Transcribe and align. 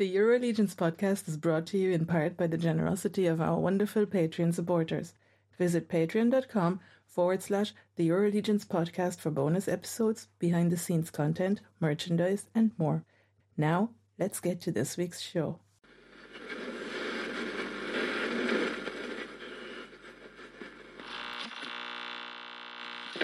The 0.00 0.06
Euro 0.06 0.38
Legions 0.38 0.74
podcast 0.74 1.28
is 1.28 1.36
brought 1.36 1.66
to 1.66 1.76
you 1.76 1.90
in 1.90 2.06
part 2.06 2.34
by 2.38 2.46
the 2.46 2.56
generosity 2.56 3.26
of 3.26 3.38
our 3.38 3.58
wonderful 3.58 4.06
Patreon 4.06 4.54
supporters. 4.54 5.12
Visit 5.58 5.90
patreon.com 5.90 6.80
forward 7.06 7.42
slash 7.42 7.74
the 7.96 8.04
Euro 8.04 8.30
Legions 8.30 8.64
podcast 8.64 9.18
for 9.18 9.30
bonus 9.30 9.68
episodes, 9.68 10.28
behind 10.38 10.72
the 10.72 10.78
scenes 10.78 11.10
content, 11.10 11.60
merchandise, 11.80 12.46
and 12.54 12.70
more. 12.78 13.04
Now, 13.58 13.90
let's 14.18 14.40
get 14.40 14.62
to 14.62 14.72
this 14.72 14.96
week's 14.96 15.20
show. 15.20 15.58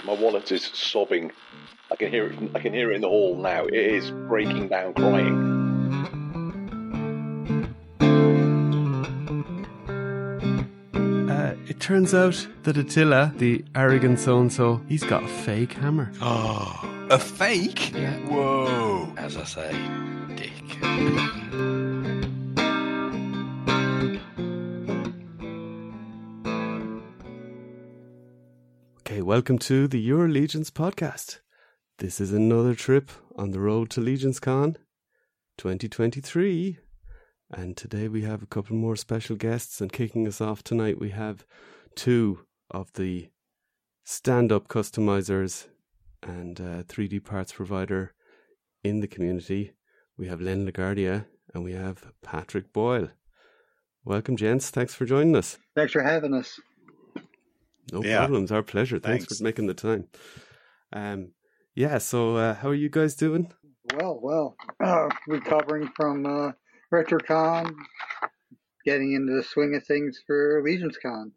My 0.05 0.13
wallet 0.13 0.51
is 0.51 0.69
sobbing. 0.75 1.31
I 1.91 1.95
can 1.95 2.11
hear 2.11 2.27
it. 2.27 2.37
I 2.53 2.59
can 2.59 2.71
hear 2.71 2.91
it 2.91 2.95
in 2.97 3.01
the 3.01 3.09
hall 3.09 3.35
now. 3.35 3.65
It 3.65 3.73
is 3.73 4.11
breaking 4.11 4.67
down, 4.67 4.93
crying. 4.93 5.46
Turns 11.87 12.13
out 12.13 12.45
that 12.63 12.75
Attila, 12.75 13.31
the 13.37 13.63
arrogant 13.73 14.19
so 14.19 14.41
and 14.41 14.51
so, 14.51 14.81
he's 14.89 15.05
got 15.05 15.23
a 15.23 15.27
fake 15.29 15.71
hammer. 15.71 16.11
Oh, 16.21 17.07
a 17.09 17.17
fake? 17.17 17.93
Yeah. 17.93 18.13
Whoa. 18.27 19.13
As 19.15 19.37
I 19.37 19.45
say, 19.45 19.71
dick. 20.35 20.51
Okay, 28.99 29.21
welcome 29.21 29.57
to 29.59 29.87
the 29.87 30.01
Euro 30.01 30.27
Legions 30.27 30.69
podcast. 30.69 31.39
This 31.99 32.19
is 32.19 32.33
another 32.33 32.75
trip 32.75 33.11
on 33.37 33.51
the 33.51 33.61
road 33.61 33.89
to 33.91 34.01
Legions 34.01 34.41
Con 34.41 34.75
2023. 35.57 36.79
And 37.49 37.77
today 37.77 38.09
we 38.09 38.23
have 38.23 38.43
a 38.43 38.47
couple 38.47 38.75
more 38.75 38.97
special 38.97 39.37
guests. 39.37 39.79
And 39.79 39.89
kicking 39.89 40.27
us 40.27 40.41
off 40.41 40.65
tonight, 40.65 40.99
we 40.99 41.11
have 41.11 41.45
two 41.97 42.45
of 42.71 42.93
the 42.93 43.29
stand 44.03 44.51
up 44.51 44.67
customizers 44.67 45.67
and 46.23 46.59
uh, 46.61 46.83
3D 46.83 47.23
parts 47.25 47.51
provider 47.51 48.13
in 48.83 48.99
the 49.01 49.07
community. 49.07 49.73
We 50.17 50.27
have 50.27 50.39
Len 50.39 50.65
LaGuardia 50.69 51.25
and 51.53 51.63
we 51.63 51.73
have 51.73 52.11
Patrick 52.23 52.71
Boyle. 52.71 53.09
Welcome, 54.05 54.37
gents. 54.37 54.69
Thanks 54.69 54.93
for 54.93 55.05
joining 55.05 55.35
us. 55.35 55.57
Thanks 55.75 55.91
for 55.91 56.03
having 56.03 56.33
us. 56.33 56.59
No 57.91 58.03
Yeah. 58.03 58.19
problems. 58.19 58.51
Our 58.51 58.63
pleasure. 58.63 58.99
Thanks, 58.99 59.25
Thanks. 59.25 59.37
for 59.39 59.43
making 59.43 59.67
the 59.67 59.73
time. 59.73 60.07
Um, 60.93 61.31
yeah. 61.75 61.97
So, 61.97 62.35
uh, 62.37 62.53
how 62.55 62.69
are 62.69 62.73
you 62.75 62.89
guys 62.89 63.15
doing? 63.15 63.51
Well, 63.95 64.19
well, 64.21 64.55
uh, 64.83 65.09
recovering 65.27 65.89
from 65.95 66.25
uh, 66.25 66.51
RetroCon, 66.93 67.73
getting 68.85 69.13
into 69.13 69.33
the 69.35 69.43
swing 69.43 69.75
of 69.75 69.85
things 69.85 70.21
for 70.27 70.61
LegionsCon. 70.65 71.31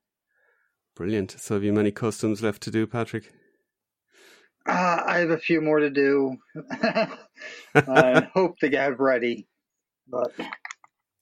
Brilliant. 1.01 1.37
So, 1.39 1.55
have 1.55 1.65
you 1.65 1.73
many 1.73 1.91
customs 1.91 2.43
left 2.43 2.63
to 2.65 2.71
do, 2.71 2.87
Patrick? 2.87 3.33
Uh, 4.69 5.01
I 5.07 5.21
have 5.21 5.31
a 5.31 5.39
few 5.39 5.63
more 5.63 5.79
to 5.79 5.89
do. 5.89 6.37
I 7.75 8.29
hope 8.35 8.59
to 8.59 8.69
get 8.69 9.01
ready, 9.01 9.49
but 10.07 10.31
I 10.39 10.51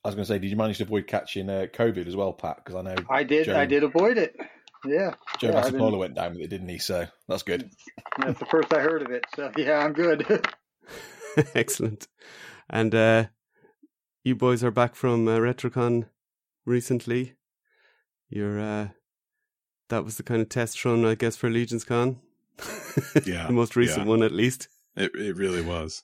was 0.03 0.17
going 0.17 0.25
to 0.25 0.25
say, 0.25 0.41
did 0.41 0.51
you 0.51 0.57
manage 0.57 0.79
to 0.79 0.83
avoid 0.83 1.07
catching 1.07 1.49
uh, 1.49 1.67
COVID 1.73 2.09
as 2.09 2.17
well, 2.17 2.33
Pat? 2.33 2.57
Because 2.57 2.75
I 2.75 2.83
know 2.83 2.97
I 3.09 3.23
did. 3.23 3.45
Joe- 3.45 3.57
I 3.57 3.67
did 3.67 3.85
avoid 3.85 4.19
it. 4.19 4.35
Yeah, 4.85 5.15
Joe 5.39 5.51
yeah, 5.51 5.59
I've 5.59 5.71
been- 5.71 5.81
Vassapolo 5.81 5.99
went 6.01 6.17
down 6.17 6.33
with 6.33 6.41
it, 6.41 6.49
didn't 6.49 6.71
he? 6.71 6.79
So 6.79 7.07
that's 7.29 7.45
good. 7.45 7.71
that's 8.19 8.41
the 8.41 8.47
first 8.47 8.73
I 8.73 8.81
heard 8.81 9.03
of 9.03 9.13
it. 9.13 9.27
So 9.37 9.53
yeah, 9.57 9.79
I'm 9.79 9.93
good. 9.93 10.45
Excellent. 11.55 12.09
And 12.69 12.97
uh, 12.97 13.27
you 14.25 14.35
boys 14.35 14.65
are 14.65 14.73
back 14.73 14.97
from 14.97 15.29
uh, 15.29 15.39
RetroCon 15.39 16.09
recently. 16.67 17.35
You're. 18.29 18.91
Uh, 19.89 19.97
that 19.97 20.05
was 20.05 20.17
the 20.17 20.23
kind 20.23 20.41
of 20.41 20.49
test 20.49 20.85
run, 20.85 21.05
I 21.05 21.15
guess, 21.15 21.37
for 21.37 21.51
Legions 21.51 21.85
Con. 21.85 22.19
Yeah, 23.25 23.47
the 23.47 23.53
most 23.53 23.77
recent 23.77 24.05
yeah. 24.07 24.09
one, 24.09 24.23
at 24.23 24.33
least. 24.33 24.69
It, 24.97 25.15
it 25.15 25.37
really 25.37 25.63
was. 25.63 26.03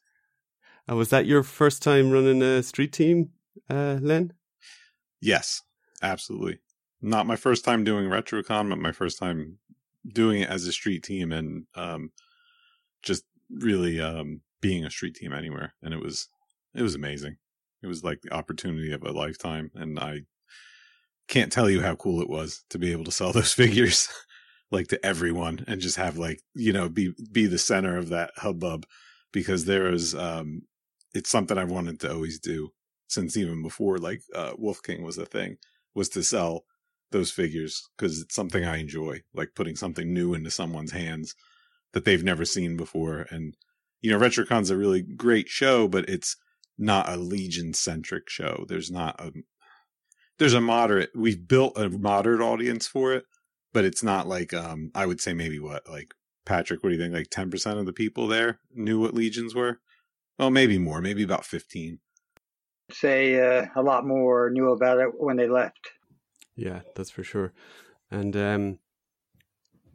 And 0.87 0.97
was 0.97 1.11
that 1.11 1.27
your 1.27 1.43
first 1.43 1.83
time 1.83 2.11
running 2.11 2.43
a 2.43 2.63
street 2.63 2.93
team, 2.93 3.31
uh, 3.71 3.99
Len? 4.01 4.33
Yes, 5.21 5.63
absolutely. 6.03 6.59
Not 7.01 7.27
my 7.27 7.37
first 7.37 7.65
time 7.65 7.85
doing 7.85 8.09
RetroCon, 8.09 8.69
but 8.69 8.79
my 8.79 8.93
first 8.93 9.19
time 9.19 9.59
doing 10.07 10.43
it 10.43 10.51
as 10.51 10.67
a 10.67 10.73
street 10.73 11.03
team 11.03 11.33
and 11.33 11.67
um, 11.75 12.13
just 13.03 13.25
really 13.51 14.01
um, 14.01 14.43
being 14.61 14.85
a 14.85 14.91
street 14.91 15.15
team 15.15 15.33
anywhere. 15.33 15.75
And 15.83 15.95
it 15.95 16.01
was 16.01 16.29
it 16.75 16.83
was 16.83 16.95
amazing. 16.95 17.37
It 17.83 17.87
was 17.87 18.05
like 18.05 18.23
the 18.23 18.33
opportunity 18.35 18.93
of 18.93 19.03
a 19.03 19.13
lifetime, 19.13 19.71
and 19.75 19.99
I 19.99 20.23
can't 21.29 21.53
tell 21.53 21.71
you 21.71 21.81
how 21.81 21.95
cool 21.95 22.21
it 22.21 22.29
was 22.29 22.65
to 22.71 22.79
be 22.79 22.93
able 22.93 23.05
to 23.05 23.13
sell 23.13 23.33
those 23.35 23.53
figures 23.53 24.09
like 24.71 24.89
to 24.89 25.07
everyone 25.07 25.65
and 25.69 25.81
just 25.81 25.97
have 25.97 26.19
like 26.19 26.41
you 26.55 26.73
know 26.73 26.89
be 26.89 27.15
be 27.33 27.47
the 27.47 27.59
center 27.59 27.97
of 27.97 28.09
that 28.09 28.31
hubbub 28.37 28.87
because 29.33 29.65
there 29.65 29.93
is 29.93 30.15
um 30.15 30.63
it's 31.15 31.31
something 31.31 31.57
I've 31.57 31.71
wanted 31.71 32.01
to 32.01 32.13
always 32.13 32.41
do 32.41 32.71
since 33.09 33.37
even 33.37 33.63
before 33.63 33.99
like 33.99 34.23
uh, 34.35 34.53
Wolf 34.59 34.83
King 34.83 35.03
was 35.03 35.19
a 35.19 35.27
thing 35.27 35.57
was 35.95 36.09
to 36.11 36.23
sell 36.23 36.65
those 37.15 37.31
figures 37.31 37.89
because 37.97 38.21
it's 38.21 38.35
something 38.35 38.65
I 38.65 38.79
enjoy, 38.79 39.23
like 39.33 39.55
putting 39.55 39.77
something 39.77 40.13
new 40.13 40.35
into 40.35 40.51
someone's 40.51 40.93
hands 40.93 41.35
that 41.93 42.05
they've 42.05 42.25
never 42.25 42.45
seen 42.45 42.77
before. 42.77 43.27
And 43.31 43.57
you 44.03 44.11
know, 44.11 44.19
RetroCon's 44.19 44.71
a 44.71 44.77
really 44.77 45.01
great 45.01 45.49
show, 45.49 45.89
but 45.89 46.09
it's 46.09 46.37
not 46.77 47.09
a 47.09 47.17
Legion 47.17 47.73
centric 47.73 48.29
show. 48.29 48.67
There's 48.69 48.91
not 48.91 49.19
a 49.21 49.31
there's 50.39 50.55
a 50.55 50.61
moderate. 50.61 51.11
We've 51.15 51.47
built 51.47 51.77
a 51.77 51.89
moderate 51.89 52.41
audience 52.41 52.87
for 52.87 53.13
it, 53.15 53.25
but 53.73 53.85
it's 53.85 54.03
not 54.03 54.27
like 54.27 54.53
um 54.55 54.91
I 54.95 55.07
would 55.07 55.21
say 55.21 55.35
maybe 55.35 55.59
what 55.59 55.89
like 55.89 56.15
Patrick. 56.45 56.83
What 56.83 56.91
do 56.91 56.97
you 56.97 57.01
think? 57.01 57.15
Like 57.15 57.31
ten 57.31 57.51
percent 57.51 57.79
of 57.79 57.87
the 57.87 57.93
people 57.93 58.27
there 58.27 58.61
knew 58.75 59.01
what 59.01 59.15
legions 59.15 59.55
were. 59.55 59.81
Well, 60.39 60.51
maybe 60.51 60.79
more. 60.79 61.01
Maybe 61.01 61.23
about 61.23 61.45
fifteen. 61.45 62.01
Say 62.91 63.41
uh, 63.41 63.67
a 63.77 63.83
lot 63.83 64.07
more 64.07 64.51
knew 64.51 64.71
about 64.71 64.99
it 64.99 65.09
when 65.17 65.37
they 65.37 65.49
left. 65.49 65.91
Yeah, 66.57 66.81
that's 66.95 67.11
for 67.11 67.25
sure. 67.25 67.53
And 68.11 68.37
um, 68.37 68.79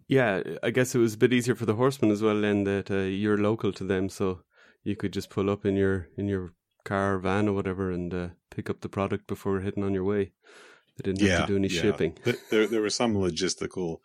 yeah, 0.07 0.41
I 0.63 0.71
guess 0.71 0.95
it 0.95 0.99
was 0.99 1.13
a 1.13 1.17
bit 1.17 1.33
easier 1.33 1.55
for 1.55 1.65
the 1.65 1.75
horsemen 1.75 2.11
as 2.11 2.23
well, 2.23 2.41
then 2.41 2.63
that 2.63 2.89
uh, 2.89 3.01
you're 3.01 3.37
local 3.37 3.71
to 3.73 3.83
them, 3.83 4.09
so 4.09 4.41
you 4.83 4.95
could 4.95 5.13
just 5.13 5.29
pull 5.29 5.49
up 5.49 5.65
in 5.65 5.75
your 5.75 6.07
in 6.17 6.27
your 6.27 6.53
car, 6.83 7.15
or 7.15 7.19
van, 7.19 7.47
or 7.47 7.53
whatever, 7.53 7.91
and 7.91 8.13
uh, 8.13 8.27
pick 8.59 8.69
up 8.69 8.81
the 8.81 8.89
product 8.89 9.25
before 9.25 9.61
heading 9.61 9.85
on 9.85 9.93
your 9.93 10.03
way. 10.03 10.33
They 10.97 11.13
didn't 11.13 11.25
have 11.37 11.47
to 11.47 11.53
do 11.53 11.55
any 11.55 11.69
shipping. 11.69 12.17
There, 12.49 12.67
there 12.67 12.81
were 12.81 12.89
some 12.89 13.15
logistical, 13.15 13.99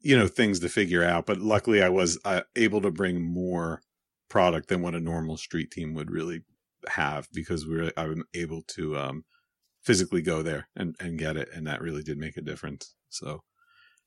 you 0.00 0.16
know, 0.16 0.26
things 0.26 0.60
to 0.60 0.68
figure 0.68 1.02
out. 1.02 1.24
But 1.24 1.38
luckily, 1.38 1.82
I 1.82 1.88
was 1.88 2.18
uh, 2.26 2.42
able 2.54 2.82
to 2.82 2.90
bring 2.90 3.22
more 3.22 3.80
product 4.28 4.68
than 4.68 4.82
what 4.82 4.94
a 4.94 5.00
normal 5.00 5.38
street 5.38 5.70
team 5.70 5.94
would 5.94 6.10
really 6.10 6.42
have 6.88 7.28
because 7.32 7.66
we 7.66 7.80
were 7.80 7.92
I'm 7.96 8.24
able 8.34 8.60
to 8.74 8.98
um, 8.98 9.24
physically 9.82 10.20
go 10.20 10.42
there 10.42 10.68
and 10.76 10.94
and 11.00 11.18
get 11.18 11.38
it, 11.38 11.48
and 11.54 11.66
that 11.66 11.80
really 11.80 12.02
did 12.02 12.18
make 12.18 12.36
a 12.36 12.42
difference. 12.42 12.94
So 13.08 13.42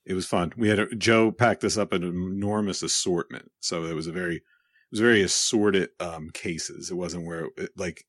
it 0.06 0.14
was 0.14 0.28
fun. 0.28 0.54
We 0.56 0.70
had 0.70 0.78
a, 0.78 0.96
Joe 0.96 1.32
packed 1.32 1.64
us 1.64 1.76
up 1.76 1.92
an 1.92 2.04
enormous 2.04 2.84
assortment, 2.84 3.50
so 3.62 3.86
it 3.86 3.96
was 3.96 4.06
a 4.06 4.12
very 4.12 4.36
it 4.36 4.92
was 4.92 5.00
very 5.00 5.24
assorted 5.24 5.90
um, 6.00 6.30
cases. 6.30 6.92
It 6.92 6.96
wasn't 6.96 7.26
where 7.26 7.48
it, 7.58 7.72
like 7.76 8.06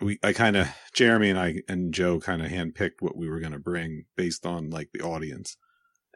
we 0.00 0.18
I 0.22 0.32
kind 0.32 0.56
of 0.56 0.68
Jeremy 0.92 1.30
and 1.30 1.38
I 1.38 1.62
and 1.68 1.94
Joe 1.94 2.20
kind 2.20 2.42
of 2.42 2.50
handpicked 2.50 3.00
what 3.00 3.16
we 3.16 3.28
were 3.28 3.40
going 3.40 3.52
to 3.52 3.58
bring 3.58 4.04
based 4.16 4.46
on 4.46 4.70
like 4.70 4.90
the 4.92 5.02
audience, 5.02 5.56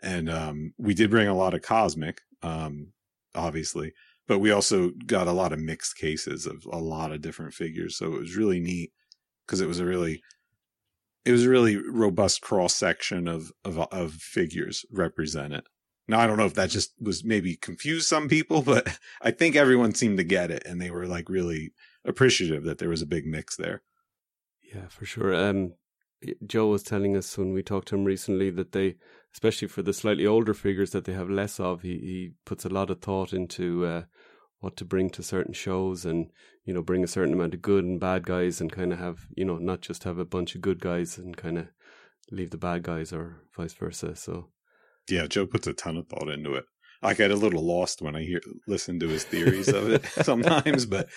and 0.03 0.28
um, 0.28 0.75
we 0.78 0.94
did 0.94 1.11
bring 1.11 1.28
a 1.28 1.37
lot 1.37 1.55
of 1.55 1.62
cosmic, 1.62 2.21
um, 2.43 2.93
obviously, 3.34 3.93
but 4.27 4.39
we 4.39 4.50
also 4.50 4.91
got 5.06 5.28
a 5.28 5.33
lot 5.33 5.53
of 5.53 5.59
mixed 5.59 5.97
cases 5.97 6.47
of 6.47 6.65
a 6.71 6.78
lot 6.78 7.12
of 7.12 7.22
different 7.22 7.55
figures. 7.55 7.97
So 7.97 8.15
it 8.15 8.21
was 8.21 8.37
really 8.37 8.61
neat 8.61 8.93
because 9.47 9.61
it 9.61 9.69
was 9.69 9.80
a 9.80 9.84
really 9.84 10.22
it 11.25 11.33
was 11.33 11.45
a 11.45 11.51
really 11.51 11.77
robust 11.77 12.41
cross 12.41 12.75
section 12.75 13.28
of, 13.28 13.53
of 13.65 13.78
of 13.78 14.13
figures 14.15 14.84
represented. 14.91 15.65
Now 16.09 16.21
I 16.21 16.27
don't 16.27 16.39
know 16.39 16.47
if 16.47 16.54
that 16.54 16.71
just 16.71 16.92
was 17.01 17.25
maybe 17.25 17.57
confused 17.57 18.07
some 18.07 18.28
people, 18.28 18.63
but 18.63 18.98
I 19.22 19.30
think 19.30 19.57
everyone 19.57 19.95
seemed 19.95 20.19
to 20.19 20.25
get 20.25 20.51
it, 20.51 20.65
and 20.66 20.80
they 20.80 20.91
were 20.91 21.07
like 21.07 21.28
really 21.28 21.72
appreciative 22.09 22.65
that 22.65 22.78
there 22.78 22.89
was 22.89 23.03
a 23.03 23.07
big 23.07 23.27
mix 23.27 23.57
there. 23.57 23.83
Yeah, 24.75 24.89
for 24.89 25.05
sure. 25.05 25.34
Um, 25.34 25.75
Joe 26.45 26.69
was 26.69 26.83
telling 26.83 27.16
us 27.16 27.39
when 27.39 27.53
we 27.53 27.63
talked 27.63 27.89
to 27.89 27.95
him 27.95 28.05
recently 28.05 28.51
that 28.51 28.72
they, 28.72 28.97
especially 29.33 29.69
for 29.69 29.83
the 29.83 29.93
slightly 29.93 30.27
older 30.27 30.55
figures 30.55 30.91
that 30.91 31.05
they 31.05 31.13
have 31.13 31.31
less 31.31 31.60
of, 31.60 31.83
he, 31.83 31.99
he 31.99 32.33
puts 32.45 32.65
a 32.65 32.71
lot 32.71 32.91
of 32.91 33.01
thought 33.01 33.33
into 33.33 33.87
uh, 33.87 34.03
what 34.60 34.77
to 34.77 34.84
bring 34.84 35.10
to 35.10 35.22
certain 35.22 35.55
shows 35.55 36.05
and, 36.05 36.31
you 36.65 36.75
know, 36.75 36.83
bring 36.83 37.05
a 37.05 37.09
certain 37.09 37.34
amount 37.34 37.55
of 37.55 37.63
good 37.63 37.84
and 37.84 38.01
bad 38.01 38.27
guys 38.27 38.61
and 38.61 38.72
kind 38.72 38.93
of 38.93 38.99
have, 38.99 39.27
you 39.37 39.45
know, 39.45 39.59
not 39.59 39.81
just 39.81 40.04
have 40.04 40.19
a 40.19 40.25
bunch 40.25 40.54
of 40.54 40.61
good 40.61 40.81
guys 40.81 41.19
and 41.19 41.37
kind 41.37 41.59
of 41.59 41.69
leave 42.31 42.51
the 42.51 42.59
bad 42.59 42.83
guys 42.83 43.13
or 43.13 43.43
vice 43.57 43.75
versa. 43.75 44.16
So, 44.16 44.49
Yeah, 45.09 45.27
Joe 45.27 45.47
puts 45.47 45.66
a 45.66 45.72
ton 45.72 45.97
of 45.97 46.09
thought 46.09 46.28
into 46.28 46.54
it. 46.54 46.65
I 47.01 47.15
get 47.15 47.31
a 47.31 47.37
little 47.37 47.65
lost 47.65 48.03
when 48.03 48.16
I 48.16 48.22
hear 48.22 48.41
listen 48.66 48.99
to 49.01 49.09
his 49.09 49.22
theories 49.25 49.69
of 49.69 49.89
it 49.89 50.04
sometimes, 50.22 50.84
but 50.84 51.09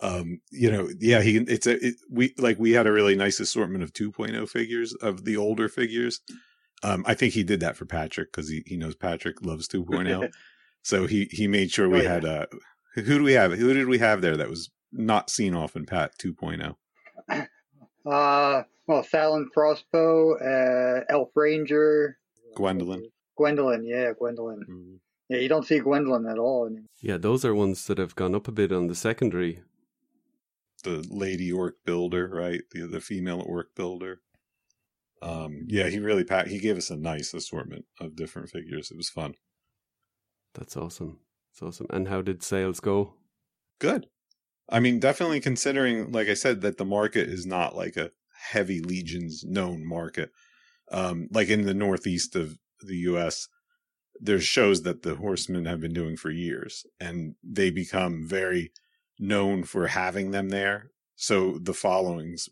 um, 0.00 0.40
you 0.50 0.70
know, 0.70 0.88
yeah, 1.00 1.20
he 1.22 1.36
it's 1.38 1.66
a 1.66 1.84
it, 1.88 1.94
we 2.10 2.34
like 2.38 2.58
we 2.58 2.72
had 2.72 2.86
a 2.86 2.92
really 2.92 3.16
nice 3.16 3.40
assortment 3.40 3.82
of 3.82 3.92
2.0 3.92 4.48
figures 4.48 4.94
of 4.94 5.24
the 5.24 5.36
older 5.36 5.68
figures. 5.68 6.20
Um, 6.82 7.04
I 7.06 7.14
think 7.14 7.34
he 7.34 7.42
did 7.42 7.60
that 7.60 7.76
for 7.76 7.84
Patrick 7.86 8.30
because 8.32 8.48
he, 8.48 8.62
he 8.66 8.76
knows 8.76 8.94
Patrick 8.94 9.42
loves 9.44 9.66
2.0. 9.68 10.30
so 10.82 11.06
he 11.06 11.28
he 11.32 11.48
made 11.48 11.70
sure 11.72 11.88
we 11.88 11.98
Oh, 11.98 12.02
yeah. 12.02 12.12
had 12.14 12.24
uh 12.24 12.46
who 12.94 13.18
do 13.18 13.22
we 13.24 13.32
have? 13.32 13.52
Who 13.52 13.72
did 13.74 13.86
we 13.88 13.98
have 13.98 14.20
there 14.20 14.36
that 14.36 14.48
was 14.48 14.70
not 14.92 15.30
seen 15.30 15.54
often? 15.54 15.84
Pat 15.86 16.12
oh? 16.24 16.28
2.0. 16.28 16.76
Uh, 18.06 18.62
well, 18.86 19.02
Fallon 19.02 19.50
Crossbow, 19.52 20.38
uh, 20.38 21.04
Elf 21.10 21.28
Ranger, 21.34 22.16
Gwendolyn. 22.56 23.04
Gwendolyn. 23.36 23.84
Yeah, 23.84 24.12
Gwendolyn. 24.18 24.64
Mhm. 24.66 24.98
Yeah, 25.28 25.40
you 25.40 25.48
don't 25.48 25.66
see 25.66 25.78
Gwendolyn 25.78 26.26
at 26.26 26.38
all 26.38 26.64
anymore. 26.66 26.86
Yeah, 27.02 27.18
those 27.18 27.44
are 27.44 27.54
ones 27.54 27.86
that 27.86 27.98
have 27.98 28.14
gone 28.14 28.34
up 28.34 28.48
a 28.48 28.52
bit 28.52 28.72
on 28.72 28.86
the 28.86 28.94
secondary. 28.94 29.60
The 30.84 31.06
lady 31.10 31.50
orc 31.52 31.76
builder, 31.84 32.28
right? 32.28 32.62
The 32.70 32.86
the 32.86 33.00
female 33.00 33.42
orc 33.44 33.74
builder. 33.74 34.20
Um, 35.20 35.64
yeah, 35.66 35.88
he 35.88 35.98
really 35.98 36.24
packed. 36.24 36.48
He 36.48 36.60
gave 36.60 36.76
us 36.76 36.90
a 36.90 36.96
nice 36.96 37.34
assortment 37.34 37.86
of 38.00 38.14
different 38.14 38.50
figures. 38.50 38.90
It 38.90 38.96
was 38.96 39.08
fun. 39.08 39.34
That's 40.54 40.76
awesome. 40.76 41.18
It's 41.52 41.60
awesome. 41.60 41.88
And 41.90 42.06
how 42.06 42.22
did 42.22 42.42
sales 42.42 42.78
go? 42.78 43.14
good. 43.78 44.06
I 44.68 44.80
mean, 44.80 45.00
definitely 45.00 45.40
considering, 45.40 46.12
like 46.12 46.28
I 46.28 46.34
said, 46.34 46.60
that 46.60 46.76
the 46.76 46.84
market 46.84 47.28
is 47.28 47.46
not 47.46 47.74
like 47.74 47.96
a 47.96 48.10
heavy 48.50 48.80
legions 48.80 49.44
known 49.44 49.86
market. 49.86 50.30
Um, 50.90 51.28
like 51.32 51.48
in 51.48 51.62
the 51.62 51.74
northeast 51.74 52.36
of 52.36 52.58
the 52.80 52.96
U.S., 52.96 53.48
there's 54.20 54.44
shows 54.44 54.82
that 54.82 55.02
the 55.02 55.14
horsemen 55.14 55.64
have 55.64 55.80
been 55.80 55.94
doing 55.94 56.16
for 56.16 56.30
years, 56.30 56.84
and 57.00 57.34
they 57.42 57.70
become 57.70 58.26
very 58.26 58.72
known 59.18 59.64
for 59.64 59.86
having 59.86 60.30
them 60.30 60.48
there. 60.50 60.90
So 61.16 61.58
the 61.58 61.74
following's 61.74 62.48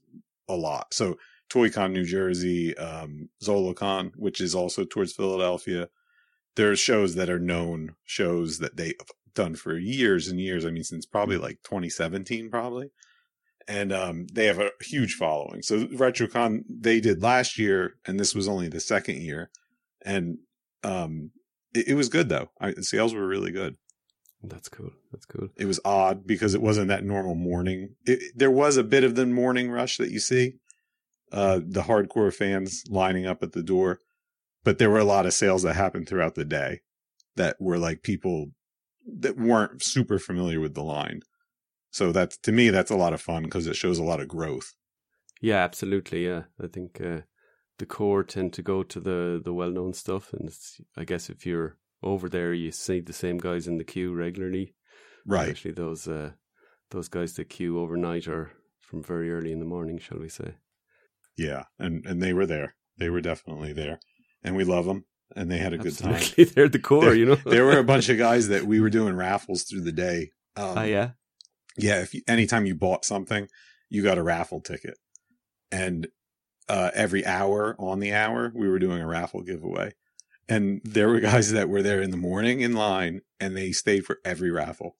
a 0.48 0.54
lot. 0.54 0.92
So 0.92 1.16
ToyCon 1.50 1.92
New 1.92 2.04
Jersey, 2.04 2.76
um, 2.76 3.28
ZolaCon, 3.42 4.12
which 4.16 4.40
is 4.40 4.54
also 4.54 4.84
towards 4.84 5.12
Philadelphia, 5.12 5.88
There 6.56 6.70
are 6.70 6.76
shows 6.76 7.14
that 7.14 7.30
are 7.30 7.38
known 7.38 7.94
shows 8.04 8.58
that 8.58 8.76
they've 8.76 8.94
done 9.34 9.54
for 9.54 9.76
years 9.76 10.26
and 10.28 10.40
years. 10.40 10.64
I 10.64 10.70
mean, 10.70 10.82
since 10.84 11.06
probably 11.06 11.36
like 11.36 11.62
2017, 11.62 12.50
probably. 12.50 12.90
And 13.68 13.92
um, 13.92 14.26
they 14.32 14.46
have 14.46 14.58
a 14.58 14.70
huge 14.80 15.14
following. 15.14 15.62
So 15.62 15.86
RetroCon 15.86 16.64
they 16.68 17.00
did 17.00 17.22
last 17.22 17.58
year, 17.58 17.96
and 18.06 18.18
this 18.18 18.34
was 18.34 18.48
only 18.48 18.68
the 18.68 18.80
second 18.80 19.20
year, 19.20 19.50
and 20.02 20.38
um, 20.84 21.32
it, 21.74 21.88
it 21.88 21.94
was 21.94 22.08
good 22.08 22.28
though. 22.28 22.48
I, 22.60 22.74
sales 22.74 23.12
were 23.12 23.26
really 23.26 23.50
good. 23.50 23.76
That's 24.48 24.68
cool. 24.68 24.90
That's 25.12 25.26
cool. 25.26 25.48
It 25.56 25.66
was 25.66 25.80
odd 25.84 26.26
because 26.26 26.54
it 26.54 26.62
wasn't 26.62 26.88
that 26.88 27.04
normal 27.04 27.34
morning. 27.34 27.96
It, 28.04 28.32
there 28.34 28.50
was 28.50 28.76
a 28.76 28.84
bit 28.84 29.04
of 29.04 29.14
the 29.14 29.26
morning 29.26 29.70
rush 29.70 29.96
that 29.96 30.10
you 30.10 30.20
see, 30.20 30.54
uh, 31.32 31.60
the 31.64 31.82
hardcore 31.82 32.32
fans 32.32 32.84
lining 32.88 33.26
up 33.26 33.42
at 33.42 33.52
the 33.52 33.62
door, 33.62 33.98
but 34.64 34.78
there 34.78 34.90
were 34.90 34.98
a 34.98 35.04
lot 35.04 35.26
of 35.26 35.34
sales 35.34 35.62
that 35.62 35.74
happened 35.74 36.08
throughout 36.08 36.34
the 36.34 36.44
day 36.44 36.80
that 37.36 37.56
were 37.60 37.78
like 37.78 38.02
people 38.02 38.52
that 39.06 39.36
weren't 39.36 39.82
super 39.82 40.18
familiar 40.18 40.60
with 40.60 40.74
the 40.74 40.82
line. 40.82 41.20
So 41.90 42.12
that's 42.12 42.36
to 42.38 42.52
me 42.52 42.70
that's 42.70 42.90
a 42.90 42.96
lot 42.96 43.14
of 43.14 43.20
fun 43.20 43.44
because 43.44 43.66
it 43.66 43.76
shows 43.76 43.98
a 43.98 44.04
lot 44.04 44.20
of 44.20 44.28
growth. 44.28 44.74
Yeah, 45.40 45.62
absolutely. 45.62 46.26
Yeah, 46.26 46.44
I 46.62 46.66
think 46.66 47.00
uh, 47.00 47.22
the 47.78 47.86
core 47.86 48.24
tend 48.24 48.52
to 48.54 48.62
go 48.62 48.82
to 48.82 49.00
the 49.00 49.40
the 49.42 49.52
well 49.52 49.70
known 49.70 49.92
stuff, 49.92 50.32
and 50.32 50.48
it's, 50.48 50.80
I 50.96 51.04
guess 51.04 51.30
if 51.30 51.46
you're 51.46 51.76
over 52.06 52.28
there, 52.28 52.52
you 52.54 52.70
see 52.72 53.00
the 53.00 53.12
same 53.12 53.38
guys 53.38 53.66
in 53.66 53.78
the 53.78 53.84
queue 53.84 54.14
regularly. 54.14 54.74
Right. 55.26 55.48
Especially 55.48 55.72
those 55.72 56.06
uh, 56.08 56.30
those 56.90 57.08
guys 57.08 57.34
that 57.34 57.48
queue 57.50 57.80
overnight 57.80 58.28
or 58.28 58.52
from 58.80 59.02
very 59.02 59.30
early 59.32 59.52
in 59.52 59.58
the 59.58 59.64
morning, 59.66 59.98
shall 59.98 60.18
we 60.18 60.28
say? 60.28 60.54
Yeah, 61.36 61.64
and 61.78 62.06
and 62.06 62.22
they 62.22 62.32
were 62.32 62.46
there. 62.46 62.76
They 62.98 63.10
were 63.10 63.20
definitely 63.20 63.72
there, 63.72 63.98
and 64.42 64.56
we 64.56 64.64
love 64.64 64.86
them. 64.86 65.04
And 65.34 65.50
they 65.50 65.58
had 65.58 65.72
a 65.72 65.78
good 65.78 65.98
time. 65.98 66.22
They're 66.54 66.68
the 66.68 66.78
core. 66.78 67.12
you 67.12 67.26
know. 67.26 67.34
there 67.34 67.64
were 67.64 67.78
a 67.78 67.84
bunch 67.84 68.08
of 68.08 68.16
guys 68.16 68.46
that 68.48 68.62
we 68.64 68.78
were 68.80 68.90
doing 68.98 69.16
raffles 69.16 69.64
through 69.64 69.80
the 69.82 69.92
day. 69.92 70.30
Um, 70.56 70.78
Ah, 70.78 70.84
yeah. 70.84 71.10
yeah, 71.76 72.00
if 72.00 72.14
you, 72.14 72.22
anytime 72.28 72.64
you 72.64 72.76
bought 72.76 73.04
something, 73.04 73.48
you 73.90 74.02
got 74.04 74.18
a 74.18 74.22
raffle 74.22 74.60
ticket, 74.60 74.96
and 75.72 76.06
uh, 76.68 76.90
every 76.94 77.26
hour 77.26 77.74
on 77.80 77.98
the 77.98 78.12
hour, 78.14 78.52
we 78.54 78.68
were 78.68 78.78
doing 78.78 79.02
a 79.02 79.06
raffle 79.06 79.42
giveaway. 79.42 79.92
And 80.48 80.80
there 80.84 81.08
were 81.08 81.20
guys 81.20 81.52
that 81.52 81.68
were 81.68 81.82
there 81.82 82.00
in 82.00 82.10
the 82.10 82.16
morning 82.16 82.60
in 82.60 82.74
line, 82.74 83.22
and 83.40 83.56
they 83.56 83.72
stayed 83.72 84.06
for 84.06 84.18
every 84.24 84.50
raffle. 84.50 84.96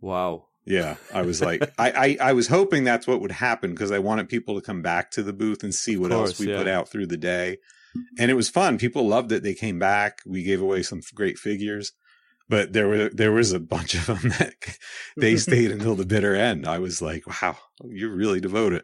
Wow. 0.00 0.46
Yeah, 0.66 0.96
I 1.12 1.22
was 1.22 1.42
like, 1.42 1.62
I, 1.78 2.16
I, 2.20 2.28
I 2.28 2.32
was 2.32 2.48
hoping 2.48 2.84
that's 2.84 3.06
what 3.06 3.20
would 3.20 3.32
happen 3.32 3.72
because 3.72 3.90
I 3.90 3.98
wanted 3.98 4.28
people 4.28 4.54
to 4.54 4.64
come 4.64 4.82
back 4.82 5.10
to 5.12 5.22
the 5.22 5.32
booth 5.32 5.62
and 5.62 5.74
see 5.74 5.96
what 5.96 6.10
course, 6.10 6.30
else 6.30 6.38
we 6.38 6.50
yeah. 6.50 6.58
put 6.58 6.68
out 6.68 6.88
through 6.88 7.06
the 7.06 7.16
day. 7.16 7.58
And 8.18 8.30
it 8.30 8.34
was 8.34 8.48
fun. 8.48 8.78
People 8.78 9.06
loved 9.06 9.30
it. 9.30 9.44
They 9.44 9.54
came 9.54 9.78
back. 9.78 10.18
We 10.26 10.42
gave 10.42 10.60
away 10.60 10.82
some 10.82 11.00
great 11.14 11.38
figures, 11.38 11.92
but 12.48 12.72
there 12.72 12.88
were 12.88 13.08
there 13.08 13.30
was 13.30 13.52
a 13.52 13.60
bunch 13.60 13.94
of 13.94 14.06
them 14.06 14.18
that 14.38 14.54
they 15.16 15.36
stayed 15.36 15.70
until 15.70 15.94
the 15.94 16.06
bitter 16.06 16.34
end. 16.34 16.66
I 16.66 16.80
was 16.80 17.00
like, 17.00 17.24
wow, 17.26 17.56
you're 17.84 18.14
really 18.14 18.40
devoted. 18.40 18.82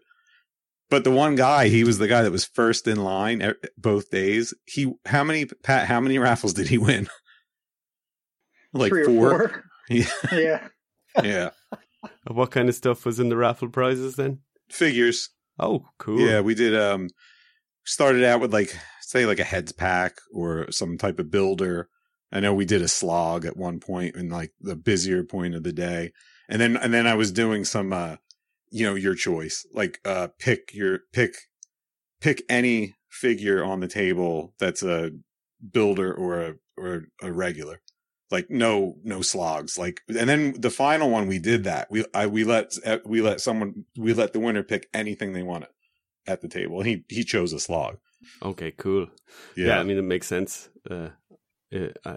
But 0.91 1.05
the 1.05 1.11
one 1.11 1.37
guy, 1.37 1.69
he 1.69 1.85
was 1.85 1.99
the 1.99 2.09
guy 2.09 2.23
that 2.23 2.33
was 2.33 2.45
first 2.45 2.89
in 2.89 3.03
line 3.03 3.55
both 3.79 4.11
days. 4.11 4.53
He 4.67 4.93
how 5.07 5.23
many 5.25 5.47
Pat? 5.47 5.87
How 5.87 6.01
many 6.01 6.19
raffles 6.19 6.53
did 6.53 6.69
he 6.69 6.79
win? 6.79 7.09
like 8.73 8.91
Three 8.91 9.03
or 9.03 9.07
four. 9.07 9.49
four. 9.49 9.65
Yeah, 9.91 10.07
yeah. 10.31 10.69
yeah. 11.25 11.51
What 12.29 12.53
kind 12.53 12.69
of 12.69 12.77
stuff 12.77 13.05
was 13.05 13.19
in 13.19 13.29
the 13.29 13.37
raffle 13.37 13.69
prizes 13.69 14.15
then? 14.15 14.39
Figures. 14.71 15.31
Oh, 15.59 15.85
cool. 15.99 16.21
Yeah, 16.21 16.43
we 16.43 16.55
did. 16.55 16.79
Um, 16.79 17.09
started 17.85 18.23
out 18.23 18.41
with 18.41 18.53
like 18.53 18.73
say 19.01 19.27
like 19.27 19.41
a 19.41 19.45
heads 19.45 19.73
pack 19.73 20.19
or 20.33 20.71
some 20.71 20.97
type 20.97 21.19
of 21.19 21.31
builder. 21.31 21.89
I 22.31 22.39
know 22.39 22.55
we 22.55 22.65
did 22.65 22.83
a 22.83 22.89
slog 22.89 23.45
at 23.45 23.57
one 23.57 23.81
point 23.81 24.15
in 24.15 24.29
like 24.29 24.53
the 24.61 24.77
busier 24.77 25.25
point 25.25 25.57
of 25.57 25.65
the 25.65 25.73
day, 25.73 26.13
and 26.49 26.61
then 26.61 26.77
and 26.77 26.95
then 26.95 27.09
I 27.09 27.15
was 27.15 27.33
doing 27.33 27.65
some, 27.65 27.93
uh, 27.93 28.17
you 28.70 28.87
know, 28.87 28.94
your 28.94 29.14
choice. 29.14 29.67
Like 29.72 30.00
uh, 30.05 30.28
pick 30.38 30.75
your 30.75 31.00
pick, 31.12 31.34
pick 32.20 32.43
any 32.49 32.94
figure 33.08 33.64
on 33.64 33.81
the 33.81 33.88
table 33.88 34.55
that's 34.58 34.82
a 34.82 35.11
builder 35.72 36.12
or 36.12 36.40
a 36.40 36.55
or 36.76 37.05
a 37.22 37.32
regular. 37.32 37.81
Like 38.31 38.49
no 38.49 38.96
no 39.02 39.22
slogs. 39.22 39.76
Like 39.76 40.02
and 40.08 40.28
then 40.28 40.55
the 40.61 40.70
final 40.70 41.11
one 41.11 41.26
we 41.26 41.38
did 41.38 41.64
that. 41.64 41.90
We 41.90 42.05
I 42.14 42.26
we 42.26 42.44
let 42.44 42.75
we 43.05 43.20
let 43.20 43.40
someone 43.40 43.84
we 43.96 44.14
let 44.14 44.32
the 44.32 44.40
winner 44.40 44.62
pick 44.62 44.88
anything 44.94 45.32
they 45.32 45.43
wanted 45.43 45.70
at 46.26 46.40
the 46.40 46.49
table. 46.49 46.78
And 46.78 46.88
he 46.88 47.05
he 47.08 47.25
chose 47.25 47.53
a 47.53 47.58
slog. 47.58 47.98
Okay, 48.43 48.70
cool. 48.70 49.08
Yeah, 49.56 49.81
I 49.81 49.82
mean 49.82 49.98
it 49.98 50.03
makes 50.03 50.29
sense. 50.29 50.69
Uh, 50.89 51.08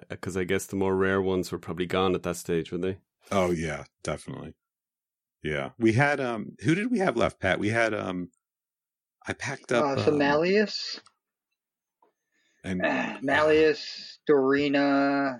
because 0.09 0.35
I 0.35 0.43
guess 0.43 0.65
the 0.65 0.75
more 0.75 0.95
rare 0.95 1.21
ones 1.21 1.51
were 1.51 1.59
probably 1.59 1.85
gone 1.85 2.15
at 2.15 2.23
that 2.23 2.37
stage, 2.37 2.71
were 2.71 2.77
they? 2.77 2.97
Oh 3.31 3.51
yeah, 3.51 3.85
definitely. 4.03 4.53
Yeah. 5.43 5.71
We 5.77 5.93
had 5.93 6.19
um 6.19 6.55
who 6.61 6.73
did 6.75 6.89
we 6.89 6.99
have 6.99 7.17
left, 7.17 7.39
Pat? 7.39 7.59
We 7.59 7.69
had 7.69 7.93
um 7.93 8.29
I 9.27 9.33
packed 9.33 9.71
up 9.71 9.85
Uh, 9.85 10.03
so 10.03 10.11
um, 10.11 10.17
Malleus, 10.17 10.99
and 12.63 12.85
uh, 12.85 13.17
Malleus, 13.21 14.19
Dorina, 14.29 15.39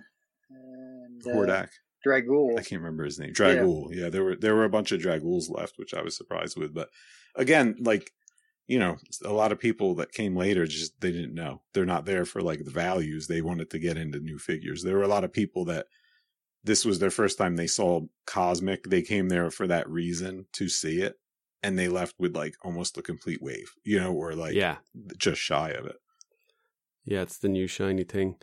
and 0.50 1.22
uh, 1.26 1.30
Hordak. 1.30 1.70
Dragool. 2.06 2.60
I 2.60 2.64
can't 2.64 2.82
remember 2.82 3.06
his 3.06 3.18
name. 3.18 3.34
Dragul. 3.34 3.88
Yeah. 3.92 4.10
there 4.10 4.24
were 4.24 4.36
there 4.36 4.56
were 4.56 4.66
a 4.66 4.70
bunch 4.70 4.92
of 4.92 5.02
Draguls 5.02 5.50
left, 5.50 5.76
which 5.78 5.94
I 5.94 6.02
was 6.02 6.18
surprised 6.18 6.58
with. 6.58 6.74
But 6.74 6.90
again, 7.36 7.78
like 7.80 8.12
you 8.68 8.80
know, 8.80 8.98
a 9.26 9.32
lot 9.32 9.52
of 9.52 9.60
people 9.60 9.96
that 9.96 10.12
came 10.12 10.36
later 10.36 10.66
just 10.66 11.00
they 11.02 11.12
didn't 11.12 11.34
know. 11.34 11.62
They're 11.74 11.86
not 11.86 12.06
there 12.06 12.26
for 12.26 12.42
like 12.42 12.64
the 12.66 12.72
values. 12.72 13.28
They 13.28 13.42
wanted 13.42 13.70
to 13.72 13.80
get 13.80 13.98
into 13.98 14.20
new 14.20 14.38
figures. 14.38 14.84
There 14.84 14.98
were 14.98 15.04
a 15.04 15.08
lot 15.08 15.24
of 15.24 15.32
people 15.34 15.66
that 15.66 15.88
this 16.64 16.86
was 16.86 17.00
their 17.00 17.12
first 17.12 17.38
time 17.38 17.56
they 17.56 17.68
saw 17.68 18.02
Cosmic. 18.26 18.84
They 18.84 19.02
came 19.02 19.30
there 19.30 19.50
for 19.52 19.68
that 19.68 19.90
reason 19.90 20.46
to 20.54 20.70
see 20.70 21.02
it. 21.02 21.16
And 21.62 21.80
they 21.80 21.88
left 21.88 22.16
with 22.20 22.36
like 22.36 22.56
almost 22.64 22.98
a 22.98 23.02
complete 23.02 23.42
wave, 23.42 23.72
you 23.86 24.00
know, 24.00 24.12
or 24.14 24.34
like 24.36 24.54
yeah, 24.54 24.78
just 25.18 25.40
shy 25.42 25.70
of 25.70 25.86
it. 25.86 25.96
yeah, 27.06 27.22
it's 27.22 27.38
the 27.38 27.48
new 27.48 27.68
shiny 27.68 28.04
thing. 28.04 28.36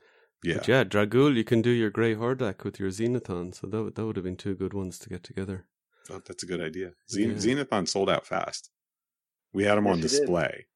Yeah. 0.43 0.55
But 0.57 0.69
yeah, 0.69 0.85
Dragul, 0.85 1.35
you 1.37 1.45
can 1.45 1.61
do 1.61 1.69
your 1.71 1.91
Grey 1.91 2.15
Hordak 2.15 2.65
with 2.65 2.81
your 2.81 2.89
Xenathon, 2.89 3.55
so 3.55 3.67
that 3.67 3.83
would, 3.83 3.95
that 3.97 4.07
would 4.07 4.17
have 4.17 4.25
been 4.25 4.37
two 4.39 4.55
good 4.55 4.73
ones 4.73 4.99
to 5.01 5.11
get 5.11 5.23
together. 5.23 5.67
Oh, 6.11 6.23
that's 6.27 6.43
a 6.43 6.47
good 6.47 6.63
idea. 6.63 6.93
Zen- 7.11 7.33
Yeah. 7.33 7.37
Xenathon 7.37 7.87
sold 7.87 8.09
out 8.09 8.27
fast. 8.27 8.71
We 9.53 9.65
had 9.65 9.77
them 9.77 9.87
on 9.87 9.99
Yes, 9.99 10.15
it 10.15 10.17
did. 10.17 10.21
display. 10.23 10.67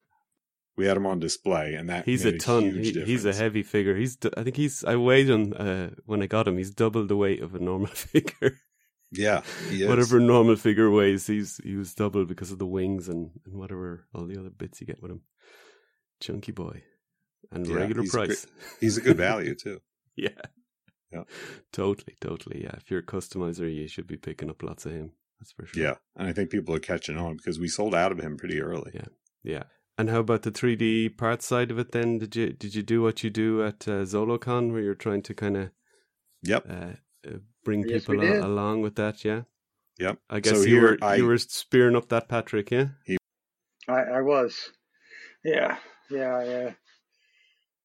We 0.76 0.86
had 0.86 0.96
him 0.96 1.06
on 1.06 1.20
display, 1.20 1.74
and 1.74 1.88
that 1.88 2.04
He's 2.04 2.24
a 2.24 2.36
ton. 2.36 2.62
huge 2.64 2.94
He, 2.96 3.04
he's 3.04 3.24
a 3.24 3.32
heavy 3.32 3.62
figure. 3.62 3.94
He's 3.94 4.18
I 4.36 4.42
think 4.42 4.56
he's. 4.56 4.82
I 4.84 4.96
weighed 4.96 5.30
him 5.30 5.54
uh, 5.56 5.88
when 6.04 6.20
I 6.22 6.26
got 6.26 6.48
him. 6.48 6.58
He's 6.58 6.72
double 6.72 7.06
the 7.06 7.16
weight 7.16 7.40
of 7.42 7.54
a 7.54 7.58
normal 7.60 7.86
figure. 7.94 8.58
Yeah, 9.12 9.42
he 9.70 9.82
is. 9.84 9.88
whatever 9.88 10.18
normal 10.18 10.56
figure 10.56 10.90
weighs, 10.90 11.28
he's 11.28 11.60
he 11.62 11.76
was 11.76 11.94
double 11.94 12.24
because 12.24 12.50
of 12.50 12.58
the 12.58 12.66
wings 12.66 13.08
and, 13.08 13.30
and 13.46 13.54
whatever 13.54 14.06
all 14.12 14.26
the 14.26 14.36
other 14.38 14.50
bits 14.50 14.80
you 14.80 14.86
get 14.88 15.00
with 15.00 15.12
him. 15.12 15.20
Chunky 16.20 16.50
boy, 16.50 16.82
and 17.52 17.64
Yeah, 17.66 17.74
regular 17.76 18.02
he's 18.02 18.10
price. 18.10 18.46
He's 18.80 18.96
a 18.96 19.00
good 19.00 19.16
value 19.16 19.54
too. 19.62 19.80
yeah. 20.16 20.30
Yeah. 21.12 21.22
Totally, 21.72 22.16
totally. 22.20 22.62
Yeah. 22.64 22.72
If 22.76 22.90
you're 22.90 22.98
a 22.98 23.04
customizer, 23.04 23.72
you 23.72 23.86
should 23.86 24.08
be 24.08 24.16
picking 24.16 24.50
up 24.50 24.64
lots 24.64 24.84
of 24.86 24.90
him. 24.92 25.12
That's 25.38 25.52
for 25.52 25.64
sure. 25.66 25.80
Yeah, 25.80 25.94
and 26.16 26.26
I 26.26 26.32
think 26.32 26.50
people 26.50 26.74
are 26.74 26.80
catching 26.80 27.16
on 27.16 27.36
because 27.36 27.60
we 27.60 27.68
sold 27.68 27.94
out 27.94 28.10
of 28.10 28.18
him 28.18 28.36
pretty 28.36 28.60
early. 28.60 28.90
Yeah. 28.94 29.06
Yeah. 29.44 29.62
And 29.96 30.10
how 30.10 30.20
about 30.20 30.42
the 30.42 30.50
3D 30.50 31.16
part 31.16 31.42
side 31.42 31.70
of 31.70 31.78
it 31.78 31.92
then? 31.92 32.18
Did 32.18 32.34
you 32.34 32.52
did 32.52 32.74
you 32.74 32.82
do 32.82 33.00
what 33.02 33.22
you 33.22 33.30
do 33.30 33.62
at 33.62 33.86
uh, 33.86 34.02
ZoloCon 34.04 34.72
where 34.72 34.82
you're 34.82 34.94
trying 34.94 35.22
to 35.22 35.34
kind 35.34 35.56
of 35.56 35.70
Yep. 36.42 36.66
uh, 36.68 37.28
uh, 37.28 37.38
bring 37.64 37.82
Yes, 37.88 38.04
people 38.04 38.18
did. 38.20 38.42
a- 38.42 38.46
along 38.46 38.82
with 38.82 38.96
that? 38.96 39.24
Yeah. 39.24 39.42
Yep. 39.98 40.18
I 40.28 40.40
guess 40.40 40.52
So 40.54 40.60
you 40.62 40.66
here 40.74 40.82
were 40.82 40.98
I- 41.00 41.14
you 41.16 41.26
were 41.26 41.38
spearing 41.38 41.94
up 41.94 42.08
that 42.08 42.28
Patrick, 42.28 42.70
yeah. 42.72 42.88
I, 43.86 44.00
I 44.18 44.20
was. 44.22 44.72
Yeah, 45.44 45.76
yeah, 46.10 46.42
yeah. 46.44 46.70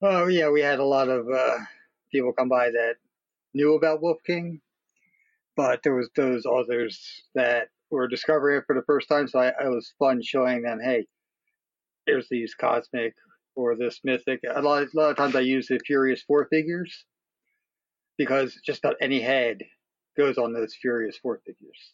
Oh, 0.02 0.28
yeah, 0.28 0.50
we 0.50 0.62
had 0.62 0.80
a 0.80 0.84
lot 0.86 1.10
of 1.10 1.30
uh, 1.30 1.58
people 2.12 2.32
come 2.34 2.48
by 2.50 2.72
that 2.72 2.96
knew 3.54 3.76
about 3.76 4.02
Wolf 4.02 4.18
King, 4.26 4.62
but 5.58 5.84
there 5.84 5.94
was 5.94 6.10
those 6.16 6.46
others 6.46 7.22
that 7.36 7.68
were 7.92 8.08
discovering 8.08 8.58
it 8.60 8.64
for 8.66 8.76
the 8.76 8.84
first 8.84 9.10
time. 9.10 9.28
So 9.28 9.40
I, 9.40 9.50
I 9.62 9.68
was 9.68 9.94
fun 10.00 10.22
showing 10.24 10.62
them, 10.62 10.80
hey, 10.82 11.06
there's 12.10 12.28
these 12.30 12.56
cosmic 12.56 13.14
or 13.56 13.76
this 13.76 14.00
mythic. 14.04 14.42
A 14.56 14.62
lot, 14.62 14.84
a 14.84 14.88
lot 14.94 15.12
of 15.12 15.18
times 15.18 15.36
I 15.36 15.42
use 15.42 15.68
the 15.68 15.80
Furious 15.86 16.24
Four 16.24 16.48
figures 16.50 17.06
because 18.18 18.58
just 18.66 18.80
about 18.84 18.96
any 19.02 19.20
head 19.22 19.60
goes 20.18 20.38
on 20.38 20.54
those 20.54 20.76
Furious 20.82 21.18
Four 21.18 21.42
figures, 21.46 21.94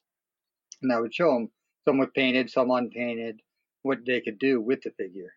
and 0.82 0.92
I 0.92 1.00
would 1.00 1.14
show 1.14 1.34
them 1.34 1.50
some 1.86 1.98
with 1.98 2.14
painted, 2.14 2.50
some 2.50 2.72
unpainted 2.72 3.40
what 3.84 4.00
they 4.06 4.22
could 4.22 4.40
do 4.40 4.60
with 4.62 4.82
the 4.84 4.92
figure. 4.92 5.34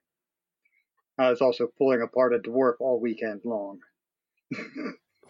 I 1.18 1.30
was 1.30 1.40
also 1.40 1.66
pulling 1.76 2.00
apart 2.02 2.34
a 2.34 2.38
dwarf 2.38 2.74
all 2.80 3.00
weekend 3.00 3.40
long. 3.44 3.80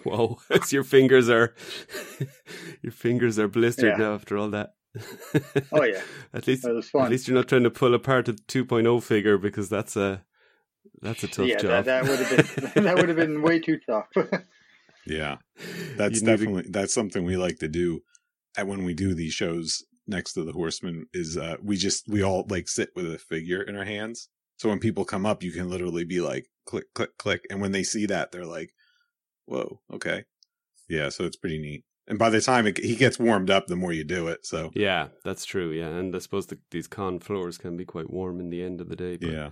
Whoa, 0.05 0.39
as 0.51 0.73
your 0.73 0.85
fingers 0.85 1.29
are 1.29 1.55
your 2.83 2.93
fingers 2.93 3.39
are 3.39 3.49
blistered 3.49 3.95
Yeah. 3.99 4.05
now 4.05 4.15
after 4.15 4.37
all 4.37 4.51
that. 4.51 4.75
Oh, 5.73 5.85
yeah. 5.85 6.03
at 6.35 6.47
least 6.47 6.65
It 6.65 6.73
was 6.73 6.91
at 6.95 7.11
least 7.11 7.29
you're 7.29 7.37
not 7.37 7.49
trying 7.49 7.65
to 7.65 7.71
pull 7.71 7.95
apart 7.95 8.29
a 8.29 8.33
2.0 8.33 9.03
figure 9.03 9.39
because 9.39 9.69
that's 9.69 9.97
a 9.97 10.25
that's 11.01 11.23
a 11.25 11.29
tough 11.29 11.47
yeah, 11.47 11.59
job. 11.59 11.85
that, 11.85 11.85
that 11.85 12.09
would 12.09 12.19
have 12.19 12.75
been 12.75 12.85
that 12.85 12.97
would 12.97 13.09
have 13.09 13.17
been 13.17 13.43
way 13.43 13.59
too 13.61 13.79
tough. 13.87 14.09
Yeah, 15.07 15.37
that's 15.97 16.21
You 16.21 16.27
need 16.27 16.27
to- 16.27 16.37
definitely 16.37 16.71
that's 16.71 16.93
something 16.93 17.25
we 17.25 17.39
like 17.39 17.61
to 17.61 17.69
do. 17.69 18.01
And 18.59 18.69
when 18.69 18.85
we 18.85 18.93
do 18.93 19.15
these 19.15 19.33
shows 19.33 19.83
next 20.07 20.35
to 20.35 20.45
the 20.45 20.53
Horseman, 20.53 21.07
is 21.15 21.39
uh, 21.39 21.57
we 21.63 21.79
just 21.79 22.07
we 22.09 22.23
all 22.23 22.45
like 22.51 22.69
sit 22.69 22.91
with 22.95 23.11
a 23.11 23.17
figure 23.19 23.63
in 23.63 23.75
our 23.75 23.87
hands. 23.87 24.29
So 24.59 24.69
when 24.69 24.81
people 24.81 25.07
come 25.07 25.25
up, 25.25 25.43
you 25.43 25.51
can 25.51 25.71
literally 25.71 26.05
be 26.05 26.21
like 26.21 26.49
click, 26.67 26.93
click, 26.95 27.17
click, 27.17 27.47
and 27.49 27.61
when 27.63 27.73
they 27.73 27.85
see 27.85 28.05
that, 28.05 28.33
they're 28.33 28.45
like, 28.45 28.75
"Whoa, 29.47 29.81
okay, 29.95 30.25
yeah." 30.91 31.09
So 31.09 31.25
it's 31.25 31.37
pretty 31.37 31.59
neat. 31.59 31.85
And 32.09 32.19
by 32.19 32.31
the 32.31 32.41
time 32.41 32.67
it, 32.67 32.79
he 32.79 32.97
gets 32.97 33.19
warmed 33.19 33.51
up, 33.51 33.67
the 33.67 33.77
more 33.77 33.93
you 33.93 34.03
do 34.03 34.29
it. 34.29 34.47
So 34.47 34.71
Yeah, 34.75 35.09
that's 35.25 35.45
true. 35.45 35.71
Yeah, 35.71 35.89
and 35.89 36.17
I 36.17 36.19
suppose 36.19 36.47
the, 36.47 36.59
these 36.71 36.89
con 36.89 37.21
floors 37.21 37.59
can 37.59 37.77
be 37.77 37.85
quite 37.85 38.11
warm 38.11 38.41
in 38.41 38.49
the 38.49 38.63
end 38.63 38.81
of 38.81 38.89
the 38.89 38.97
day. 38.97 39.19
But, 39.19 39.31
yeah, 39.31 39.51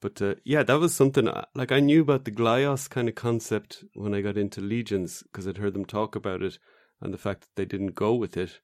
but 0.00 0.20
uh, 0.20 0.34
yeah, 0.44 0.64
that 0.64 0.80
was 0.80 0.92
something. 0.92 1.28
uh, 1.28 1.44
Like 1.54 1.70
I 1.70 1.80
knew 1.80 2.02
about 2.02 2.24
the 2.24 2.32
Glyos 2.32 2.90
kind 2.90 3.08
of 3.08 3.14
concept 3.14 3.84
when 3.94 4.12
I 4.12 4.22
got 4.22 4.36
into 4.36 4.60
Legions 4.60 5.22
because 5.22 5.46
I'd 5.46 5.58
heard 5.58 5.74
them 5.74 5.84
talk 5.84 6.16
about 6.16 6.42
it 6.42 6.58
and 7.00 7.14
the 7.14 7.18
fact 7.18 7.42
that 7.42 7.54
they 7.54 7.64
didn't 7.64 7.94
go 7.94 8.12
with 8.12 8.36
it. 8.36 8.60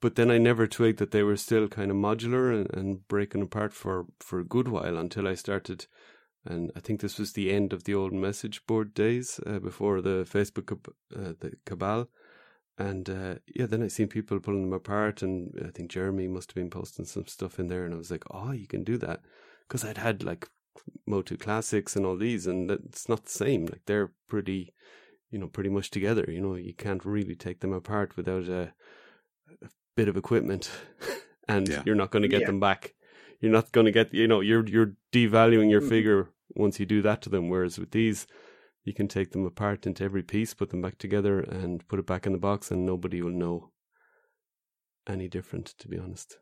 But 0.00 0.14
then 0.16 0.30
I 0.30 0.38
never 0.38 0.66
twigged 0.66 0.98
that 0.98 1.10
they 1.10 1.22
were 1.22 1.36
still 1.36 1.68
kind 1.68 1.90
of 1.90 1.96
modular 1.96 2.54
and, 2.54 2.72
and 2.72 3.08
breaking 3.08 3.42
apart 3.42 3.74
for 3.74 4.06
for 4.20 4.40
a 4.40 4.44
good 4.44 4.68
while 4.68 4.96
until 4.96 5.28
I 5.28 5.34
started. 5.34 5.86
And 6.44 6.70
I 6.76 6.80
think 6.80 7.00
this 7.00 7.18
was 7.18 7.32
the 7.32 7.50
end 7.50 7.72
of 7.72 7.84
the 7.84 7.94
old 7.94 8.12
message 8.12 8.64
board 8.66 8.94
days 8.94 9.40
uh, 9.46 9.58
before 9.58 10.00
the 10.00 10.24
Facebook 10.24 10.72
uh, 10.72 11.32
the 11.40 11.52
cabal. 11.66 12.08
And 12.78 13.08
uh, 13.08 13.36
yeah, 13.54 13.66
then 13.66 13.82
I 13.82 13.88
seen 13.88 14.08
people 14.08 14.38
pulling 14.38 14.62
them 14.62 14.72
apart, 14.72 15.22
and 15.22 15.58
I 15.66 15.70
think 15.70 15.90
Jeremy 15.90 16.28
must 16.28 16.50
have 16.50 16.56
been 16.56 16.70
posting 16.70 17.06
some 17.06 17.26
stuff 17.26 17.58
in 17.58 17.68
there, 17.68 17.84
and 17.84 17.94
I 17.94 17.96
was 17.96 18.10
like, 18.10 18.24
"Oh, 18.30 18.52
you 18.52 18.66
can 18.66 18.84
do 18.84 18.98
that," 18.98 19.22
because 19.66 19.82
I'd 19.84 19.96
had 19.98 20.22
like 20.22 20.46
Motu 21.06 21.38
Classics 21.38 21.96
and 21.96 22.04
all 22.04 22.16
these, 22.16 22.46
and 22.46 22.70
it's 22.70 23.08
not 23.08 23.24
the 23.24 23.30
same. 23.30 23.64
Like 23.64 23.80
they're 23.86 24.12
pretty, 24.28 24.74
you 25.30 25.38
know, 25.38 25.48
pretty 25.48 25.70
much 25.70 25.90
together. 25.90 26.26
You 26.28 26.40
know, 26.42 26.54
you 26.54 26.74
can't 26.74 27.04
really 27.04 27.34
take 27.34 27.60
them 27.60 27.72
apart 27.72 28.14
without 28.16 28.46
a, 28.48 28.74
a 29.62 29.68
bit 29.96 30.08
of 30.08 30.16
equipment, 30.18 30.70
and 31.48 31.68
Yeah. 31.68 31.82
you're 31.86 31.94
not 31.94 32.10
going 32.10 32.22
to 32.24 32.28
get 32.28 32.42
Yeah. 32.42 32.46
them 32.48 32.60
back. 32.60 32.92
You're 33.40 33.52
not 33.52 33.72
going 33.72 33.86
to 33.86 33.92
get, 33.92 34.12
you 34.12 34.28
know, 34.28 34.40
you're 34.40 34.66
you're 34.66 34.92
devaluing 35.12 35.70
your 35.70 35.80
Mhm. 35.80 35.88
figure 35.88 36.28
once 36.54 36.78
you 36.78 36.84
do 36.86 37.00
that 37.02 37.22
to 37.22 37.30
them. 37.30 37.48
Whereas 37.48 37.78
with 37.78 37.92
these, 37.92 38.26
you 38.86 38.94
can 38.94 39.08
take 39.08 39.32
them 39.32 39.44
apart 39.44 39.84
into 39.84 40.04
every 40.04 40.22
piece, 40.22 40.54
put 40.54 40.70
them 40.70 40.80
back 40.80 40.96
together, 40.96 41.40
and 41.40 41.86
put 41.88 41.98
it 41.98 42.06
back 42.06 42.24
in 42.24 42.32
the 42.32 42.38
box, 42.38 42.70
and 42.70 42.86
nobody 42.86 43.20
will 43.20 43.32
know 43.32 43.72
any 45.08 45.28
different. 45.28 45.74
To 45.80 45.88
be 45.88 45.98
honest, 45.98 46.38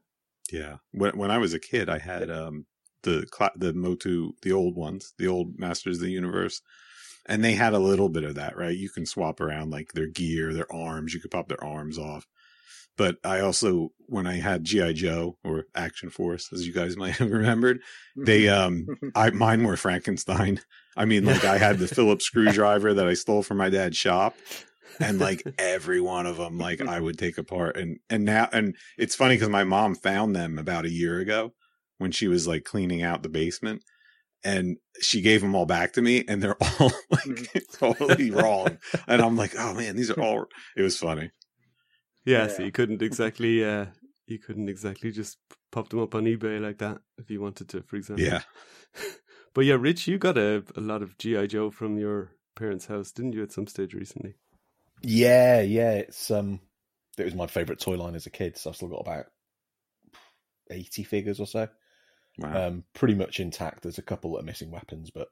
yeah. 0.53 0.77
When 0.93 1.17
when 1.17 1.31
I 1.31 1.39
was 1.39 1.55
a 1.55 1.59
kid, 1.59 1.89
I 1.89 1.99
had 1.99 2.31
um 2.31 2.67
the 3.03 3.27
the 3.57 3.73
Motu, 3.73 4.33
the 4.43 4.53
old 4.53 4.77
ones, 4.77 5.15
the 5.19 5.27
old 5.27 5.59
Masters 5.59 5.97
of 5.97 6.03
the 6.03 6.11
Universe, 6.11 6.61
and 7.27 7.43
they 7.43 7.55
had 7.55 7.73
a 7.73 7.79
little 7.79 8.11
bit 8.11 8.25
of 8.25 8.35
that, 8.35 8.57
right? 8.59 8.77
You 8.77 8.91
can 8.91 9.07
swap 9.07 9.41
around 9.41 9.71
like 9.71 9.93
their 9.93 10.07
gear, 10.09 10.53
their 10.53 10.71
arms. 10.71 11.15
You 11.15 11.21
could 11.21 11.31
pop 11.31 11.49
their 11.49 11.65
arms 11.65 11.99
off. 11.99 12.27
But 12.97 13.17
I 13.25 13.41
also, 13.41 13.91
when 14.07 14.27
I 14.27 14.35
had 14.35 14.65
GI 14.65 14.95
Joe 14.95 15.37
or 15.43 15.65
Action 15.75 16.11
Force, 16.11 16.53
as 16.53 16.67
you 16.67 16.73
guys 16.73 16.97
might 16.97 17.17
have 17.17 17.31
remembered, 17.31 17.81
they 18.17 18.49
um, 18.49 18.87
I 19.15 19.31
mine 19.31 19.65
were 19.65 19.77
Frankenstein. 19.77 20.61
I 20.97 21.05
mean, 21.05 21.25
like 21.25 21.45
I 21.45 21.59
had 21.59 21.79
the 21.79 21.89
Phillips 21.95 22.25
screwdriver 22.25 22.95
that 22.95 23.07
I 23.07 23.15
stole 23.15 23.43
from 23.43 23.57
my 23.57 23.69
dad's 23.69 23.97
shop, 23.97 24.37
and 25.01 25.19
like 25.19 25.43
every 25.59 26.01
one 26.01 26.27
of 26.27 26.37
them, 26.37 26.59
like 26.59 26.81
I 26.81 27.01
would 27.01 27.19
take 27.19 27.39
apart. 27.39 27.77
And 27.77 27.99
and 28.09 28.25
now, 28.25 28.49
and 28.53 28.77
it's 28.97 29.17
funny 29.17 29.35
because 29.35 29.49
my 29.49 29.65
mom 29.65 29.95
found 29.95 30.37
them 30.37 30.59
about 30.59 30.85
a 30.85 30.91
year 30.91 31.19
ago 31.19 31.53
when 31.99 32.13
she 32.13 32.29
was 32.29 32.47
like 32.47 32.65
cleaning 32.65 33.03
out 33.03 33.25
the 33.25 33.29
basement, 33.29 33.83
and 34.45 34.77
she 35.01 35.21
gave 35.21 35.41
them 35.41 35.57
all 35.57 35.67
back 35.67 35.95
to 35.95 36.03
me, 36.03 36.25
and 36.29 36.41
they're 36.41 36.63
all 36.63 36.93
like 37.11 37.65
totally 37.73 38.31
wrong. 38.31 38.79
And 39.09 39.21
I'm 39.21 39.37
like, 39.37 39.55
oh 39.59 39.75
man, 39.75 39.97
these 39.97 40.13
are 40.13 40.21
all. 40.21 40.47
It 40.77 40.83
was 40.83 40.97
funny. 40.97 41.33
Yeah. 42.25 42.47
So 42.49 42.63
you 42.63 42.73
couldn't 42.73 43.03
exactly, 43.03 43.65
uh, 43.65 43.87
you 44.27 44.39
couldn't 44.39 44.69
exactly 44.69 45.11
just 45.13 45.39
pop 45.73 45.89
them 45.89 46.01
up 46.01 46.15
on 46.15 46.25
eBay 46.25 46.61
like 46.61 46.79
that 46.79 46.99
if 47.19 47.31
you 47.31 47.41
wanted 47.41 47.69
to, 47.71 47.83
for 47.83 47.97
example. 47.97 48.25
Yeah. 48.25 48.43
But 49.55 49.67
yeah, 49.67 49.77
Rich, 49.79 50.09
you 50.09 50.19
got 50.19 50.37
a, 50.37 50.65
a 50.77 50.81
lot 50.81 51.03
of 51.03 51.17
GI 51.17 51.47
Joe 51.47 51.71
from 51.71 51.97
your 51.97 52.33
parents' 52.57 52.87
house, 52.87 53.13
didn't 53.13 53.35
you? 53.35 53.43
At 53.45 53.53
some 53.53 53.69
stage 53.69 53.95
recently. 53.95 54.35
Yeah, 55.01 55.61
yeah. 55.61 55.93
It's 55.93 56.31
um, 56.31 56.61
it 57.17 57.25
was 57.25 57.37
my 57.37 57.47
favourite 57.47 57.81
toy 57.81 57.97
line 57.97 58.17
as 58.17 58.27
a 58.27 58.31
kid, 58.31 58.59
so 58.59 58.71
I've 58.71 58.77
still 58.77 58.89
got 58.89 59.03
about 59.03 59.27
eighty 60.71 61.05
figures 61.05 61.39
or 61.39 61.47
so. 61.47 61.69
Wow. 62.39 62.67
Um, 62.67 62.85
pretty 62.95 63.15
much 63.15 63.39
intact. 63.39 63.85
There's 63.85 63.99
a 63.99 64.03
couple 64.03 64.33
that 64.33 64.41
are 64.41 64.47
missing 64.47 64.73
weapons, 64.73 65.11
but 65.11 65.29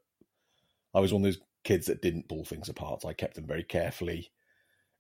I 0.95 1.01
was 1.01 1.13
one 1.13 1.23
of 1.23 1.25
those 1.25 1.43
kids 1.65 1.87
that 1.87 2.01
didn't 2.01 2.29
pull 2.29 2.45
things 2.45 2.69
apart. 2.69 3.05
I 3.05 3.15
kept 3.15 3.35
them 3.35 3.47
very 3.47 3.65
carefully. 3.65 4.31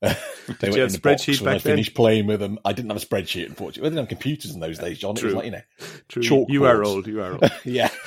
They 0.02 0.70
you 0.72 0.80
have 0.80 0.88
in 0.88 0.92
the 0.92 0.98
box 1.00 1.22
spreadsheet 1.24 1.40
when 1.40 1.48
I 1.50 1.54
back 1.54 1.62
then? 1.62 1.72
finished 1.74 1.94
playing 1.94 2.26
with 2.26 2.40
them. 2.40 2.58
I 2.64 2.72
didn't 2.72 2.90
have 2.90 3.00
a 3.02 3.06
spreadsheet, 3.06 3.46
unfortunately. 3.46 3.82
We 3.82 3.88
didn't 3.90 3.98
have 4.00 4.08
computers 4.08 4.52
in 4.54 4.60
those 4.60 4.78
days, 4.78 4.98
John. 4.98 5.10
It 5.16 5.22
was 5.22 5.32
True. 5.32 5.32
like 5.34 5.44
you 5.44 5.50
know, 5.52 5.60
True. 6.08 6.22
Chalkboards. 6.22 6.48
You 6.50 6.64
are 6.64 6.84
old. 6.84 7.06
You 7.06 7.22
are 7.22 7.32
old. 7.42 7.50
yeah. 7.64 7.88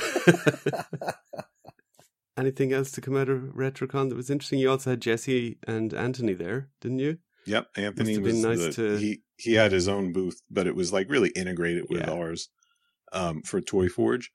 Anything 2.38 2.74
else 2.74 2.92
to 2.92 3.02
come 3.02 3.16
out 3.16 3.30
of 3.30 3.40
RetroCon 3.56 4.10
that 4.10 4.16
was 4.16 4.30
interesting? 4.30 4.60
You 4.60 4.70
also 4.72 4.90
had 4.90 5.00
Jesse 5.02 5.58
and 5.66 5.94
Anthony 5.94 6.34
there, 6.34 6.68
didn't 6.82 7.00
you? 7.00 7.20
Yep, 7.46 7.68
Anthony 7.78 8.16
have 8.16 8.24
was 8.24 8.44
nice 8.44 8.60
the, 8.60 8.72
to- 8.74 8.98
he 8.98 9.22
he 9.38 9.54
had 9.54 9.72
his 9.72 9.88
own 9.88 10.12
booth, 10.12 10.42
but 10.50 10.68
it 10.68 10.76
was 10.76 10.92
like 10.92 11.10
really 11.10 11.30
integrated 11.30 11.86
with 11.90 12.02
Yeah. 12.02 12.12
ours 12.12 12.50
um, 13.14 13.42
for 13.44 13.62
Toy 13.62 13.88
Forge, 13.88 14.32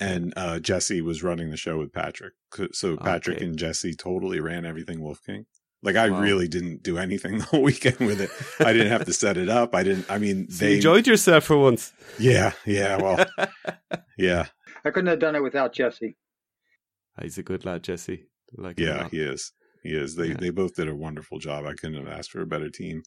and 0.00 0.32
uh, 0.36 0.58
Jesse 0.58 1.02
was 1.02 1.22
running 1.22 1.50
the 1.50 1.56
show 1.56 1.78
with 1.78 1.92
Patrick. 1.92 2.32
So 2.72 2.96
Patrick 2.96 3.36
Okay. 3.36 3.46
and 3.46 3.56
Jesse 3.58 3.94
totally 3.94 4.40
ran 4.40 4.64
everything 4.64 5.00
Wolf 5.00 5.20
King. 5.24 5.46
Like 5.82 5.96
I 5.96 6.08
Wow. 6.10 6.20
really 6.20 6.48
didn't 6.48 6.82
do 6.82 6.98
anything 6.98 7.38
the 7.38 7.44
whole 7.44 7.62
weekend 7.62 7.98
with 8.00 8.20
it. 8.20 8.30
I 8.64 8.72
didn't 8.72 8.88
have 8.88 9.04
to 9.04 9.12
set 9.24 9.36
it 9.36 9.48
up. 9.48 9.74
I 9.74 9.82
didn't. 9.82 10.06
I 10.10 10.18
mean, 10.18 10.48
So 10.50 10.64
they 10.64 10.70
you 10.72 10.76
enjoyed 10.76 11.06
yourself 11.06 11.44
for 11.44 11.58
once. 11.58 11.92
Yeah, 12.18 12.52
yeah. 12.64 12.96
Well, 12.96 13.26
yeah, 14.18 14.46
I 14.84 14.90
couldn't 14.90 15.08
have 15.08 15.18
done 15.20 15.36
it 15.36 15.42
without 15.42 15.72
Jesse. 15.72 16.16
He's 17.20 17.38
a 17.38 17.42
good 17.42 17.64
lad, 17.64 17.82
Jesse. 17.82 18.26
Like 18.56 18.78
yeah. 18.80 19.08
He 19.10 19.20
is. 19.20 19.52
He 19.82 19.90
is. 19.90 20.16
They 20.16 20.28
Yeah. 20.28 20.36
they 20.38 20.50
both 20.50 20.74
did 20.74 20.88
a 20.88 20.94
wonderful 20.94 21.38
job. 21.38 21.66
I 21.66 21.74
couldn't 21.74 22.04
have 22.04 22.08
asked 22.18 22.30
for 22.32 22.40
a 22.42 22.46
better 22.46 22.70
team. 22.70 23.02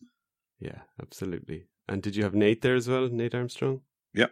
yeah, 0.59 0.81
absolutely. 1.01 1.67
And 1.87 2.01
did 2.03 2.15
you 2.15 2.23
have 2.23 2.35
Nate 2.35 2.61
there 2.61 2.75
as 2.75 2.87
well, 2.87 3.07
Nate 3.09 3.33
Armstrong? 3.35 3.81
Yeah, 4.13 4.27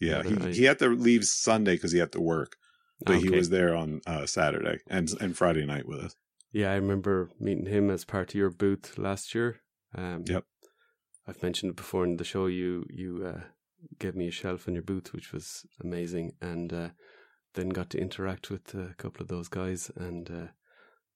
Yeah, 0.00 0.22
he 0.22 0.36
I- 0.36 0.52
he 0.52 0.64
had 0.64 0.78
to 0.78 0.88
leave 0.88 1.24
Sunday 1.24 1.74
because 1.74 1.92
he 1.92 1.98
had 1.98 2.12
to 2.12 2.20
work, 2.20 2.56
but 3.04 3.18
he 3.18 3.28
was 3.30 3.50
there 3.50 3.74
on 3.74 4.00
uh, 4.06 4.24
Saturday 4.26 4.78
and 4.88 5.10
and 5.20 5.36
Friday 5.36 5.66
night 5.66 5.86
with 5.86 6.00
us. 6.00 6.14
Yeah, 6.52 6.72
I 6.72 6.76
remember 6.76 7.30
meeting 7.38 7.66
him 7.66 7.90
as 7.90 8.04
part 8.04 8.30
of 8.30 8.34
your 8.34 8.50
booth 8.50 8.98
last 8.98 9.34
year. 9.34 9.60
Um, 9.94 10.24
Yep. 10.26 10.44
I've 11.26 11.42
mentioned 11.42 11.70
it 11.70 11.76
before 11.76 12.04
in 12.04 12.16
the 12.16 12.24
show. 12.24 12.46
You 12.46 12.84
you 12.90 13.24
uh, 13.26 13.40
gave 13.98 14.16
me 14.16 14.28
a 14.28 14.32
shelf 14.32 14.66
in 14.66 14.74
your 14.74 14.82
booth, 14.82 15.12
which 15.12 15.32
was 15.32 15.64
amazing, 15.80 16.32
and 16.40 16.72
uh, 16.72 16.88
then 17.54 17.68
got 17.68 17.90
to 17.90 17.98
interact 18.00 18.50
with 18.50 18.74
a 18.74 18.94
couple 18.98 19.22
of 19.22 19.28
those 19.28 19.48
guys, 19.48 19.90
and 19.96 20.28
uh, 20.30 20.46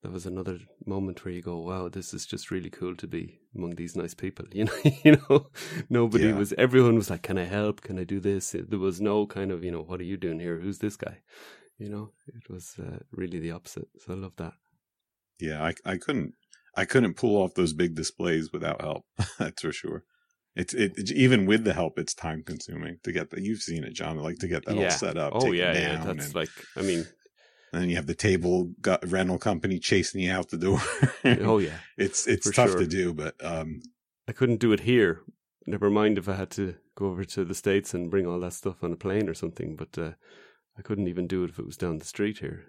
that 0.02 0.12
was 0.12 0.26
another 0.26 0.58
moment 0.86 1.24
where 1.24 1.34
you 1.34 1.42
go, 1.42 1.58
"Wow, 1.58 1.88
this 1.88 2.14
is 2.14 2.26
just 2.26 2.50
really 2.50 2.70
cool 2.70 2.94
to 2.96 3.06
be 3.08 3.40
among 3.56 3.74
these 3.74 3.96
nice 3.96 4.14
people." 4.14 4.46
You 4.54 4.64
know, 4.66 4.72
you 5.04 5.16
know, 5.16 5.50
nobody 5.90 6.26
Yeah. 6.26 6.38
was. 6.38 6.52
Everyone 6.52 6.94
was 6.94 7.10
like, 7.10 7.22
"Can 7.22 7.38
I 7.38 7.44
help? 7.44 7.80
Can 7.80 7.98
I 7.98 8.04
do 8.04 8.20
this?" 8.20 8.54
There 8.56 8.78
was 8.78 9.00
no 9.00 9.26
kind 9.26 9.50
of, 9.50 9.64
you 9.64 9.72
know, 9.72 9.82
"What 9.82 10.00
are 10.00 10.04
you 10.12 10.16
doing 10.16 10.38
here? 10.40 10.60
Who's 10.60 10.78
this 10.78 10.96
guy?" 10.96 11.22
You 11.78 11.88
know, 11.88 12.12
it 12.28 12.48
was 12.48 12.76
uh, 12.78 12.98
really 13.10 13.40
the 13.40 13.50
opposite. 13.50 13.88
So 13.98 14.12
I 14.12 14.16
love 14.16 14.36
that. 14.36 14.52
Yeah, 15.40 15.62
I 15.64 15.74
I 15.84 15.96
couldn't 15.96 16.34
I 16.76 16.84
couldn't 16.84 17.14
pull 17.14 17.36
off 17.36 17.54
those 17.54 17.72
big 17.72 17.94
displays 17.94 18.52
without 18.52 18.80
help. 18.80 19.04
That's 19.38 19.62
for 19.62 19.72
sure. 19.72 20.04
It's 20.56 20.74
it, 20.74 20.96
it- 20.96 21.12
even 21.12 21.46
with 21.46 21.64
the 21.64 21.74
help, 21.74 21.98
it's 21.98 22.14
time 22.14 22.42
consuming 22.44 22.98
to 23.02 23.12
get 23.12 23.30
that. 23.30 23.40
You've 23.40 23.62
seen 23.62 23.84
it, 23.84 23.94
John. 23.94 24.18
Like 24.18 24.38
to 24.38 24.48
get 24.48 24.64
that 24.66 24.78
all 24.78 24.90
set 24.90 25.16
up. 25.16 25.32
Oh 25.34 25.52
yeah, 25.52 25.72
yeah. 25.72 26.04
That's 26.04 26.26
and, 26.26 26.34
like, 26.34 26.50
I 26.76 26.82
mean, 26.82 27.06
and 27.72 27.82
then 27.82 27.90
you 27.90 27.96
have 27.96 28.06
the 28.06 28.14
table 28.14 28.70
got, 28.80 29.04
rental 29.10 29.38
company 29.38 29.80
chasing 29.80 30.20
you 30.20 30.32
out 30.32 30.50
the 30.50 30.56
door. 30.56 30.80
oh 31.24 31.58
yeah. 31.58 31.78
it's 31.98 32.26
it's 32.28 32.50
tough 32.50 32.70
sure. 32.70 32.78
to 32.78 32.86
do, 32.86 33.12
but 33.12 33.34
um, 33.44 33.80
I 34.28 34.32
couldn't 34.32 34.60
do 34.60 34.72
it 34.72 34.80
here. 34.80 35.22
Never 35.66 35.90
mind 35.90 36.18
if 36.18 36.28
I 36.28 36.34
had 36.34 36.50
to 36.50 36.76
go 36.94 37.06
over 37.06 37.24
to 37.24 37.44
the 37.44 37.54
states 37.54 37.94
and 37.94 38.10
bring 38.10 38.26
all 38.26 38.38
that 38.40 38.52
stuff 38.52 38.84
on 38.84 38.92
a 38.92 38.96
plane 38.96 39.28
or 39.28 39.34
something. 39.34 39.74
But 39.74 39.98
uh, 39.98 40.12
I 40.78 40.82
couldn't 40.82 41.08
even 41.08 41.26
do 41.26 41.42
it 41.42 41.50
if 41.50 41.58
it 41.58 41.66
was 41.66 41.76
down 41.76 41.98
the 41.98 42.04
street 42.04 42.38
here. 42.38 42.64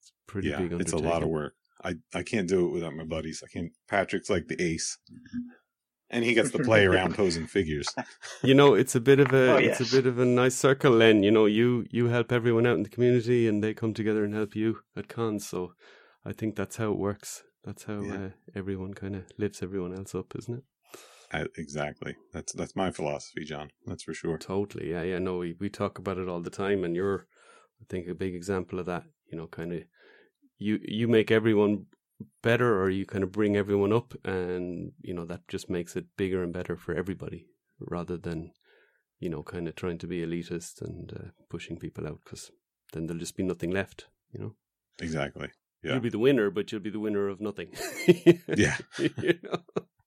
It's 0.00 0.12
pretty 0.26 0.50
yeah, 0.50 0.60
big. 0.60 0.80
it's 0.80 0.92
a 0.92 0.98
lot 0.98 1.22
of 1.22 1.28
work. 1.28 1.54
I 1.84 1.94
I 2.14 2.22
can't 2.22 2.48
do 2.48 2.66
it 2.66 2.72
without 2.72 2.94
my 2.94 3.04
buddies. 3.04 3.42
I 3.44 3.48
can't. 3.52 3.72
Patrick's 3.88 4.30
like 4.30 4.48
the 4.48 4.60
ace, 4.62 4.98
and 6.10 6.24
he 6.24 6.34
gets 6.34 6.50
to 6.50 6.58
play 6.58 6.84
around 6.84 7.14
posing 7.16 7.46
figures. 7.46 7.88
You 8.42 8.54
know, 8.54 8.74
it's 8.74 8.94
a 8.94 9.00
bit 9.00 9.20
of 9.20 9.32
a 9.32 9.52
Oh, 9.52 9.56
it's 9.56 9.80
a 9.80 9.96
bit 9.96 10.06
of 10.06 10.18
a 10.18 10.24
nice 10.24 10.54
circle. 10.54 10.92
Len, 10.92 11.22
you 11.22 11.30
know, 11.30 11.46
you 11.46 11.86
you 11.90 12.06
help 12.08 12.32
everyone 12.32 12.66
out 12.66 12.76
in 12.76 12.82
the 12.82 12.88
community, 12.90 13.48
and 13.48 13.62
they 13.62 13.74
come 13.74 13.94
together 13.94 14.24
and 14.24 14.34
help 14.34 14.54
you 14.54 14.78
at 14.96 15.08
cons. 15.08 15.46
So 15.48 15.72
I 16.24 16.32
think 16.32 16.56
that's 16.56 16.76
how 16.76 16.92
it 16.92 16.98
works. 16.98 17.42
That's 17.64 17.84
how 17.84 18.02
Yeah. 18.02 18.14
uh, 18.14 18.30
everyone 18.54 18.94
kind 18.94 19.14
of 19.16 19.24
lifts 19.38 19.62
everyone 19.62 19.94
else 19.96 20.14
up, 20.14 20.34
isn't 20.36 20.58
it? 20.58 20.64
I, 21.32 21.46
exactly. 21.56 22.16
That's 22.32 22.52
that's 22.52 22.76
my 22.76 22.90
philosophy, 22.90 23.44
John. 23.44 23.70
That's 23.86 24.02
for 24.02 24.12
sure. 24.14 24.36
Totally. 24.38 24.90
Yeah, 24.90 25.02
yeah. 25.02 25.18
No, 25.18 25.38
we, 25.38 25.54
we 25.58 25.70
talk 25.70 25.98
about 25.98 26.18
it 26.18 26.28
all 26.28 26.40
the 26.42 26.50
time, 26.50 26.84
and 26.84 26.94
you're, 26.94 27.26
I 27.80 27.84
think, 27.88 28.06
a 28.06 28.14
big 28.14 28.34
example 28.34 28.78
of 28.78 28.86
that. 28.86 29.04
You 29.30 29.38
know, 29.38 29.46
kind 29.46 29.72
of, 29.72 29.82
you 30.62 30.78
you 30.82 31.08
make 31.08 31.30
everyone 31.30 31.86
better, 32.42 32.80
or 32.80 32.88
you 32.90 33.04
kind 33.06 33.24
of 33.24 33.32
bring 33.32 33.56
everyone 33.56 33.92
up, 33.92 34.14
and 34.24 34.92
you 35.02 35.14
know 35.14 35.24
that 35.26 35.48
just 35.48 35.68
makes 35.68 35.96
it 35.96 36.06
bigger 36.16 36.42
and 36.42 36.52
better 36.52 36.76
for 36.76 36.94
everybody, 36.94 37.46
rather 37.80 38.16
than, 38.16 38.52
you 39.18 39.28
know, 39.30 39.42
kind 39.42 39.68
of 39.68 39.74
trying 39.74 39.98
to 39.98 40.06
be 40.06 40.20
elitist 40.24 40.80
and 40.80 41.12
uh, 41.12 41.28
pushing 41.50 41.76
people 41.78 42.06
out, 42.06 42.20
because 42.24 42.50
then 42.92 43.06
there'll 43.06 43.20
just 43.20 43.36
be 43.36 43.42
nothing 43.42 43.70
left. 43.70 44.06
You 44.32 44.40
know, 44.40 44.54
Exactly. 45.00 45.48
Yeah. 45.82 45.92
you'll 45.92 46.00
be 46.00 46.10
the 46.10 46.18
winner, 46.18 46.50
but 46.50 46.70
you'll 46.70 46.80
be 46.88 46.90
the 46.90 47.00
winner 47.00 47.28
of 47.28 47.40
nothing. 47.40 47.70
Yeah. 48.56 48.76
you 48.98 49.38
know? 49.42 49.58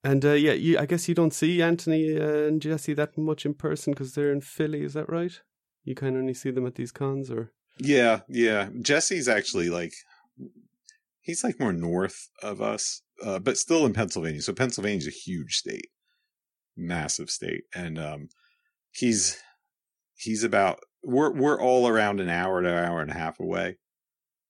And 0.03 0.23
uh, 0.23 0.33
yeah, 0.33 0.53
you, 0.53 0.77
I 0.77 0.85
guess 0.85 1.09
you 1.09 1.15
don't 1.15 1.33
see 1.33 1.61
Anthony 1.61 2.15
uh, 2.17 2.47
and 2.47 2.61
Jesse 2.61 2.93
that 2.93 3.17
much 3.17 3.45
in 3.45 3.55
person 3.55 3.91
because 3.93 4.13
they're 4.13 4.31
in 4.31 4.41
Philly. 4.41 4.83
Is 4.83 4.93
that 4.93 5.09
right? 5.09 5.41
You 5.83 5.95
kind 5.95 6.15
of 6.15 6.21
only 6.21 6.33
see 6.35 6.51
them 6.51 6.65
at 6.67 6.75
these 6.75 6.91
cons, 6.91 7.29
or 7.29 7.51
Yeah, 7.79 8.21
yeah. 8.29 8.69
Jesse's 8.81 9.27
actually 9.27 9.69
like 9.69 9.93
he's 11.25 11.43
like 11.43 11.59
more 11.59 11.73
north 11.73 12.29
of 12.41 12.61
us, 12.61 13.01
uh, 13.23 13.39
but 13.39 13.57
still 13.57 13.85
in 13.85 13.93
Pennsylvania. 13.93 14.41
So 14.41 14.53
Pennsylvania's 14.53 15.07
a 15.07 15.11
huge 15.11 15.55
state, 15.55 15.89
massive 16.77 17.29
state, 17.29 17.63
and 17.73 17.99
um, 17.99 18.29
he's 18.91 19.37
he's 20.15 20.43
about 20.43 20.79
we're 21.03 21.33
we're 21.33 21.59
all 21.59 21.87
around 21.87 22.21
an 22.21 22.29
hour 22.29 22.61
to 22.61 22.69
hour 22.69 23.01
and 23.01 23.11
a 23.11 23.15
half 23.15 23.39
away. 23.39 23.77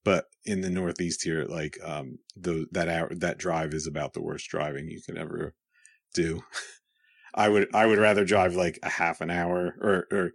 But 0.04 0.26
in 0.44 0.62
the 0.62 0.70
Northeast 0.70 1.24
here, 1.24 1.46
like 1.46 1.80
um, 1.84 2.20
the 2.36 2.68
that 2.74 2.90
hour 2.90 3.10
that 3.16 3.40
drive 3.40 3.74
is 3.74 3.88
about 3.88 4.14
the 4.14 4.22
worst 4.22 4.50
driving 4.50 4.90
you 4.90 5.02
can 5.02 5.18
ever 5.18 5.56
do. 6.14 6.44
I 7.34 7.50
would 7.50 7.74
I 7.74 7.86
would 7.86 8.00
rather 8.00 8.24
drive 8.24 8.56
like 8.56 8.80
a 8.84 8.90
half 8.90 9.22
an 9.22 9.32
hour, 9.32 9.76
or 9.82 10.08
or 10.12 10.32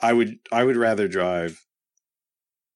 I 0.00 0.12
would 0.12 0.38
I 0.50 0.64
would 0.64 0.76
rather 0.76 1.06
drive 1.06 1.64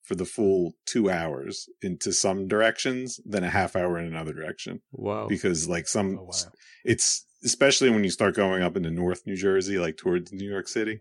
for 0.07 0.15
the 0.15 0.25
full 0.25 0.73
two 0.87 1.11
hours 1.11 1.69
into 1.83 2.13
some 2.13 2.47
directions 2.49 3.21
then 3.27 3.45
a 3.45 3.51
half 3.51 3.75
hour 3.77 3.99
in 3.99 4.07
another 4.07 4.33
direction 4.33 4.81
wow, 4.93 5.27
because 5.29 5.69
like 5.69 5.87
some 5.89 6.19
Oh, 6.19 6.25
wow. 6.25 6.53
it's 6.85 7.25
especially 7.45 7.91
when 7.91 8.05
you 8.05 8.11
start 8.11 8.35
going 8.35 8.63
up 8.63 8.77
into 8.77 8.91
North 8.91 9.23
New 9.27 9.37
Jersey, 9.37 9.79
like 9.79 9.97
towards 9.97 10.33
New 10.33 10.49
York 10.49 10.69
City. 10.69 11.01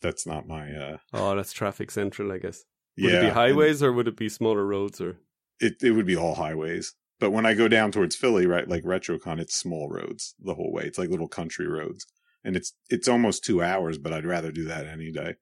That's 0.00 0.26
not 0.26 0.46
my 0.46 0.72
uh 0.72 0.96
oh, 1.12 1.34
that's 1.36 1.52
traffic 1.52 1.90
central, 1.90 2.30
I 2.32 2.38
guess. 2.38 2.64
Would 2.98 3.12
yeah. 3.12 3.18
it 3.20 3.22
be 3.22 3.30
highways 3.30 3.82
or 3.82 3.92
would 3.92 4.08
it 4.08 4.16
be 4.16 4.28
smaller 4.28 4.66
roads? 4.66 5.00
Or 5.00 5.16
It 5.60 5.74
it 5.82 5.92
would 5.92 6.06
be 6.06 6.16
all 6.16 6.34
highways. 6.34 6.94
But 7.20 7.30
when 7.30 7.46
I 7.46 7.54
go 7.54 7.68
down 7.68 7.92
towards 7.92 8.16
Philly, 8.16 8.46
right, 8.46 8.68
like 8.68 8.82
RetroCon, 8.84 9.38
it's 9.40 9.54
small 9.56 9.88
roads 9.88 10.34
the 10.40 10.54
whole 10.54 10.72
way. 10.72 10.84
It's 10.84 10.98
like 10.98 11.08
little 11.08 11.28
country 11.28 11.68
roads. 11.68 12.04
And 12.44 12.56
it's 12.56 12.72
it's 12.90 13.08
almost 13.08 13.44
two 13.44 13.62
hours, 13.62 13.96
but 13.96 14.12
I'd 14.12 14.26
rather 14.26 14.50
do 14.52 14.64
that 14.64 14.86
any 14.86 15.10
day 15.12 15.36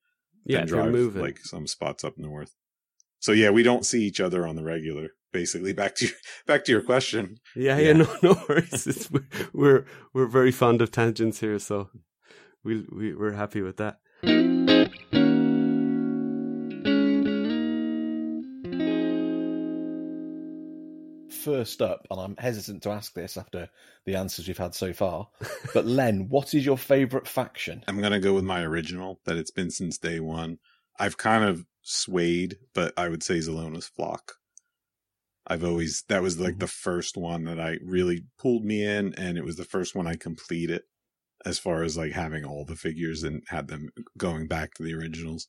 yeah, 0.44 0.58
than 0.60 0.68
drive 0.68 0.92
moving. 0.92 1.22
like 1.22 1.38
some 1.38 1.66
spots 1.66 2.04
up 2.04 2.18
north. 2.18 2.54
So 3.20 3.32
yeah, 3.32 3.50
we 3.50 3.62
don't 3.62 3.84
see 3.84 4.02
each 4.02 4.18
other 4.18 4.46
on 4.46 4.56
the 4.56 4.64
regular. 4.64 5.10
Basically, 5.32 5.72
back 5.72 5.94
to 5.96 6.06
your, 6.06 6.14
back 6.46 6.64
to 6.64 6.72
your 6.72 6.82
question. 6.82 7.38
yeah, 7.54 7.78
yeah. 7.78 7.88
yeah, 7.88 7.92
no, 7.92 8.08
no 8.22 8.44
worries. 8.48 8.86
It's, 8.86 9.10
we're, 9.10 9.26
we're 9.52 9.84
we're 10.12 10.26
very 10.26 10.50
fond 10.50 10.82
of 10.82 10.90
tangents 10.90 11.38
here, 11.38 11.58
so 11.58 11.90
we 12.64 12.84
we 12.90 13.14
we're 13.14 13.32
happy 13.32 13.60
with 13.60 13.76
that. 13.76 13.98
First 21.30 21.80
up, 21.80 22.06
and 22.10 22.20
I'm 22.20 22.36
hesitant 22.36 22.82
to 22.82 22.90
ask 22.90 23.14
this 23.14 23.36
after 23.36 23.68
the 24.04 24.16
answers 24.16 24.48
we've 24.48 24.58
had 24.58 24.74
so 24.74 24.92
far, 24.92 25.28
but 25.72 25.86
Len, 25.86 26.28
what 26.28 26.54
is 26.54 26.66
your 26.66 26.76
favourite 26.76 27.28
faction? 27.28 27.84
I'm 27.86 28.00
gonna 28.00 28.18
go 28.18 28.34
with 28.34 28.44
my 28.44 28.62
original 28.62 29.20
that 29.24 29.36
it's 29.36 29.50
been 29.50 29.70
since 29.70 29.96
day 29.98 30.20
one. 30.20 30.58
I've 30.98 31.16
kind 31.16 31.44
of 31.44 31.64
swayed, 31.82 32.56
but 32.74 32.92
I 32.96 33.08
would 33.08 33.22
say 33.22 33.38
Zelona's 33.38 33.86
flock. 33.86 34.34
I've 35.46 35.64
always 35.64 36.04
that 36.08 36.22
was 36.22 36.38
like 36.38 36.52
mm-hmm. 36.52 36.60
the 36.60 36.66
first 36.68 37.16
one 37.16 37.44
that 37.44 37.58
I 37.58 37.78
really 37.84 38.24
pulled 38.38 38.64
me 38.64 38.84
in, 38.84 39.14
and 39.14 39.36
it 39.36 39.44
was 39.44 39.56
the 39.56 39.64
first 39.64 39.94
one 39.94 40.06
I 40.06 40.16
completed 40.16 40.82
as 41.44 41.58
far 41.58 41.82
as 41.82 41.96
like 41.96 42.12
having 42.12 42.44
all 42.44 42.64
the 42.64 42.76
figures 42.76 43.22
and 43.22 43.42
had 43.48 43.68
them 43.68 43.88
going 44.18 44.46
back 44.46 44.74
to 44.74 44.82
the 44.82 44.94
originals. 44.94 45.48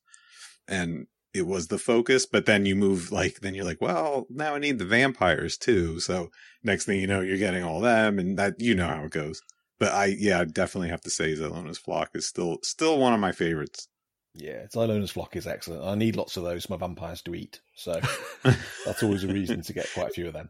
And 0.67 1.07
it 1.33 1.45
was 1.47 1.67
the 1.67 1.77
focus, 1.77 2.25
but 2.25 2.45
then 2.45 2.65
you 2.65 2.75
move 2.75 3.11
like 3.11 3.39
then 3.41 3.53
you're 3.53 3.65
like, 3.65 3.81
well, 3.81 4.25
now 4.29 4.55
I 4.55 4.59
need 4.59 4.79
the 4.79 4.85
vampires 4.85 5.57
too. 5.57 5.99
So 5.99 6.29
next 6.63 6.85
thing 6.85 6.99
you 6.99 7.07
know, 7.07 7.21
you're 7.21 7.37
getting 7.37 7.63
all 7.63 7.81
them, 7.81 8.19
and 8.19 8.37
that 8.37 8.55
you 8.59 8.75
know 8.75 8.87
how 8.87 9.03
it 9.03 9.11
goes. 9.11 9.41
But 9.79 9.93
I 9.93 10.15
yeah, 10.17 10.41
I 10.41 10.45
definitely 10.45 10.89
have 10.89 11.01
to 11.01 11.09
say 11.09 11.33
Zelona's 11.33 11.77
flock 11.77 12.09
is 12.15 12.27
still 12.27 12.57
still 12.63 12.97
one 12.99 13.13
of 13.13 13.19
my 13.19 13.31
favorites. 13.31 13.87
Yeah, 14.33 14.65
Zylona's 14.73 15.11
flock 15.11 15.35
is 15.35 15.45
excellent. 15.45 15.83
I 15.83 15.95
need 15.95 16.15
lots 16.15 16.37
of 16.37 16.43
those 16.43 16.65
for 16.65 16.73
my 16.73 16.77
vampires 16.77 17.21
to 17.23 17.35
eat, 17.35 17.59
so 17.75 17.99
that's 18.85 19.03
always 19.03 19.23
a 19.23 19.27
reason 19.27 19.61
to 19.63 19.73
get 19.73 19.89
quite 19.93 20.09
a 20.09 20.13
few 20.13 20.27
of 20.27 20.33
them. 20.33 20.49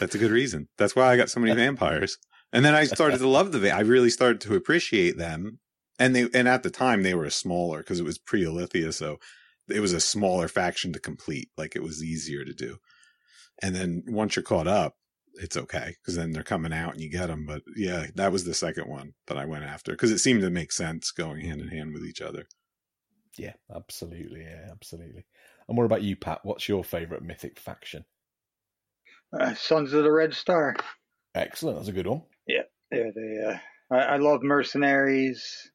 That's 0.00 0.14
a 0.14 0.18
good 0.18 0.30
reason. 0.30 0.68
That's 0.78 0.96
why 0.96 1.12
I 1.12 1.16
got 1.16 1.30
so 1.30 1.40
many 1.40 1.54
vampires. 1.56 2.18
And 2.52 2.64
then 2.64 2.74
I 2.74 2.84
started 2.84 3.18
to 3.18 3.28
love 3.28 3.52
the 3.52 3.58
va- 3.58 3.74
I 3.74 3.80
really 3.80 4.10
started 4.10 4.40
to 4.42 4.54
appreciate 4.54 5.18
them. 5.18 5.58
And 5.98 6.14
they 6.14 6.28
and 6.32 6.46
at 6.48 6.62
the 6.62 6.70
time 6.70 7.02
they 7.02 7.14
were 7.14 7.30
smaller 7.30 7.78
because 7.78 8.00
it 8.00 8.04
was 8.04 8.18
pre 8.18 8.44
Alithia, 8.44 8.92
so 8.92 9.18
it 9.68 9.80
was 9.80 9.92
a 9.92 10.00
smaller 10.00 10.48
faction 10.48 10.92
to 10.92 11.00
complete. 11.00 11.50
Like 11.56 11.74
it 11.74 11.82
was 11.82 12.02
easier 12.02 12.44
to 12.44 12.52
do. 12.52 12.78
And 13.62 13.74
then 13.74 14.04
once 14.06 14.36
you're 14.36 14.42
caught 14.42 14.66
up, 14.66 14.96
it's 15.34 15.56
okay 15.56 15.94
because 16.00 16.16
then 16.16 16.32
they're 16.32 16.42
coming 16.42 16.72
out 16.72 16.92
and 16.92 17.00
you 17.00 17.10
get 17.10 17.26
them. 17.28 17.46
But 17.46 17.62
yeah, 17.76 18.06
that 18.14 18.32
was 18.32 18.44
the 18.44 18.54
second 18.54 18.88
one 18.88 19.14
that 19.26 19.38
I 19.38 19.44
went 19.44 19.64
after 19.64 19.92
because 19.92 20.12
it 20.12 20.18
seemed 20.18 20.42
to 20.42 20.50
make 20.50 20.72
sense 20.72 21.10
going 21.10 21.40
hand 21.40 21.60
in 21.60 21.68
hand 21.68 21.92
with 21.92 22.04
each 22.04 22.20
other. 22.20 22.46
Yeah, 23.38 23.54
absolutely. 23.74 24.42
Yeah, 24.42 24.68
absolutely. 24.70 25.24
And 25.68 25.76
what 25.76 25.84
about 25.84 26.02
you, 26.02 26.16
Pat? 26.16 26.40
What's 26.44 26.68
your 26.68 26.84
favourite 26.84 27.22
mythic 27.22 27.58
faction? 27.58 28.04
Uh, 29.38 29.54
Sons 29.54 29.92
of 29.92 30.04
the 30.04 30.12
Red 30.12 30.34
Star. 30.34 30.76
Excellent. 31.34 31.78
That's 31.78 31.88
a 31.88 31.92
good 31.92 32.06
one. 32.06 32.22
Yeah, 32.46 32.62
they. 32.90 33.42
Uh, 33.46 33.58
I, 33.94 33.98
I 33.98 34.16
love 34.16 34.42
mercenaries, 34.42 35.70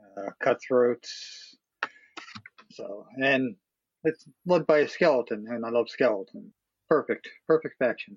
uh, 0.00 0.30
cutthroats. 0.42 1.56
So, 2.70 3.06
and 3.16 3.56
it's 4.04 4.24
led 4.46 4.66
by 4.66 4.80
a 4.80 4.88
skeleton, 4.88 5.46
and 5.48 5.64
I 5.64 5.70
love 5.70 5.88
skeleton. 5.88 6.52
Perfect, 6.88 7.28
perfect 7.46 7.76
faction. 7.78 8.16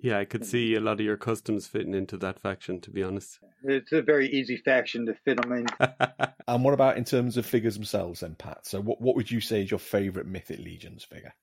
Yeah, 0.00 0.18
I 0.18 0.24
could 0.24 0.46
see 0.46 0.74
a 0.74 0.80
lot 0.80 1.00
of 1.00 1.06
your 1.06 1.16
customs 1.16 1.66
fitting 1.66 1.94
into 1.94 2.16
that 2.18 2.38
faction. 2.38 2.80
To 2.82 2.90
be 2.90 3.02
honest. 3.02 3.40
It's 3.64 3.92
a 3.92 4.02
very 4.02 4.28
easy 4.28 4.56
faction 4.56 5.06
to 5.06 5.14
fit 5.24 5.40
them 5.40 5.52
in. 5.52 5.66
And 6.48 6.64
what 6.64 6.72
about 6.72 6.96
in 6.96 7.04
terms 7.04 7.36
of 7.36 7.44
figures 7.44 7.74
themselves, 7.74 8.20
then, 8.20 8.34
Pat? 8.34 8.66
So, 8.66 8.80
what 8.80 9.02
what 9.02 9.16
would 9.16 9.30
you 9.30 9.40
say 9.40 9.62
is 9.62 9.70
your 9.70 9.78
favourite 9.78 10.26
Mythic 10.26 10.58
Legions 10.60 11.04
figure? 11.04 11.34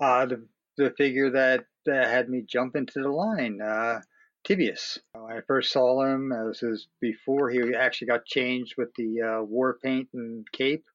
Uh, 0.00 0.24
the 0.24 0.48
the 0.78 0.90
figure 0.96 1.30
that 1.30 1.66
uh, 1.86 1.92
had 1.92 2.30
me 2.30 2.40
jump 2.40 2.76
into 2.76 3.02
the 3.02 3.10
line, 3.10 3.60
uh, 3.60 4.00
Tibius. 4.48 4.98
When 5.12 5.36
I 5.36 5.40
first 5.46 5.70
saw 5.70 6.02
him, 6.02 6.32
uh, 6.32 6.48
this 6.48 6.62
is 6.62 6.88
before 6.98 7.50
he 7.50 7.74
actually 7.74 8.06
got 8.06 8.24
changed 8.24 8.74
with 8.78 8.88
the 8.96 9.20
uh, 9.20 9.42
war 9.42 9.78
paint 9.82 10.08
and 10.14 10.50
cape, 10.50 10.86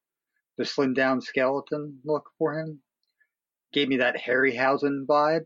the 0.58 0.66
slim 0.66 0.96
down 0.96 1.22
skeleton 1.22 2.00
look 2.04 2.32
for 2.40 2.58
him. 2.58 2.80
Gave 3.72 3.88
me 3.88 3.98
that 3.98 4.18
Harryhausen 4.18 5.06
vibe. 5.06 5.46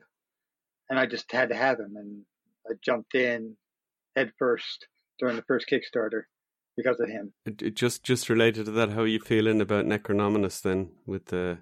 And 0.90 1.00
I 1.00 1.06
just 1.06 1.32
had 1.32 1.50
to 1.50 1.56
have 1.56 1.80
him, 1.80 1.94
and 1.96 2.24
I 2.68 2.74
jumped 2.84 3.16
in 3.16 3.56
head 4.16 4.32
first 4.40 4.88
during 5.20 5.36
the 5.36 5.44
first 5.44 5.68
Kickstarter 5.72 6.24
because 6.78 7.00
of 7.00 7.10
him. 7.10 7.34
It, 7.46 7.76
just 7.76 8.04
just 8.04 8.30
related 8.30 8.66
to 8.66 8.72
that, 8.72 8.92
how 8.92 9.02
are 9.02 9.08
you 9.08 9.20
feeling 9.20 9.62
about 9.62 9.86
Necronominus 9.86 10.62
then 10.62 10.92
with 11.06 11.28
the 11.28 11.60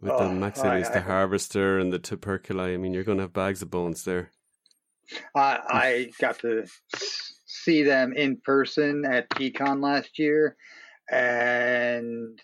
with 0.00 0.12
Oh, 0.12 0.28
the 0.28 0.34
Maxilius, 0.34 0.88
I- 0.88 0.94
the 0.94 1.00
Harvester, 1.02 1.78
and 1.78 1.92
the 1.92 1.98
Tuberculi? 1.98 2.74
I 2.74 2.76
mean, 2.76 2.94
you're 2.94 3.04
going 3.04 3.18
to 3.18 3.24
have 3.24 3.32
bags 3.32 3.62
of 3.62 3.70
bones 3.70 4.04
there. 4.04 4.30
I, 5.36 5.58
I 5.68 6.10
got 6.18 6.38
to 6.40 6.64
see 7.46 7.82
them 7.82 8.14
in 8.14 8.38
person 8.42 9.04
at 9.04 9.28
PCon 9.30 9.82
last 9.82 10.18
year, 10.18 10.56
and 11.10 12.40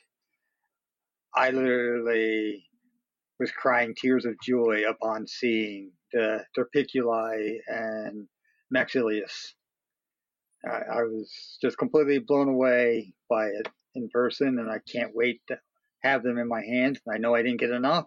I 1.34 1.50
literally 1.50 2.64
was 3.40 3.50
crying 3.50 3.94
tears 3.96 4.26
of 4.26 4.34
joy 4.44 4.82
upon 4.88 5.26
seeing 5.26 5.90
the 6.12 6.44
Torpiculi 6.56 7.56
and 7.66 8.28
Maxilius. 8.70 9.54
I, 10.64 10.98
I 10.98 11.02
was 11.04 11.58
just 11.62 11.78
completely 11.78 12.18
blown 12.18 12.48
away 12.48 13.14
by 13.30 13.46
it 13.46 13.66
in 13.94 14.10
person, 14.12 14.58
and 14.58 14.70
I 14.70 14.78
can't 14.92 15.12
wait 15.14 15.40
to 15.48 15.58
have 16.02 16.22
them 16.22 16.38
in 16.38 16.48
my 16.48 16.62
hands. 16.62 17.00
I 17.12 17.16
know 17.16 17.34
I 17.34 17.42
didn't 17.42 17.60
get 17.60 17.70
enough, 17.70 18.04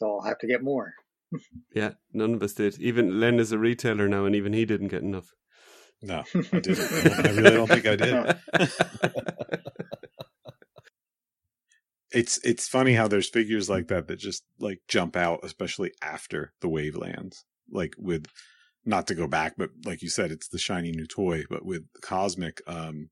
so 0.00 0.18
I'll 0.18 0.28
have 0.28 0.38
to 0.40 0.46
get 0.46 0.62
more. 0.62 0.92
Yeah, 1.72 1.92
none 2.12 2.34
of 2.34 2.42
us 2.42 2.54
did. 2.54 2.80
Even 2.80 3.20
Len 3.20 3.38
is 3.38 3.52
a 3.52 3.58
retailer 3.58 4.08
now, 4.08 4.24
and 4.24 4.34
even 4.34 4.52
he 4.52 4.64
didn't 4.64 4.88
get 4.88 5.02
enough. 5.02 5.32
No, 6.02 6.24
I 6.52 6.58
didn't. 6.58 7.24
I 7.24 7.30
really 7.30 7.50
don't 7.50 7.68
think 7.68 7.86
I 7.86 7.94
did. 7.94 8.36
it's 12.12 12.38
it's 12.44 12.66
funny 12.68 12.94
how 12.94 13.06
there's 13.08 13.28
figures 13.28 13.68
like 13.70 13.88
that 13.88 14.08
that 14.08 14.18
just 14.18 14.44
like 14.58 14.80
jump 14.88 15.16
out, 15.16 15.40
especially 15.42 15.92
after 16.02 16.52
the 16.60 16.68
wave 16.68 16.96
lands. 16.96 17.44
Like 17.70 17.94
with 17.98 18.26
not 18.84 19.06
to 19.08 19.14
go 19.14 19.26
back, 19.26 19.54
but 19.56 19.70
like 19.84 20.02
you 20.02 20.08
said, 20.08 20.30
it's 20.32 20.48
the 20.48 20.58
shiny 20.58 20.90
new 20.90 21.06
toy. 21.06 21.44
But 21.48 21.64
with 21.64 21.84
Cosmic, 22.02 22.60
um, 22.66 23.10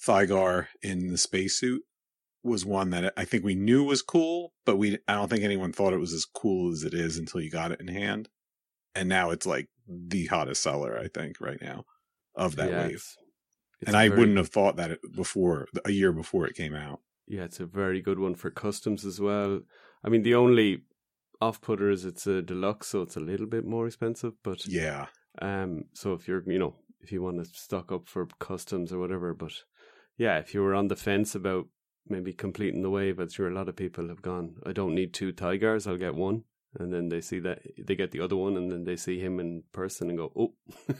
Thygar 0.00 0.66
in 0.82 1.08
the 1.08 1.18
spacesuit 1.18 1.82
was 2.42 2.64
one 2.64 2.90
that 2.90 3.12
I 3.16 3.24
think 3.24 3.44
we 3.44 3.54
knew 3.54 3.84
was 3.84 4.02
cool, 4.02 4.52
but 4.66 4.76
we 4.76 4.98
I 5.08 5.14
don't 5.14 5.28
think 5.30 5.42
anyone 5.44 5.72
thought 5.72 5.92
it 5.94 5.98
was 5.98 6.12
as 6.12 6.24
cool 6.26 6.72
as 6.72 6.84
it 6.84 6.92
is 6.94 7.16
until 7.16 7.40
you 7.40 7.50
got 7.50 7.72
it 7.72 7.80
in 7.80 7.88
hand. 7.88 8.28
And 8.94 9.08
now 9.08 9.30
it's 9.30 9.46
like 9.46 9.68
the 9.88 10.26
hottest 10.26 10.62
seller, 10.62 10.98
I 10.98 11.08
think, 11.08 11.40
right 11.40 11.60
now 11.60 11.84
of 12.34 12.56
that 12.56 12.70
Yeah, 12.70 12.82
wave. 12.82 12.90
it's- 12.90 13.16
it's 13.80 13.88
and 13.88 13.96
I 13.96 14.08
very- 14.08 14.20
wouldn't 14.20 14.38
have 14.38 14.48
thought 14.50 14.76
that 14.76 14.98
before 15.16 15.66
a 15.84 15.90
year 15.90 16.12
before 16.12 16.46
it 16.46 16.54
came 16.54 16.74
out. 16.74 17.00
Yeah, 17.26 17.44
it's 17.44 17.60
a 17.60 17.66
very 17.66 18.00
good 18.00 18.18
one 18.18 18.34
for 18.34 18.50
customs 18.50 19.04
as 19.04 19.20
well. 19.20 19.60
I 20.04 20.08
mean, 20.08 20.22
the 20.22 20.34
only 20.34 20.82
off 21.40 21.60
putter 21.60 21.90
is 21.90 22.04
it's 22.04 22.26
a 22.26 22.42
deluxe, 22.42 22.88
so 22.88 23.02
it's 23.02 23.16
a 23.16 23.20
little 23.20 23.46
bit 23.46 23.64
more 23.64 23.86
expensive. 23.86 24.34
But 24.42 24.66
Yeah, 24.66 25.06
um, 25.40 25.84
so 25.94 26.12
if 26.12 26.28
you're, 26.28 26.42
you 26.46 26.58
know, 26.58 26.74
if 27.00 27.12
you 27.12 27.22
want 27.22 27.38
to 27.38 27.44
stock 27.44 27.92
up 27.92 28.08
for 28.08 28.26
customs 28.38 28.92
or 28.92 28.98
whatever, 28.98 29.34
but 29.34 29.52
yeah, 30.16 30.38
if 30.38 30.54
you 30.54 30.62
were 30.62 30.74
on 30.74 30.88
the 30.88 30.96
fence 30.96 31.34
about 31.34 31.66
maybe 32.08 32.32
completing 32.32 32.82
the 32.82 32.90
wave, 32.90 33.18
I'm 33.18 33.30
sure 33.30 33.48
a 33.48 33.54
lot 33.54 33.68
of 33.68 33.76
people 33.76 34.08
have 34.08 34.22
gone. 34.22 34.56
I 34.66 34.72
don't 34.72 34.94
need 34.94 35.12
two 35.12 35.32
tigers, 35.32 35.86
I'll 35.86 35.96
get 35.96 36.14
one. 36.14 36.44
And 36.78 36.92
then 36.92 37.08
they 37.08 37.20
see 37.20 37.38
that 37.40 37.62
they 37.78 37.94
get 37.94 38.10
the 38.10 38.20
other 38.20 38.34
one, 38.34 38.56
and 38.56 38.70
then 38.70 38.82
they 38.82 38.96
see 38.96 39.20
him 39.20 39.38
in 39.38 39.62
person 39.70 40.08
and 40.08 40.18
go, 40.18 40.32
"Oh, 40.36 40.54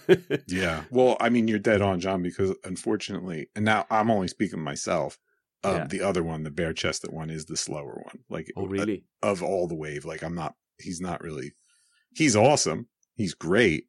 yeah. 0.47 0.85
Well, 0.89 1.17
I 1.19 1.31
mean, 1.31 1.49
you're 1.49 1.59
dead 1.59 1.83
on, 1.83 1.99
John, 1.99 2.23
because 2.23 2.55
unfortunately, 2.63 3.49
and 3.57 3.65
now 3.65 3.85
I'm 3.91 4.09
only 4.09 4.29
speaking 4.29 4.61
myself. 4.61 5.19
Um, 5.65 5.77
Yeah. 5.77 5.87
The 5.87 6.01
other 6.03 6.23
one, 6.23 6.43
the 6.43 6.51
bare 6.51 6.73
chested 6.73 7.11
one, 7.13 7.31
is 7.31 7.47
the 7.47 7.57
slower 7.57 8.01
one. 8.05 8.21
Like, 8.29 8.51
oh, 8.57 8.67
really?" 8.67 9.05
of 9.23 9.43
all 9.43 9.67
the 9.67 9.75
wave, 9.75 10.05
like 10.05 10.23
I'm 10.23 10.35
not. 10.35 10.55
He's 10.79 11.01
not 11.01 11.21
really. 11.23 11.53
He's 12.15 12.37
awesome. 12.37 12.89
He's 13.15 13.35
great. 13.35 13.87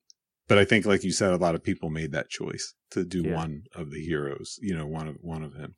But 0.47 0.59
I 0.59 0.65
think, 0.65 0.85
like 0.85 1.03
you 1.03 1.11
said, 1.11 1.33
a 1.33 1.37
lot 1.37 1.55
of 1.55 1.63
people 1.63 1.89
made 1.89 2.11
that 2.11 2.29
choice 2.29 2.75
to 2.91 3.03
do 3.03 3.23
Yeah. 3.23 3.35
one 3.35 3.63
of 3.73 3.89
the 3.89 3.99
heroes. 4.03 4.59
You 4.61 4.75
know, 4.75 4.85
one 4.85 5.07
of 5.07 5.15
one 5.21 5.43
of 5.43 5.55
him. 5.55 5.75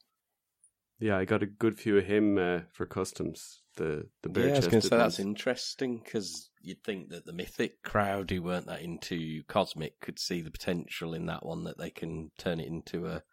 Yeah, 1.00 1.18
I 1.18 1.26
got 1.26 1.44
a 1.44 1.46
good 1.46 1.78
view 1.80 1.98
of 2.00 2.06
him 2.06 2.38
uh, 2.38 2.62
for 2.74 2.86
customs. 2.86 3.62
The 3.76 4.10
the 4.24 4.30
bare 4.30 4.48
yeah, 4.48 4.54
I 4.54 4.56
was 4.58 4.68
going 4.68 4.82
to 4.82 4.90
chested 4.90 4.90
say 4.90 4.98
that's 4.98 5.20
interesting 5.20 6.02
because 6.04 6.50
you'd 6.62 6.84
think 6.84 7.10
that 7.10 7.26
the 7.26 7.34
mythic 7.34 7.84
crowd 7.84 8.32
who 8.32 8.42
weren't 8.42 8.66
that 8.66 8.82
into 8.82 9.44
cosmic 9.48 10.00
could 10.02 10.18
see 10.20 10.42
the 10.42 10.50
potential 10.52 11.14
in 11.14 11.28
that 11.28 11.46
one 11.46 11.64
that 11.66 11.78
they 11.78 11.92
can 11.92 12.32
turn 12.38 12.60
it 12.60 12.68
into 12.68 13.06
a 13.06 13.24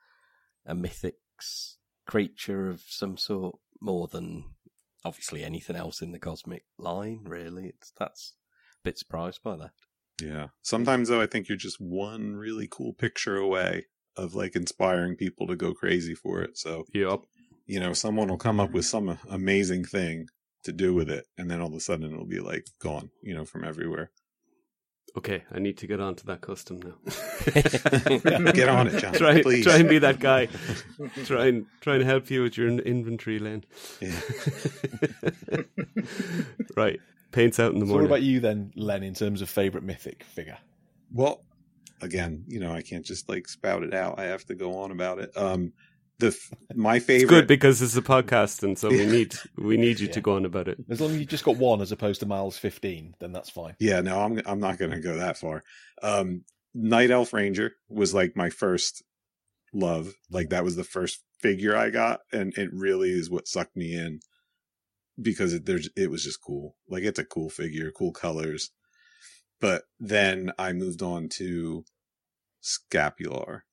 a 0.66 0.74
mythics 0.74 1.76
creature 2.06 2.68
of 2.70 2.82
some 2.88 3.16
sort 3.16 3.56
more 3.80 4.08
than 4.08 4.44
obviously 5.04 5.44
anything 5.44 5.76
else 5.76 6.00
in 6.00 6.12
the 6.12 6.18
cosmic 6.18 6.64
line. 6.78 7.20
Really, 7.24 7.66
it's 7.66 7.92
that's 7.98 8.34
a 8.72 8.88
bit 8.88 8.98
surprised 8.98 9.42
by 9.42 9.56
that. 9.56 9.72
Yeah. 10.22 10.48
Sometimes 10.62 11.08
though, 11.08 11.20
I 11.20 11.26
think 11.26 11.48
you're 11.48 11.58
just 11.58 11.80
one 11.80 12.36
really 12.36 12.68
cool 12.70 12.92
picture 12.92 13.36
away 13.36 13.86
of 14.16 14.34
like 14.34 14.54
inspiring 14.54 15.16
people 15.16 15.46
to 15.48 15.56
go 15.56 15.74
crazy 15.74 16.14
for 16.14 16.40
it. 16.42 16.56
So 16.56 16.84
Yep. 16.94 17.20
you 17.66 17.80
know, 17.80 17.92
someone 17.92 18.28
will 18.28 18.38
come 18.38 18.60
up 18.60 18.70
with 18.72 18.84
some 18.84 19.18
amazing 19.28 19.84
thing 19.84 20.26
to 20.62 20.72
do 20.72 20.94
with 20.94 21.10
it, 21.10 21.26
and 21.36 21.50
then 21.50 21.60
all 21.60 21.68
of 21.68 21.74
a 21.74 21.80
sudden 21.80 22.12
it'll 22.12 22.26
be 22.26 22.40
like 22.40 22.66
gone, 22.80 23.10
you 23.22 23.34
know, 23.34 23.44
from 23.44 23.64
everywhere. 23.64 24.10
Okay, 25.16 25.44
I 25.52 25.60
need 25.60 25.78
to 25.78 25.86
get 25.86 26.00
on 26.00 26.16
to 26.16 26.26
that 26.26 26.40
custom 26.40 26.80
now. 26.82 26.94
Get 28.52 28.68
on 28.68 28.88
it, 28.88 28.98
John. 29.00 29.12
try, 29.14 29.42
please. 29.42 29.64
try 29.64 29.76
and 29.76 29.88
be 29.88 29.98
that 30.00 30.18
guy. 30.18 30.48
try 31.24 31.46
and 31.46 31.66
try 31.80 31.94
and 31.94 32.04
help 32.04 32.30
you 32.30 32.42
with 32.42 32.56
your 32.56 32.66
inventory, 32.66 33.38
Len. 33.38 33.64
Yeah. 34.00 34.20
right, 36.76 36.98
paints 37.30 37.60
out 37.60 37.72
in 37.72 37.78
the 37.78 37.86
So 37.86 37.94
what 37.94 38.04
about 38.04 38.22
you 38.22 38.40
then, 38.40 38.72
Len, 38.74 39.04
in 39.04 39.14
terms 39.14 39.40
of 39.40 39.48
favourite 39.48 39.86
mythic 39.86 40.24
figure? 40.24 40.58
Well, 41.12 41.44
again, 42.00 42.44
you 42.48 42.58
know, 42.58 42.72
I 42.72 42.82
can't 42.82 43.04
just 43.04 43.28
like 43.28 43.46
spout 43.46 43.84
it 43.84 43.94
out. 43.94 44.18
I 44.18 44.24
have 44.24 44.44
to 44.46 44.56
go 44.56 44.78
on 44.78 44.90
about 44.90 45.20
it. 45.20 45.30
Um, 45.36 45.72
the 46.18 46.28
f- 46.28 46.52
my 46.74 46.96
it's 46.96 47.06
favorite. 47.06 47.28
good 47.28 47.46
because 47.46 47.82
it's 47.82 47.96
a 47.96 48.02
podcast, 48.02 48.62
and 48.62 48.78
so 48.78 48.88
we 48.88 49.06
need 49.06 49.34
we 49.56 49.76
need 49.76 50.00
you 50.00 50.08
to 50.08 50.20
go 50.20 50.36
on 50.36 50.44
about 50.44 50.68
it. 50.68 50.78
As 50.88 51.00
long 51.00 51.10
as 51.10 51.18
you 51.18 51.26
just 51.26 51.44
got 51.44 51.56
one 51.56 51.80
as 51.80 51.92
opposed 51.92 52.20
to 52.20 52.26
Miles 52.26 52.56
15, 52.56 53.16
then 53.20 53.32
that's 53.32 53.50
fine. 53.50 53.74
Yeah, 53.78 54.00
no, 54.00 54.20
I'm 54.20 54.40
I'm 54.46 54.60
not 54.60 54.78
going 54.78 54.92
to 54.92 55.00
go 55.00 55.16
that 55.16 55.36
far. 55.36 55.62
Um, 56.02 56.44
Night 56.74 57.10
Elf 57.10 57.32
Ranger 57.32 57.72
was 57.88 58.14
like 58.14 58.36
my 58.36 58.50
first 58.50 59.02
love. 59.72 60.14
Like 60.30 60.50
that 60.50 60.64
was 60.64 60.76
the 60.76 60.84
first 60.84 61.20
figure 61.40 61.76
I 61.76 61.90
got, 61.90 62.20
and 62.32 62.56
it 62.56 62.70
really 62.72 63.10
is 63.10 63.30
what 63.30 63.48
sucked 63.48 63.76
me 63.76 63.94
in 63.94 64.20
because 65.20 65.52
it 65.52 65.66
there's 65.66 65.88
it 65.96 66.10
was 66.10 66.24
just 66.24 66.42
cool. 66.42 66.76
Like 66.88 67.02
it's 67.02 67.18
a 67.18 67.24
cool 67.24 67.50
figure, 67.50 67.90
cool 67.90 68.12
colors. 68.12 68.70
But 69.60 69.82
then 69.98 70.52
I 70.58 70.72
moved 70.72 71.02
on 71.02 71.28
to 71.30 71.84
Scapular 72.60 73.64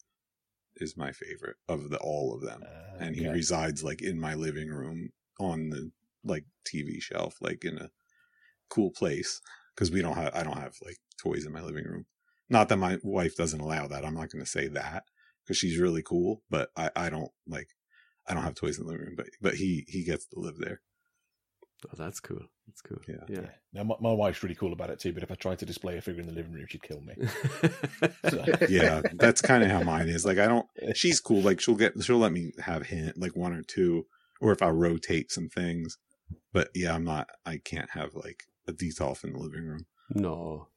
is 0.81 0.97
my 0.97 1.11
favorite 1.11 1.57
of 1.67 1.89
the 1.89 1.97
all 1.99 2.33
of 2.33 2.41
them 2.41 2.61
Uh, 2.63 3.05
and 3.05 3.15
he 3.15 3.21
okay. 3.21 3.33
resides 3.33 3.83
like 3.83 4.01
in 4.01 4.19
my 4.19 4.33
living 4.35 4.69
room 4.69 5.11
on 5.39 5.69
the 5.69 5.91
like 6.23 6.45
TV 6.65 7.01
shelf, 7.01 7.37
like 7.41 7.63
in 7.65 7.77
a 7.77 7.89
cool 8.69 8.91
place 8.91 9.41
because 9.75 9.91
we 9.91 10.01
don't 10.01 10.15
have 10.15 10.33
I 10.35 10.43
don't 10.43 10.57
have 10.59 10.75
like 10.83 10.97
toys 11.21 11.45
in 11.45 11.53
my 11.53 11.61
living 11.61 11.85
room. 11.85 12.05
Not 12.49 12.69
that 12.69 12.77
my 12.77 12.97
wife 13.03 13.35
doesn't 13.35 13.59
allow 13.59 13.87
that. 13.87 14.05
I'm 14.05 14.13
not 14.15 14.29
going 14.29 14.43
to 14.43 14.49
say 14.49 14.67
that 14.69 15.03
because 15.43 15.57
she's 15.57 15.79
really 15.79 16.03
cool, 16.03 16.43
but 16.49 16.69
I 16.75 16.91
I 16.95 17.09
don't 17.09 17.31
like 17.47 17.69
I 18.27 18.33
don't 18.33 18.43
have 18.43 18.55
toys 18.55 18.77
in 18.77 18.85
the 18.85 18.91
living 18.91 19.07
room, 19.07 19.15
but 19.17 19.27
but 19.41 19.55
he 19.55 19.85
he 19.87 20.03
gets 20.03 20.25
to 20.27 20.39
live 20.39 20.57
there. 20.59 20.81
Oh, 21.85 21.95
that's 21.97 22.19
cool. 22.19 22.41
That's 22.67 22.81
cool. 22.81 22.99
Yeah. 23.07 23.15
yeah. 23.27 23.39
Yeah. 23.41 23.49
Now, 23.73 23.83
my, 23.83 23.95
my 23.99 24.13
wife's 24.13 24.43
really 24.43 24.55
cool 24.55 24.71
about 24.73 24.89
it 24.91 24.99
too, 24.99 25.13
but 25.13 25.23
if 25.23 25.31
I 25.31 25.35
tried 25.35 25.59
to 25.59 25.65
display 25.65 25.97
a 25.97 26.01
figure 26.01 26.21
in 26.21 26.27
the 26.27 26.33
living 26.33 26.53
room, 26.53 26.65
she'd 26.69 26.83
kill 26.83 27.01
me. 27.01 27.15
So- 28.29 28.45
Yeah, 28.69 29.01
that's 29.13 29.41
kind 29.41 29.63
of 29.63 29.71
how 29.71 29.81
mine 29.83 30.07
is. 30.09 30.25
Like 30.25 30.37
I 30.37 30.47
don't. 30.47 30.67
She's 30.95 31.19
cool. 31.19 31.41
Like 31.41 31.59
she'll 31.59 31.75
get 31.75 31.93
she'll 32.03 32.17
let 32.19 32.31
me 32.31 32.51
have 32.59 32.85
hint 32.87 33.17
like 33.17 33.35
one 33.35 33.53
or 33.53 33.63
two, 33.63 34.05
or 34.39 34.51
if 34.51 34.61
I 34.61 34.69
rotate 34.69 35.31
some 35.31 35.49
things. 35.49 35.97
But 36.53 36.69
yeah, 36.75 36.93
I'm 36.93 37.03
not. 37.03 37.29
I 37.45 37.57
can't 37.57 37.89
have 37.91 38.13
like 38.15 38.43
a 38.67 38.73
Detolf 38.73 39.23
in 39.23 39.33
the 39.33 39.39
living 39.39 39.65
room. 39.65 39.85
No, 40.09 40.67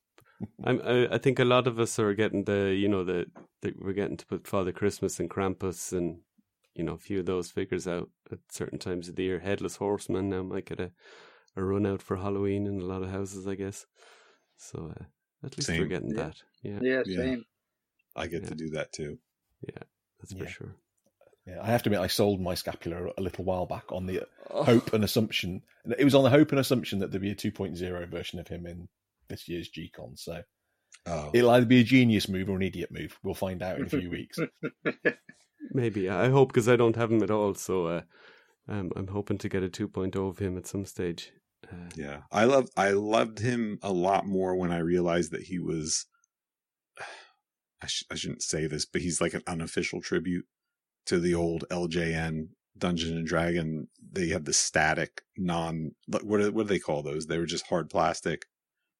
I'm, 0.64 0.80
I 0.84 1.08
I 1.14 1.18
think 1.18 1.38
a 1.38 1.44
lot 1.44 1.66
of 1.66 1.78
us 1.78 1.98
are 1.98 2.14
getting 2.14 2.44
the 2.44 2.74
you 2.74 2.88
know 2.88 3.04
the, 3.04 3.26
the 3.62 3.74
we're 3.78 3.92
getting 3.92 4.16
to 4.16 4.26
put 4.26 4.46
Father 4.46 4.72
Christmas 4.72 5.20
and 5.20 5.28
Krampus 5.30 5.92
and 5.92 6.18
you 6.74 6.84
know 6.84 6.94
a 6.94 6.98
few 6.98 7.20
of 7.20 7.26
those 7.26 7.50
figures 7.50 7.86
out 7.86 8.10
at 8.32 8.38
certain 8.50 8.78
times 8.78 9.08
of 9.08 9.16
the 9.16 9.22
year. 9.24 9.38
Headless 9.40 9.76
Horseman 9.76 10.28
now 10.28 10.42
might 10.42 10.66
get 10.66 10.80
a, 10.80 10.90
a 11.56 11.62
run 11.64 11.86
out 11.86 12.02
for 12.02 12.16
Halloween 12.16 12.66
in 12.66 12.80
a 12.80 12.84
lot 12.84 13.02
of 13.02 13.10
houses, 13.10 13.46
I 13.46 13.54
guess. 13.54 13.86
So 14.56 14.92
uh, 14.98 15.04
at 15.44 15.56
least 15.56 15.70
we're 15.70 15.86
getting 15.86 16.10
Yeah. 16.16 16.22
that. 16.24 16.42
Yeah, 16.62 16.78
Yeah, 16.82 17.02
Yeah. 17.06 17.16
same. 17.16 17.44
I 18.16 18.26
get 18.26 18.42
Yeah. 18.42 18.48
to 18.50 18.54
do 18.54 18.70
that 18.70 18.92
too. 18.92 19.18
Yeah, 19.62 19.82
that's 20.20 20.32
for 20.32 20.46
sure. 20.46 20.74
Yeah, 21.46 21.60
I 21.62 21.66
have 21.66 21.82
to 21.82 21.90
admit, 21.90 22.00
I 22.00 22.06
sold 22.06 22.40
my 22.40 22.54
scapular 22.54 23.10
a 23.18 23.20
little 23.20 23.44
while 23.44 23.66
back 23.66 23.92
on 23.92 24.06
the 24.06 24.22
hope 24.50 24.94
and 24.94 25.04
assumption. 25.04 25.62
It 25.98 26.04
was 26.04 26.14
on 26.14 26.24
the 26.24 26.30
hope 26.30 26.50
and 26.52 26.58
assumption 26.58 27.00
that 27.00 27.10
there'd 27.10 27.20
be 27.20 27.32
a 27.32 27.34
2.0 27.34 28.08
version 28.08 28.38
of 28.38 28.48
him 28.48 28.64
in 28.66 28.88
this 29.28 29.46
year's 29.46 29.68
G-Con. 29.68 30.16
So 30.16 30.42
Oh, 31.06 31.30
it'll 31.34 31.50
either 31.50 31.66
be 31.66 31.80
a 31.80 31.84
genius 31.84 32.30
move 32.30 32.48
or 32.48 32.56
an 32.56 32.62
idiot 32.62 32.90
move. 32.90 33.18
We'll 33.22 33.34
find 33.34 33.62
out 33.62 33.78
in 33.78 33.84
a 33.84 33.88
few 33.90 34.08
weeks. 34.10 34.38
Maybe 35.72 36.08
I 36.08 36.28
hope 36.28 36.48
because 36.48 36.68
I 36.68 36.76
don't 36.76 36.96
have 36.96 37.10
him 37.10 37.22
at 37.22 37.30
all. 37.30 37.54
So 37.54 37.86
uh, 37.86 38.02
um, 38.68 38.90
I'm 38.96 39.08
hoping 39.08 39.38
to 39.38 39.48
get 39.48 39.62
a 39.62 39.68
2.0 39.68 40.16
of 40.28 40.38
him 40.38 40.56
at 40.56 40.66
some 40.66 40.84
stage. 40.84 41.32
Uh, 41.70 41.88
Yeah, 41.96 42.22
I 42.30 42.44
love 42.44 42.68
I 42.76 42.90
loved 42.90 43.38
him 43.38 43.78
a 43.82 43.92
lot 43.92 44.26
more 44.26 44.54
when 44.56 44.72
I 44.72 44.78
realized 44.78 45.30
that 45.32 45.42
he 45.42 45.58
was. 45.58 46.06
I, 47.82 47.86
sh- 47.86 48.04
I 48.10 48.14
shouldn't 48.14 48.42
say 48.42 48.66
this, 48.66 48.86
but 48.86 49.02
he's 49.02 49.20
like 49.20 49.34
an 49.34 49.42
unofficial 49.46 50.00
tribute 50.00 50.46
to 51.06 51.20
the 51.20 51.34
old 51.34 51.64
LJN 51.70 52.48
Dungeon 52.78 53.16
and 53.16 53.26
Dragon. 53.26 53.88
They 54.12 54.28
had 54.28 54.44
the 54.46 54.52
static 54.52 55.22
non. 55.36 55.92
What 56.06 56.40
do, 56.40 56.52
what 56.52 56.66
do 56.66 56.68
they 56.68 56.78
call 56.78 57.02
those? 57.02 57.26
They 57.26 57.38
were 57.38 57.46
just 57.46 57.66
hard 57.66 57.90
plastic, 57.90 58.46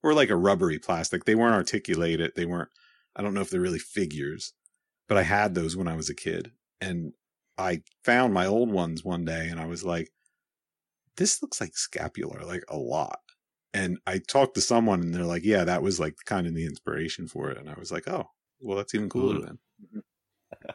or 0.03 0.13
like 0.15 0.31
a 0.31 0.37
rubbery 0.37 0.79
plastic. 0.79 1.25
They 1.25 1.35
weren't 1.35 1.55
articulated. 1.55 2.33
They 2.37 2.45
weren't. 2.45 2.71
I 3.17 3.23
don't 3.23 3.35
know 3.35 3.41
if 3.41 3.51
they're 3.51 3.61
really 3.61 3.79
figures, 3.79 4.53
but 5.09 5.19
I 5.19 5.23
had 5.23 5.55
those 5.55 5.77
when 5.77 5.89
I 5.89 5.97
was 5.97 6.09
a 6.11 6.15
kid, 6.15 6.53
and 6.81 7.13
I 7.59 7.83
found 8.05 8.35
my 8.35 8.47
old 8.47 8.71
ones 8.71 9.05
one 9.05 9.25
day, 9.25 9.49
and 9.49 9.61
I 9.61 9.67
was 9.67 9.85
like 9.85 10.11
this 11.17 11.41
looks 11.43 11.61
like 11.61 11.77
scapular 11.77 12.45
like 12.45 12.65
a 12.69 12.77
lot 12.77 13.21
and 13.73 13.99
i 14.05 14.19
talked 14.19 14.57
to 14.57 14.61
someone 14.61 15.01
and 15.01 15.15
they're 15.15 15.25
like 15.25 15.45
yeah 15.45 15.63
that 15.63 15.81
was 15.81 16.01
like 16.01 16.15
kind 16.25 16.45
of 16.49 16.55
the 16.57 16.65
inspiration 16.67 17.29
for 17.29 17.51
it 17.51 17.57
and 17.57 17.71
i 17.71 17.75
was 17.79 17.93
like 17.93 18.09
oh 18.09 18.25
well 18.61 18.77
that's 18.79 18.97
even 18.97 19.09
cooler 19.09 19.35
Cool. 19.37 19.43
then 19.47 19.59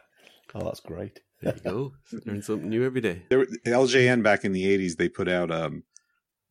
Oh, 0.54 0.64
that's 0.64 0.80
great. 0.80 1.20
there 1.42 1.54
you 1.54 1.60
go. 1.60 1.92
Learn 2.26 2.42
something 2.42 2.68
new 2.70 2.84
every 2.84 3.00
day. 3.02 3.22
there 3.28 3.44
ljn 3.66 4.22
back 4.22 4.44
in 4.44 4.52
the 4.52 4.64
80s 4.64 4.96
they 4.96 5.08
put 5.10 5.28
out 5.28 5.50
um 5.50 5.84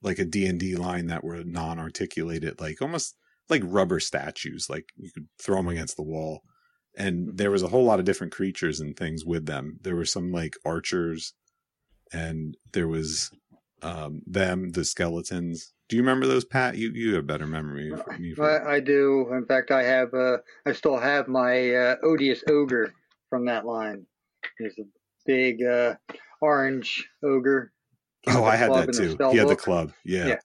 like 0.03 0.19
a 0.19 0.25
d&d 0.25 0.75
line 0.75 1.07
that 1.07 1.23
were 1.23 1.43
non-articulated 1.43 2.61
like 2.61 2.81
almost 2.81 3.15
like 3.49 3.61
rubber 3.65 3.99
statues 3.99 4.67
like 4.69 4.85
you 4.95 5.09
could 5.11 5.27
throw 5.41 5.57
them 5.57 5.67
against 5.67 5.97
the 5.97 6.03
wall 6.03 6.41
and 6.97 7.38
there 7.38 7.52
was 7.52 7.63
a 7.63 7.67
whole 7.67 7.84
lot 7.86 7.99
of 7.99 8.06
different 8.06 8.34
creatures 8.34 8.80
and 8.80 8.95
things 8.97 9.23
with 9.25 9.45
them 9.45 9.78
there 9.82 9.95
were 9.95 10.06
some 10.06 10.32
like 10.32 10.56
archers 10.65 11.34
and 12.12 12.58
there 12.73 12.88
was 12.88 13.32
um 13.82 14.21
them 14.25 14.69
the 14.71 14.84
skeletons 14.84 15.73
do 15.88 15.95
you 15.95 16.02
remember 16.02 16.28
those 16.28 16.45
pat 16.45 16.75
you 16.78 16.91
you 16.93 17.15
have 17.15 17.25
better 17.28 17.47
memory 17.47 17.89
from 17.89 18.21
me 18.21 18.34
from- 18.34 18.45
I, 18.45 18.75
I 18.75 18.80
do. 18.80 19.28
In 19.34 19.45
fact, 19.45 19.71
I 19.71 19.82
have. 19.84 20.13
Uh, 20.13 20.38
I 20.65 20.73
still 20.73 20.97
have 20.99 21.28
my 21.28 21.73
uh, 21.73 21.95
odious 22.04 22.43
ogre 22.47 22.93
from 23.30 23.45
that 23.47 23.65
line. 23.65 24.06
He's 24.60 24.78
a 24.78 24.84
big 25.25 25.63
uh, 25.63 25.95
orange 26.41 27.08
ogre. 27.23 27.71
Oh 28.28 28.43
I 28.43 28.56
had 28.56 28.71
that 28.71 28.93
too 28.93 29.17
he 29.32 29.38
had 29.38 29.47
the 29.47 29.56
club 29.56 29.93
yeah. 30.06 30.28
Yeah. 30.28 30.36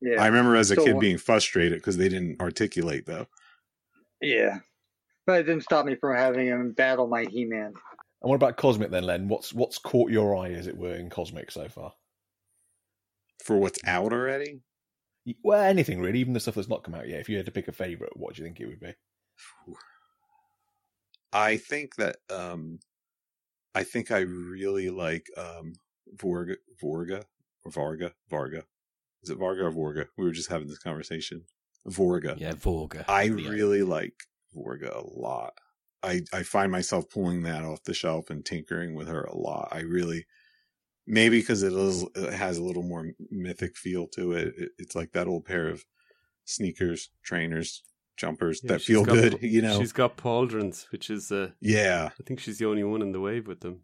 Yeah, 0.00 0.22
i 0.22 0.26
remember 0.26 0.56
as 0.56 0.70
a 0.70 0.74
Still 0.74 0.84
kid 0.84 0.92
one- 0.94 1.00
being 1.00 1.18
frustrated 1.18 1.78
because 1.78 1.96
they 1.96 2.08
didn't 2.08 2.40
articulate 2.40 3.04
though 3.06 3.26
yeah. 4.22 4.58
But 5.26 5.40
it 5.40 5.42
didn't 5.44 5.64
stop 5.64 5.84
me 5.84 5.96
from 5.96 6.16
having 6.16 6.46
him 6.46 6.72
battle 6.72 7.08
my 7.08 7.24
He-Man. 7.24 7.74
And 8.22 8.30
what 8.30 8.36
about 8.36 8.56
Cosmic 8.56 8.90
then, 8.90 9.04
Len? 9.04 9.28
What's 9.28 9.52
what's 9.52 9.78
caught 9.78 10.10
your 10.10 10.36
eye, 10.36 10.50
as 10.50 10.66
it 10.66 10.76
were, 10.76 10.94
in 10.94 11.10
Cosmic 11.10 11.50
so 11.50 11.68
far? 11.68 11.92
for 13.44 13.56
what's 13.56 13.78
out 13.86 14.12
already 14.12 14.60
Well, 15.44 15.62
anything 15.62 16.00
really, 16.00 16.18
even 16.18 16.32
the 16.32 16.40
stuff 16.40 16.56
that's 16.56 16.68
not 16.68 16.82
come 16.82 16.94
out 16.94 17.08
yet. 17.08 17.20
If 17.20 17.28
you 17.28 17.36
had 17.36 17.46
to 17.46 17.52
pick 17.52 17.68
a 17.68 17.72
favorite, 17.72 18.16
what 18.16 18.34
do 18.34 18.42
you 18.42 18.46
think 18.46 18.60
it 18.60 18.66
would 18.66 18.80
be? 18.80 18.94
I 21.32 21.56
think 21.56 21.96
that 21.96 22.16
um 22.30 22.80
I 23.74 23.84
think 23.84 24.10
I 24.10 24.20
really 24.20 24.90
like 24.90 25.26
um 25.36 25.74
Vorga 26.16 26.56
Vorga 26.82 27.24
or 27.64 27.70
Varga 27.70 28.12
Varga. 28.28 28.64
Is 29.22 29.30
it 29.30 29.38
Varga 29.38 29.64
or 29.66 29.72
Vorga? 29.72 30.06
We 30.16 30.24
were 30.24 30.32
just 30.32 30.50
having 30.50 30.68
this 30.68 30.78
conversation. 30.78 31.44
Vorga. 31.88 32.38
Yeah, 32.38 32.52
Vorga. 32.52 33.04
I 33.08 33.24
Yeah. 33.24 33.50
really 33.50 33.82
like 33.82 34.14
Vorga 34.56 34.94
a 34.94 35.06
lot. 35.06 35.52
I 36.02 36.22
I 36.32 36.42
find 36.42 36.72
myself 36.72 37.08
pulling 37.10 37.42
that 37.42 37.64
off 37.64 37.84
the 37.84 37.94
shelf 37.94 38.30
and 38.30 38.44
tinkering 38.44 38.94
with 38.94 39.08
her 39.08 39.22
a 39.22 39.36
lot. 39.36 39.68
I 39.72 39.80
really 39.80 40.26
maybe 41.06 41.40
because 41.40 41.62
it 41.62 41.72
is 41.72 42.04
it 42.14 42.32
has 42.32 42.58
a 42.58 42.64
little 42.64 42.82
more 42.82 43.12
mythic 43.30 43.76
feel 43.76 44.06
to 44.08 44.32
it. 44.32 44.54
it 44.56 44.70
it's 44.78 44.94
like 44.94 45.12
that 45.12 45.28
old 45.28 45.44
pair 45.44 45.68
of 45.68 45.84
sneakers, 46.44 47.10
trainers, 47.22 47.82
jumpers 48.16 48.60
Yeah, 48.62 48.72
that 48.72 48.82
feel 48.82 49.04
got 49.04 49.14
good, 49.14 49.42
you 49.42 49.62
know. 49.62 49.78
She's 49.78 49.92
got 49.92 50.16
pauldrons, 50.16 50.90
which 50.90 51.10
is, 51.10 51.30
uh, 51.30 51.50
yeah. 51.60 52.10
I 52.18 52.22
think 52.24 52.40
she's 52.40 52.58
the 52.58 52.66
only 52.66 52.84
one 52.84 53.02
in 53.02 53.12
the 53.12 53.20
wave 53.20 53.46
with 53.46 53.60
them. 53.60 53.82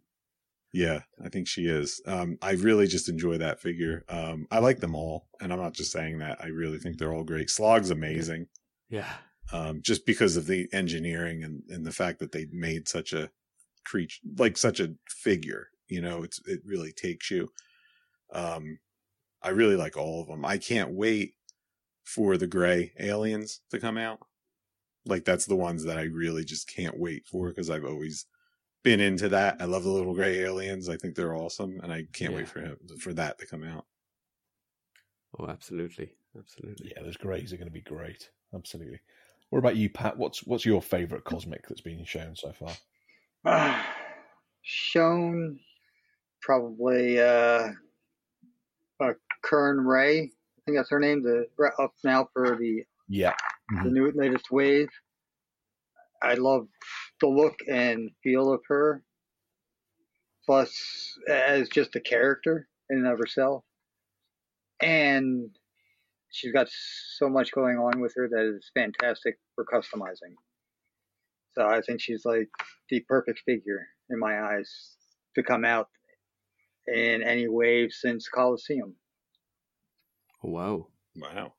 Yeah, 0.72 1.00
I 1.22 1.28
think 1.28 1.48
she 1.48 1.66
is. 1.66 2.00
Um, 2.06 2.38
I 2.40 2.52
really 2.52 2.86
just 2.86 3.10
enjoy 3.10 3.36
that 3.38 3.60
figure. 3.60 4.04
Um, 4.08 4.46
I 4.50 4.58
like 4.60 4.80
them 4.80 4.94
all, 4.94 5.28
and 5.40 5.52
I'm 5.52 5.58
not 5.58 5.74
just 5.74 5.92
saying 5.92 6.18
that. 6.18 6.38
I 6.42 6.46
really 6.46 6.78
think 6.78 6.96
they're 6.96 7.12
all 7.12 7.24
great. 7.24 7.50
Slog's 7.50 7.90
amazing, 7.90 8.46
Yeah. 8.88 9.12
Um, 9.52 9.82
just 9.82 10.06
because 10.06 10.36
of 10.36 10.46
the 10.46 10.68
engineering 10.72 11.42
and, 11.44 11.62
and 11.68 11.84
the 11.84 11.92
fact 11.92 12.18
that 12.20 12.32
they 12.32 12.46
made 12.52 12.88
such 12.88 13.12
a 13.12 13.30
creature, 13.84 14.20
like 14.38 14.56
such 14.56 14.80
a 14.80 14.94
figure. 15.08 15.68
You 15.88 16.00
know, 16.00 16.22
it's 16.22 16.40
it 16.46 16.60
really 16.64 16.92
takes 16.92 17.30
you. 17.30 17.48
Um, 18.32 18.78
I 19.42 19.50
really 19.50 19.76
like 19.76 19.96
all 19.96 20.20
of 20.22 20.28
them. 20.28 20.44
I 20.44 20.58
can't 20.58 20.92
wait 20.92 21.34
for 22.04 22.36
the 22.36 22.46
gray 22.46 22.92
aliens 22.98 23.60
to 23.70 23.78
come 23.78 23.98
out. 23.98 24.20
Like 25.04 25.24
that's 25.24 25.46
the 25.46 25.56
ones 25.56 25.84
that 25.84 25.98
I 25.98 26.04
really 26.04 26.44
just 26.44 26.68
can't 26.68 26.98
wait 26.98 27.26
for 27.26 27.48
because 27.48 27.70
I've 27.70 27.84
always 27.84 28.26
been 28.84 29.00
into 29.00 29.28
that. 29.30 29.56
I 29.60 29.64
love 29.64 29.82
the 29.84 29.90
little 29.90 30.14
gray 30.14 30.40
aliens. 30.40 30.88
I 30.88 30.96
think 30.96 31.14
they're 31.14 31.34
awesome, 31.36 31.80
and 31.82 31.92
I 31.92 32.04
can't 32.12 32.32
Yeah. 32.32 32.38
wait 32.38 32.48
for 32.48 32.60
him 32.60 32.76
for 33.00 33.12
that 33.14 33.38
to 33.38 33.46
come 33.46 33.64
out. 33.64 33.86
Oh, 35.38 35.46
absolutely. 35.48 36.14
Absolutely. 36.38 36.92
Yeah, 36.94 37.02
those 37.02 37.16
greys 37.16 37.52
are 37.52 37.56
going 37.56 37.68
to 37.68 37.72
be 37.72 37.80
great. 37.80 38.30
Absolutely. 38.54 39.00
What 39.52 39.58
about 39.58 39.76
you, 39.76 39.90
Pat? 39.90 40.16
What's 40.16 40.46
what's 40.46 40.64
your 40.64 40.80
favourite 40.80 41.24
Cosmic 41.24 41.68
that's 41.68 41.82
been 41.82 42.02
shown 42.06 42.34
so 42.36 42.54
far? 42.54 42.72
Uh, 43.44 43.82
shown 44.62 45.60
probably 46.40 47.20
uh, 47.20 47.68
uh, 48.98 49.12
Kern 49.42 49.84
Ray. 49.84 50.20
I 50.20 50.60
think 50.64 50.78
that's 50.78 50.88
her 50.88 50.98
name. 50.98 51.22
The 51.22 51.48
up 51.78 51.92
now 52.02 52.30
for 52.32 52.56
the 52.56 52.84
Yeah, 53.10 53.34
the 53.84 53.90
new 53.90 54.10
latest 54.14 54.50
wave. 54.50 54.88
I 56.22 56.32
love 56.32 56.66
the 57.20 57.28
look 57.28 57.58
and 57.68 58.08
feel 58.22 58.54
of 58.54 58.62
her. 58.68 59.04
Plus, 60.46 61.14
as 61.28 61.68
just 61.68 61.94
a 61.94 62.00
character 62.00 62.68
in 62.88 63.00
and 63.00 63.06
of 63.06 63.18
herself, 63.18 63.64
and 64.80 65.50
she's 66.32 66.52
got 66.52 66.68
so 66.70 67.28
much 67.28 67.52
going 67.52 67.76
on 67.76 68.00
with 68.00 68.12
her 68.16 68.28
that 68.28 68.56
is 68.56 68.70
fantastic 68.74 69.38
for 69.54 69.64
customizing. 69.64 70.34
So 71.52 71.66
I 71.66 71.80
think 71.82 72.00
she's 72.00 72.24
like 72.24 72.48
the 72.88 73.00
perfect 73.08 73.42
figure 73.46 73.86
in 74.10 74.18
my 74.18 74.40
eyes 74.40 74.96
to 75.36 75.42
come 75.42 75.64
out 75.64 75.88
in 76.86 77.22
any 77.22 77.46
wave 77.46 77.92
since 77.92 78.28
Coliseum. 78.28 78.96
Oh, 80.42 80.50
wow. 80.50 80.86
Wow, 81.14 81.52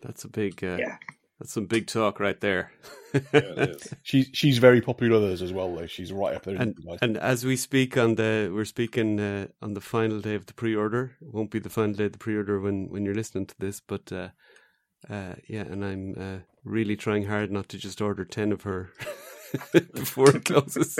That's 0.00 0.22
a 0.24 0.28
big, 0.28 0.62
uh, 0.62 0.76
Yeah. 0.78 0.96
That's 1.40 1.52
some 1.52 1.64
big 1.66 1.86
talk 1.86 2.20
right 2.20 2.38
there. 2.40 2.70
she's 4.02 4.28
she's 4.32 4.58
very 4.58 4.80
popular 4.80 5.18
with 5.18 5.32
us 5.32 5.42
as 5.42 5.52
well. 5.52 5.74
Though 5.74 5.86
she's 5.86 6.12
right 6.12 6.36
up 6.36 6.44
there. 6.44 6.56
and 6.56 6.76
and 7.02 7.16
as 7.16 7.44
we 7.44 7.56
speak 7.56 7.96
on 7.96 8.14
the 8.14 8.50
we're 8.54 8.64
speaking 8.64 9.18
uh, 9.18 9.46
on 9.62 9.74
the 9.74 9.80
final 9.80 10.20
day 10.20 10.34
of 10.34 10.46
the 10.46 10.54
pre-order 10.54 11.16
it 11.20 11.32
won't 11.32 11.50
be 11.50 11.58
the 11.58 11.70
final 11.70 11.94
day 11.94 12.04
of 12.04 12.12
the 12.12 12.18
pre-order 12.18 12.60
when 12.60 12.88
when 12.90 13.04
you're 13.04 13.14
listening 13.14 13.46
to 13.46 13.54
this 13.58 13.80
but 13.80 14.12
uh 14.12 14.28
uh 15.08 15.34
yeah 15.48 15.62
and 15.62 15.84
i'm 15.84 16.14
uh 16.16 16.38
really 16.62 16.94
trying 16.96 17.24
hard 17.24 17.50
not 17.50 17.68
to 17.68 17.78
just 17.78 18.00
order 18.00 18.24
10 18.24 18.52
of 18.52 18.62
her 18.62 18.90
before 19.94 20.36
it 20.36 20.44
closes. 20.44 20.98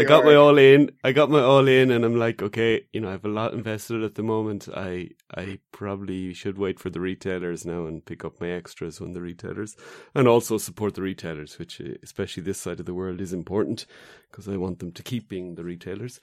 I 0.00 0.04
got 0.04 0.24
my 0.24 0.34
all 0.34 0.58
in. 0.58 0.90
I 1.04 1.12
got 1.12 1.30
my 1.30 1.40
all 1.40 1.66
in 1.66 1.90
and 1.90 2.04
i'm 2.04 2.16
like 2.16 2.42
okay 2.42 2.86
you 2.92 3.00
know 3.00 3.08
i 3.08 3.12
have 3.12 3.24
a 3.24 3.28
lot 3.28 3.54
invested 3.54 4.02
at 4.02 4.14
the 4.14 4.22
moment. 4.22 4.68
I 4.74 5.10
i 5.34 5.58
probably 5.72 6.34
should 6.34 6.58
wait 6.58 6.78
for 6.78 6.90
the 6.90 7.00
retailers 7.00 7.64
now 7.64 7.86
and 7.86 8.04
pick 8.04 8.24
up 8.24 8.40
my 8.40 8.50
extras 8.50 9.00
when 9.00 9.12
the 9.12 9.20
retailers 9.20 9.76
and 10.14 10.28
also 10.28 10.58
support 10.58 10.94
the 10.94 11.02
retailers 11.02 11.58
which 11.58 11.80
uh, 11.80 11.94
especially 12.02 12.42
this 12.42 12.60
side 12.60 12.80
of 12.80 12.86
the 12.86 12.94
world 12.94 13.20
is 13.20 13.32
important 13.32 13.86
because 14.30 14.48
i 14.48 14.56
want 14.56 14.78
them 14.78 14.92
to 14.92 15.02
keep 15.02 15.28
being 15.28 15.54
the 15.54 15.64
retailers. 15.64 16.20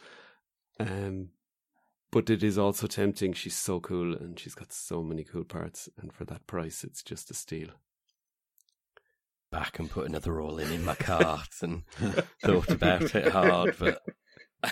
Um 0.80 1.30
but 2.12 2.30
it 2.30 2.44
is 2.44 2.58
also 2.58 2.88
tempting. 2.88 3.34
She's 3.34 3.58
so 3.58 3.82
cool 3.82 4.16
and 4.16 4.40
she's 4.40 4.56
got 4.56 4.72
so 4.72 5.04
many 5.04 5.26
cool 5.26 5.44
parts 5.44 5.90
and 5.98 6.14
for 6.14 6.24
that 6.26 6.48
price 6.48 6.84
it's 6.84 7.04
just 7.04 7.32
a 7.32 7.34
steal 7.34 7.70
Back 9.56 9.80
and 9.80 9.90
put 9.90 10.10
another 10.10 10.42
all 10.42 10.58
in 10.60 10.70
in 10.72 10.84
my 10.84 10.96
cart 10.96 11.48
and 11.62 11.84
thought 12.44 12.70
about 12.70 13.16
it 13.16 13.32
hard, 13.32 13.76
but 13.80 14.02
I'll 14.62 14.70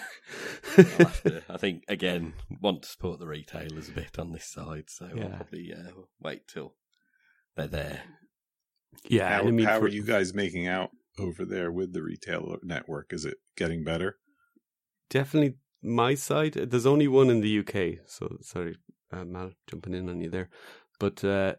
have 0.78 1.24
to, 1.24 1.42
I 1.50 1.56
think 1.58 1.84
again 1.88 2.34
want 2.62 2.82
to 2.84 2.90
support 2.90 3.20
the 3.20 3.28
retailers 3.28 3.88
a 3.88 3.94
bit 3.94 4.20
on 4.20 4.34
this 4.34 4.46
side, 4.46 4.86
so 4.90 5.08
Yeah. 5.16 5.24
I'll 5.24 5.30
probably 5.30 5.74
uh, 5.74 5.92
wait 6.22 6.48
till 6.50 6.76
they're 7.56 7.68
there. 7.68 8.02
yeah 9.08 9.38
how, 9.42 9.48
I 9.48 9.52
mean, 9.52 9.66
how 9.66 9.80
for- 9.80 9.86
are 9.86 9.88
you 9.90 10.04
guys 10.04 10.34
making 10.34 10.68
out 10.68 10.90
over 11.18 11.46
there 11.46 11.72
with 11.72 11.94
the 11.94 12.04
retail 12.04 12.58
network? 12.62 13.14
Is 13.14 13.24
it 13.26 13.38
getting 13.56 13.84
better? 13.86 14.18
definitely 15.10 15.56
my 15.82 16.16
side. 16.16 16.54
There's 16.54 16.86
only 16.88 17.08
one 17.08 17.30
in 17.30 17.40
the 17.42 17.60
UK, 17.60 18.00
so 18.06 18.38
sorry, 18.42 18.76
uh, 19.14 19.24
Mal, 19.24 19.52
jumping 19.70 19.94
in 19.94 20.10
on 20.10 20.20
you 20.22 20.30
there. 20.30 20.50
But 21.00 21.24
uh, 21.24 21.56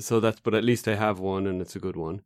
so 0.00 0.18
that's 0.18 0.40
but 0.40 0.54
at 0.54 0.64
least 0.64 0.88
I 0.88 0.94
have 0.96 1.20
one, 1.20 1.46
and 1.46 1.60
it's 1.60 1.76
a 1.76 1.80
good 1.80 1.96
one. 1.96 2.22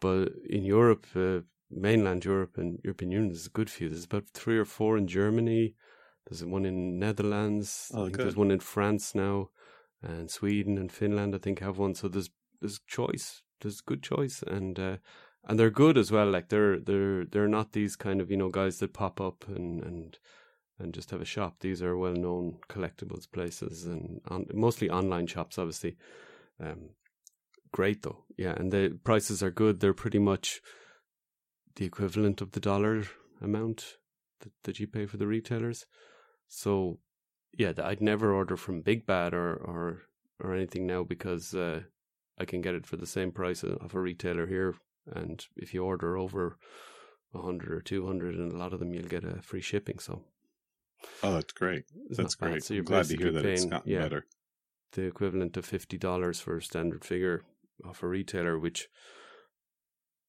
But 0.00 0.32
in 0.48 0.64
Europe, 0.64 1.06
uh, 1.14 1.40
mainland 1.70 2.24
Europe 2.24 2.56
and 2.58 2.80
European 2.82 3.12
Union, 3.12 3.28
there's 3.28 3.46
a 3.46 3.50
good 3.50 3.70
few. 3.70 3.88
There's 3.88 4.04
about 4.04 4.28
three 4.28 4.58
or 4.58 4.64
four 4.64 4.96
in 4.96 5.06
Germany. 5.06 5.74
There's 6.26 6.44
one 6.44 6.64
in 6.64 6.98
Netherlands. 6.98 7.90
Oh, 7.94 8.02
I 8.02 8.04
think 8.04 8.16
there's 8.16 8.36
one 8.36 8.50
in 8.50 8.60
France 8.60 9.14
now, 9.14 9.50
and 10.02 10.30
Sweden 10.30 10.78
and 10.78 10.90
Finland. 10.90 11.34
I 11.34 11.38
think 11.38 11.60
have 11.60 11.78
one. 11.78 11.94
So 11.94 12.08
there's 12.08 12.30
there's 12.60 12.80
choice. 12.86 13.42
There's 13.60 13.80
good 13.80 14.02
choice, 14.02 14.42
and 14.46 14.78
uh, 14.78 14.96
and 15.46 15.58
they're 15.58 15.70
good 15.70 15.98
as 15.98 16.10
well. 16.10 16.30
Like 16.30 16.48
they're 16.48 16.78
they're 16.78 17.24
they're 17.24 17.48
not 17.48 17.72
these 17.72 17.96
kind 17.96 18.20
of 18.20 18.30
you 18.30 18.36
know 18.36 18.50
guys 18.50 18.78
that 18.78 18.92
pop 18.92 19.20
up 19.20 19.44
and 19.48 19.82
and 19.82 20.18
and 20.78 20.94
just 20.94 21.10
have 21.10 21.20
a 21.20 21.26
shop. 21.26 21.56
These 21.60 21.82
are 21.82 21.96
well 21.96 22.14
known 22.14 22.58
collectibles 22.68 23.30
places 23.30 23.86
and 23.86 24.20
on, 24.28 24.46
mostly 24.52 24.90
online 24.90 25.26
shops, 25.26 25.58
obviously. 25.58 25.96
Um, 26.58 26.90
great 27.72 28.02
though, 28.02 28.24
yeah, 28.36 28.52
and 28.56 28.72
the 28.72 28.98
prices 29.04 29.42
are 29.42 29.50
good. 29.50 29.80
They're 29.80 29.94
pretty 29.94 30.18
much 30.18 30.60
the 31.76 31.84
equivalent 31.86 32.40
of 32.40 32.52
the 32.52 32.60
dollar 32.60 33.04
amount 33.40 33.96
that, 34.40 34.52
that 34.64 34.80
you 34.80 34.86
pay 34.86 35.06
for 35.06 35.16
the 35.16 35.26
retailers. 35.26 35.86
So, 36.48 36.98
yeah, 37.56 37.72
I'd 37.82 38.00
never 38.00 38.32
order 38.34 38.56
from 38.56 38.82
Big 38.82 39.06
Bad 39.06 39.34
or 39.34 39.54
or 39.54 40.02
or 40.42 40.54
anything 40.54 40.86
now 40.86 41.04
because 41.04 41.54
uh, 41.54 41.80
I 42.38 42.44
can 42.44 42.60
get 42.60 42.74
it 42.74 42.86
for 42.86 42.96
the 42.96 43.06
same 43.06 43.30
price 43.30 43.62
of 43.62 43.94
a 43.94 44.00
retailer 44.00 44.46
here. 44.46 44.74
And 45.06 45.44
if 45.56 45.72
you 45.74 45.84
order 45.84 46.16
over 46.16 46.56
a 47.34 47.40
hundred 47.40 47.72
or 47.72 47.80
two 47.80 48.06
hundred, 48.06 48.34
and 48.34 48.52
a 48.52 48.56
lot 48.56 48.72
of 48.72 48.80
them, 48.80 48.92
you'll 48.94 49.04
get 49.08 49.24
a 49.24 49.40
free 49.42 49.60
shipping. 49.62 49.98
So 49.98 50.22
Oh, 51.22 51.32
that's 51.32 51.52
great. 51.52 51.84
it's 52.08 52.18
That's 52.18 52.36
bad. 52.36 52.50
great. 52.50 52.64
So 52.64 52.74
you're 52.74 52.82
I'm 52.82 52.86
glad 52.86 53.06
to 53.06 53.16
hear 53.16 53.32
that 53.32 53.44
it's 53.44 53.60
paying, 53.60 53.70
gotten 53.70 53.90
yeah, 53.90 54.00
better. 54.00 54.26
the 54.92 55.02
equivalent 55.04 55.56
of 55.56 55.64
fifty 55.64 55.96
dollars 55.98 56.40
for 56.40 56.56
a 56.58 56.62
standard 56.62 57.04
figure 57.04 57.42
off 57.84 58.02
a 58.02 58.08
retailer, 58.08 58.58
which 58.58 58.88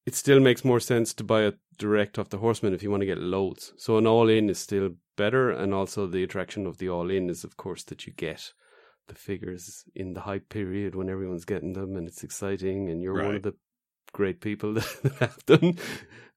it 0.06 0.16
still 0.16 0.40
makes 0.40 0.66
more 0.66 0.80
sense 0.80 1.14
to 1.14 1.24
buy 1.24 1.44
it 1.44 1.60
direct 1.78 2.18
off 2.18 2.30
the 2.30 2.40
horseman 2.40 2.74
if 2.74 2.84
you 2.84 2.92
want 2.92 3.02
to 3.02 3.08
get 3.08 3.20
loads. 3.20 3.74
So 3.78 3.98
an 3.98 4.08
all 4.08 4.30
in 4.30 4.50
is 4.50 4.60
still 4.60 4.92
better, 5.18 5.50
and 5.50 5.74
also 5.74 6.08
the 6.08 6.24
attraction 6.24 6.66
of 6.66 6.78
the 6.78 6.90
all 6.90 7.10
in 7.10 7.30
is 7.30 7.44
of 7.44 7.58
course 7.58 7.84
that 7.86 8.06
you 8.08 8.14
get 8.14 8.54
the 9.08 9.16
figures 9.16 9.84
in 9.96 10.14
the 10.14 10.22
hype 10.22 10.50
period 10.50 10.96
when 10.96 11.10
everyone's 11.10 11.46
getting 11.46 11.74
them 11.74 11.98
and 11.98 12.08
it's 12.08 12.24
exciting 12.24 12.90
and 12.90 13.02
you're 13.02 13.16
one 13.26 13.36
of 13.36 13.42
the 13.42 13.56
great 14.14 14.40
people 14.40 14.74
that 14.74 15.14
have 15.20 15.46
them. 15.46 15.76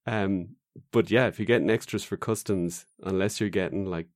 Um 0.07 0.57
but 0.91 1.11
yeah, 1.11 1.29
if 1.29 1.39
you're 1.39 1.47
getting 1.47 1.71
extras 1.71 2.03
for 2.03 2.17
customs, 2.17 2.85
unless 3.05 3.39
you're 3.39 3.51
getting 3.51 3.85
like 3.85 4.09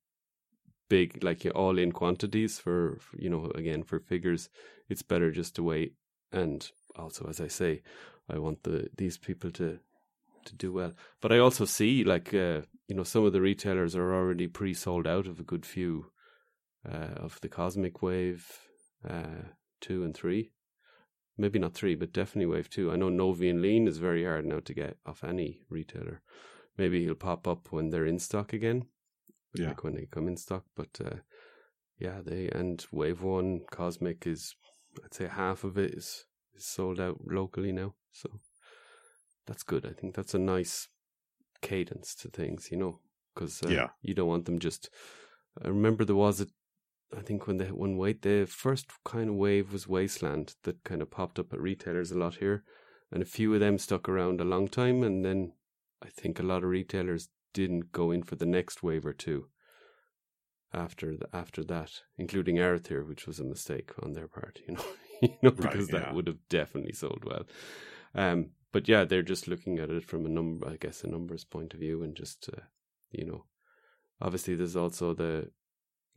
big 0.89 1.23
like 1.23 1.45
your 1.45 1.55
all 1.55 1.79
in 1.79 1.93
quantities 1.93 2.59
for, 2.59 2.99
for 3.01 3.17
you 3.19 3.29
know 3.29 3.51
again 3.55 3.83
for 3.83 4.01
figures 4.01 4.49
it's 4.89 5.03
better 5.03 5.31
just 5.31 5.55
to 5.55 5.63
wait 5.63 5.95
and 6.33 6.71
also 6.97 7.27
as 7.29 7.41
i 7.41 7.49
say 7.49 7.83
i 8.29 8.39
want 8.39 8.63
the 8.63 8.89
these 8.97 9.17
people 9.19 9.51
to 9.51 9.79
to 10.45 10.55
do 10.57 10.73
well 10.73 10.93
but 11.21 11.33
i 11.33 11.39
also 11.39 11.65
see 11.65 12.05
like 12.05 12.33
uh 12.35 12.61
you 12.87 12.95
know 12.95 13.03
some 13.05 13.25
of 13.25 13.33
the 13.33 13.41
retailers 13.41 13.95
are 13.97 14.15
already 14.15 14.47
pre-sold 14.47 15.07
out 15.07 15.27
of 15.27 15.41
a 15.41 15.45
good 15.45 15.65
few 15.67 16.07
uh 16.89 17.15
of 17.17 17.39
the 17.43 17.49
cosmic 17.49 18.03
wave 18.03 18.47
uh 19.09 19.43
2 19.81 20.05
and 20.05 20.15
3 20.15 20.51
maybe 21.37 21.59
not 21.59 21.75
3 21.75 21.95
but 21.95 22.13
definitely 22.13 22.47
wave 22.47 22.69
2 22.71 22.91
i 22.91 22.97
know 22.97 23.09
novi 23.09 23.49
and 23.49 23.63
lean 23.63 23.87
is 23.87 23.99
very 23.99 24.25
hard 24.25 24.45
now 24.47 24.61
to 24.61 24.75
get 24.75 24.97
off 25.07 25.23
any 25.25 25.63
retailer 25.69 26.21
maybe 26.77 27.05
he'll 27.05 27.15
pop 27.15 27.47
up 27.47 27.69
when 27.71 27.91
they're 27.91 28.07
in 28.07 28.19
stock 28.19 28.53
again 28.53 28.87
Yeah. 29.55 29.69
like 29.69 29.83
when 29.83 29.95
they 29.95 30.07
come 30.07 30.29
in 30.29 30.37
stock. 30.37 30.65
But 30.77 31.01
uh, 31.05 31.17
yeah, 31.99 32.21
they 32.25 32.49
and 32.51 32.85
Wave 32.93 33.23
One 33.23 33.61
Cosmic 33.71 34.27
is, 34.27 34.55
I'd 35.05 35.15
say 35.15 35.27
half 35.29 35.65
of 35.65 35.79
it 35.79 35.95
is 35.95 36.25
is 36.55 36.67
sold 36.67 37.01
out 37.01 37.21
locally 37.27 37.73
now. 37.73 37.95
So 38.13 38.29
that's 39.47 39.63
good. 39.63 39.87
I 39.87 39.93
think 39.93 40.15
that's 40.15 40.35
a 40.35 40.39
nice 40.39 40.89
cadence 41.63 42.15
to 42.17 42.29
things, 42.29 42.69
you 42.71 42.77
know, 42.77 43.01
because 43.35 43.63
uh, 43.63 43.71
Yeah. 43.71 43.89
you 44.03 44.15
don't 44.15 44.29
want 44.29 44.45
them 44.45 44.59
just. 44.59 44.91
I 45.63 45.69
remember 45.69 46.05
there 46.05 46.15
was 46.15 46.41
a, 46.41 46.47
I 47.17 47.23
think 47.23 47.47
when 47.47 47.57
they 47.57 47.67
when 47.67 47.97
wait 47.97 48.23
the 48.23 48.47
first 48.47 48.87
kind 49.05 49.31
of 49.31 49.37
wave 49.37 49.73
was 49.73 49.89
Wasteland 49.89 50.55
that 50.63 50.85
kind 50.85 51.03
of 51.03 51.11
popped 51.11 51.39
up 51.39 51.53
at 51.53 51.61
retailers 51.61 52.13
a 52.13 52.19
lot 52.19 52.37
here, 52.37 52.65
and 53.11 53.23
a 53.23 53.27
few 53.27 53.53
of 53.55 53.61
them 53.61 53.79
stuck 53.79 54.09
around 54.09 54.41
a 54.41 54.45
long 54.45 54.69
time, 54.69 55.03
and 55.03 55.25
then 55.25 55.53
I 56.03 56.09
think 56.09 56.39
a 56.39 56.45
lot 56.45 56.63
of 56.63 56.71
retailers 56.71 57.29
didn't 57.55 57.93
go 57.93 58.11
in 58.11 58.23
for 58.23 58.37
the 58.37 58.47
next 58.47 58.83
wave 58.83 59.07
or 59.07 59.15
two 59.15 59.49
after 60.73 61.17
the, 61.17 61.29
after 61.33 61.65
that, 61.65 62.03
including 62.19 62.57
Arethyr, 62.57 63.07
which 63.07 63.27
was 63.27 63.41
a 63.41 63.45
mistake 63.45 63.93
on 64.03 64.13
their 64.13 64.29
part, 64.29 64.61
you 64.67 64.75
know, 64.75 64.85
you 65.23 65.37
know, 65.43 65.51
Right, 65.57 65.73
because 65.73 65.91
yeah. 65.93 66.01
that 66.01 66.15
would 66.15 66.27
have 66.27 66.39
definitely 66.49 66.93
sold 66.93 67.25
well. 67.25 67.45
Um, 68.15 68.51
but 68.73 68.89
yeah, 68.89 69.05
they're 69.05 69.23
just 69.23 69.49
looking 69.49 69.79
at 69.79 69.91
it 69.91 70.05
from 70.05 70.27
a 70.27 70.29
number, 70.29 70.69
I 70.69 70.77
guess, 70.77 71.03
a 71.05 71.09
numbers 71.09 71.45
point 71.45 71.75
of 71.75 71.81
view, 71.81 72.03
and 72.03 72.15
just 72.15 72.49
uh, 72.53 72.61
you 73.11 73.25
know, 73.25 73.45
obviously 74.21 74.55
there's 74.55 74.77
also 74.77 75.15
the 75.15 75.51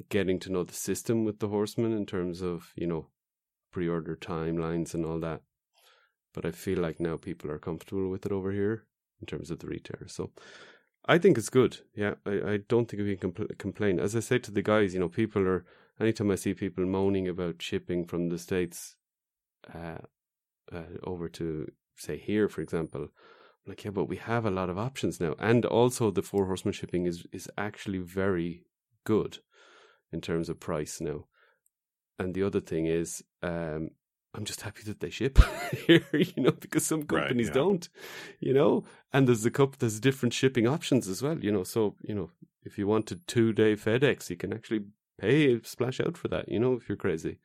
getting 0.09 0.39
to 0.39 0.51
know 0.51 0.63
the 0.63 0.73
system 0.73 1.23
with 1.25 1.39
the 1.39 1.47
horsemen 1.47 1.93
in 1.93 2.05
terms 2.05 2.41
of 2.41 2.71
you 2.75 2.87
know 2.87 3.07
pre-order 3.71 4.15
timelines 4.15 4.93
and 4.93 5.05
all 5.05 5.19
that. 5.19 5.41
But 6.33 6.45
I 6.45 6.51
feel 6.51 6.79
like 6.79 6.99
now 6.99 7.17
people 7.17 7.51
are 7.51 7.59
comfortable 7.59 8.09
with 8.09 8.25
it 8.25 8.31
over 8.31 8.51
here 8.51 8.85
in 9.21 9.27
terms 9.27 9.51
of 9.51 9.59
the 9.59 9.67
retailer. 9.67 10.07
So 10.07 10.31
I 11.05 11.17
think 11.17 11.37
it's 11.37 11.49
good. 11.49 11.79
Yeah, 11.95 12.15
I, 12.25 12.31
I 12.53 12.57
don't 12.67 12.87
think 12.89 13.03
we 13.03 13.15
can 13.15 13.31
compl- 13.31 13.57
complain. 13.57 13.99
As 13.99 14.15
I 14.15 14.19
say 14.19 14.39
to 14.39 14.51
the 14.51 14.61
guys, 14.61 14.93
you 14.93 14.99
know, 14.99 15.09
people 15.09 15.41
are 15.47 15.65
anytime 15.99 16.31
I 16.31 16.35
see 16.35 16.53
people 16.53 16.85
moaning 16.85 17.27
about 17.27 17.61
shipping 17.61 18.05
from 18.05 18.29
the 18.29 18.37
states 18.37 18.95
uh, 19.73 19.99
uh, 20.71 20.83
over 21.03 21.27
to 21.29 21.71
say 21.95 22.17
here, 22.17 22.47
for 22.49 22.61
example, 22.61 23.03
I'm 23.03 23.09
like 23.67 23.83
yeah, 23.83 23.91
but 23.91 24.05
we 24.05 24.17
have 24.17 24.45
a 24.45 24.51
lot 24.51 24.69
of 24.69 24.77
options 24.77 25.19
now, 25.19 25.35
and 25.39 25.65
also 25.65 26.11
the 26.11 26.21
four 26.21 26.45
horseman 26.45 26.73
shipping 26.73 27.05
is 27.05 27.25
is 27.31 27.49
actually 27.57 27.99
very 27.99 28.65
good 29.03 29.39
in 30.11 30.21
terms 30.21 30.49
of 30.49 30.59
price 30.59 31.01
now. 31.01 31.25
And 32.19 32.33
the 32.33 32.43
other 32.43 32.59
thing 32.59 32.85
is, 32.85 33.23
um, 33.41 33.89
I'm 34.33 34.45
just 34.45 34.61
happy 34.61 34.83
that 34.83 35.01
they 35.01 35.09
ship 35.09 35.37
here, 35.87 36.05
you 36.13 36.43
know, 36.43 36.51
because 36.51 36.85
some 36.85 37.03
Right, 37.09 37.09
companies 37.27 37.47
yeah. 37.47 37.53
don't, 37.53 37.89
you 38.39 38.53
know. 38.53 38.83
And 39.11 39.27
there's 39.27 39.45
a 39.45 39.51
couple, 39.51 39.75
there's 39.79 39.99
different 39.99 40.33
shipping 40.33 40.67
options 40.67 41.07
as 41.07 41.21
well, 41.21 41.37
you 41.39 41.51
know. 41.51 41.63
So 41.63 41.95
you 42.01 42.15
know, 42.15 42.29
if 42.63 42.77
you 42.77 42.87
want 42.87 43.11
a 43.11 43.15
two 43.15 43.51
day 43.53 43.75
FedEx, 43.75 44.29
you 44.29 44.37
can 44.37 44.53
actually 44.53 44.85
pay 45.19 45.61
splash 45.63 45.99
out 45.99 46.17
for 46.17 46.27
that, 46.29 46.47
you 46.49 46.59
know, 46.59 46.73
if 46.73 46.87
you're 46.87 46.95
crazy. 46.97 47.39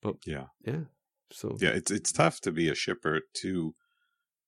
But 0.00 0.16
Yeah. 0.26 0.46
yeah. 0.64 0.84
So 1.30 1.56
Yeah, 1.60 1.70
it's 1.70 1.90
it's 1.90 2.12
tough 2.12 2.40
to 2.42 2.52
be 2.52 2.68
a 2.68 2.74
shipper 2.74 3.20
to 3.42 3.74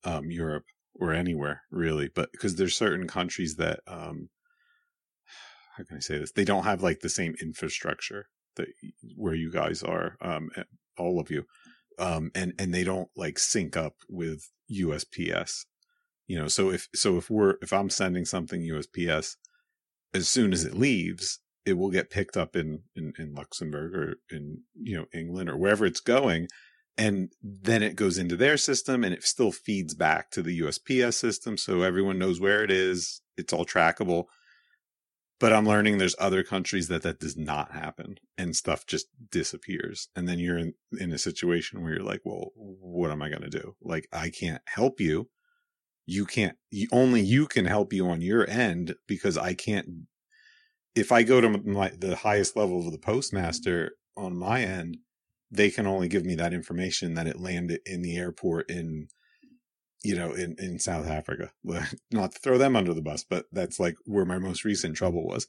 um, 0.05 0.31
Europe 0.31 0.65
or 0.95 1.13
anywhere 1.13 1.63
really, 1.71 2.09
but 2.15 2.31
because 2.33 2.57
there's 2.57 2.77
certain 2.77 3.07
countries 3.09 3.57
that 3.57 3.81
um, 3.87 4.29
how 5.77 5.85
can 5.85 5.97
I 5.97 6.01
say 6.01 6.19
this? 6.19 6.33
They 6.33 6.45
don't 6.45 6.65
have 6.65 6.83
like 6.83 7.01
the 7.01 7.09
same 7.09 7.35
infrastructure 7.43 8.27
that 8.57 8.69
where 9.17 9.35
you 9.35 9.51
guys 9.51 9.83
are, 9.83 10.17
um, 10.21 10.51
all 10.97 11.19
of 11.19 11.31
you, 11.31 11.45
um, 11.99 12.31
and 12.35 12.55
and 12.59 12.73
they 12.73 12.85
don't 12.85 13.09
like 13.17 13.39
sync 13.39 13.77
up 13.77 13.95
with 14.09 14.51
USPS. 14.71 15.65
You 16.27 16.39
know, 16.39 16.49
so 16.49 16.71
if 16.71 16.89
so 16.95 17.17
if 17.17 17.31
we're 17.31 17.57
if 17.63 17.73
I'm 17.73 17.91
sending 17.91 18.25
something 18.25 18.63
USPS, 18.63 19.37
as 20.15 20.29
soon 20.29 20.53
as 20.53 20.65
it 20.65 20.75
leaves, 20.75 21.41
it 21.67 21.75
will 21.75 21.91
get 21.91 22.11
picked 22.11 22.37
up 22.37 22.57
in 22.57 22.81
in, 22.97 23.13
in 23.19 23.35
Luxembourg 23.35 23.95
or 23.95 24.15
in 24.31 24.63
you 24.75 24.97
know 24.97 25.07
England 25.13 25.51
or 25.51 25.57
wherever 25.57 25.85
it's 25.85 26.01
going, 26.01 26.49
and 26.97 27.33
then 27.43 27.83
it 27.83 27.97
goes 27.97 28.19
into 28.19 28.37
their 28.37 28.57
system 28.57 29.05
and 29.05 29.13
it 29.13 29.25
still 29.25 29.53
feeds 29.53 29.95
back 29.95 30.31
to 30.31 30.43
the 30.43 30.61
USPS 30.61 31.15
system, 31.15 31.57
so 31.57 31.83
everyone 31.83 32.19
knows 32.19 32.41
where 32.41 32.65
it 32.65 32.71
is. 32.71 33.21
It's 33.37 33.53
all 33.53 33.67
trackable. 33.67 34.27
But 35.41 35.53
I'm 35.53 35.67
learning 35.67 35.99
there's 35.99 36.15
other 36.19 36.45
countries 36.45 36.89
that 36.89 37.03
that 37.03 37.19
does 37.19 37.37
not 37.37 37.73
happen 37.73 38.17
and 38.39 38.55
stuff 38.55 38.87
just 38.87 39.07
disappears. 39.31 40.09
And 40.15 40.29
then 40.29 40.39
you're 40.39 40.59
in, 40.59 40.75
in 40.99 41.13
a 41.13 41.19
situation 41.19 41.83
where 41.83 41.95
you're 41.95 42.05
like, 42.05 42.21
well, 42.25 42.53
what 42.55 43.11
am 43.11 43.21
I 43.21 43.29
going 43.29 43.43
to 43.43 43.51
do? 43.51 43.75
Like, 43.83 44.09
I 44.13 44.31
can't 44.31 44.63
help 44.67 45.01
you. 45.01 45.29
You 46.07 46.25
can't, 46.25 46.57
you, 46.71 46.87
only 46.93 47.21
you 47.21 47.47
can 47.47 47.65
help 47.65 47.93
you 47.93 48.09
on 48.09 48.21
your 48.21 48.49
end 48.49 48.95
because 49.09 49.37
I 49.37 49.55
can't. 49.55 49.89
If 50.95 51.11
I 51.11 51.25
go 51.25 51.41
to 51.41 51.49
my, 51.49 51.91
the 51.99 52.15
highest 52.15 52.57
level 52.57 52.87
of 52.87 52.93
the 52.93 52.99
postmaster 52.99 53.93
on 54.17 54.37
my 54.37 54.63
end, 54.63 54.99
they 55.51 55.71
can 55.71 55.87
only 55.87 56.09
give 56.09 56.25
me 56.25 56.37
that 56.37 56.53
information 56.53 57.15
that 57.15 57.27
it 57.27 57.41
landed 57.41 57.81
in 57.87 58.03
the 58.03 58.17
airport 58.17 58.71
in 58.71 59.09
you 60.05 60.15
know, 60.15 60.33
in, 60.33 60.55
in 60.59 60.79
South 60.79 61.09
Africa. 61.09 61.51
Not 62.13 62.33
to 62.33 62.39
throw 62.39 62.59
them 62.59 62.77
under 62.77 62.93
the 62.93 63.03
bus, 63.03 63.25
but 63.29 63.47
that's 63.51 63.81
like 63.81 63.97
where 64.05 64.27
my 64.27 64.39
most 64.39 64.65
recent 64.65 64.97
trouble 64.97 65.27
was 65.27 65.49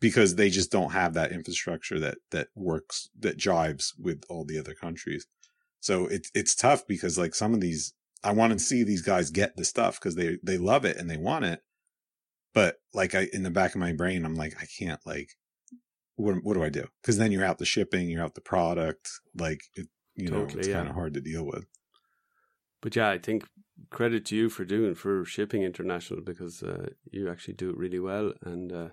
because 0.00 0.34
they 0.34 0.50
just 0.50 0.70
don't 0.70 0.92
have 0.92 1.14
that 1.14 1.32
infrastructure 1.32 1.98
that, 1.98 2.18
that 2.30 2.48
works, 2.54 3.08
that 3.18 3.38
jives 3.38 3.92
with 3.98 4.22
all 4.28 4.44
the 4.44 4.58
other 4.58 4.74
countries. 4.74 5.26
So 5.80 6.06
it's, 6.06 6.30
it's 6.34 6.54
tough 6.54 6.86
because 6.86 7.18
like 7.18 7.34
some 7.34 7.54
of 7.54 7.60
these, 7.60 7.94
I 8.22 8.32
want 8.32 8.52
to 8.52 8.58
see 8.58 8.82
these 8.82 9.02
guys 9.02 9.30
get 9.30 9.56
the 9.56 9.64
stuff 9.64 9.98
because 9.98 10.14
they, 10.14 10.38
they 10.42 10.58
love 10.58 10.84
it 10.84 10.98
and 10.98 11.10
they 11.10 11.16
want 11.16 11.46
it. 11.46 11.60
But 12.52 12.76
like 12.92 13.14
I, 13.14 13.28
in 13.32 13.44
the 13.44 13.50
back 13.50 13.74
of 13.74 13.80
my 13.80 13.92
brain, 13.92 14.26
I'm 14.26 14.34
like, 14.34 14.56
I 14.60 14.66
can't 14.78 15.00
like, 15.06 15.30
what, 16.16 16.36
what 16.42 16.54
do 16.54 16.62
I 16.62 16.68
do? 16.68 16.86
Cause 17.02 17.16
then 17.16 17.32
you're 17.32 17.44
out 17.44 17.58
the 17.58 17.64
shipping, 17.64 18.10
you're 18.10 18.22
out 18.22 18.34
the 18.34 18.42
product. 18.42 19.08
Like, 19.34 19.62
it, 19.74 19.86
you 20.16 20.28
know, 20.28 20.40
Totally, 20.40 20.58
it's 20.58 20.68
yeah. 20.68 20.74
kind 20.74 20.88
of 20.88 20.94
hard 20.94 21.14
to 21.14 21.20
deal 21.22 21.46
with. 21.46 21.64
But 22.82 22.96
yeah, 22.96 23.08
I 23.08 23.18
think 23.18 23.44
credit 23.88 24.26
to 24.26 24.36
you 24.36 24.50
for 24.50 24.64
doing 24.64 24.94
for 24.94 25.24
shipping 25.24 25.62
international 25.62 26.20
because 26.20 26.62
uh, 26.62 26.90
you 27.10 27.30
actually 27.30 27.54
do 27.54 27.70
it 27.70 27.76
really 27.76 28.00
well, 28.00 28.32
and 28.42 28.72
uh, 28.72 28.88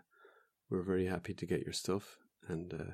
we're 0.70 0.84
very 0.84 1.08
happy 1.08 1.34
to 1.34 1.46
get 1.46 1.62
your 1.62 1.74
stuff, 1.74 2.18
and 2.48 2.74
uh, 2.74 2.94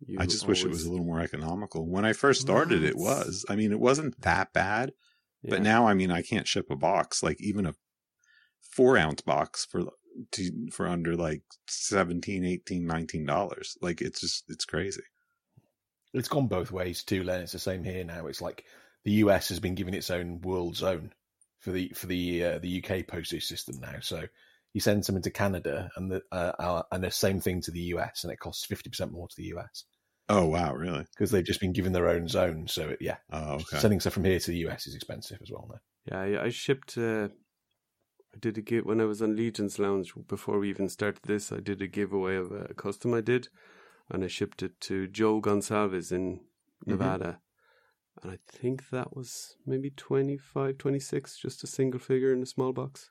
you 0.00 0.18
I 0.18 0.26
just 0.26 0.46
wish 0.46 0.64
it 0.64 0.68
was 0.68 0.84
a 0.84 0.90
little 0.90 1.06
more 1.06 1.20
economical. 1.20 1.86
When 1.86 2.04
I 2.04 2.12
first 2.12 2.40
started, 2.40 2.82
it 2.82 2.96
was. 2.96 3.44
I 3.48 3.56
mean, 3.56 3.72
it 3.72 3.80
wasn't 3.80 4.20
that 4.22 4.52
bad, 4.52 4.92
but 5.42 5.62
now, 5.62 5.86
I 5.86 5.94
mean, 5.94 6.10
I 6.10 6.22
can't 6.22 6.48
ship 6.48 6.66
a 6.70 6.76
box, 6.76 7.22
like 7.22 7.40
even 7.40 7.66
a 7.66 7.74
four 8.74 8.96
ounce 8.96 9.20
box 9.20 9.64
for 9.64 9.84
to, 10.32 10.68
for 10.72 10.86
under 10.86 11.16
like 11.16 11.42
17 11.68 12.44
18 12.44 12.86
19 12.86 13.26
dollars 13.26 13.76
like 13.80 14.00
it's 14.00 14.20
just 14.20 14.44
it's 14.48 14.64
crazy 14.64 15.02
It's 16.12 16.28
gone 16.28 16.46
both 16.46 16.70
ways 16.70 17.02
too, 17.02 17.24
Len. 17.24 17.40
It's 17.40 17.52
the 17.52 17.58
same 17.58 17.82
here 17.82 18.04
now. 18.04 18.28
It's 18.28 18.40
like 18.40 18.64
the 19.04 19.12
US 19.12 19.48
has 19.48 19.60
been 19.60 19.74
given 19.74 19.94
its 19.94 20.10
own 20.10 20.40
world 20.40 20.76
zone 20.76 21.12
for 21.60 21.70
the 21.70 21.88
for 21.94 22.06
the 22.06 22.44
uh, 22.44 22.58
the 22.58 22.82
UK 22.82 23.06
postage 23.06 23.44
system 23.44 23.80
now. 23.80 23.96
So 24.00 24.24
you 24.72 24.80
send 24.80 25.04
something 25.04 25.22
to 25.22 25.30
Canada, 25.30 25.90
and 25.96 26.10
the 26.10 26.22
uh, 26.32 26.52
uh, 26.58 26.82
and 26.90 27.04
the 27.04 27.10
same 27.10 27.40
thing 27.40 27.60
to 27.62 27.70
the 27.70 27.80
US, 27.94 28.24
and 28.24 28.32
it 28.32 28.38
costs 28.38 28.64
fifty 28.64 28.90
percent 28.90 29.12
more 29.12 29.28
to 29.28 29.36
the 29.36 29.54
US 29.54 29.84
oh 30.28 30.46
wow 30.46 30.74
really 30.74 31.04
because 31.14 31.30
they've 31.30 31.44
just 31.44 31.60
been 31.60 31.72
given 31.72 31.92
their 31.92 32.08
own 32.08 32.28
zone. 32.28 32.66
So 32.68 32.90
it, 32.90 32.98
yeah, 33.00 33.16
oh 33.32 33.54
okay 33.54 33.78
sending 33.78 34.00
stuff 34.00 34.14
from 34.14 34.24
here 34.24 34.38
to 34.38 34.50
the 34.50 34.66
US 34.68 34.86
is 34.86 34.94
expensive 34.94 35.38
as 35.42 35.50
well 35.50 35.68
now. 35.70 35.80
Yeah, 36.06 36.40
I, 36.40 36.44
I 36.46 36.48
shipped. 36.50 36.96
Uh, 36.96 37.28
I 38.34 38.38
did 38.40 38.58
a 38.58 38.62
give 38.62 38.84
when 38.84 39.00
I 39.00 39.04
was 39.04 39.22
on 39.22 39.36
Legion's 39.36 39.78
Lounge 39.78 40.12
before 40.26 40.58
we 40.58 40.68
even 40.68 40.88
started 40.88 41.22
this. 41.24 41.52
I 41.52 41.60
did 41.60 41.80
a 41.80 41.86
giveaway 41.86 42.36
of 42.36 42.50
a 42.50 42.74
custom 42.74 43.14
I 43.14 43.20
did, 43.20 43.48
and 44.10 44.24
I 44.24 44.26
shipped 44.26 44.62
it 44.62 44.80
to 44.82 45.06
Joe 45.06 45.40
Gonsalves 45.40 46.10
in 46.10 46.40
Nevada. 46.84 47.40
And 48.24 48.32
I 48.32 48.38
think 48.50 48.88
that 48.90 49.14
was 49.14 49.56
maybe 49.66 49.90
25, 49.90 50.78
26, 50.78 51.38
just 51.38 51.62
a 51.62 51.66
single 51.66 52.00
figure 52.00 52.32
in 52.32 52.42
a 52.42 52.46
small 52.46 52.72
box. 52.72 53.10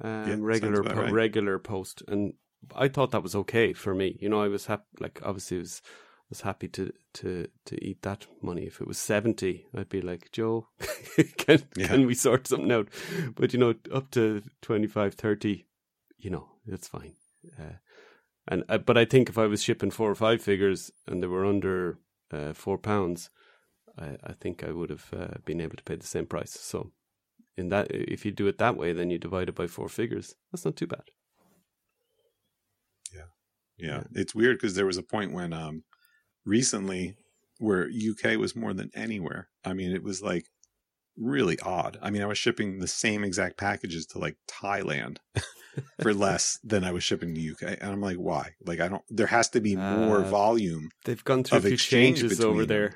Um, 0.00 0.26
sounds 0.26 0.40
regular, 0.42 0.82
po- 0.84 1.02
right. 1.02 1.12
regular 1.12 1.58
post, 1.58 2.02
and 2.06 2.34
I 2.74 2.88
thought 2.88 3.10
that 3.10 3.22
was 3.22 3.34
okay 3.34 3.72
for 3.72 3.94
me. 3.94 4.16
You 4.20 4.28
know, 4.28 4.40
I 4.42 4.48
was 4.48 4.66
happy. 4.66 4.84
Like 5.00 5.20
obviously, 5.24 5.58
was 5.58 5.82
was 6.28 6.42
happy 6.42 6.68
to 6.68 6.92
to 7.14 7.48
to 7.64 7.84
eat 7.84 8.02
that 8.02 8.26
money. 8.42 8.62
If 8.64 8.80
it 8.80 8.86
was 8.86 8.98
seventy, 8.98 9.66
I'd 9.74 9.88
be 9.88 10.02
like, 10.02 10.30
Joe, 10.32 10.68
can 11.38 11.62
Yeah. 11.76 11.88
can 11.88 12.06
we 12.06 12.14
sort 12.14 12.46
something 12.46 12.70
out? 12.70 12.88
But 13.34 13.52
you 13.52 13.58
know, 13.58 13.74
up 13.92 14.10
to 14.12 14.42
25, 14.62 15.14
30, 15.14 15.66
you 16.18 16.30
know, 16.30 16.48
that's 16.66 16.88
fine. 16.88 17.14
Uh, 17.58 17.78
and 18.46 18.64
uh, 18.68 18.78
but 18.78 18.98
I 18.98 19.04
think 19.06 19.28
if 19.30 19.38
I 19.38 19.46
was 19.46 19.62
shipping 19.62 19.90
four 19.90 20.10
or 20.10 20.14
five 20.14 20.42
figures 20.42 20.90
and 21.06 21.22
they 21.22 21.26
were 21.26 21.46
under 21.46 21.98
uh, 22.30 22.52
four 22.52 22.76
pounds, 22.76 23.30
I, 23.98 24.16
I 24.24 24.32
think 24.34 24.64
I 24.64 24.72
would 24.72 24.90
have 24.90 25.06
uh, 25.16 25.38
been 25.44 25.60
able 25.60 25.76
to 25.76 25.84
pay 25.84 25.96
the 25.96 26.06
same 26.06 26.26
price. 26.26 26.50
So, 26.52 26.92
in 27.56 27.68
that, 27.70 27.90
if 27.90 28.24
you 28.26 28.32
do 28.32 28.46
it 28.48 28.58
that 28.58 28.76
way, 28.76 28.92
then 28.92 29.10
you 29.10 29.18
divide 29.18 29.48
it 29.48 29.54
by 29.54 29.66
four 29.66 29.88
figures. 29.88 30.34
That's 30.52 30.64
not 30.64 30.76
too 30.76 30.86
bad. 30.86 31.04
yeah 33.12 33.26
Yeah. 33.78 34.04
it's 34.14 34.34
weird 34.34 34.56
because 34.58 34.74
there 34.74 34.86
was 34.86 34.96
a 34.96 35.02
point 35.02 35.32
when 35.32 35.52
um 35.52 35.84
recently 36.44 37.16
where 37.58 37.88
uk 38.10 38.24
was 38.38 38.56
more 38.56 38.72
than 38.74 38.90
anywhere 38.94 39.48
i 39.64 39.72
mean 39.72 39.92
it 39.92 40.02
was 40.02 40.22
like 40.22 40.46
really 41.16 41.58
odd 41.60 41.98
i 42.02 42.10
mean 42.10 42.22
i 42.22 42.26
was 42.26 42.38
shipping 42.38 42.78
the 42.78 42.86
same 42.88 43.24
exact 43.24 43.56
packages 43.56 44.06
to 44.06 44.18
like 44.18 44.36
thailand 44.48 45.18
for 46.02 46.12
less 46.12 46.58
than 46.62 46.84
i 46.84 46.92
was 46.92 47.02
shipping 47.04 47.34
to 47.34 47.50
uk 47.52 47.62
and 47.62 47.82
i'm 47.82 48.00
like 48.00 48.16
why 48.18 48.50
like 48.66 48.80
i 48.80 48.88
don't 48.88 49.02
there 49.08 49.26
has 49.28 49.48
to 49.48 49.60
be 49.60 49.76
more 49.76 50.18
Uh, 50.18 50.30
volume 50.30 50.90
They've 51.04 51.24
gone 51.24 51.44
through 51.44 51.56
a 51.56 51.58
Of 51.58 51.64
few 51.64 51.74
exchange 51.74 52.16
changes 52.18 52.38
between 52.38 52.52
over 52.52 52.66
there. 52.66 52.94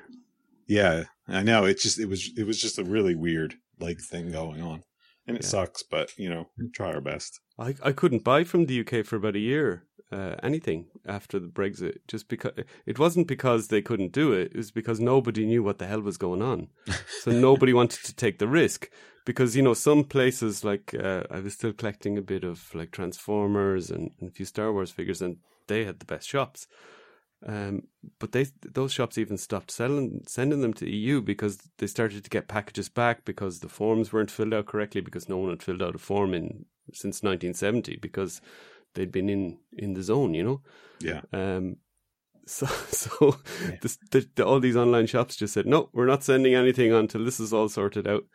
Yeah, 0.71 1.03
I 1.27 1.43
know. 1.43 1.65
It 1.65 1.79
just 1.79 1.99
it 1.99 2.07
was 2.07 2.29
it 2.37 2.45
was 2.45 2.61
just 2.61 2.79
a 2.79 2.83
really 2.83 3.15
weird 3.15 3.55
like 3.79 3.99
thing 3.99 4.31
going 4.31 4.61
on, 4.61 4.83
and 5.27 5.35
it 5.35 5.43
Yeah. 5.43 5.49
sucks. 5.49 5.83
But 5.83 6.17
you 6.17 6.29
know, 6.29 6.47
we 6.57 6.69
try 6.69 6.93
our 6.93 7.01
best. 7.01 7.39
I, 7.59 7.75
I 7.83 7.91
couldn't 7.91 8.23
buy 8.23 8.45
from 8.45 8.65
the 8.65 8.79
UK 8.79 9.05
for 9.05 9.17
about 9.17 9.35
a 9.35 9.39
year, 9.39 9.83
uh, 10.11 10.35
anything 10.41 10.87
after 11.05 11.39
the 11.39 11.47
Brexit, 11.47 11.97
just 12.07 12.29
because 12.29 12.53
it 12.85 12.97
wasn't 12.97 13.27
because 13.27 13.67
they 13.67 13.81
couldn't 13.81 14.13
do 14.13 14.31
it. 14.31 14.51
It 14.53 14.57
was 14.57 14.71
because 14.71 14.99
nobody 15.01 15.45
knew 15.45 15.61
what 15.61 15.77
the 15.77 15.87
hell 15.87 16.01
was 16.01 16.17
going 16.17 16.41
on. 16.41 16.69
So 17.21 17.31
nobody 17.49 17.73
wanted 17.73 18.03
to 18.05 18.15
take 18.15 18.39
the 18.39 18.47
risk 18.47 18.89
because, 19.25 19.55
you 19.57 19.61
know, 19.61 19.73
some 19.75 20.03
places 20.05 20.63
like, 20.63 20.95
uh, 20.95 21.23
I 21.29 21.39
was 21.41 21.53
still 21.53 21.73
collecting 21.73 22.17
a 22.17 22.21
bit 22.33 22.43
of 22.43 22.73
like 22.73 22.91
Transformers 22.91 23.91
and, 23.91 24.11
and 24.19 24.29
a 24.29 24.33
few 24.33 24.45
Star 24.45 24.71
Wars 24.73 24.91
figures 24.91 25.21
and 25.21 25.37
they 25.67 25.83
had 25.85 25.99
the 25.99 26.05
best 26.05 26.27
shops. 26.27 26.67
Um, 27.45 27.87
but 28.19 28.33
they 28.33 28.45
those 28.61 28.91
shops 28.91 29.17
even 29.17 29.37
stopped 29.37 29.71
selling 29.71 30.23
sending 30.27 30.61
them 30.61 30.73
to 30.75 30.89
EU 30.89 31.21
because 31.21 31.57
they 31.79 31.87
started 31.87 32.23
to 32.23 32.29
get 32.29 32.47
packages 32.47 32.87
back 32.87 33.25
because 33.25 33.59
the 33.59 33.69
forms 33.69 34.13
weren't 34.13 34.29
filled 34.29 34.53
out 34.53 34.67
correctly 34.67 35.01
because 35.01 35.27
no 35.27 35.37
one 35.37 35.49
had 35.49 35.63
filled 35.63 35.81
out 35.81 35.95
a 35.95 35.97
form 35.97 36.35
in 36.35 36.65
since 36.93 37.23
1970 37.23 37.97
because 37.97 38.41
they'd 38.93 39.11
been 39.11 39.29
in 39.29 39.57
in 39.73 39.93
the 39.93 40.03
zone, 40.03 40.33
you 40.35 40.43
know. 40.43 40.61
Yeah, 40.99 41.21
Um, 41.33 41.77
so 42.45 42.65
so 42.65 43.37
this, 43.81 43.97
the, 44.11 44.27
the, 44.35 44.45
all 44.45 44.59
these 44.59 44.75
online 44.75 45.07
shops 45.07 45.35
just 45.35 45.53
said 45.53 45.65
no, 45.65 45.89
we're 45.93 46.05
not 46.05 46.23
sending 46.23 46.53
anything 46.53 46.93
until 46.93 47.25
this 47.25 47.39
is 47.39 47.53
all 47.53 47.69
sorted 47.69 48.07
out. 48.07 48.25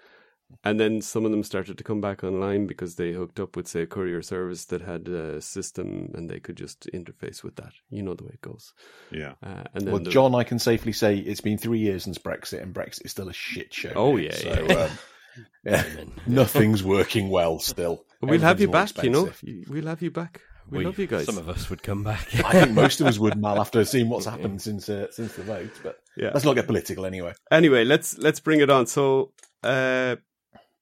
And 0.63 0.79
then 0.79 1.01
some 1.01 1.25
of 1.25 1.31
them 1.33 1.43
started 1.43 1.77
to 1.79 1.85
come 1.85 2.01
back 2.01 2.23
online 2.23 2.67
because 2.67 2.95
they 2.97 3.13
hooked 3.13 3.41
up 3.41 3.57
with, 3.57 3.67
say, 3.67 3.83
a 3.83 3.87
courier 3.87 4.23
service 4.23 4.65
that 4.67 4.81
had 4.81 5.09
a 5.09 5.41
system 5.41 6.13
and 6.15 6.31
they 6.31 6.39
could 6.41 6.57
just 6.57 6.89
interface 6.93 7.43
with 7.43 7.57
that. 7.57 7.73
You 7.91 8.03
know 8.03 8.15
the 8.15 8.25
way 8.25 8.31
it 8.35 8.41
goes. 8.43 8.73
yeah. 9.11 9.33
Uh, 9.43 9.65
and 9.75 9.85
then 9.87 9.93
Well, 9.93 10.03
the- 10.03 10.11
John, 10.11 10.35
I 10.35 10.45
can 10.45 10.59
safely 10.59 10.93
say 10.93 11.17
it's 11.19 11.41
been 11.41 11.59
three 11.59 11.81
years 11.81 12.05
since 12.05 12.19
Brexit, 12.19 12.63
and 12.63 12.73
Brexit 12.75 13.05
is 13.07 13.11
still 13.11 13.29
a 13.29 13.33
shit 13.33 13.75
show. 13.75 13.93
Oh, 13.97 14.13
now. 14.13 14.23
yeah, 14.23 14.35
so 14.35 14.49
yeah, 14.49 14.63
yeah. 14.69 14.75
Um, 14.85 14.91
yeah, 15.65 16.05
nothing's 16.27 16.83
working 16.83 17.29
well 17.29 17.59
still. 17.59 18.05
we'll 18.23 18.41
have 18.41 18.61
you 18.61 18.69
back. 18.69 18.95
more 18.97 19.05
You 19.05 19.11
know, 19.11 19.33
we'll 19.69 19.87
have 19.87 20.01
you 20.03 20.11
back. 20.11 20.41
We, 20.69 20.79
We- 20.79 20.85
love 20.85 20.99
you 20.99 21.07
guys. 21.07 21.27
Some 21.27 21.39
of 21.39 21.49
us 21.49 21.71
would 21.71 21.83
come 21.83 22.03
back. 22.03 22.27
I 22.45 22.53
think 22.65 22.73
most 22.73 23.01
of 23.01 23.07
us 23.07 23.19
would, 23.19 23.37
Mal, 23.37 23.61
after 23.61 23.85
seeing 23.93 24.09
what's 24.09 24.27
happened 24.27 24.61
since 24.63 24.89
uh, 24.89 25.09
since 25.13 25.33
the 25.35 25.43
vote. 25.43 25.71
But 25.83 25.99
yeah. 26.17 26.31
let's 26.35 26.45
not 26.45 26.55
get 26.55 26.67
political 26.67 27.05
anyway. 27.07 27.35
Anyway, 27.53 27.85
let's 27.85 28.17
let's 28.19 28.41
bring 28.41 28.61
it 28.61 28.71
on. 28.71 28.87
So, 28.89 29.33
uh, 29.63 30.17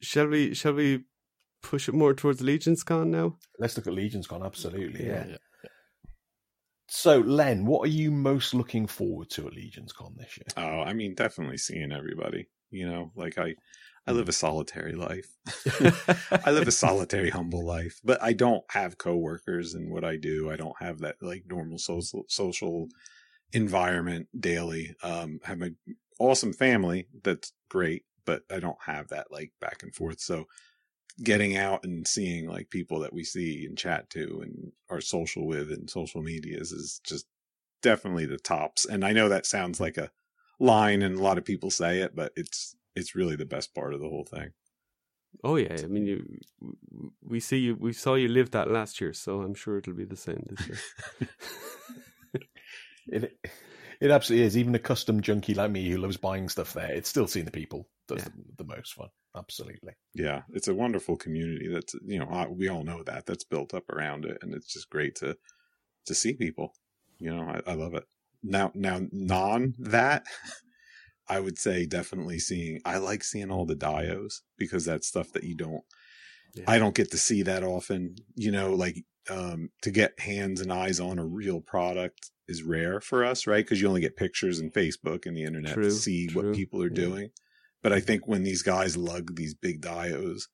shall 0.05 0.27
we 0.29 0.55
shall 0.55 0.75
we 0.75 1.05
push 1.63 1.89
it 1.89 1.95
more 1.95 2.15
towards 2.15 2.41
Legion's 2.41 2.83
Con 2.83 3.11
now? 3.11 3.37
Let's 3.59 3.77
look 3.77 3.87
at 3.87 3.95
Legion's 3.95 4.27
Con. 4.27 4.43
Absolutely, 4.45 5.07
yeah. 5.07 5.27
Yeah. 5.29 5.37
So, 6.89 7.19
Len, 7.19 7.67
what 7.67 7.89
are 7.89 7.93
you 7.93 8.11
most 8.11 8.55
looking 8.55 8.87
forward 8.87 9.31
to 9.31 9.47
at 9.47 9.55
Legion's 9.55 9.93
Con 9.93 10.15
this 10.17 10.39
year? 10.39 10.47
Oh, 10.57 10.83
I 10.83 10.93
mean, 10.93 11.15
definitely 11.15 11.59
seeing 11.59 11.93
everybody. 11.93 12.47
You 12.71 12.89
know, 12.89 13.13
like 13.17 13.39
I, 13.39 13.55
I 14.07 14.13
live 14.13 14.29
a 14.29 14.33
solitary 14.33 14.93
life. 14.93 15.27
I 16.45 16.51
live 16.51 16.69
a 16.69 16.73
solitary, 16.73 17.31
humble 17.31 17.65
life, 17.65 18.01
but 18.05 18.23
I 18.23 18.33
don't 18.33 18.65
have 18.71 18.99
coworkers 18.99 19.75
in 19.75 19.91
what 19.91 20.05
I 20.05 20.17
do. 20.17 20.51
I 20.51 20.57
don't 20.57 20.77
have 20.81 21.01
that 21.01 21.17
like 21.21 21.45
normal 21.49 21.79
social 21.79 22.25
social 22.29 22.89
environment 23.53 24.29
daily. 24.39 24.95
Um, 25.03 25.41
I 25.45 25.49
have 25.49 25.63
an 25.63 25.77
awesome 26.19 26.53
family 26.53 27.09
that's 27.23 27.53
great, 27.71 28.05
but 28.25 28.43
I 28.51 28.61
don't 28.61 28.83
have 28.87 29.09
that 29.09 29.31
like 29.31 29.53
back 29.61 29.83
and 29.83 29.95
forth. 29.95 30.21
So 30.21 30.47
getting 31.23 31.57
out 31.57 31.85
and 31.85 32.07
seeing 32.07 32.49
like 32.49 32.71
people 32.71 33.01
that 33.01 33.13
we 33.13 33.25
see 33.25 33.67
and 33.67 33.79
chat 33.79 34.11
to 34.11 34.41
and 34.43 34.73
are 34.91 35.01
social 35.01 35.47
with 35.47 35.71
and 35.71 35.89
social 35.89 36.23
medias 36.23 36.73
is 36.73 37.01
just 37.05 37.27
definitely 37.83 38.27
the 38.27 38.39
tops. 38.39 38.85
And 38.85 39.05
I 39.05 39.13
know 39.13 39.29
that 39.29 39.47
sounds 39.47 39.79
mm. 39.79 39.83
like 39.83 39.97
a 39.97 40.11
line 40.59 41.03
and 41.03 41.19
a 41.19 41.23
lot 41.23 41.39
of 41.39 41.45
people 41.45 41.71
say 41.71 42.01
it, 42.01 42.17
but 42.17 42.33
it's 42.37 42.77
it's 42.97 43.15
really 43.15 43.37
the 43.37 43.45
best 43.45 43.75
part 43.75 43.95
of 43.95 44.01
the 44.01 44.09
whole 44.09 44.25
thing. 44.25 44.51
Oh 45.43 45.57
yeah, 45.57 45.77
I 45.83 45.87
mean, 45.87 46.07
you, 46.07 46.39
we 47.21 47.41
see 47.41 47.59
you. 47.59 47.75
We 47.75 47.93
saw 47.93 48.15
you 48.15 48.29
live 48.29 48.53
that 48.53 48.71
last 48.71 49.01
year, 49.01 49.13
so 49.13 49.43
I'm 49.43 49.55
sure 49.55 49.79
it'll 49.79 49.95
be 49.95 50.05
the 50.05 50.17
same 50.17 50.47
this 50.49 50.69
year. 50.69 51.29
It 53.07 53.39
it 54.05 54.11
absolutely 54.11 54.47
is. 54.47 54.57
Even 54.59 54.75
a 54.75 54.79
custom 54.79 55.23
junkie 55.23 55.55
like 55.55 55.71
me 55.71 55.89
who 55.89 55.97
loves 55.97 56.19
buying 56.19 56.51
stuff 56.51 56.75
there, 56.75 56.93
it's 56.93 57.09
still 57.09 57.27
seeing 57.27 57.47
the 57.47 57.51
people 57.51 57.89
does 58.07 58.19
Yeah. 58.19 58.29
the, 58.59 58.65
the 58.65 58.77
most 58.77 58.93
fun. 58.93 59.09
Absolutely. 59.35 59.95
Yeah, 60.15 60.43
it's 60.53 60.69
a 60.69 60.75
wonderful 60.75 61.17
community. 61.17 61.69
That's 61.73 61.95
you 62.05 62.19
know 62.19 62.47
we 62.51 62.69
all 62.69 62.85
know 62.85 63.03
that 63.05 63.25
that's 63.25 63.45
built 63.45 63.73
up 63.73 63.89
around 63.91 64.27
it, 64.27 64.39
and 64.43 64.55
it's 64.55 64.71
just 64.71 64.91
great 64.91 65.15
to 65.17 65.37
to 66.07 66.15
see 66.15 66.35
people. 66.35 66.75
You 67.19 67.35
know, 67.35 67.43
I, 67.45 67.71
I 67.71 67.75
love 67.75 67.95
it. 67.95 68.05
Now, 68.43 68.71
now 68.75 69.01
non 69.11 69.73
that, 69.79 70.27
I 71.29 71.41
would 71.41 71.59
say 71.59 71.87
definitely 71.87 72.39
seeing. 72.41 72.81
I 72.85 72.99
like 72.99 73.25
seeing 73.25 73.51
all 73.51 73.65
the 73.65 73.75
dios 73.75 74.43
because 74.59 74.85
that's 74.85 75.09
stuff 75.09 75.33
that 75.33 75.45
you 75.45 75.55
don't. 75.57 75.83
Yeah. 76.55 76.65
I 76.69 76.79
don't 76.79 76.95
get 76.95 77.11
to 77.13 77.19
see 77.19 77.43
that 77.45 77.65
often. 77.65 78.17
You 78.37 78.53
know, 78.53 78.75
like 78.75 78.99
um 79.31 79.71
to 79.81 79.91
get 79.91 80.21
hands 80.21 80.61
and 80.61 80.71
eyes 80.71 81.01
on 81.01 81.19
a 81.19 81.25
real 81.25 81.63
product 81.63 82.31
is 82.49 82.63
rare 82.63 83.01
for 83.01 83.25
us, 83.25 83.47
right? 83.47 83.65
Because 83.65 83.81
you 83.81 83.89
only 83.89 84.01
get 84.01 84.17
pictures 84.17 84.59
and 84.59 84.73
Facebook 84.73 85.27
and 85.27 85.37
the 85.37 85.45
internet 85.45 85.75
True, 85.75 85.85
to 85.85 85.91
see 85.91 86.27
true, 86.29 86.43
what 86.51 86.55
people 86.57 86.83
are 86.83 86.89
yeah. 86.89 86.95
doing. 86.95 87.31
But 87.83 87.93
I 87.93 88.01
think 88.01 88.27
when 88.27 88.43
these 88.45 88.63
guys 88.63 88.97
lug 88.97 89.37
these 89.37 89.55
big 89.55 89.81
dios 89.81 90.49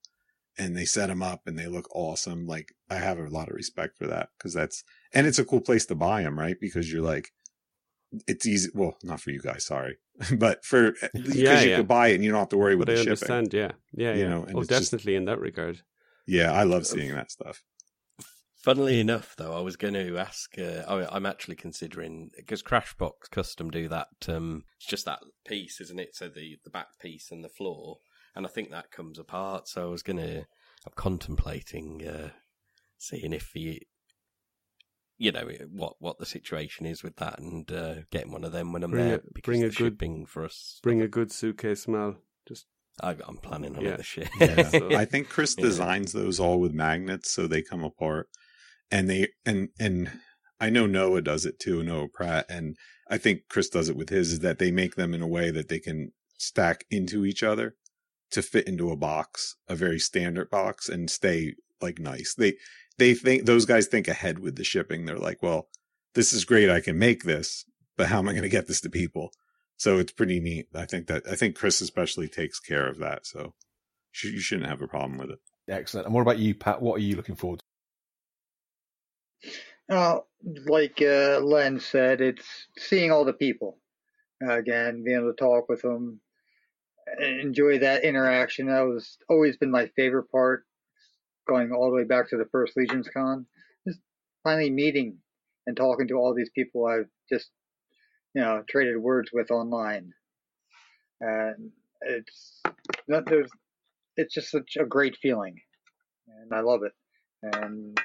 and 0.59 0.77
they 0.77 0.85
set 0.85 1.09
them 1.09 1.23
up 1.23 1.43
and 1.47 1.59
they 1.59 1.67
look 1.67 1.89
awesome, 1.95 2.47
like 2.47 2.73
I 2.91 2.97
have 2.97 3.19
a 3.19 3.29
lot 3.29 3.49
of 3.49 3.55
respect 3.55 3.97
for 3.99 4.07
that 4.09 4.31
because 4.39 4.53
that's 4.55 4.83
and 5.15 5.27
it's 5.27 5.39
a 5.39 5.45
cool 5.45 5.61
place 5.61 5.87
to 5.87 5.95
buy 5.95 6.23
them, 6.23 6.39
right? 6.39 6.57
Because 6.61 6.93
you're 6.93 7.03
like, 7.03 7.31
it's 8.27 8.47
easy. 8.47 8.71
Well, 8.75 8.97
not 9.05 9.21
for 9.21 9.31
you 9.31 9.41
guys, 9.41 9.65
sorry, 9.65 9.99
but 10.37 10.65
for 10.65 10.89
eh, 11.03 11.09
because 11.15 11.37
Yeah, 11.37 11.61
you 11.63 11.71
yeah. 11.71 11.77
could 11.79 11.89
buy 11.89 12.09
it 12.09 12.17
and 12.17 12.25
you 12.25 12.31
don't 12.31 12.41
have 12.41 12.49
to 12.51 12.57
worry 12.57 12.75
I 12.75 12.79
the 12.79 12.85
shipping. 12.97 13.09
understand. 13.11 13.55
Yeah, 13.55 13.73
yeah, 13.95 14.15
You 14.15 14.23
yeah. 14.23 14.29
know, 14.29 14.43
and 14.45 14.57
oh, 14.57 14.61
it's 14.61 14.69
just- 14.69 14.91
definitely 14.91 15.15
in 15.17 15.25
that 15.27 15.39
regard. 15.41 15.83
Yeah, 16.27 16.53
I 16.53 16.63
love 16.65 16.87
seeing 16.87 17.13
that 17.15 17.31
stuff. 17.31 17.63
Funnily 18.63 19.01
enough, 19.01 19.37
though, 19.37 19.57
I 19.57 19.61
was 19.61 19.77
going 19.77 19.95
to 19.95 20.19
ask. 20.19 20.59
Uh, 20.59 20.85
I, 20.87 21.17
am 21.17 21.25
actually 21.25 21.57
considering 21.57 22.31
because 22.37 22.63
Crashbox 22.63 23.31
Custom 23.31 23.71
do 23.71 23.89
that. 23.89 24.09
Um, 24.29 24.65
it's 24.77 24.87
just 24.87 25.07
that 25.07 25.21
piece, 25.47 25.81
isn't 25.81 25.99
it? 25.99 26.15
So 26.15 26.29
the 26.29 26.59
the 26.63 26.71
back 26.71 26.99
piece 27.01 27.31
and 27.31 27.43
the 27.43 27.49
floor, 27.49 27.99
and 28.37 28.45
I 28.45 28.51
think 28.51 28.71
that 28.71 28.91
comes 28.91 29.19
apart. 29.19 29.67
So 29.67 29.87
I 29.87 29.91
was 29.91 30.03
going 30.03 30.19
to. 30.19 30.39
I'm 30.87 30.93
contemplating 30.95 32.07
uh, 32.07 32.31
seeing 32.99 33.33
if 33.33 33.55
you, 33.55 33.79
you 35.17 35.33
know, 35.33 35.49
what 35.71 35.95
what 35.99 36.19
the 36.19 36.27
situation 36.27 36.85
is 36.85 37.03
with 37.03 37.17
that, 37.17 37.39
and 37.39 37.71
uh, 37.73 37.95
getting 38.11 38.33
one 38.33 38.45
of 38.45 38.53
them 38.53 38.75
when 38.75 38.83
I'm 38.83 38.91
bring 38.91 39.09
there. 39.09 39.23
A, 39.37 39.41
bring 39.43 39.63
a 39.63 39.69
good 39.69 39.75
shipping 39.75 40.27
for 40.27 40.45
us. 40.45 40.81
Bring 40.83 41.01
a 41.01 41.09
good 41.09 41.33
suitcase, 41.33 41.89
Mal. 41.89 42.17
Just 42.47 42.67
I, 43.03 43.13
am 43.13 43.39
planning 43.43 43.75
on 43.77 43.85
yeah. 43.85 43.91
it 43.93 43.97
this 43.97 44.17
year. 44.19 44.29
Yeah. 44.39 44.69
so, 44.69 44.95
I 44.95 45.07
think 45.07 45.31
Chris 45.31 45.55
yeah. 45.59 45.65
designs 45.65 46.13
those 46.13 46.39
all 46.39 46.61
with 46.61 46.75
magnets 46.75 47.31
so 47.31 47.47
they 47.47 47.63
come 47.63 47.85
apart 47.85 48.29
and 48.91 49.09
they 49.09 49.29
and 49.45 49.69
and 49.79 50.11
I 50.61 50.71
know 50.71 50.87
Noah 50.87 51.23
does 51.23 51.47
it 51.47 51.59
too, 51.59 51.83
Noah 51.83 52.09
Pratt, 52.09 52.47
and 52.49 52.77
I 53.09 53.19
think 53.19 53.43
Chris 53.49 53.69
does 53.69 53.89
it 53.89 53.97
with 53.97 54.11
his. 54.11 54.33
Is 54.33 54.39
that 54.41 54.59
they 54.59 54.71
make 54.71 54.97
them 54.97 55.15
in 55.15 55.23
a 55.23 55.29
way 55.29 55.51
that 55.51 55.69
they 55.69 55.79
can 55.79 56.13
stack 56.39 56.85
into 56.91 57.25
each 57.25 57.43
other 57.43 57.75
to 58.31 58.43
fit 58.43 58.67
into 58.67 58.91
a 58.91 58.97
box, 58.97 59.57
a 59.69 59.75
very 59.75 59.99
standard 59.99 60.51
box, 60.51 60.89
and 60.89 61.11
stay 61.11 61.55
like 61.81 61.99
nice. 61.99 62.35
They 62.35 62.55
they 62.99 63.15
think 63.15 63.47
those 63.47 63.65
guys 63.65 63.87
think 63.87 64.09
ahead 64.09 64.39
with 64.39 64.57
the 64.57 64.65
shipping. 64.65 65.05
They're 65.05 65.19
like, 65.19 65.43
well, 65.43 65.69
this 66.15 66.33
is 66.33 66.45
great. 66.45 66.71
I 66.71 66.81
can 66.81 66.99
make 66.99 67.25
this, 67.25 67.65
but 67.97 68.09
how 68.09 68.19
am 68.19 68.29
I 68.29 68.33
going 68.33 68.43
to 68.43 68.49
get 68.49 68.67
this 68.67 68.81
to 68.83 68.91
people? 68.91 69.33
So 69.77 69.99
it's 69.99 70.13
pretty 70.13 70.41
neat. 70.41 70.67
I 70.75 70.85
think 70.85 71.07
that 71.07 71.23
I 71.29 71.35
think 71.35 71.57
Chris 71.57 71.81
especially 71.81 72.29
takes 72.29 72.61
care 72.61 72.87
of 72.87 72.99
that. 72.99 73.27
So 73.27 73.55
you 74.23 74.41
shouldn't 74.41 74.69
have 74.69 74.83
a 74.83 74.89
problem 74.89 75.19
with 75.19 75.31
it. 75.31 75.39
Excellent. 75.69 76.07
And 76.07 76.15
what 76.15 76.23
about 76.23 76.39
you, 76.39 76.55
Pat? 76.55 76.83
What 76.83 76.97
are 76.97 77.03
you 77.03 77.17
looking 77.17 77.37
forward 77.37 77.63
uh, 79.91 80.21
like 80.67 81.03
uh, 81.03 81.41
Len 81.41 81.81
said, 81.81 82.21
it's 82.21 82.47
seeing 82.79 83.11
all 83.11 83.25
the 83.25 83.33
people 83.33 83.79
again, 84.43 85.03
being 85.05 85.19
able 85.19 85.33
to 85.33 85.37
talk 85.37 85.69
with 85.69 85.83
them, 85.83 86.21
enjoy 87.21 87.79
that 87.79 88.05
interaction. 88.05 88.67
That 88.67 88.83
was 88.83 89.19
always 89.29 89.57
been 89.57 89.71
my 89.71 89.89
favorite 89.97 90.31
part. 90.31 90.65
Going 91.49 91.73
all 91.73 91.91
the 91.91 91.97
way 91.97 92.05
back 92.05 92.29
to 92.31 92.37
the 92.37 92.49
first 92.53 92.77
Legions 92.77 93.09
Con, 93.13 93.47
just 93.87 93.99
finally 94.45 94.71
meeting 94.71 95.19
and 95.67 95.77
talking 95.77 96.07
to 96.09 96.15
all 96.15 96.35
these 96.35 96.51
people 96.55 96.87
I've 96.87 97.09
just 97.29 97.51
you 98.35 98.41
know 98.41 98.63
traded 98.69 98.99
words 98.99 99.31
with 99.33 99.51
online, 99.51 100.13
and 101.21 101.73
it's 102.03 102.63
there's 103.09 103.51
it's 104.17 104.35
just 104.35 104.51
such 104.51 104.77
a 104.79 104.85
great 104.85 105.17
feeling, 105.17 105.57
and 106.29 106.53
I 106.53 106.61
love 106.61 106.83
it. 106.85 106.93
And 107.43 107.99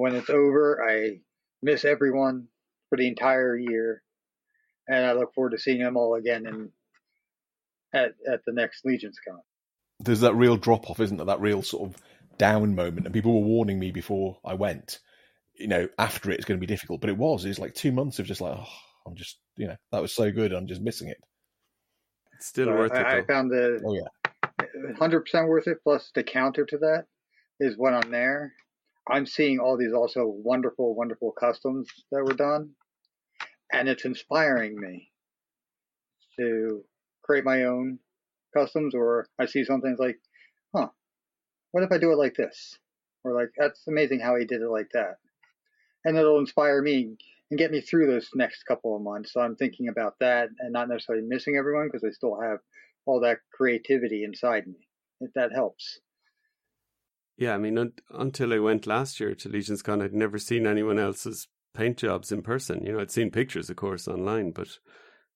when 0.00 0.14
it's 0.14 0.30
over, 0.30 0.82
I 0.82 1.20
miss 1.62 1.84
everyone 1.84 2.48
for 2.88 2.98
the 2.98 3.08
entire 3.08 3.56
year, 3.56 4.02
and 4.88 5.04
I 5.04 5.12
look 5.12 5.34
forward 5.34 5.50
to 5.50 5.58
seeing 5.58 5.80
them 5.80 5.96
all 5.96 6.14
again 6.14 6.46
in 6.46 6.70
at 7.92 8.14
at 8.30 8.44
the 8.44 8.52
next 8.52 8.84
Legions 8.84 9.18
Con. 9.26 9.40
There's 10.00 10.20
that 10.20 10.34
real 10.34 10.56
drop 10.56 10.90
off, 10.90 11.00
isn't 11.00 11.16
there? 11.16 11.26
That 11.26 11.40
real 11.40 11.62
sort 11.62 11.90
of 11.90 12.02
down 12.38 12.74
moment, 12.74 13.06
and 13.06 13.14
people 13.14 13.34
were 13.34 13.46
warning 13.46 13.78
me 13.78 13.90
before 13.90 14.38
I 14.44 14.54
went. 14.54 14.98
You 15.54 15.68
know, 15.68 15.88
after 15.98 16.30
it, 16.30 16.34
it's 16.34 16.44
going 16.44 16.58
to 16.58 16.66
be 16.66 16.72
difficult, 16.72 17.00
but 17.00 17.10
it 17.10 17.16
was. 17.16 17.44
It's 17.44 17.60
like 17.60 17.74
two 17.74 17.92
months 17.92 18.18
of 18.18 18.26
just 18.26 18.40
like, 18.40 18.56
oh, 18.58 18.68
I'm 19.06 19.14
just, 19.14 19.38
you 19.56 19.68
know, 19.68 19.76
that 19.92 20.02
was 20.02 20.12
so 20.12 20.32
good. 20.32 20.52
I'm 20.52 20.66
just 20.66 20.80
missing 20.80 21.08
it. 21.08 21.18
It's 22.34 22.46
still 22.46 22.68
worth 22.68 22.92
I, 22.92 23.00
it. 23.00 23.06
I 23.06 23.22
found 23.22 23.52
the 23.52 23.80
oh 23.84 23.94
yeah, 23.94 24.94
hundred 24.98 25.20
percent 25.20 25.48
worth 25.48 25.68
it. 25.68 25.78
Plus 25.84 26.10
the 26.14 26.24
counter 26.24 26.64
to 26.66 26.78
that 26.78 27.04
is 27.60 27.76
when 27.78 27.94
I'm 27.94 28.10
there. 28.10 28.52
I'm 29.08 29.26
seeing 29.26 29.58
all 29.58 29.76
these 29.76 29.92
also 29.92 30.26
wonderful, 30.26 30.94
wonderful 30.94 31.32
customs 31.32 31.88
that 32.10 32.24
were 32.24 32.34
done, 32.34 32.70
and 33.72 33.88
it's 33.88 34.04
inspiring 34.04 34.78
me 34.78 35.10
to 36.38 36.84
create 37.22 37.44
my 37.44 37.64
own 37.64 37.98
customs. 38.56 38.94
Or 38.94 39.26
I 39.38 39.46
see 39.46 39.64
something 39.64 39.96
like, 39.98 40.18
huh, 40.74 40.88
what 41.72 41.84
if 41.84 41.92
I 41.92 41.98
do 41.98 42.12
it 42.12 42.18
like 42.18 42.34
this? 42.34 42.78
Or 43.24 43.32
like, 43.34 43.50
that's 43.58 43.86
amazing 43.88 44.20
how 44.20 44.36
he 44.36 44.44
did 44.44 44.62
it 44.62 44.70
like 44.70 44.88
that, 44.94 45.16
and 46.04 46.16
it'll 46.16 46.38
inspire 46.38 46.80
me 46.80 47.16
and 47.50 47.58
get 47.58 47.70
me 47.70 47.80
through 47.80 48.06
those 48.06 48.28
next 48.34 48.64
couple 48.64 48.96
of 48.96 49.02
months. 49.02 49.32
So 49.32 49.40
I'm 49.40 49.56
thinking 49.56 49.88
about 49.88 50.14
that 50.20 50.48
and 50.58 50.72
not 50.72 50.88
necessarily 50.88 51.26
missing 51.26 51.56
everyone 51.56 51.88
because 51.88 52.04
I 52.04 52.10
still 52.10 52.40
have 52.40 52.58
all 53.06 53.20
that 53.20 53.38
creativity 53.52 54.24
inside 54.24 54.66
me. 54.66 54.88
If 55.20 55.32
that 55.34 55.52
helps. 55.52 56.00
Yeah, 57.36 57.54
I 57.54 57.58
mean, 57.58 57.78
un- 57.78 57.92
until 58.10 58.52
I 58.52 58.58
went 58.58 58.86
last 58.86 59.18
year 59.18 59.34
to 59.34 59.48
Legions 59.48 59.82
Con, 59.82 60.00
I'd 60.02 60.14
never 60.14 60.38
seen 60.38 60.66
anyone 60.66 60.98
else's 60.98 61.48
paint 61.74 61.98
jobs 61.98 62.30
in 62.30 62.42
person. 62.42 62.84
You 62.84 62.92
know, 62.92 63.00
I'd 63.00 63.10
seen 63.10 63.30
pictures, 63.30 63.68
of 63.70 63.76
course, 63.76 64.06
online, 64.06 64.52
but 64.52 64.78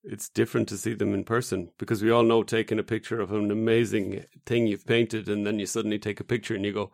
it's 0.04 0.28
different 0.28 0.68
to 0.68 0.76
see 0.78 0.94
them 0.94 1.12
in 1.12 1.24
person 1.24 1.70
because 1.78 2.02
we 2.02 2.10
all 2.10 2.22
know 2.22 2.42
taking 2.42 2.78
a 2.78 2.84
picture 2.84 3.20
of 3.20 3.32
an 3.32 3.50
amazing 3.50 4.24
thing 4.46 4.66
you've 4.66 4.86
painted 4.86 5.28
and 5.28 5.46
then 5.46 5.58
you 5.58 5.66
suddenly 5.66 5.98
take 5.98 6.20
a 6.20 6.24
picture 6.24 6.54
and 6.54 6.64
you 6.64 6.72
go, 6.72 6.92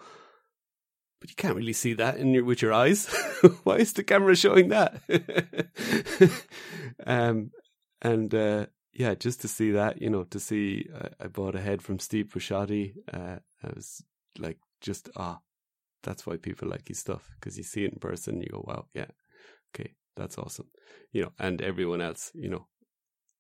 but 1.21 1.29
you 1.31 1.37
can't 1.37 1.57
really 1.57 1.73
see 1.75 1.93
that 1.95 2.17
in 2.17 2.33
your 2.33 2.45
with 2.45 2.63
your 2.63 2.73
eyes. 2.73 3.07
Why 3.65 3.77
is 3.77 3.93
the 3.93 4.05
camera 4.05 4.35
showing 4.35 4.69
that? 4.69 5.01
um, 7.07 7.51
and 8.01 8.35
uh, 8.35 8.67
yeah, 8.93 9.15
just 9.15 9.43
to 9.43 9.49
see 9.49 9.73
that, 9.73 10.01
you 10.01 10.09
know, 10.09 10.25
to 10.25 10.41
see 10.41 10.89
I, 10.95 11.25
I 11.25 11.27
bought 11.29 11.55
a 11.57 11.61
head 11.61 11.83
from 11.83 11.99
Steve 11.99 12.27
Busciotti. 12.35 12.95
Uh, 13.13 13.37
I 13.63 13.69
was 13.75 14.03
like, 14.39 14.59
just 14.85 15.11
ah, 15.17 15.41
that's 16.05 16.27
why 16.27 16.39
people 16.39 16.69
like 16.69 16.89
his 16.89 17.01
stuff 17.01 17.31
because 17.41 17.59
you 17.59 17.65
see 17.65 17.85
it 17.87 17.95
in 17.95 18.01
person, 18.01 18.41
you 18.43 18.49
go, 18.51 18.65
wow, 18.67 18.89
yeah, 18.95 19.09
okay, 19.75 19.95
that's 20.17 20.39
awesome, 20.39 20.71
you 21.13 21.23
know, 21.25 21.33
and 21.41 21.63
everyone 21.63 22.03
else, 22.03 22.33
you 22.35 22.51
know, 22.51 22.69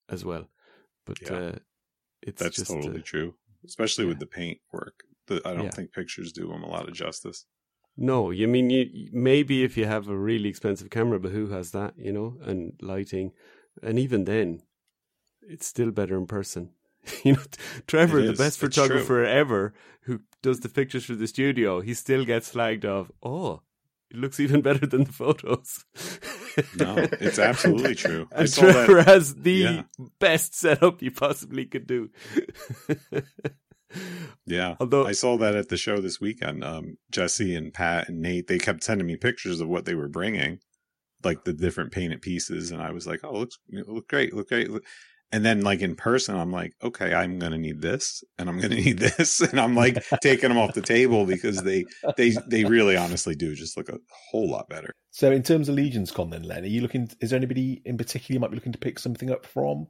as 0.08 0.24
well. 0.24 0.48
But 1.06 1.30
Yeah. 1.30 1.30
uh, 1.30 1.52
it's 2.22 2.44
That's 2.44 2.56
just 2.56 2.68
totally 2.68 3.02
uh, 3.02 3.02
true, 3.02 3.36
especially 3.64 4.04
with 4.06 4.20
the 4.20 4.26
paint 4.26 4.60
work. 4.72 5.04
The, 5.26 5.42
I 5.44 5.54
don't 5.54 5.70
Yeah. 5.70 5.74
think 5.74 5.92
pictures 5.92 6.32
do 6.32 6.52
him 6.52 6.62
a 6.62 6.68
lot 6.68 6.88
of 6.88 6.94
justice. 6.94 7.46
No, 7.96 8.30
you 8.30 8.46
mean 8.48 8.70
you 8.70 9.10
maybe 9.12 9.62
if 9.64 9.76
you 9.76 9.84
have 9.86 10.08
a 10.08 10.16
really 10.16 10.48
expensive 10.48 10.90
camera, 10.90 11.18
but 11.20 11.32
who 11.32 11.48
has 11.48 11.70
that, 11.72 11.96
you 11.98 12.12
know, 12.12 12.38
and 12.42 12.76
lighting, 12.80 13.32
and 13.82 13.98
even 13.98 14.24
then, 14.24 14.62
it's 15.42 15.66
still 15.66 15.90
better 15.92 16.16
in 16.18 16.26
person. 16.26 16.74
you 17.24 17.34
know, 17.34 17.42
Trevor, 17.86 18.22
the 18.22 18.32
best 18.32 18.58
photographer 18.58 19.24
ever, 19.24 19.74
who 20.02 20.20
does 20.42 20.60
the 20.60 20.68
pictures 20.68 21.04
for 21.04 21.14
the 21.14 21.26
studio, 21.26 21.80
he 21.80 21.94
still 21.94 22.24
gets 22.24 22.50
flagged 22.50 22.84
of, 22.84 23.10
oh, 23.22 23.62
it 24.10 24.16
looks 24.16 24.38
even 24.38 24.60
better 24.62 24.86
than 24.86 25.04
the 25.04 25.12
photos. 25.12 25.84
No, 26.78 26.94
it's 26.98 27.40
absolutely 27.40 27.96
true. 27.96 28.28
And 28.32 28.48
saw 28.48 28.62
that- 28.62 28.86
Trevor 28.86 29.02
has 29.02 29.34
the 29.34 29.52
yeah. 29.52 29.82
best 30.20 30.54
setup 30.54 31.02
you 31.02 31.10
possibly 31.10 31.66
could 31.66 31.88
do. 31.88 32.10
Yeah. 34.46 34.76
Although 34.80 35.06
I 35.06 35.12
saw 35.12 35.36
that 35.38 35.54
at 35.54 35.68
the 35.68 35.76
show 35.76 35.98
this 35.98 36.20
weekend. 36.20 36.64
Um, 36.64 36.98
Jesse 37.10 37.54
and 37.54 37.72
Pat 37.72 38.08
and 38.08 38.20
Nate, 38.20 38.46
they 38.46 38.58
kept 38.58 38.84
sending 38.84 39.06
me 39.06 39.16
pictures 39.16 39.60
of 39.60 39.68
what 39.68 39.84
they 39.84 39.94
were 39.94 40.08
bringing, 40.08 40.60
like 41.22 41.44
the 41.44 41.52
different 41.52 41.92
painted 41.92 42.22
pieces. 42.22 42.70
And 42.70 42.82
I 42.82 42.90
was 42.90 43.06
like, 43.06 43.20
oh, 43.24 43.30
it 43.30 43.38
looks, 43.38 43.58
it 43.68 43.88
look 43.88 44.08
great, 44.08 44.34
look 44.34 44.48
great. 44.48 44.70
Look. 44.70 44.84
And 45.34 45.44
then 45.44 45.62
like 45.62 45.80
in 45.80 45.96
person, 45.96 46.36
I'm 46.36 46.52
like, 46.52 46.74
okay, 46.80 47.12
I'm 47.12 47.40
going 47.40 47.50
to 47.50 47.58
need 47.58 47.82
this 47.82 48.22
and 48.38 48.48
I'm 48.48 48.60
going 48.60 48.70
to 48.76 48.80
need 48.80 49.00
this. 49.00 49.40
And 49.40 49.58
I'm 49.58 49.74
like 49.74 50.00
taking 50.22 50.48
them 50.48 50.58
off 50.58 50.74
the 50.74 50.80
table 50.80 51.26
because 51.26 51.64
they, 51.64 51.86
they, 52.16 52.36
they 52.46 52.64
really 52.64 52.96
honestly 52.96 53.34
do 53.34 53.52
just 53.56 53.76
look 53.76 53.88
a 53.88 53.98
whole 54.30 54.48
lot 54.48 54.68
better. 54.68 54.92
So, 55.10 55.32
in 55.32 55.42
terms 55.42 55.68
of 55.68 55.74
Legions 55.74 56.12
Con, 56.12 56.30
then, 56.30 56.44
Len, 56.44 56.62
are 56.62 56.68
you 56.68 56.82
looking? 56.82 57.10
Is 57.20 57.30
there 57.30 57.36
anybody 57.36 57.82
in 57.84 57.98
particular 57.98 58.34
you 58.34 58.38
might 58.38 58.50
be 58.52 58.56
looking 58.56 58.74
to 58.74 58.78
pick 58.78 59.00
something 59.00 59.28
up 59.28 59.44
from, 59.44 59.88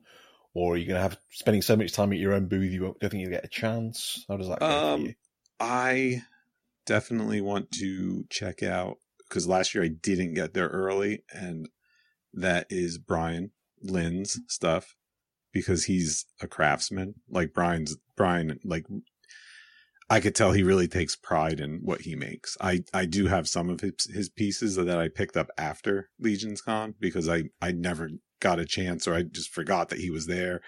or 0.55 0.75
are 0.75 0.77
you 0.79 0.87
going 0.87 0.97
to 0.97 1.03
have 1.03 1.19
spending 1.31 1.61
so 1.61 1.77
much 1.77 1.93
time 1.93 2.11
at 2.13 2.19
your 2.19 2.33
own 2.33 2.47
booth 2.47 2.73
you 2.73 2.83
won't, 2.83 2.99
don't 3.01 3.11
think 3.11 3.21
you'll 3.21 3.31
get 3.31 3.45
a 3.45 3.49
chance? 3.49 4.25
How 4.27 4.39
does 4.39 4.49
that 4.49 4.61
go 4.61 4.67
Um. 4.67 5.15
I 5.61 6.23
definitely 6.87 7.43
want 7.43 7.71
to 7.73 8.25
check 8.31 8.63
out 8.63 8.97
because 9.29 9.47
last 9.47 9.75
year 9.75 9.85
I 9.85 9.89
didn't 9.89 10.35
get 10.35 10.55
there 10.55 10.69
early, 10.69 11.23
and 11.31 11.69
that 12.33 12.67
is 12.71 12.97
Bryan 12.97 13.51
Lynn's 13.83 14.41
stuff 14.49 14.97
because 15.55 15.85
he's 15.85 16.27
a 16.43 16.47
craftsman. 16.47 17.15
Like 17.31 17.55
Bryan's 17.55 17.97
Bryan, 18.17 18.59
like 18.65 18.85
I 20.11 20.21
could 20.21 20.35
tell 20.35 20.53
he 20.53 20.63
really 20.63 20.89
takes 20.89 21.17
pride 21.17 21.61
in 21.61 21.81
what 21.83 22.03
he 22.03 22.15
makes. 22.15 22.59
I 22.61 22.81
I 22.93 23.07
do 23.07 23.29
have 23.29 23.49
some 23.49 23.71
of 23.71 23.81
his 23.81 23.95
his 24.13 24.29
pieces 24.29 24.77
that 24.77 24.99
I 24.99 25.09
picked 25.09 25.39
up 25.39 25.49
after 25.57 26.11
Legion's 26.19 26.61
Con 26.61 26.95
because 27.01 27.29
I 27.29 27.45
I 27.63 27.73
never 27.73 28.11
got 28.41 28.59
a 28.59 28.67
chance 28.67 29.09
or 29.09 29.15
I 29.15 29.23
just 29.23 29.51
forgot 29.51 29.89
that 29.89 30.01
he 30.01 30.11
was 30.11 30.27
there. 30.27 30.61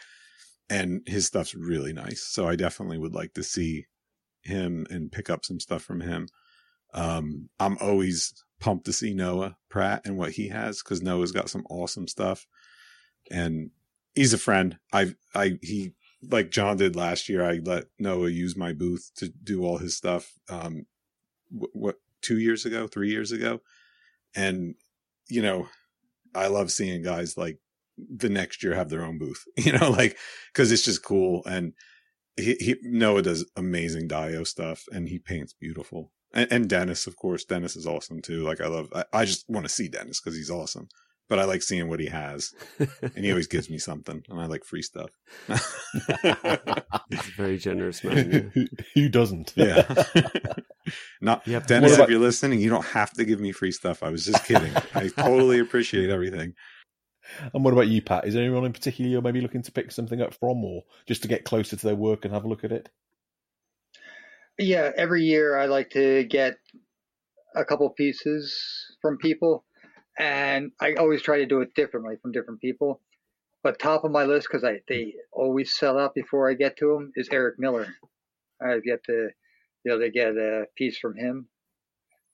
And 0.71 1.03
his 1.07 1.27
stuff's 1.27 1.55
really 1.55 1.93
nice. 1.93 2.27
So 2.27 2.49
I 2.49 2.57
definitely 2.57 2.99
would 2.99 3.15
like 3.15 3.35
to 3.35 3.45
see 3.45 3.85
him 4.43 4.87
and 4.91 5.13
pick 5.13 5.29
up 5.31 5.45
some 5.45 5.61
stuff 5.61 5.83
from 5.83 6.01
him. 6.01 6.29
Um, 6.93 7.51
I'm 7.61 7.77
always 7.81 8.33
pumped 8.59 8.87
to 8.87 8.93
see 8.93 9.15
Noah 9.15 9.57
Pratt 9.69 10.03
and 10.05 10.17
what 10.17 10.33
he 10.33 10.49
has 10.49 10.83
because 10.83 11.03
Noah's 11.03 11.31
got 11.31 11.51
some 11.51 11.65
awesome 11.69 12.09
stuff, 12.09 12.47
and 13.31 13.71
he's 14.17 14.33
a 14.33 14.39
friend. 14.39 14.79
I 14.93 15.15
I 15.35 15.59
he 15.63 15.93
like 16.23 16.51
John 16.51 16.77
did 16.79 16.97
last 16.97 17.29
year. 17.29 17.45
I 17.45 17.61
let 17.65 17.87
Noah 17.99 18.31
use 18.31 18.57
my 18.57 18.73
booth 18.73 19.13
to 19.17 19.29
do 19.29 19.65
all 19.65 19.79
his 19.79 19.97
stuff. 19.97 20.33
Um, 20.49 20.87
what, 21.51 21.71
what 21.75 21.97
two 22.23 22.39
years 22.39 22.67
ago, 22.67 22.89
three 22.89 23.11
years 23.11 23.33
ago, 23.33 23.61
and 24.35 24.75
you 25.29 25.43
know, 25.43 25.69
I 26.35 26.49
love 26.49 26.73
seeing 26.73 27.03
guys 27.03 27.37
like 27.37 27.59
the 27.99 28.29
next 28.31 28.63
year 28.65 28.75
have 28.75 28.89
their 28.91 29.05
own 29.05 29.19
booth. 29.19 29.45
You 29.59 29.73
know, 29.73 29.91
like 29.91 30.19
because 30.53 30.73
it's 30.73 30.85
just 30.85 31.05
cool 31.05 31.45
and. 31.47 31.75
He, 32.39 32.55
he 32.61 32.77
Noah 32.83 33.23
does 33.23 33.51
amazing 33.57 34.09
Dio 34.09 34.45
stuff 34.45 34.85
and 34.93 35.09
he 35.09 35.19
paints 35.19 35.55
beautiful 35.55 36.13
and, 36.37 36.53
and 36.53 36.69
Dennis, 36.69 37.07
of 37.07 37.17
course. 37.17 37.45
Dennis 37.45 37.77
is 37.77 37.87
awesome 37.87 38.21
too. 38.21 38.43
Like 38.43 38.61
I 38.61 38.69
love, 38.69 38.89
I, 38.95 39.05
I 39.13 39.25
just 39.25 39.49
want 39.49 39.65
to 39.67 39.73
see 39.73 39.89
Dennis 39.89 40.21
because 40.21 40.37
he's 40.37 40.51
awesome. 40.51 40.89
But 41.29 41.41
I 41.41 41.45
like 41.45 41.63
seeing 41.63 41.89
what 41.89 41.99
he 41.99 42.07
has, 42.07 42.55
and 42.79 43.25
he 43.25 43.31
always 43.31 43.49
gives 43.49 43.69
me 43.69 43.79
something, 43.79 44.23
and 44.29 44.41
I 44.41 44.47
like 44.47 44.65
free 44.65 44.83
stuff. 44.83 45.11
He's 45.49 45.59
a 46.31 47.33
very 47.37 47.59
generous 47.59 48.03
man. 48.05 48.53
who, 48.55 48.67
who 48.95 49.09
doesn't? 49.09 49.53
yeah. 49.57 50.05
Not 51.21 51.47
Yep. 51.47 51.67
Dennis, 51.67 51.95
about- 51.95 52.05
if 52.05 52.11
you're 52.11 52.21
listening, 52.21 52.61
you 52.61 52.71
don't 52.71 52.85
have 52.87 53.11
to 53.15 53.25
give 53.25 53.41
me 53.41 53.51
free 53.53 53.73
stuff. 53.73 54.03
I 54.03 54.11
was 54.11 54.25
just 54.25 54.45
kidding. 54.45 54.73
I 54.95 55.09
totally 55.09 55.59
appreciate 55.59 56.11
everything. 56.11 56.55
And 57.53 57.65
what 57.65 57.73
about 57.73 57.89
you, 57.89 58.01
Pat? 58.03 58.25
Is 58.27 58.35
there 58.35 58.45
anyone 58.45 58.65
in 58.65 58.73
particular 58.73 59.11
you're 59.11 59.21
maybe 59.23 59.41
looking 59.41 59.63
to 59.63 59.73
pick 59.73 59.91
something 59.91 60.21
up 60.23 60.33
from, 60.35 60.65
or 60.65 60.83
just 61.09 61.23
to 61.23 61.29
get 61.29 61.45
closer 61.45 61.75
to 61.77 61.87
their 61.87 61.97
work 61.97 62.25
and 62.25 62.33
have 62.33 62.45
a 62.45 62.49
look 62.49 62.63
at 62.63 62.71
it? 62.71 62.89
Yeah, 64.59 64.93
every 64.97 65.23
year 65.23 65.59
I 65.59 65.67
like 65.67 65.91
to 65.91 66.25
get 66.25 66.55
a 67.57 67.65
couple 67.65 67.91
pieces 67.91 68.57
from 69.03 69.19
people, 69.19 69.65
and 70.19 70.73
I 70.81 70.95
always 70.95 71.23
try 71.23 71.39
to 71.39 71.47
do 71.47 71.61
it 71.61 71.75
differently 71.75 72.17
from 72.21 72.33
different 72.33 72.61
people. 72.61 73.01
But 73.63 73.79
top 73.79 74.05
of 74.05 74.13
my 74.13 74.25
list, 74.25 74.49
because 74.51 74.67
they 74.89 75.15
always 75.33 75.77
sell 75.77 75.99
out 75.99 76.15
before 76.15 76.49
I 76.49 76.55
get 76.55 76.77
to 76.79 76.93
them, 76.95 77.13
is 77.17 77.29
Eric 77.33 77.59
Miller. 77.59 77.87
I've 78.63 78.85
yet 78.85 79.03
to 79.05 79.31
be 79.85 79.91
able 79.91 80.01
to 80.01 80.11
get 80.11 80.37
a 80.37 80.67
piece 80.77 80.99
from 80.99 81.17
him, 81.17 81.49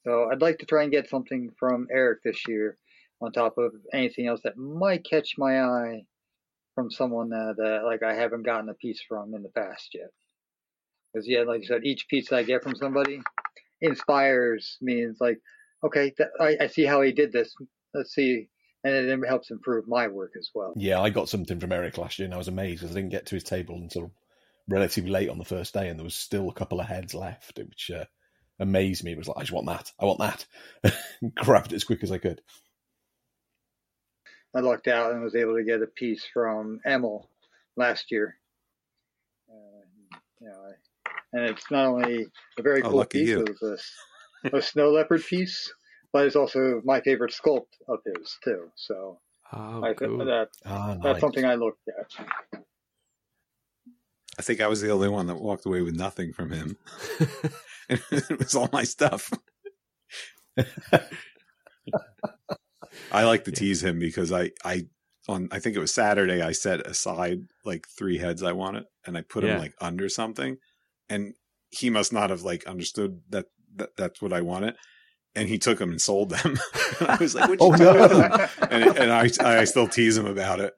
so 0.05 0.29
I'd 0.31 0.43
like 0.43 0.59
to 0.59 0.67
try 0.67 0.83
and 0.83 0.93
get 0.93 1.09
something 1.09 1.51
from 1.59 1.87
Eric 1.91 2.23
this 2.23 2.47
year, 2.49 2.77
on 3.21 3.33
top 3.33 3.57
of 3.57 3.73
anything 3.93 4.27
else 4.27 4.41
that 4.45 4.57
might 4.57 5.05
catch 5.05 5.39
my 5.39 5.63
eye 5.63 6.05
from 6.75 6.91
someone 6.91 7.31
that 7.31 7.57
uh, 7.59 7.87
like 7.87 8.03
I 8.03 8.15
haven't 8.15 8.45
gotten 8.45 8.69
a 8.69 8.75
piece 8.75 9.01
from 9.07 9.35
in 9.35 9.43
the 9.43 9.49
past 9.51 9.91
yet. 9.95 10.11
Because 11.13 11.29
yeah, 11.29 11.43
like 11.43 11.61
you 11.61 11.67
said, 11.67 11.85
each 11.85 12.09
piece 12.09 12.31
that 12.31 12.37
I 12.37 12.43
get 12.43 12.63
from 12.63 12.75
somebody 12.75 13.21
inspires 13.81 14.79
me. 14.81 15.03
It's 15.03 15.21
like, 15.21 15.39
okay, 15.85 16.11
th- 16.11 16.29
I, 16.41 16.57
I 16.61 16.67
see 16.69 16.85
how 16.85 17.03
he 17.03 17.13
did 17.13 17.33
this. 17.33 17.55
Let's 17.95 18.15
see, 18.15 18.49
and 18.85 18.95
it 18.95 19.29
helps 19.29 19.51
improve 19.51 19.87
my 19.89 20.09
work 20.09 20.33
as 20.39 20.51
well. 20.55 20.73
Yeah, 20.77 21.01
I 21.01 21.11
got 21.11 21.29
something 21.29 21.61
from 21.61 21.73
Eric 21.73 21.99
last 21.99 22.19
year, 22.19 22.27
and 22.27 22.35
I 22.35 22.39
was 22.39 22.49
amazed 22.49 22.81
because 22.81 22.97
I 22.97 23.01
didn't 23.01 23.13
get 23.13 23.27
to 23.27 23.37
his 23.37 23.45
table 23.45 23.77
until 23.77 24.11
relatively 24.69 25.11
late 25.11 25.29
on 25.29 25.39
the 25.39 25.45
first 25.45 25.75
day, 25.75 25.89
and 25.89 25.99
there 25.99 26.05
was 26.05 26.15
still 26.15 26.49
a 26.49 26.55
couple 26.55 26.81
of 26.81 26.87
heads 26.87 27.15
left, 27.15 27.59
which 27.59 27.91
uh, 27.91 28.05
amazed 28.59 29.05
me. 29.05 29.13
It 29.13 29.19
was 29.19 29.29
like, 29.29 29.39
I 29.39 29.41
just 29.41 29.53
want 29.53 29.67
that. 29.67 29.93
I 30.01 30.05
want 30.05 30.21
that. 30.21 30.95
Grabbed 31.37 31.73
it 31.73 31.77
as 31.77 31.85
quick 31.85 32.03
as 32.03 32.13
I 32.13 32.19
could. 32.19 32.41
I 34.55 34.61
lucked 34.61 34.89
out 34.89 35.13
and 35.13 35.23
was 35.23 35.35
able 35.35 35.57
to 35.57 35.65
get 35.65 35.83
a 35.83 35.87
piece 35.87 36.25
from 36.33 36.81
Emil 36.87 37.29
last 37.77 38.11
year. 38.11 38.37
Uh, 39.51 39.85
you 40.41 40.49
know, 40.49 40.69
I, 40.69 40.73
and 41.33 41.51
it's 41.51 41.71
not 41.71 41.87
only 41.87 42.27
a 42.59 42.63
very 42.63 42.83
Oh, 42.83 42.91
cool 42.91 42.99
lucky 42.99 43.21
piece, 43.21 43.31
you. 43.31 43.41
it 43.41 43.49
was 43.49 43.63
a, 43.63 43.77
a 44.45 44.63
snow 44.63 44.91
leopard 44.91 45.25
piece, 45.25 45.73
but 46.13 46.27
it's 46.27 46.37
also 46.37 46.81
my 46.85 47.01
favorite 47.01 47.33
sculpt 47.33 47.73
of 47.89 48.01
his 48.05 48.39
too. 48.45 48.71
So 48.77 49.19
Oh, 49.53 49.83
I 49.83 49.95
think 49.95 49.99
cool. 50.09 50.19
that 50.19 50.49
Ah, 50.65 50.97
that's 51.03 51.21
something 51.21 51.45
I 51.45 51.55
looked 51.55 51.89
at. 51.89 52.27
I 54.39 54.43
think 54.43 54.61
I 54.61 54.67
was 54.69 54.81
the 54.81 54.91
only 54.91 55.09
one 55.09 55.27
that 55.27 55.37
walked 55.37 55.67
away 55.67 55.83
with 55.83 55.95
nothing 55.97 56.33
from 56.33 56.51
him. 56.51 56.77
it 57.89 58.39
was 58.39 58.55
all 58.55 58.69
my 58.73 58.85
stuff. 58.85 59.31
I 63.11 63.25
like 63.25 63.45
to 63.45 63.53
Yeah. 63.53 63.59
tease 63.59 63.83
him 63.85 63.99
because 63.99 64.33
I, 64.33 64.51
I, 64.65 64.87
on 65.29 65.49
I 65.53 65.59
think 65.59 65.77
it 65.77 65.81
was 65.81 65.93
Saturday, 65.95 66.43
I 66.43 66.53
set 66.53 66.87
aside 66.87 67.43
like 67.65 67.87
three 67.89 68.19
heads 68.19 68.43
I 68.43 68.53
wanted, 68.53 68.85
and 69.07 69.17
I 69.17 69.23
put 69.23 69.43
Yeah. 69.43 69.49
them 69.49 69.59
like 69.59 69.75
under 69.81 70.09
something, 70.09 70.59
and 71.09 71.35
he 71.71 71.91
must 71.91 72.13
not 72.13 72.31
have 72.31 72.43
like 72.43 72.67
understood 72.67 73.21
that, 73.31 73.47
that 73.77 73.97
that's 73.97 74.21
what 74.23 74.33
I 74.33 74.41
wanted, 74.41 74.75
and 75.35 75.49
he 75.49 75.59
took 75.59 75.79
them 75.79 75.91
and 75.91 76.01
sold 76.01 76.31
them. 76.31 76.59
and 77.01 77.09
I 77.09 77.17
was 77.17 77.35
like, 77.35 77.49
"What 77.49 77.61
you 77.61 77.67
Oh, 77.67 77.77
do 77.77 77.85
no. 77.85 78.47
And, 78.71 78.97
and 78.99 79.13
I, 79.13 79.31
I 79.61 79.65
still 79.65 79.89
tease 79.89 80.17
him 80.17 80.27
about 80.27 80.61
it. 80.61 80.75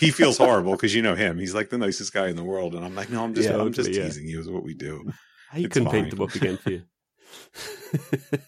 He 0.00 0.10
feels 0.10 0.38
horrible 0.38 0.72
because 0.72 0.94
you 0.94 1.02
know 1.02 1.14
him; 1.14 1.38
he's 1.38 1.54
like 1.54 1.70
the 1.70 1.78
nicest 1.78 2.12
guy 2.12 2.28
in 2.28 2.36
the 2.36 2.44
world, 2.44 2.74
and 2.74 2.84
I'm 2.84 2.94
like, 2.94 3.10
"No, 3.10 3.22
I'm 3.22 3.34
just, 3.34 3.48
Yeah, 3.48 3.60
I'm 3.60 3.72
just 3.72 3.92
yeah. 3.92 4.04
teasing 4.04 4.26
you. 4.26 4.40
Is 4.40 4.48
what 4.50 4.64
we 4.64 4.74
do." 4.74 5.12
It's 5.54 5.72
can 5.72 5.86
paint 5.86 6.10
them 6.10 6.20
up 6.22 6.34
again 6.34 6.56
for 6.56 6.70
you. 6.70 6.82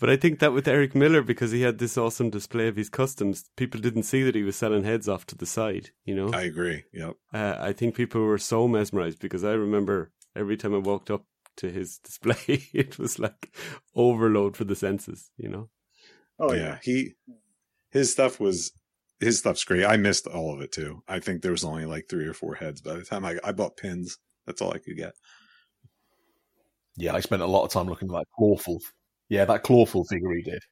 but 0.00 0.10
I 0.10 0.16
think 0.16 0.38
that 0.40 0.52
with 0.52 0.66
Eric 0.68 0.94
Miller, 0.94 1.22
because 1.22 1.50
he 1.52 1.62
had 1.62 1.78
this 1.78 1.96
awesome 1.96 2.30
display 2.30 2.68
of 2.68 2.76
his 2.76 2.88
customs, 2.88 3.44
people 3.56 3.80
didn't 3.80 4.02
see 4.04 4.22
that 4.22 4.34
he 4.34 4.42
was 4.42 4.56
selling 4.56 4.84
heads 4.84 5.08
off 5.08 5.26
to 5.26 5.36
the 5.36 5.46
side. 5.46 5.90
You 6.04 6.14
know, 6.14 6.30
I 6.32 6.42
agree. 6.42 6.84
Yep. 6.92 7.14
uh, 7.32 7.56
I 7.58 7.72
think 7.72 7.94
people 7.94 8.22
were 8.22 8.38
so 8.38 8.66
mesmerized 8.68 9.20
because 9.20 9.44
I 9.44 9.52
remember 9.52 10.12
every 10.34 10.56
time 10.56 10.74
I 10.74 10.78
walked 10.78 11.10
up 11.10 11.24
to 11.58 11.70
his 11.70 11.98
display, 12.04 12.68
it 12.72 12.98
was 12.98 13.18
like 13.18 13.54
overload 13.94 14.56
for 14.56 14.64
the 14.64 14.76
senses. 14.76 15.30
You 15.36 15.48
know, 15.48 15.68
Oh 16.38 16.52
yeah. 16.52 16.60
yeah. 16.62 16.78
he 16.82 17.12
his 17.90 18.10
stuff 18.12 18.40
was 18.40 18.72
his 19.20 19.38
stuff's 19.38 19.64
great. 19.64 19.84
I 19.84 19.96
missed 19.96 20.26
all 20.26 20.52
of 20.52 20.60
it 20.60 20.72
too. 20.72 21.02
I 21.08 21.20
think 21.20 21.42
there 21.42 21.52
was 21.52 21.64
only 21.64 21.86
like 21.86 22.06
three 22.08 22.26
or 22.26 22.34
four 22.34 22.54
heads 22.54 22.80
by 22.80 22.94
the 22.94 23.04
time 23.04 23.24
I 23.24 23.38
I 23.44 23.52
bought 23.52 23.76
pins. 23.76 24.18
That's 24.46 24.60
all 24.60 24.72
I 24.72 24.78
could 24.78 24.96
get. 24.96 25.12
Yeah, 26.96 27.14
I 27.14 27.20
spent 27.20 27.42
a 27.42 27.46
lot 27.46 27.64
of 27.64 27.70
time 27.72 27.88
looking 27.88 28.08
at 28.08 28.12
that 28.14 28.26
clawful. 28.36 28.80
Yeah, 29.28 29.44
that 29.46 29.62
clawful 29.62 30.04
figure 30.04 30.32
he 30.32 30.42
did. 30.42 30.62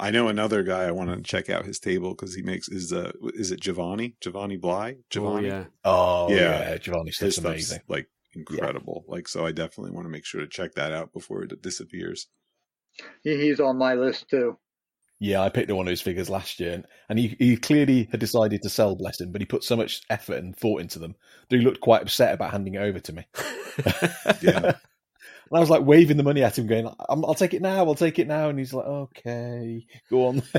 I 0.00 0.10
know 0.10 0.28
another 0.28 0.62
guy 0.62 0.84
I 0.84 0.90
want 0.90 1.10
to 1.10 1.22
check 1.22 1.50
out 1.50 1.66
his 1.66 1.78
table 1.78 2.10
because 2.10 2.34
he 2.34 2.42
makes 2.42 2.68
is 2.68 2.92
uh 2.92 3.12
is 3.34 3.50
it 3.52 3.60
Giovanni 3.60 4.16
Giovanni 4.20 4.56
Bly 4.56 4.96
oh 4.98 5.02
Giovanni 5.10 5.48
yeah, 5.48 5.64
Oh, 5.84 6.28
Yeah. 6.30 6.70
yeah, 6.70 6.78
Giovanni 6.78 7.06
his 7.10 7.16
stuff's 7.16 7.34
stuff's 7.36 7.46
amazing. 7.48 7.80
like 7.88 8.08
incredible. 8.36 9.04
Like 9.08 9.28
so, 9.28 9.46
I 9.46 9.52
definitely 9.52 9.92
want 9.92 10.06
to 10.06 10.10
make 10.10 10.24
sure 10.24 10.40
to 10.40 10.46
check 10.46 10.74
that 10.74 10.92
out 10.92 11.12
before 11.12 11.42
it 11.42 11.62
disappears. 11.62 12.28
He's 13.22 13.60
on 13.60 13.78
my 13.78 13.94
list 13.94 14.28
too. 14.28 14.58
Yeah, 15.20 15.40
I 15.42 15.48
picked 15.48 15.70
up 15.70 15.76
one 15.76 15.86
of 15.86 15.90
his 15.92 16.00
figures 16.00 16.28
last 16.28 16.58
year, 16.60 16.72
and, 16.74 16.86
and 17.08 17.18
he, 17.18 17.36
he 17.38 17.56
clearly 17.56 18.08
had 18.10 18.20
decided 18.20 18.62
to 18.62 18.68
sell 18.68 18.96
Blessing, 18.96 19.32
but 19.32 19.40
he 19.40 19.46
put 19.46 19.64
so 19.64 19.76
much 19.76 20.02
effort 20.10 20.38
and 20.38 20.56
thought 20.56 20.80
into 20.80 20.98
them 20.98 21.14
that 21.48 21.56
he 21.56 21.62
looked 21.62 21.80
quite 21.80 22.02
upset 22.02 22.34
about 22.34 22.50
handing 22.50 22.74
it 22.74 22.82
over 22.82 23.00
to 23.00 23.12
me. 23.12 23.26
Yeah. 24.42 24.74
And 25.50 25.58
I 25.58 25.60
was 25.60 25.70
like 25.70 25.82
waving 25.82 26.16
the 26.16 26.22
money 26.22 26.42
at 26.42 26.58
him, 26.58 26.66
going, 26.66 26.88
I'm, 27.08 27.24
"I'll 27.24 27.34
take 27.34 27.54
it 27.54 27.62
now. 27.62 27.84
I'll 27.84 27.94
take 27.94 28.18
it 28.18 28.26
now." 28.26 28.48
And 28.48 28.58
he's 28.58 28.72
like, 28.72 28.86
"Okay, 28.86 29.86
go 30.10 30.26
on." 30.26 30.42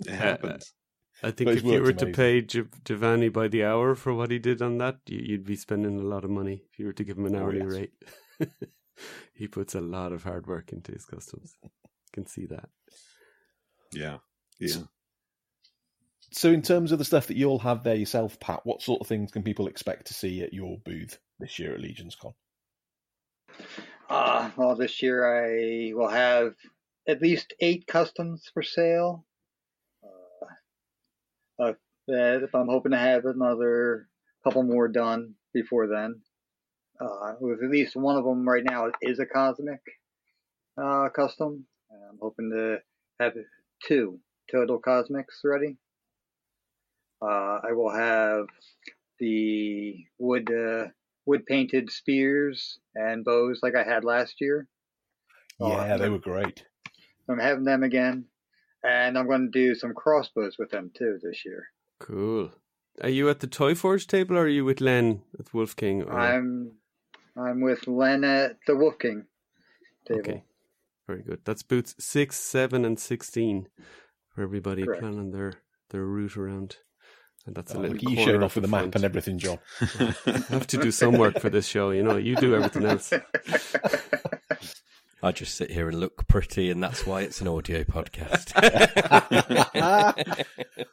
It 0.00 0.12
happens. 0.12 0.72
I 1.22 1.30
think 1.30 1.50
if 1.50 1.64
you 1.64 1.72
work's 1.72 1.86
were 1.86 2.06
to 2.06 2.12
pay 2.12 2.42
Giovanni 2.42 3.28
by 3.30 3.48
the 3.48 3.64
hour 3.64 3.94
for 3.94 4.12
what 4.14 4.30
he 4.30 4.38
did 4.38 4.60
on 4.62 4.78
that, 4.78 5.00
you- 5.06 5.20
you'd 5.20 5.44
be 5.46 5.56
spending 5.56 5.98
a 5.98 6.02
lot 6.04 6.24
of 6.24 6.30
money 6.30 6.62
if 6.70 6.78
you 6.78 6.86
were 6.86 6.92
to 6.92 7.04
give 7.04 7.16
him 7.18 7.26
an 7.26 7.36
Oh, 7.36 7.40
hourly 7.40 7.58
yes. 7.58 7.66
rate. 7.68 7.92
he 9.34 9.48
puts 9.48 9.74
a 9.74 9.80
lot 9.80 10.12
of 10.12 10.22
hard 10.24 10.46
work 10.46 10.72
into 10.72 10.92
his 10.92 11.04
customs. 11.04 11.56
can 12.12 12.26
see 12.26 12.46
that. 12.46 12.68
Yeah. 13.92 14.18
Yeah. 14.58 14.84
so, 16.32 16.50
in 16.50 16.62
terms 16.62 16.92
of 16.92 16.98
the 16.98 17.04
stuff 17.04 17.26
that 17.26 17.36
you'll 17.36 17.58
have 17.58 17.82
there 17.84 17.94
yourself, 17.94 18.40
Pat, 18.40 18.60
what 18.64 18.80
sort 18.80 19.02
of 19.02 19.06
things 19.06 19.30
can 19.30 19.42
people 19.42 19.66
expect 19.68 20.06
to 20.06 20.14
see 20.14 20.40
at 20.42 20.54
your 20.54 20.78
booth 20.78 21.18
this 21.38 21.58
year 21.58 21.74
at 21.74 21.80
Legions 21.80 22.16
Con? 22.16 22.32
Uh, 24.08 24.50
well, 24.56 24.74
this 24.76 25.02
year 25.02 25.26
I 25.26 25.92
will 25.92 26.08
have 26.08 26.54
at 27.06 27.20
least 27.20 27.52
eight 27.60 27.86
customs 27.86 28.48
for 28.54 28.62
sale. 28.62 29.25
Uh, 31.58 31.72
uh, 32.08 32.38
that 32.38 32.50
I'm 32.54 32.68
hoping 32.68 32.92
to 32.92 32.98
have 32.98 33.24
another 33.24 34.08
couple 34.44 34.62
more 34.62 34.88
done 34.88 35.34
before 35.52 35.88
then. 35.88 36.22
Uh, 37.00 37.34
with 37.40 37.62
at 37.62 37.70
least 37.70 37.96
one 37.96 38.16
of 38.16 38.24
them 38.24 38.48
right 38.48 38.64
now 38.64 38.90
is 39.02 39.18
a 39.18 39.26
cosmic 39.26 39.80
uh, 40.80 41.08
custom. 41.14 41.66
I'm 41.90 42.18
hoping 42.20 42.50
to 42.50 42.78
have 43.20 43.34
two 43.82 44.20
total 44.50 44.78
cosmics 44.78 45.40
ready. 45.44 45.76
Uh, 47.20 47.60
I 47.64 47.72
will 47.72 47.90
have 47.90 48.46
the 49.18 50.04
wood 50.18 50.50
uh, 50.52 50.88
wood 51.24 51.46
painted 51.46 51.90
spears 51.90 52.78
and 52.94 53.24
bows 53.24 53.60
like 53.62 53.74
I 53.74 53.84
had 53.84 54.04
last 54.04 54.40
year. 54.40 54.68
Oh, 55.60 55.68
Yeah, 55.68 55.96
they 55.96 56.08
were 56.08 56.18
great. 56.18 56.64
I'm 57.28 57.38
having 57.38 57.64
them 57.64 57.82
again, 57.82 58.26
and 58.82 59.18
I'm 59.18 59.26
going 59.26 59.50
to 59.50 59.58
do 59.58 59.74
some 59.74 59.94
crossbows 59.94 60.56
with 60.58 60.70
them 60.70 60.90
too 60.96 61.18
this 61.22 61.44
year. 61.44 61.66
Cool. 61.98 62.50
Are 63.02 63.08
you 63.08 63.28
at 63.28 63.40
the 63.40 63.46
Toy 63.46 63.74
Forge 63.74 64.06
table 64.06 64.36
or 64.36 64.42
are 64.42 64.48
you 64.48 64.64
with 64.64 64.80
Len 64.80 65.22
at 65.38 65.52
Wolf 65.52 65.76
King? 65.76 66.02
Or... 66.02 66.18
I'm 66.18 66.72
I'm 67.36 67.60
with 67.60 67.86
Len 67.86 68.24
at 68.24 68.56
the 68.66 68.76
Wolf 68.76 68.98
King 68.98 69.26
table. 70.06 70.20
Okay. 70.20 70.42
Very 71.06 71.22
good. 71.22 71.40
That's 71.44 71.62
boots 71.62 71.94
six, 71.98 72.36
seven, 72.36 72.84
and 72.84 72.98
sixteen 72.98 73.68
for 74.34 74.42
everybody 74.42 74.84
Correct. 74.84 75.00
planning 75.02 75.30
their, 75.30 75.52
their 75.90 76.04
route 76.04 76.36
around. 76.36 76.76
And 77.46 77.54
that's 77.54 77.72
a 77.72 77.76
Oh, 77.76 77.80
little 77.80 77.94
look 77.94 78.02
you 78.02 78.16
corner 78.16 78.32
showing 78.32 78.42
off 78.42 78.56
with 78.56 78.62
the 78.62 78.68
the 78.68 78.76
map 78.76 78.94
and 78.96 79.04
everything, 79.04 79.38
John. 79.38 79.58
I 79.80 80.42
have 80.48 80.66
to 80.68 80.78
do 80.78 80.90
some 80.90 81.16
work 81.16 81.38
for 81.38 81.48
this 81.48 81.66
show, 81.66 81.90
you 81.90 82.02
know. 82.02 82.16
You 82.16 82.34
do 82.36 82.56
everything 82.56 82.86
else. 82.86 83.12
I 85.22 85.32
just 85.32 85.54
sit 85.54 85.70
here 85.70 85.88
and 85.88 85.98
look 85.98 86.28
pretty, 86.28 86.70
and 86.70 86.82
that's 86.82 87.06
why 87.06 87.22
it's 87.22 87.40
an 87.40 87.48
audio 87.48 87.84
podcast. 87.84 88.52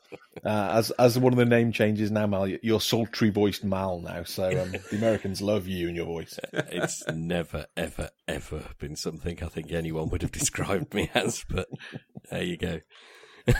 Uh, 0.45 0.71
as 0.73 0.91
as 0.91 1.17
one 1.17 1.31
of 1.31 1.39
the 1.39 1.45
name 1.45 1.71
changes 1.71 2.11
now, 2.11 2.27
Mal, 2.27 2.47
you're 2.47 2.81
sultry 2.81 3.29
voiced 3.29 3.63
Mal 3.63 3.99
now. 3.99 4.23
So 4.23 4.49
um, 4.61 4.71
the 4.91 4.97
Americans 4.97 5.41
love 5.41 5.67
you 5.67 5.87
and 5.87 5.95
your 5.95 6.05
voice. 6.05 6.37
it's 6.53 7.03
never, 7.07 7.67
ever, 7.77 8.09
ever 8.27 8.63
been 8.77 8.95
something 8.95 9.41
I 9.41 9.47
think 9.47 9.71
anyone 9.71 10.09
would 10.09 10.21
have 10.21 10.31
described 10.31 10.93
me 10.93 11.09
as, 11.13 11.45
but 11.47 11.67
there 12.29 12.43
you 12.43 12.57
go. 12.57 12.81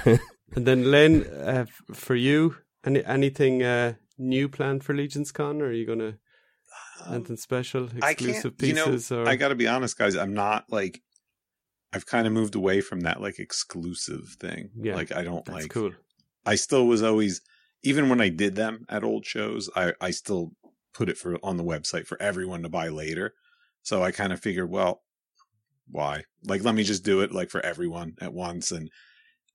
and 0.06 0.68
then, 0.68 0.92
Len, 0.92 1.24
uh, 1.24 1.66
for 1.94 2.16
you, 2.16 2.58
any 2.86 3.04
anything 3.06 3.64
uh, 3.64 3.94
new 4.18 4.50
planned 4.50 4.84
for 4.84 4.94
Legions 4.94 5.32
Con? 5.32 5.62
Or 5.62 5.68
are 5.68 5.72
you 5.72 5.86
going 5.86 6.00
to 6.00 6.16
um, 7.06 7.38
special, 7.38 7.90
exclusive 8.04 8.58
pieces? 8.58 9.10
You 9.10 9.18
know, 9.18 9.24
or... 9.24 9.30
I 9.30 9.36
got 9.36 9.50
to 9.50 9.56
be 9.56 9.68
honest, 9.68 9.98
guys. 9.98 10.16
I'm 10.16 10.34
not 10.34 10.66
like 10.70 11.02
I've 11.94 12.06
kind 12.06 12.28
of 12.28 12.34
moved 12.34 12.56
away 12.56 12.82
from 12.82 13.02
that 13.02 13.22
like 13.22 13.40
exclusive 13.40 14.36
thing. 14.40 14.70
Yeah, 14.80 14.96
like 14.96 15.12
I 15.12 15.24
don't 15.24 15.48
like. 15.48 15.70
Cool. 15.70 15.92
I 16.46 16.56
still 16.56 16.88
was 16.88 17.04
always, 17.04 17.42
even 17.84 18.10
when 18.10 18.20
I 18.20 18.30
did 18.30 18.56
them 18.56 18.86
at 18.90 19.04
old 19.04 19.26
shows, 19.26 19.70
I 19.76 19.94
I 20.02 20.12
still 20.12 20.54
put 20.94 21.10
it 21.10 21.18
for 21.18 21.38
on 21.44 21.58
the 21.58 21.64
website 21.64 22.08
for 22.08 22.22
everyone 22.22 22.64
to 22.64 22.70
buy 22.70 22.90
later. 22.90 23.34
So 23.82 24.04
I 24.04 24.12
kind 24.12 24.32
of 24.32 24.40
figured, 24.40 24.70
well, 24.70 25.02
why? 25.90 26.24
Like, 26.46 26.64
let 26.64 26.76
me 26.76 26.84
just 26.84 27.04
do 27.04 27.22
it 27.22 27.32
like 27.32 27.50
for 27.50 27.60
everyone 27.66 28.16
at 28.22 28.34
once. 28.34 28.72
And 28.72 28.90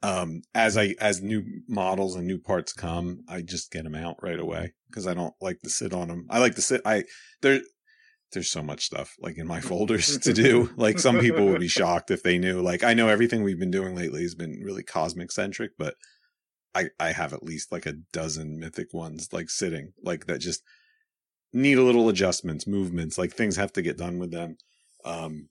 um, 0.02 0.42
as 0.54 0.76
I 0.76 0.94
as 1.00 1.22
new 1.22 1.44
models 1.68 2.14
and 2.14 2.26
new 2.26 2.38
parts 2.38 2.72
come, 2.72 3.20
I 3.28 3.42
just 3.42 3.72
get 3.72 3.84
them 3.84 3.96
out 3.96 4.16
right 4.22 4.38
away 4.38 4.74
because 4.88 5.06
I 5.06 5.14
don't 5.14 5.34
like 5.40 5.60
to 5.62 5.70
sit 5.70 5.92
on 5.92 6.08
them. 6.08 6.26
I 6.30 6.38
like 6.38 6.54
to 6.54 6.62
sit. 6.62 6.82
I 6.84 7.04
there 7.42 7.60
there's 8.32 8.50
so 8.50 8.62
much 8.62 8.84
stuff 8.84 9.14
like 9.20 9.38
in 9.38 9.46
my 9.46 9.60
folders 9.62 10.18
to 10.18 10.32
do. 10.32 10.70
Like 10.76 10.98
some 10.98 11.18
people 11.18 11.46
would 11.46 11.60
be 11.60 11.68
shocked 11.68 12.10
if 12.10 12.22
they 12.22 12.38
knew. 12.38 12.60
Like 12.60 12.84
I 12.84 12.94
know 12.94 13.08
everything 13.08 13.42
we've 13.42 13.58
been 13.58 13.72
doing 13.72 13.96
lately 13.96 14.22
has 14.22 14.34
been 14.34 14.62
really 14.62 14.84
cosmic 14.84 15.32
centric, 15.32 15.72
but 15.76 15.94
I 16.74 16.90
I 17.00 17.10
have 17.12 17.32
at 17.32 17.42
least 17.42 17.72
like 17.72 17.86
a 17.86 17.94
dozen 18.12 18.58
mythic 18.60 18.94
ones 18.94 19.28
like 19.32 19.50
sitting 19.50 19.92
like 20.04 20.26
that 20.26 20.38
just 20.38 20.62
need 21.52 21.78
a 21.78 21.82
little 21.82 22.08
adjustments, 22.08 22.68
movements, 22.68 23.18
like 23.18 23.32
things 23.32 23.56
have 23.56 23.72
to 23.72 23.82
get 23.82 23.98
done 23.98 24.18
with 24.18 24.30
them. 24.30 24.58
Um 25.04 25.48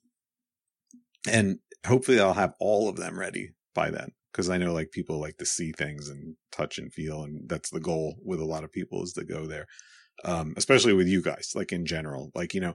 and 1.28 1.58
hopefully 1.86 2.18
I'll 2.18 2.32
have 2.32 2.54
all 2.60 2.88
of 2.88 2.96
them 2.96 3.18
ready 3.18 3.50
by 3.74 3.90
then 3.90 4.12
because 4.32 4.50
I 4.50 4.58
know 4.58 4.72
like 4.72 4.90
people 4.90 5.20
like 5.20 5.38
to 5.38 5.46
see 5.46 5.72
things 5.72 6.08
and 6.08 6.36
touch 6.52 6.78
and 6.78 6.92
feel 6.92 7.22
and 7.22 7.48
that's 7.48 7.70
the 7.70 7.80
goal 7.80 8.16
with 8.24 8.40
a 8.40 8.44
lot 8.44 8.64
of 8.64 8.72
people 8.72 9.02
is 9.02 9.12
to 9.14 9.24
go 9.24 9.46
there 9.46 9.66
um, 10.24 10.54
especially 10.56 10.92
with 10.92 11.08
you 11.08 11.22
guys, 11.22 11.52
like 11.54 11.72
in 11.72 11.86
general. 11.86 12.30
Like, 12.34 12.54
you 12.54 12.60
know, 12.60 12.74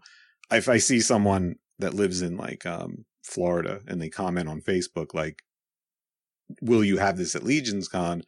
if 0.52 0.70
I 0.70 0.78
see 0.78 1.00
someone 1.00 1.56
that 1.80 1.94
lives 1.94 2.22
in 2.22 2.38
like 2.38 2.66
um, 2.66 3.06
Florida 3.24 3.82
and 3.88 4.02
they 4.02 4.10
comment 4.10 4.48
on 4.48 4.62
Facebook, 4.62 5.14
like, 5.14 5.42
will 6.62 6.84
you 6.84 6.98
have 6.98 7.18
this 7.18 7.36
at 7.36 7.44
Legions 7.44 7.88
Con? 7.88 8.24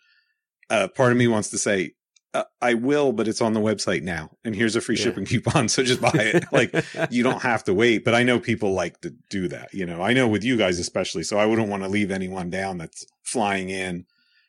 Uh, 0.69 0.87
part 0.87 1.11
of 1.11 1.17
me 1.17 1.27
wants 1.27 1.49
to 1.51 1.57
say, 1.57 1.91
uh, 2.35 2.43
I 2.61 2.73
will, 2.73 3.13
but 3.13 3.29
it's 3.29 3.39
on 3.39 3.53
the 3.53 3.61
website 3.61 4.01
now. 4.01 4.31
And 4.43 4.53
here's 4.53 4.75
a 4.75 4.81
free 4.81 4.97
yeah. 4.97 5.05
shipping 5.05 5.25
coupon. 5.25 5.69
So 5.69 5.83
just 5.83 6.01
buy 6.01 6.11
it. 6.13 6.43
like, 6.51 6.73
you 7.09 7.23
don't 7.23 7.41
have 7.41 7.63
to 7.63 7.73
wait. 7.73 8.03
But 8.03 8.13
I 8.13 8.23
know 8.23 8.39
people 8.39 8.73
like 8.73 8.99
to 9.01 9.15
do 9.29 9.47
that. 9.47 9.73
You 9.73 9.85
know, 9.85 10.01
I 10.01 10.11
know 10.13 10.27
with 10.27 10.43
you 10.43 10.57
guys, 10.57 10.77
especially. 10.77 11.23
So 11.23 11.37
I 11.37 11.45
wouldn't 11.45 11.69
want 11.69 11.83
to 11.83 11.89
leave 11.89 12.11
anyone 12.11 12.49
down 12.49 12.77
that's 12.77 13.05
flying 13.23 13.69
in 13.69 14.05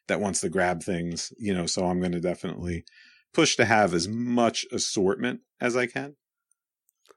that 0.08 0.20
wants 0.20 0.40
to 0.40 0.48
grab 0.48 0.82
things, 0.82 1.32
you 1.38 1.54
know. 1.54 1.66
So 1.66 1.86
I'm 1.86 2.00
going 2.00 2.12
to 2.12 2.20
definitely 2.20 2.84
push 3.32 3.54
to 3.56 3.64
have 3.64 3.94
as 3.94 4.08
much 4.08 4.66
assortment 4.72 5.40
as 5.60 5.76
I 5.76 5.86
can. 5.86 6.16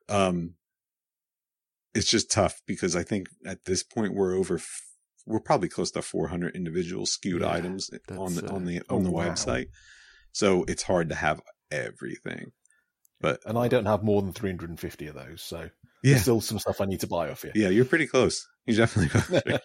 Um, 0.07 0.53
it's 1.95 2.09
just 2.09 2.31
tough 2.31 2.61
because 2.67 2.95
I 2.95 3.01
think 3.01 3.27
at 3.43 3.65
this 3.65 3.81
point 3.81 4.13
we're 4.13 4.35
over, 4.35 4.61
we're 5.25 5.39
probably 5.39 5.69
close 5.69 5.89
to 5.91 6.03
400 6.03 6.55
individual 6.55 7.07
skewed 7.07 7.41
yeah, 7.41 7.51
items 7.51 7.89
on 8.11 8.35
the, 8.35 8.47
on 8.49 8.65
the, 8.65 8.79
uh, 8.79 8.95
on 8.95 9.03
the 9.03 9.09
oh, 9.09 9.13
wow. 9.13 9.29
website. 9.29 9.67
So 10.31 10.65
it's 10.67 10.83
hard 10.83 11.09
to 11.09 11.15
have 11.15 11.41
everything. 11.71 12.51
But, 13.21 13.41
and 13.45 13.57
I 13.57 13.67
don't 13.67 13.85
have 13.85 14.03
more 14.03 14.21
than 14.21 14.31
350 14.31 15.07
of 15.07 15.15
those. 15.15 15.41
So 15.41 15.69
yeah. 16.03 16.11
there's 16.13 16.21
still 16.21 16.41
some 16.41 16.59
stuff 16.59 16.79
I 16.79 16.85
need 16.85 17.01
to 17.01 17.07
buy 17.07 17.29
off 17.29 17.43
you. 17.43 17.51
Yeah. 17.53 17.69
You're 17.69 17.85
pretty 17.85 18.07
close. 18.07 18.47
You're 18.65 18.77
definitely, 18.77 19.59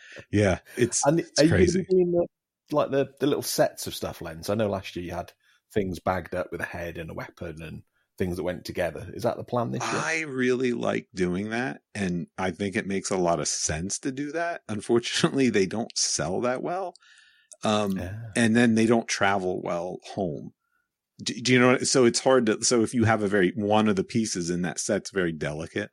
yeah, 0.30 0.58
it's, 0.76 1.04
and 1.06 1.20
it's 1.20 1.48
crazy. 1.48 1.86
The, 1.88 2.26
like 2.72 2.90
the, 2.90 3.10
the 3.18 3.26
little 3.26 3.42
sets 3.42 3.86
of 3.86 3.94
stuff, 3.94 4.20
Lens. 4.20 4.50
I 4.50 4.54
know 4.54 4.68
last 4.68 4.94
year 4.94 5.04
you 5.04 5.12
had 5.12 5.32
things 5.72 5.98
bagged 5.98 6.34
up 6.34 6.52
with 6.52 6.60
a 6.60 6.66
head 6.66 6.98
and 6.98 7.10
a 7.10 7.14
weapon 7.14 7.62
and 7.62 7.82
things 8.20 8.36
that 8.36 8.42
went 8.42 8.64
together. 8.66 9.08
Is 9.14 9.22
that 9.22 9.38
the 9.38 9.44
plan 9.44 9.72
this 9.72 9.82
year? 9.82 10.02
I 10.04 10.20
really 10.28 10.72
like 10.72 11.08
doing 11.14 11.50
that, 11.50 11.80
and 11.94 12.26
I 12.36 12.50
think 12.50 12.76
it 12.76 12.86
makes 12.86 13.10
a 13.10 13.16
lot 13.16 13.40
of 13.40 13.48
sense 13.48 13.98
to 14.00 14.12
do 14.12 14.30
that. 14.32 14.60
Unfortunately, 14.68 15.48
they 15.48 15.66
don't 15.66 15.90
sell 15.96 16.42
that 16.42 16.62
well, 16.62 16.94
um, 17.62 17.96
yeah. 17.96 18.14
and 18.36 18.56
then 18.56 18.74
they 18.74 18.86
don't 18.86 19.08
travel 19.08 19.60
well 19.62 19.98
home. 20.14 20.52
Do, 21.22 21.34
do, 21.34 21.52
you 21.52 21.58
know? 21.58 21.78
So 21.78 22.04
it's 22.04 22.20
hard 22.20 22.46
to. 22.46 22.62
So 22.64 22.82
if 22.82 22.94
you 22.94 23.04
have 23.04 23.22
a 23.22 23.28
very 23.28 23.52
one 23.54 23.88
of 23.88 23.96
the 23.96 24.04
pieces 24.04 24.50
in 24.50 24.62
that 24.62 24.80
set's 24.80 25.10
very 25.10 25.32
delicate, 25.32 25.90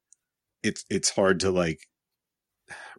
it's 0.63 0.85
it's 0.89 1.09
hard 1.09 1.39
to 1.41 1.51
like 1.51 1.79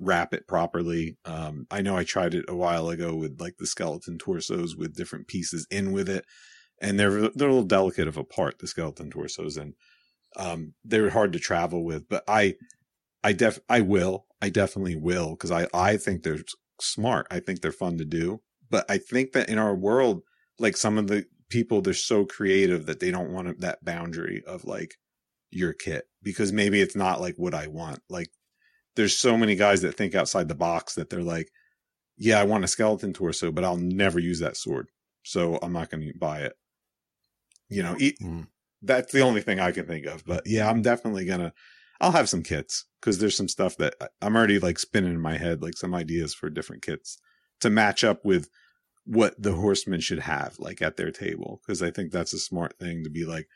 wrap 0.01 0.35
it 0.35 0.47
properly. 0.47 1.17
Um, 1.25 1.67
I 1.71 1.81
know 1.81 1.97
I 1.97 2.05
tried 2.05 2.35
it 2.35 2.45
a 2.49 2.57
while 2.57 2.89
ago 2.89 3.15
with 3.15 3.41
like 3.41 3.57
the 3.59 3.67
skeleton 3.67 4.19
torsos 4.19 4.77
with 4.77 4.97
different 4.97 5.27
pieces 5.29 5.67
in 5.71 5.93
with 5.93 6.09
it 6.09 6.25
and 6.81 6.99
they're 6.99 7.11
they're 7.11 7.49
a 7.49 7.53
little 7.53 7.63
delicate 7.63 8.09
of 8.09 8.17
a 8.17 8.25
part 8.25 8.59
the 8.59 8.67
skeleton 8.67 9.11
torsos 9.11 9.57
and 9.57 9.75
um, 10.37 10.75
they're 10.85 11.11
hard 11.11 11.33
to 11.33 11.39
travel 11.39 11.85
with 11.85 12.09
but 12.09 12.23
i 12.29 12.55
i 13.25 13.33
def 13.33 13.59
i 13.69 13.81
will 13.81 14.27
i 14.41 14.49
definitely 14.49 14.97
will 14.97 15.31
because 15.31 15.51
i 15.51 15.67
i 15.75 15.97
think 15.97 16.23
they're 16.23 16.39
smart 16.81 17.27
i 17.31 17.41
think 17.41 17.61
they're 17.61 17.73
fun 17.73 17.99
to 17.99 18.05
do 18.05 18.41
but 18.71 18.85
i 18.91 18.99
think 18.99 19.33
that 19.33 19.49
in 19.49 19.59
our 19.59 19.75
world 19.75 20.23
like 20.59 20.77
some 20.77 20.99
of 20.99 21.07
the 21.07 21.25
people 21.49 21.81
they're 21.81 21.95
so 21.95 22.25
creative 22.25 22.87
that 22.87 23.01
they 23.01 23.11
don't 23.11 23.33
want 23.33 23.61
that 23.61 23.85
boundary 23.85 24.43
of 24.47 24.65
like 24.65 24.95
your 25.51 25.73
kit 25.73 26.05
because 26.23 26.53
maybe 26.53 26.81
it's 26.81 26.97
not 26.97 27.21
like 27.21 27.35
what 27.37 27.55
i 27.55 27.67
want 27.67 28.01
like 28.11 28.29
there's 28.97 29.17
so 29.17 29.37
many 29.37 29.55
guys 29.55 29.81
that 29.83 29.95
think 29.95 30.15
outside 30.15 30.49
the 30.49 30.55
box 30.55 30.95
that 30.95 31.09
they're 31.09 31.23
like 31.23 31.49
yeah 32.19 32.39
i 32.39 32.45
want 32.45 32.65
a 32.65 32.69
skeleton 32.69 33.13
torso 33.13 33.51
but 33.51 33.65
i'll 33.65 33.77
never 33.77 34.19
use 34.19 34.41
that 34.41 34.57
sword 34.57 34.89
so 35.23 35.59
i'm 35.63 35.73
not 35.73 35.91
going 35.91 36.03
to 36.03 36.19
buy 36.19 36.41
it 36.41 36.53
you 37.69 37.83
know, 37.83 37.97
eat, 37.99 38.19
mm. 38.21 38.47
that's 38.83 39.13
the 39.13 39.21
only 39.21 39.41
thing 39.41 39.61
I 39.61 39.73
can 39.73 39.87
think 39.87 40.07
of. 40.07 40.25
But 40.25 40.45
yeah, 40.47 40.69
I'm 40.69 40.83
definitely 40.83 41.25
gonna. 41.25 41.53
I'll 42.01 42.13
have 42.13 42.29
some 42.29 42.43
kits 42.43 42.87
because 43.01 43.19
there's 43.19 43.37
some 43.37 43.49
stuff 43.49 43.77
that 43.79 43.95
I'm 44.23 44.37
already 44.37 44.59
like 44.59 44.79
spinning 44.79 45.13
in 45.13 45.21
my 45.21 45.37
head, 45.37 45.63
like 45.63 45.77
some 45.77 45.95
ideas 45.95 46.33
for 46.35 46.49
different 46.49 46.83
kits 46.83 47.19
to 47.61 47.71
match 47.71 48.05
up 48.05 48.25
with 48.25 48.49
what 49.05 49.41
the 49.41 49.55
horsemen 49.55 50.01
should 50.01 50.21
have, 50.21 50.59
like 50.59 50.83
at 50.83 50.97
their 50.97 51.11
table. 51.11 51.61
Because 51.65 51.83
I 51.83 51.91
think 51.91 52.13
that's 52.13 52.33
a 52.33 52.39
smart 52.39 52.79
thing 52.79 53.05
to 53.05 53.11
be 53.11 53.25
like, 53.25 53.49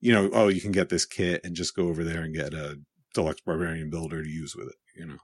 you 0.00 0.12
know, 0.12 0.30
oh, 0.32 0.48
you 0.48 0.60
can 0.60 0.72
get 0.72 0.88
this 0.88 1.04
kit 1.04 1.40
and 1.44 1.54
just 1.54 1.74
go 1.74 1.88
over 1.88 2.04
there 2.04 2.22
and 2.22 2.34
get 2.34 2.54
a 2.54 2.80
deluxe 3.14 3.40
barbarian 3.40 3.90
builder 3.90 4.22
to 4.22 4.28
use 4.28 4.54
with 4.54 4.68
it. 4.68 4.76
You 4.96 5.06
know. 5.06 5.18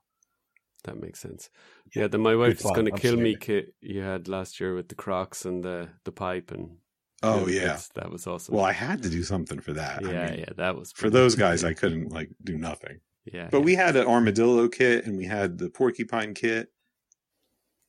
That 0.85 1.01
makes 1.01 1.21
sense. 1.21 1.49
Yeah, 1.95 2.09
then 2.09 2.21
my 2.21 2.37
wife 2.37 2.61
is 2.61 2.71
going 2.71 2.85
to 2.85 2.91
kill 2.93 3.17
me 3.17 3.37
kit 3.37 3.75
you 3.81 4.03
had 4.03 4.29
last 4.29 4.61
year 4.61 4.75
with 4.75 4.89
the 4.89 4.95
Crocs 4.95 5.45
and 5.45 5.65
the 5.65 5.89
the 6.05 6.13
pipe 6.13 6.51
and 6.51 6.77
Oh 7.25 7.49
yeah, 7.49 7.81
that 7.95 8.11
was 8.11 8.27
awesome. 8.27 8.55
Well, 8.55 8.65
I 8.65 8.73
had 8.73 9.03
to 9.03 9.09
do 9.09 9.23
something 9.23 9.59
for 9.59 9.73
that. 9.73 10.03
Yeah, 10.03 10.09
I 10.09 10.31
mean, 10.31 10.41
yeah, 10.41 10.53
that 10.57 10.77
was 10.77 10.93
for 10.93 11.09
those 11.09 11.35
guys. 11.45 11.65
I 11.65 11.73
couldn't 11.73 12.13
like 12.13 12.31
do 12.43 12.59
nothing. 12.59 13.01
Yeah, 13.25 13.49
but 13.51 13.59
yeah. 13.59 13.65
we 13.65 13.75
had 13.75 13.97
an 13.97 14.07
armadillo 14.07 14.69
kit 14.69 15.07
and 15.07 15.17
we 15.17 15.25
had 15.25 15.57
the 15.57 15.71
porcupine 15.71 16.35
kit. 16.35 16.69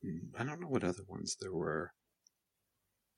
Hmm, 0.05 0.39
I 0.39 0.43
don't 0.43 0.61
know 0.61 0.67
what 0.67 0.83
other 0.83 1.03
ones 1.07 1.37
there 1.39 1.53
were. 1.53 1.91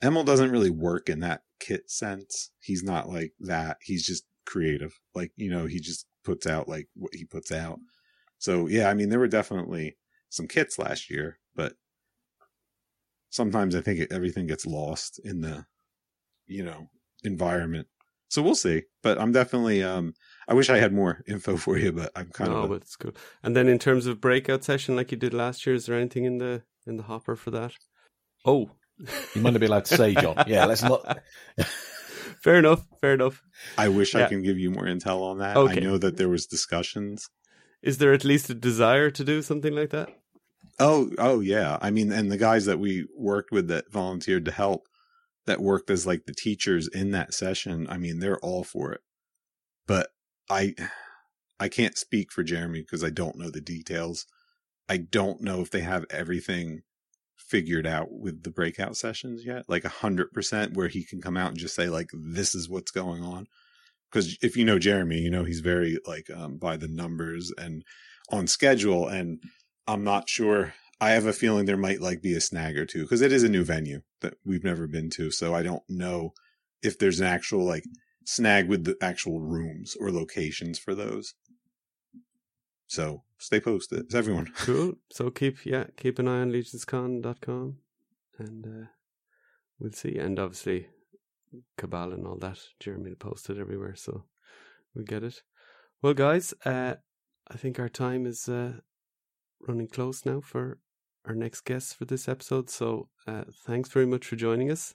Emil 0.01 0.23
doesn't 0.23 0.51
really 0.51 0.69
work 0.69 1.09
in 1.09 1.19
that 1.21 1.41
kit 1.59 1.89
sense. 1.89 2.51
He's 2.59 2.83
not 2.83 3.09
like 3.09 3.33
that. 3.39 3.77
He's 3.81 4.05
just 4.05 4.25
creative. 4.45 4.93
Like 5.13 5.31
you 5.35 5.49
know, 5.49 5.65
he 5.65 5.79
just 5.79 6.05
puts 6.23 6.47
out 6.47 6.69
like 6.69 6.87
what 6.95 7.13
he 7.13 7.25
puts 7.25 7.51
out. 7.51 7.79
So 8.37 8.67
yeah, 8.67 8.89
I 8.89 8.93
mean, 8.93 9.09
there 9.09 9.19
were 9.19 9.27
definitely 9.27 9.97
some 10.29 10.47
kits 10.47 10.77
last 10.77 11.09
year, 11.09 11.39
but 11.55 11.73
sometimes 13.29 13.75
I 13.75 13.81
think 13.81 14.11
everything 14.11 14.47
gets 14.47 14.65
lost 14.65 15.19
in 15.23 15.41
the 15.41 15.65
you 16.47 16.63
know, 16.63 16.89
environment. 17.23 17.87
So 18.29 18.41
we'll 18.41 18.55
see. 18.55 18.83
But 19.03 19.19
I'm 19.19 19.31
definitely 19.31 19.83
um 19.83 20.13
I 20.47 20.53
wish 20.53 20.69
I 20.69 20.77
had 20.77 20.93
more 20.93 21.23
info 21.27 21.57
for 21.57 21.77
you, 21.77 21.91
but 21.91 22.11
I'm 22.15 22.29
kind 22.29 22.51
no, 22.51 22.57
of 22.57 22.63
a... 22.65 22.67
but 22.69 22.81
it's 22.81 22.95
cool. 22.95 23.15
And 23.43 23.55
then 23.55 23.67
in 23.67 23.79
terms 23.79 24.05
of 24.05 24.21
breakout 24.21 24.63
session 24.63 24.95
like 24.95 25.11
you 25.11 25.17
did 25.17 25.33
last 25.33 25.65
year, 25.65 25.75
is 25.75 25.85
there 25.85 25.97
anything 25.97 26.25
in 26.25 26.37
the 26.39 26.63
in 26.87 26.97
the 26.97 27.03
hopper 27.03 27.35
for 27.35 27.51
that? 27.51 27.73
Oh. 28.45 28.71
You 29.35 29.41
might 29.41 29.51
not 29.51 29.59
be 29.59 29.67
allowed 29.67 29.85
to 29.85 29.95
say, 29.95 30.15
John. 30.15 30.43
Yeah, 30.47 30.65
let's 30.65 30.83
not 30.83 31.19
Fair 32.41 32.57
enough. 32.57 32.85
Fair 33.01 33.13
enough. 33.13 33.41
I 33.77 33.89
wish 33.89 34.13
yeah. 34.13 34.25
I 34.25 34.29
can 34.29 34.41
give 34.41 34.57
you 34.57 34.71
more 34.71 34.85
intel 34.85 35.21
on 35.23 35.39
that. 35.39 35.57
Okay. 35.57 35.77
I 35.77 35.79
know 35.79 35.97
that 35.97 36.17
there 36.17 36.29
was 36.29 36.45
discussions. 36.45 37.29
Is 37.81 37.97
there 37.97 38.13
at 38.13 38.23
least 38.23 38.49
a 38.49 38.53
desire 38.53 39.09
to 39.11 39.23
do 39.23 39.41
something 39.41 39.73
like 39.73 39.89
that? 39.91 40.09
Oh, 40.79 41.11
oh 41.17 41.39
yeah. 41.39 41.77
I 41.81 41.91
mean, 41.91 42.11
and 42.11 42.31
the 42.31 42.37
guys 42.37 42.65
that 42.65 42.79
we 42.79 43.07
worked 43.15 43.51
with 43.51 43.67
that 43.67 43.91
volunteered 43.91 44.45
to 44.45 44.51
help, 44.51 44.87
that 45.45 45.61
worked 45.61 45.89
as 45.89 46.05
like 46.05 46.25
the 46.25 46.33
teachers 46.33 46.87
in 46.87 47.11
that 47.11 47.33
session, 47.33 47.87
I 47.89 47.97
mean, 47.97 48.19
they're 48.19 48.39
all 48.39 48.63
for 48.63 48.93
it. 48.93 49.01
But 49.87 50.09
I, 50.49 50.75
I 51.59 51.69
can't 51.69 51.97
speak 51.97 52.31
for 52.31 52.43
Jeremy 52.43 52.81
because 52.81 53.03
I 53.03 53.09
don't 53.09 53.37
know 53.37 53.49
the 53.49 53.61
details. 53.61 54.25
I 54.89 54.97
don't 54.97 55.41
know 55.41 55.61
if 55.61 55.69
they 55.69 55.81
have 55.81 56.05
everything 56.09 56.83
figured 57.35 57.85
out 57.85 58.07
with 58.11 58.43
the 58.43 58.51
breakout 58.51 58.97
sessions 58.97 59.45
yet, 59.45 59.65
like 59.67 59.85
a 59.85 59.89
hundred 59.89 60.31
percent, 60.31 60.73
where 60.73 60.87
he 60.87 61.03
can 61.03 61.21
come 61.21 61.37
out 61.37 61.49
and 61.49 61.57
just 61.57 61.75
say 61.75 61.89
like, 61.89 62.09
"This 62.13 62.55
is 62.55 62.69
what's 62.69 62.91
going 62.91 63.23
on." 63.23 63.47
Because 64.11 64.37
if 64.41 64.55
you 64.55 64.65
know 64.65 64.79
Jeremy, 64.79 65.19
you 65.19 65.29
know 65.29 65.43
he's 65.43 65.59
very 65.59 65.99
like 66.05 66.29
um, 66.29 66.57
by 66.57 66.77
the 66.77 66.87
numbers 66.87 67.51
and 67.57 67.83
on 68.29 68.47
schedule. 68.47 69.07
And 69.07 69.41
I'm 69.87 70.03
not 70.03 70.29
sure. 70.29 70.73
I 70.99 71.11
have 71.11 71.25
a 71.25 71.33
feeling 71.33 71.65
there 71.65 71.77
might 71.77 72.01
like 72.01 72.21
be 72.21 72.33
a 72.33 72.41
snag 72.41 72.77
or 72.77 72.85
two 72.85 73.03
because 73.03 73.21
it 73.21 73.31
is 73.31 73.43
a 73.43 73.49
new 73.49 73.63
venue 73.63 74.01
that 74.21 74.35
we've 74.45 74.63
never 74.63 74.87
been 74.87 75.09
to. 75.11 75.31
So 75.31 75.53
I 75.53 75.61
don't 75.63 75.83
know 75.87 76.33
if 76.81 76.97
there's 76.97 77.19
an 77.19 77.27
actual 77.27 77.65
like 77.65 77.83
snag 78.25 78.67
with 78.67 78.83
the 78.83 78.97
actual 79.01 79.41
rooms 79.41 79.95
or 79.99 80.11
locations 80.11 80.79
for 80.79 80.95
those. 80.95 81.33
So 82.87 83.23
stay 83.37 83.59
posted. 83.59 83.99
It's 83.99 84.15
everyone. 84.15 84.51
Cool. 84.57 84.93
So 85.11 85.29
keep 85.29 85.65
yeah, 85.65 85.85
keep 85.97 86.19
an 86.19 86.27
eye 86.27 86.41
on 86.41 86.51
legionscon.com 86.51 87.77
and 88.39 88.65
uh, 88.65 88.87
we'll 89.79 89.91
see. 89.91 90.17
And 90.17 90.39
obviously 90.39 90.87
Cabal 91.77 92.13
and 92.13 92.25
all 92.25 92.37
that. 92.37 92.59
Jeremy 92.79 93.09
will 93.11 93.17
post 93.17 93.49
it 93.49 93.57
everywhere, 93.57 93.95
so 93.95 94.23
we 94.95 95.03
get 95.03 95.23
it. 95.23 95.41
Well 96.01 96.13
guys, 96.13 96.53
uh, 96.65 96.95
I 97.49 97.57
think 97.57 97.79
our 97.79 97.89
time 97.89 98.25
is 98.25 98.47
uh, 98.49 98.73
running 99.67 99.87
close 99.87 100.25
now 100.25 100.41
for 100.41 100.79
our 101.25 101.35
next 101.35 101.61
guest 101.65 101.95
for 101.97 102.05
this 102.05 102.27
episode. 102.29 102.69
So 102.69 103.09
uh, 103.27 103.43
thanks 103.65 103.89
very 103.89 104.05
much 104.05 104.25
for 104.27 104.35
joining 104.37 104.71
us. 104.71 104.93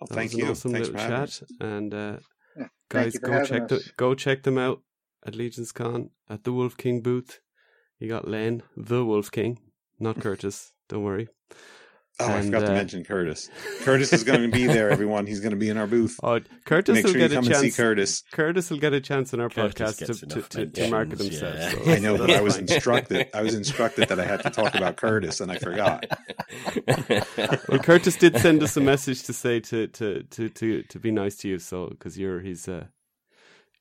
Oh, 0.00 0.06
That 0.08 0.14
thank 0.14 0.30
was 0.32 0.34
an 0.34 0.38
you. 0.46 0.50
awesome 0.50 0.72
Thanks 0.72 0.88
little 0.88 1.06
chat. 1.08 1.22
us. 1.28 1.42
And 1.60 1.94
uh, 1.94 2.16
Yeah, 2.56 2.66
guys, 2.88 3.16
go 3.18 3.44
check 3.44 3.68
the 3.68 3.80
go 3.96 4.14
check 4.14 4.42
them 4.42 4.58
out 4.58 4.82
at 5.26 5.34
Legion's 5.34 5.72
Con 5.72 6.10
at 6.28 6.44
the 6.44 6.52
Wolf 6.52 6.76
King 6.76 7.00
booth. 7.00 7.40
You 7.98 8.08
got 8.08 8.28
Len, 8.28 8.62
the 8.76 9.04
Wolf 9.04 9.30
King, 9.30 9.58
not 9.98 10.20
Curtis. 10.20 10.72
Don't 10.88 11.02
worry. 11.02 11.28
Oh, 12.20 12.26
I 12.26 12.34
And, 12.36 12.44
forgot 12.46 12.60
to 12.66 12.70
uh, 12.70 12.74
mention 12.74 13.02
Curtis. 13.02 13.50
Curtis 13.80 14.12
is 14.12 14.22
going 14.22 14.42
to 14.42 14.48
be 14.48 14.68
there, 14.68 14.88
everyone. 14.88 15.26
He's 15.26 15.40
going 15.40 15.50
to 15.50 15.56
be 15.56 15.68
in 15.68 15.76
our 15.76 15.88
booth. 15.88 16.16
Oh, 16.22 16.38
Curtis 16.64 16.94
Make 16.94 17.04
will 17.06 17.10
sure 17.12 17.20
you 17.20 17.28
get 17.28 17.32
a 17.32 17.40
come 17.40 17.46
and 17.46 17.56
see 17.56 17.62
chance. 17.62 17.76
Curtis. 17.76 18.22
Curtis 18.30 18.70
will 18.70 18.78
get 18.78 18.92
a 18.92 19.00
chance 19.00 19.32
in 19.32 19.40
our 19.40 19.48
Curtis 19.48 19.96
podcast 19.98 20.06
to, 20.20 20.26
to, 20.28 20.42
to, 20.42 20.66
to 20.66 20.90
market 20.90 21.18
mentions, 21.18 21.40
himself. 21.40 21.56
yeah. 21.56 21.84
so 21.84 21.90
I 21.90 21.98
know, 21.98 22.16
but 22.16 22.30
I 22.30 22.40
was 22.40 22.56
instructed. 22.64 23.26
I 23.34 23.42
was 23.42 23.54
instructed 23.54 24.08
that 24.10 24.20
I 24.20 24.26
had 24.26 24.44
to 24.44 24.50
talk 24.50 24.76
about 24.76 24.96
Curtis, 24.96 25.40
and 25.40 25.50
I 25.50 25.58
forgot. 25.58 26.06
fine. 26.86 27.22
Well, 27.68 27.80
Curtis 27.80 28.14
did 28.16 28.36
send 28.38 28.62
us 28.62 28.76
a 28.76 28.80
message 28.80 29.24
to 29.24 29.32
say 29.32 29.58
to 29.60 29.88
to 29.88 30.22
to 30.22 30.48
to, 30.50 30.82
to 30.84 30.98
be 31.00 31.10
nice 31.10 31.34
to 31.38 31.48
you, 31.48 31.58
so 31.58 31.88
because 31.88 32.16
you're 32.16 32.38
his 32.40 32.68
uh, 32.68 32.84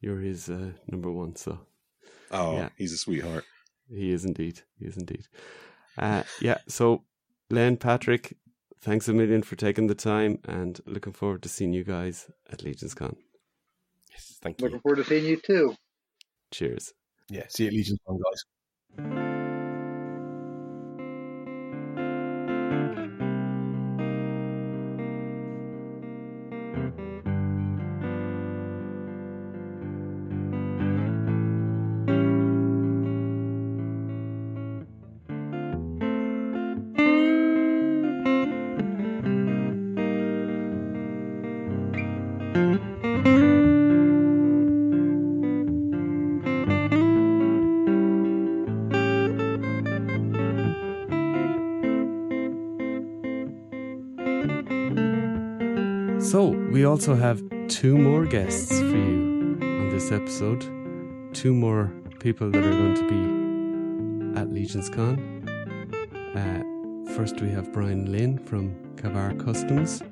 you're 0.04 0.20
his 0.20 0.50
uh, 0.50 0.72
number 0.88 1.12
one. 1.12 1.36
So 1.36 1.60
Oh, 2.32 2.58
Yeah. 2.58 2.70
he's 2.78 2.94
a 2.94 2.98
sweetheart. 2.98 3.46
he 3.90 4.12
is 4.12 4.26
indeed. 4.26 4.62
He 4.80 4.86
is 4.86 4.98
indeed. 4.98 5.28
Uh, 5.98 6.24
yeah. 6.42 6.58
So, 6.68 7.04
Len, 7.50 7.78
Patrick, 7.78 8.38
thanks 8.82 9.08
a 9.08 9.14
million 9.14 9.44
for 9.44 9.56
taking 9.56 9.88
the 9.88 9.96
time, 9.96 10.40
and 10.46 10.80
looking 10.86 11.14
forward 11.14 11.44
to 11.44 11.50
seeing 11.50 11.74
you 11.74 11.84
guys 11.84 12.30
at 12.52 12.64
Legion's 12.64 12.94
Con. 12.96 13.16
yes, 14.12 14.40
thank 14.42 14.60
you. 14.60 14.66
Looking 14.66 14.80
forward 14.82 14.98
to 14.98 15.04
seeing 15.04 15.26
you 15.26 15.38
too. 15.38 15.76
Cheers. 16.52 16.94
Yeah, 17.30 17.46
see 17.50 17.64
you 17.64 17.70
at 17.70 17.74
Legion 17.76 17.98
Con, 18.08 18.20
guys. 18.20 19.43
Also 56.94 57.16
have 57.16 57.42
two 57.70 57.98
more 57.98 58.24
guests 58.24 58.70
for 58.70 58.86
you 58.86 59.58
on 59.64 59.90
this 59.90 60.12
episode. 60.12 60.62
Two 61.34 61.52
more 61.52 61.92
people 62.20 62.52
that 62.52 62.64
are 62.64 62.70
going 62.70 62.94
to 62.94 63.08
be 64.36 64.40
at 64.40 64.54
Legion's 64.54 64.92
Con. 64.92 65.18
Uh, 66.36 67.16
first, 67.16 67.42
we 67.42 67.50
have 67.50 67.74
Bryan 67.74 68.12
Lynn 68.12 68.38
from 68.38 68.76
Karvar 68.96 69.36
Kustoms. 69.38 70.04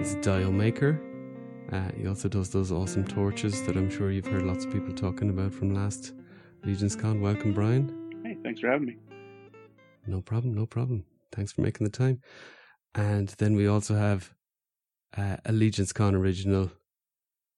He's 0.00 0.14
a 0.14 0.20
dio 0.22 0.50
maker. 0.50 1.00
Uh, 1.70 1.90
he 1.96 2.08
also 2.08 2.28
does 2.28 2.50
those 2.50 2.72
awesome 2.72 3.06
torches 3.06 3.62
that 3.62 3.76
I'm 3.76 3.88
sure 3.88 4.10
you've 4.10 4.26
heard 4.26 4.42
lots 4.42 4.64
of 4.64 4.72
people 4.72 4.92
talking 4.92 5.30
about 5.30 5.54
from 5.54 5.72
last 5.72 6.14
Legion's 6.64 6.96
Con. 6.96 7.20
Welcome, 7.20 7.54
Bryan. 7.54 8.10
Hey, 8.24 8.36
thanks 8.42 8.60
for 8.60 8.70
having 8.70 8.88
me. 8.88 8.96
No 10.08 10.20
problem, 10.20 10.52
no 10.52 10.66
problem. 10.66 11.04
Thanks 11.30 11.52
for 11.52 11.60
making 11.60 11.84
the 11.84 11.92
time. 11.92 12.22
And 12.96 13.28
then 13.38 13.54
we 13.54 13.68
also 13.68 13.94
have 13.94 14.34
uh, 15.16 15.36
a 15.44 15.52
Legions 15.52 15.92
Con 15.92 16.14
original 16.14 16.72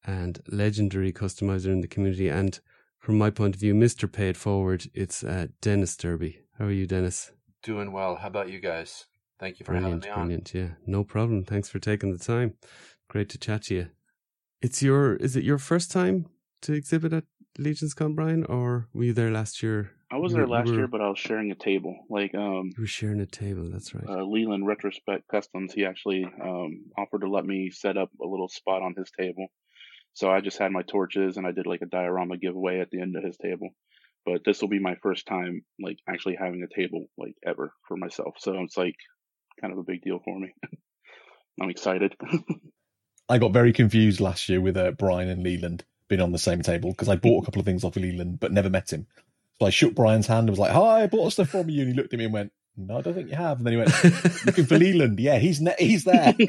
and 0.05 0.41
legendary 0.49 1.13
customizer 1.13 1.67
in 1.67 1.81
the 1.81 1.89
community. 1.89 2.29
And 2.29 2.59
from 2.99 3.19
my 3.19 3.31
point 3.31 3.55
of 3.55 3.61
view, 3.61 3.75
Mr. 3.75 4.11
Paid 4.11 4.37
Forward, 4.37 4.87
it's 4.95 5.25
uh, 5.25 5.49
Dennis 5.61 5.97
Derby. 5.97 6.41
How 6.59 6.67
are 6.67 6.71
you, 6.71 6.87
Dennis? 6.87 7.33
Doing 7.63 7.93
well. 7.93 8.17
How 8.17 8.29
about 8.29 8.49
you 8.49 8.61
guys? 8.61 9.07
Thank 9.39 9.59
you 9.61 9.67
for 9.67 9.73
Brilliant, 9.73 10.05
having 10.05 10.17
me 10.17 10.21
on. 10.21 10.27
brilliant. 10.27 10.55
Yeah, 10.55 10.69
no 10.87 11.05
problem. 11.05 11.45
Thanks 11.45 11.69
for 11.69 11.79
taking 11.79 12.13
the 12.13 12.19
time. 12.19 12.55
Great 13.09 13.29
to 13.31 13.39
chat 13.39 13.65
to 13.65 13.75
you. 13.75 13.89
It's 14.63 14.83
your, 14.83 15.17
is 15.17 15.37
it 15.37 15.45
your 15.45 15.59
first 15.59 15.91
time 15.91 16.27
to 16.63 16.73
exhibit 16.73 17.13
at 17.13 17.25
Legion's 17.59 17.95
Con, 17.95 18.15
Bryan, 18.15 18.45
or 18.45 18.89
were 18.93 19.05
you 19.05 19.13
there 19.13 19.31
last 19.31 19.63
year? 19.63 19.93
I 20.11 20.17
was 20.19 20.33
You 20.33 20.37
there 20.39 20.47
were- 20.47 20.53
last 20.53 20.69
were- 20.69 20.75
year, 20.77 20.87
but 20.89 21.01
I 21.01 21.09
was 21.09 21.19
sharing 21.19 21.51
a 21.51 21.55
table. 21.55 21.97
Like 22.09 22.35
um, 22.35 22.71
You 22.77 22.83
were 22.83 22.87
sharing 22.87 23.21
a 23.21 23.27
table, 23.27 23.69
that's 23.71 23.95
right. 23.95 24.05
uh, 24.09 24.25
Leland 24.25 24.67
Retrospect 24.67 25.27
Customs, 25.29 25.73
he 25.73 25.85
actually 25.85 26.25
um, 26.25 26.85
offered 26.97 27.23
to 27.23 27.29
let 27.29 27.45
me 27.45 27.71
set 27.71 27.97
up 27.97 28.11
a 28.23 28.27
little 28.27 28.49
spot 28.49 28.83
on 28.83 28.95
his 28.97 29.11
table. 29.19 29.49
So 30.15 30.31
I 30.31 30.41
just 30.41 30.59
had 30.59 30.71
my 30.73 30.83
torches 30.83 31.37
and 31.37 31.47
I 31.47 31.53
did 31.53 31.67
like 31.67 31.83
a 31.83 31.87
diorama 31.87 32.39
giveaway 32.39 32.81
at 32.81 32.91
the 32.91 33.01
end 33.01 33.17
of 33.17 33.25
his 33.25 33.37
table. 33.37 33.71
But 34.25 34.43
this 34.45 34.61
will 34.61 34.69
be 34.69 34.79
my 34.81 34.97
first 35.03 35.27
time 35.27 35.63
like 35.81 35.99
actually 36.09 36.37
having 36.37 36.63
a 36.63 36.75
table 36.81 37.07
like 37.19 37.35
ever 37.47 37.73
for 37.87 37.97
myself. 37.97 38.35
So 38.39 38.63
it's 38.63 38.77
like 38.77 38.97
kind 39.61 39.73
of 39.73 39.79
a 39.79 39.83
big 39.85 40.03
deal 40.03 40.21
for 40.25 40.39
me. 40.39 40.53
I'm 41.61 41.71
excited. 41.71 42.15
I 43.29 43.39
got 43.39 43.53
very 43.53 43.73
confused 43.73 44.21
last 44.21 44.49
year 44.49 44.61
with 44.61 44.77
uh, 44.77 44.93
Bryan 44.93 45.29
and 45.29 45.43
Leland 45.43 45.85
being 46.09 46.21
on 46.21 46.33
the 46.33 46.39
same 46.39 46.63
table 46.63 46.91
because 46.91 47.09
I 47.09 47.17
bought 47.17 47.43
a 47.43 47.45
couple 47.47 47.61
of 47.61 47.67
things 47.67 47.85
off 47.85 47.97
of 47.97 48.03
Leland 48.03 48.41
but 48.41 48.53
never 48.53 48.71
met 48.71 48.93
him. 48.93 49.07
So 49.59 49.67
I 49.67 49.71
shook 49.71 49.95
Bryan's 49.95 50.27
hand 50.27 50.49
and 50.49 50.51
was 50.51 50.59
like, 50.59 50.73
"Hi, 50.73 51.03
I 51.03 51.07
bought 51.07 51.33
stuff 51.33 51.49
from 51.49 51.71
you." 51.71 51.83
And 51.83 51.91
he 51.91 51.97
looked 51.97 52.13
at 52.13 52.19
me 52.19 52.27
and 52.27 52.35
went, 52.35 52.53
"No, 52.77 52.99
I 52.99 53.01
don't 53.01 53.15
think 53.15 53.31
you 53.31 53.37
have." 53.37 53.59
And 53.59 53.67
then 53.67 53.73
he 53.73 53.79
went, 53.79 54.45
"Looking 54.47 54.67
for 54.67 54.79
Leland? 54.79 55.19
Yeah, 55.19 55.39
he's 55.39 55.61
ne- 55.61 55.75
he's 55.79 56.05
there." 56.05 56.35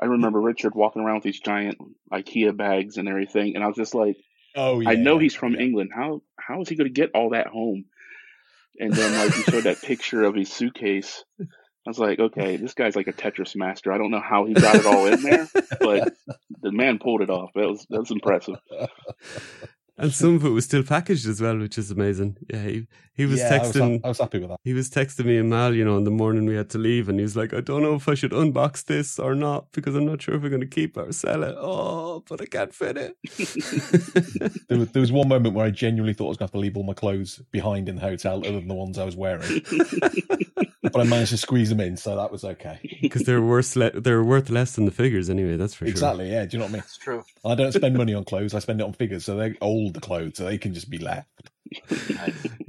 I 0.00 0.04
remember 0.06 0.40
Richard 0.40 0.74
walking 0.74 1.02
around 1.02 1.16
with 1.16 1.24
these 1.24 1.40
giant 1.40 1.78
IKEA 2.12 2.56
bags 2.56 2.96
and 2.96 3.08
everything, 3.08 3.56
and 3.56 3.64
I 3.64 3.66
was 3.66 3.76
just 3.76 3.94
like, 3.94 4.16
oh, 4.54 4.80
yeah, 4.80 4.90
I 4.90 4.94
know 4.94 5.18
he's 5.18 5.34
from 5.34 5.54
yeah. 5.54 5.62
England. 5.62 5.90
How 5.94 6.22
how 6.38 6.60
is 6.62 6.68
he 6.68 6.76
going 6.76 6.92
to 6.92 6.92
get 6.92 7.10
all 7.14 7.30
that 7.30 7.48
home? 7.48 7.84
And 8.80 8.92
then 8.92 9.18
like 9.18 9.34
he 9.34 9.42
showed 9.42 9.64
that 9.64 9.82
picture 9.82 10.22
of 10.22 10.36
his 10.36 10.52
suitcase. 10.52 11.24
I 11.88 11.90
was 11.90 11.98
like, 11.98 12.18
okay, 12.18 12.58
this 12.58 12.74
guy's 12.74 12.94
like 12.96 13.06
a 13.06 13.14
Tetris 13.14 13.56
master. 13.56 13.94
I 13.94 13.96
don't 13.96 14.10
know 14.10 14.20
how 14.20 14.44
he 14.44 14.52
got 14.52 14.74
it 14.74 14.84
all 14.84 15.06
in 15.06 15.22
there, 15.22 15.48
but 15.80 16.12
the 16.60 16.70
man 16.70 16.98
pulled 16.98 17.22
it 17.22 17.30
off. 17.30 17.48
That 17.54 17.66
was 17.66 17.86
that 17.88 18.00
was 18.00 18.10
impressive. 18.10 18.56
and 19.96 20.12
some 20.12 20.34
of 20.34 20.44
it 20.44 20.50
was 20.50 20.66
still 20.66 20.82
packaged 20.82 21.26
as 21.26 21.40
well, 21.40 21.56
which 21.56 21.78
is 21.78 21.90
amazing. 21.90 22.36
Yeah, 22.52 22.62
he, 22.62 22.86
he 23.14 23.24
was 23.24 23.40
Yeah, 23.40 23.54
I 23.54 23.58
was, 23.60 23.72
texting. 23.72 23.92
ha- 23.94 24.00
I 24.04 24.08
was 24.08 24.18
happy 24.18 24.38
with 24.38 24.50
that. 24.50 24.58
he 24.64 24.74
was 24.74 24.90
texting 24.90 25.24
me 25.24 25.38
and 25.38 25.48
Mal, 25.48 25.74
you 25.74 25.82
know, 25.82 25.96
in 25.96 26.04
the 26.04 26.10
morning 26.10 26.44
we 26.44 26.56
had 26.56 26.68
to 26.70 26.78
leave, 26.78 27.08
and 27.08 27.18
he 27.18 27.22
was 27.22 27.36
like, 27.36 27.54
"I 27.54 27.62
don't 27.62 27.80
know 27.80 27.94
if 27.94 28.06
I 28.06 28.12
should 28.12 28.32
unbox 28.32 28.84
this 28.84 29.18
or 29.18 29.34
not 29.34 29.72
because 29.72 29.94
I'm 29.94 30.04
not 30.04 30.20
sure 30.20 30.34
if 30.34 30.42
we're 30.42 30.50
going 30.50 30.60
to 30.60 30.66
keep 30.66 30.98
it 30.98 31.08
or 31.08 31.12
sell 31.12 31.42
it." 31.42 31.54
Oh, 31.58 32.22
but 32.28 32.42
I 32.42 32.44
can't 32.44 32.74
fit 32.74 32.98
it. 32.98 33.16
There 34.68 34.78
was, 34.78 34.90
there 34.92 35.00
was 35.00 35.10
one 35.10 35.28
moment 35.28 35.54
where 35.54 35.64
I 35.64 35.70
genuinely 35.70 36.12
thought 36.12 36.26
I 36.26 36.28
was 36.28 36.36
going 36.36 36.48
to 36.48 36.52
have 36.52 36.58
to 36.58 36.58
leave 36.58 36.76
all 36.76 36.82
my 36.82 36.92
clothes 36.92 37.40
behind 37.50 37.88
in 37.88 37.94
the 37.94 38.02
hotel, 38.02 38.40
other 38.40 38.52
than 38.60 38.68
the 38.68 38.74
ones 38.74 38.98
I 38.98 39.04
was 39.04 39.16
wearing. 39.16 39.62
But 40.82 41.00
I 41.00 41.04
managed 41.04 41.30
to 41.30 41.36
squeeze 41.36 41.70
them 41.70 41.80
in, 41.80 41.96
so 41.96 42.14
that 42.14 42.30
was 42.30 42.44
okay. 42.44 42.78
Because 43.02 43.22
they're 43.22 43.42
worth 43.42 43.74
le- 43.74 44.00
they're 44.00 44.22
worth 44.22 44.48
less 44.48 44.76
than 44.76 44.84
the 44.84 44.92
figures 44.92 45.28
anyway. 45.28 45.56
That's 45.56 45.74
for 45.74 45.84
sure. 45.84 45.90
Exactly. 45.90 46.30
Yeah. 46.30 46.44
Do 46.44 46.56
you 46.56 46.58
know 46.58 46.66
what 46.66 46.70
I 46.70 46.72
mean? 46.74 46.82
It's 46.82 46.96
true. 46.98 47.24
I 47.44 47.54
don't 47.56 47.72
spend 47.72 47.96
money 47.96 48.14
on 48.14 48.24
clothes. 48.24 48.54
I 48.54 48.60
spend 48.60 48.80
it 48.80 48.84
on 48.84 48.92
figures, 48.92 49.24
so 49.24 49.36
they're 49.36 49.56
old 49.60 50.00
clothes, 50.00 50.36
so 50.36 50.44
they 50.44 50.58
can 50.58 50.74
just 50.74 50.88
be 50.88 50.98
left. 50.98 51.28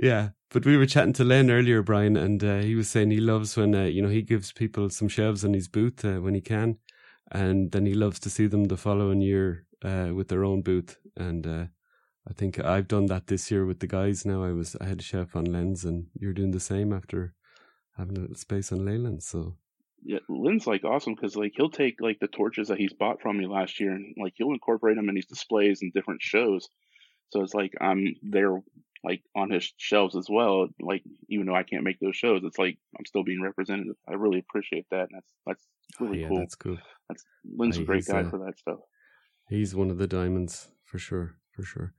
Yeah, 0.01 0.29
but 0.49 0.65
we 0.65 0.77
were 0.77 0.85
chatting 0.85 1.13
to 1.13 1.25
Len 1.25 1.51
earlier, 1.51 1.81
Bryan, 1.81 2.15
and 2.15 2.41
uh, 2.41 2.59
he 2.59 2.73
was 2.75 2.89
saying 2.89 3.11
he 3.11 3.19
loves 3.19 3.57
when 3.57 3.75
uh, 3.75 3.83
you 3.83 4.01
know 4.01 4.07
he 4.07 4.21
gives 4.21 4.53
people 4.53 4.89
some 4.89 5.09
shelves 5.09 5.43
in 5.43 5.53
his 5.53 5.67
booth 5.67 6.05
uh, 6.05 6.21
when 6.21 6.35
he 6.35 6.41
can, 6.41 6.77
and 7.31 7.71
then 7.71 7.85
he 7.85 7.93
loves 7.93 8.19
to 8.21 8.29
see 8.29 8.47
them 8.47 8.65
the 8.65 8.77
following 8.77 9.19
year 9.21 9.65
uh, 9.83 10.11
with 10.13 10.29
their 10.29 10.45
own 10.45 10.61
booth, 10.61 10.97
and 11.17 11.45
uh, 11.45 11.65
I 12.29 12.33
think 12.33 12.59
I've 12.59 12.87
done 12.87 13.07
that 13.07 13.27
this 13.27 13.51
year 13.51 13.65
with 13.65 13.79
the 13.79 13.87
guys. 13.87 14.25
Now 14.25 14.43
I 14.43 14.51
was 14.53 14.77
I 14.79 14.85
had 14.85 14.99
a 14.99 15.03
chef 15.03 15.35
on 15.35 15.45
Lens, 15.45 15.83
and 15.83 16.07
you're 16.17 16.33
doing 16.33 16.51
the 16.51 16.59
same 16.61 16.93
after 16.93 17.33
having 17.99 18.17
a 18.17 18.21
little 18.21 18.35
space 18.35 18.71
on 18.71 18.85
Leland. 18.85 19.21
So 19.21 19.55
Yeah, 20.03 20.19
Lynn's 20.29 20.65
like 20.65 20.83
awesome 20.83 21.13
because 21.13 21.35
like 21.35 21.53
he'll 21.55 21.69
take 21.69 22.01
like 22.01 22.19
the 22.19 22.27
torches 22.27 22.69
that 22.69 22.79
he's 22.79 22.93
bought 22.93 23.21
from 23.21 23.37
me 23.37 23.45
last 23.45 23.79
year 23.79 23.91
and 23.91 24.15
like 24.17 24.33
he'll 24.35 24.53
incorporate 24.53 24.95
them 24.95 25.09
in 25.09 25.15
these 25.15 25.27
displays 25.27 25.81
and 25.81 25.93
different 25.93 26.21
shows. 26.21 26.69
So 27.31 27.43
it's 27.43 27.53
like 27.53 27.73
I'm 27.79 28.15
there 28.23 28.59
like 29.03 29.21
on 29.35 29.51
his 29.51 29.71
shelves 29.77 30.15
as 30.15 30.27
well. 30.29 30.67
Like 30.79 31.03
even 31.29 31.45
though 31.45 31.55
I 31.55 31.63
can't 31.63 31.83
make 31.83 31.99
those 31.99 32.15
shows, 32.15 32.41
it's 32.43 32.57
like 32.57 32.77
I'm 32.97 33.05
still 33.05 33.23
being 33.23 33.41
represented. 33.41 33.87
I 34.07 34.13
really 34.13 34.39
appreciate 34.39 34.87
that. 34.91 35.09
And 35.11 35.13
that's 35.13 35.33
that's 35.45 35.67
really 35.99 36.21
yeah, 36.21 36.29
cool. 36.29 36.39
that's 36.39 36.55
cool. 36.55 36.77
That's 37.09 37.23
Lynn's 37.45 37.77
a 37.77 37.83
great 37.83 38.05
guy 38.07 38.21
uh, 38.21 38.29
for 38.29 38.39
that 38.45 38.57
stuff. 38.57 38.79
He's 39.49 39.75
one 39.75 39.89
of 39.89 39.97
the 39.97 40.07
diamonds 40.07 40.69
for 40.83 40.99
sure, 40.99 41.35
for 41.51 41.63
sure. 41.63 41.93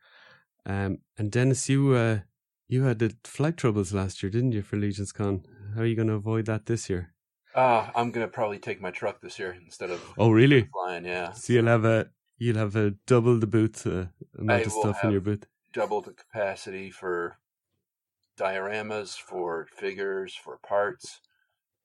Um, 0.66 0.98
and 1.18 1.30
Dennis, 1.32 1.68
you 1.68 1.94
uh, 1.94 2.20
you 2.70 2.84
had 2.84 2.98
the 2.98 3.14
flight 3.24 3.56
troubles 3.56 3.92
last 3.92 4.22
year, 4.22 4.30
didn't 4.30 4.52
you, 4.52 4.62
for 4.62 4.76
Legions 4.76 5.12
Con? 5.12 5.44
How 5.74 5.82
are 5.82 5.86
you 5.86 5.96
going 5.96 6.08
to 6.08 6.14
avoid 6.14 6.46
that 6.46 6.66
this 6.66 6.88
year? 6.88 7.12
Uh, 7.54 7.90
I'm 7.96 8.12
gonna 8.12 8.28
probably 8.28 8.60
take 8.60 8.80
my 8.80 8.92
truck 8.92 9.20
this 9.20 9.38
year 9.40 9.52
instead 9.52 9.90
of 9.90 10.00
Oh, 10.16 10.30
really? 10.30 10.68
flying. 10.72 11.04
Yeah, 11.04 11.32
So 11.32 11.52
you'll 11.52 11.66
have 11.66 11.84
a 11.84 12.10
you'll 12.38 12.56
have 12.58 12.76
a 12.76 12.92
double 13.06 13.38
the 13.40 13.48
booth 13.48 13.84
uh, 13.86 14.06
amount 14.38 14.66
of 14.66 14.72
stuff 14.72 15.02
in 15.02 15.10
your 15.10 15.20
booth. 15.20 15.46
double 15.72 16.00
the 16.00 16.12
capacity 16.12 16.90
for 16.92 17.38
dioramas, 18.36 19.16
for 19.18 19.66
figures, 19.66 20.34
for 20.34 20.58
parts. 20.58 21.20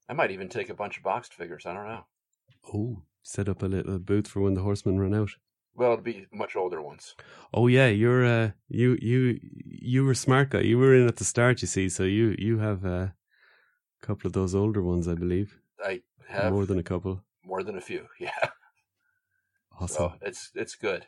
I 0.10 0.14
might 0.14 0.32
even 0.32 0.50
take 0.50 0.70
a 0.70 0.76
bunch 0.76 0.98
of 0.98 1.04
boxed 1.04 1.34
figures. 1.34 1.66
I 1.66 1.74
don't 1.74 1.88
know. 1.88 2.06
Oh, 2.74 3.04
set 3.24 3.48
up 3.48 3.64
a 3.64 3.66
little 3.68 3.98
booth 3.98 4.28
for 4.28 4.42
when 4.42 4.56
the 4.56 4.62
horsemen 4.64 5.00
run 5.00 5.14
out. 5.14 5.32
Well, 5.76 5.94
it'll 5.94 6.04
be 6.04 6.28
much 6.32 6.56
older 6.56 6.82
ones. 6.82 7.16
Oh 7.54 7.68
yeah, 7.68 7.88
you're 7.88 8.26
uh 8.26 8.52
you 8.70 8.98
you 9.02 9.40
you 9.66 10.06
were 10.06 10.16
smart 10.16 10.50
guy. 10.52 10.62
You 10.62 10.78
were 10.78 10.96
in 10.96 11.08
at 11.08 11.18
the 11.18 11.26
start, 11.26 11.62
you 11.62 11.68
see. 11.68 11.90
So 11.90 12.04
you 12.04 12.36
you 12.40 12.60
have 12.60 12.86
uh, 12.86 12.90
a 13.10 13.14
couple 14.02 14.28
of 14.28 14.34
those 14.34 14.56
older 14.56 14.82
ones, 14.82 15.08
I 15.08 15.16
believe. 15.16 15.60
I 15.84 16.02
have 16.30 16.54
More 16.54 16.66
than 16.66 16.80
a 16.80 16.84
couple. 16.84 17.22
more 17.44 17.64
than 17.64 17.78
a 17.78 17.82
few. 17.82 18.08
Yeah. 18.20 18.50
Awesome. 19.80 19.96
So 19.96 20.14
it's 20.22 20.52
it's 20.56 20.76
good. 20.76 21.06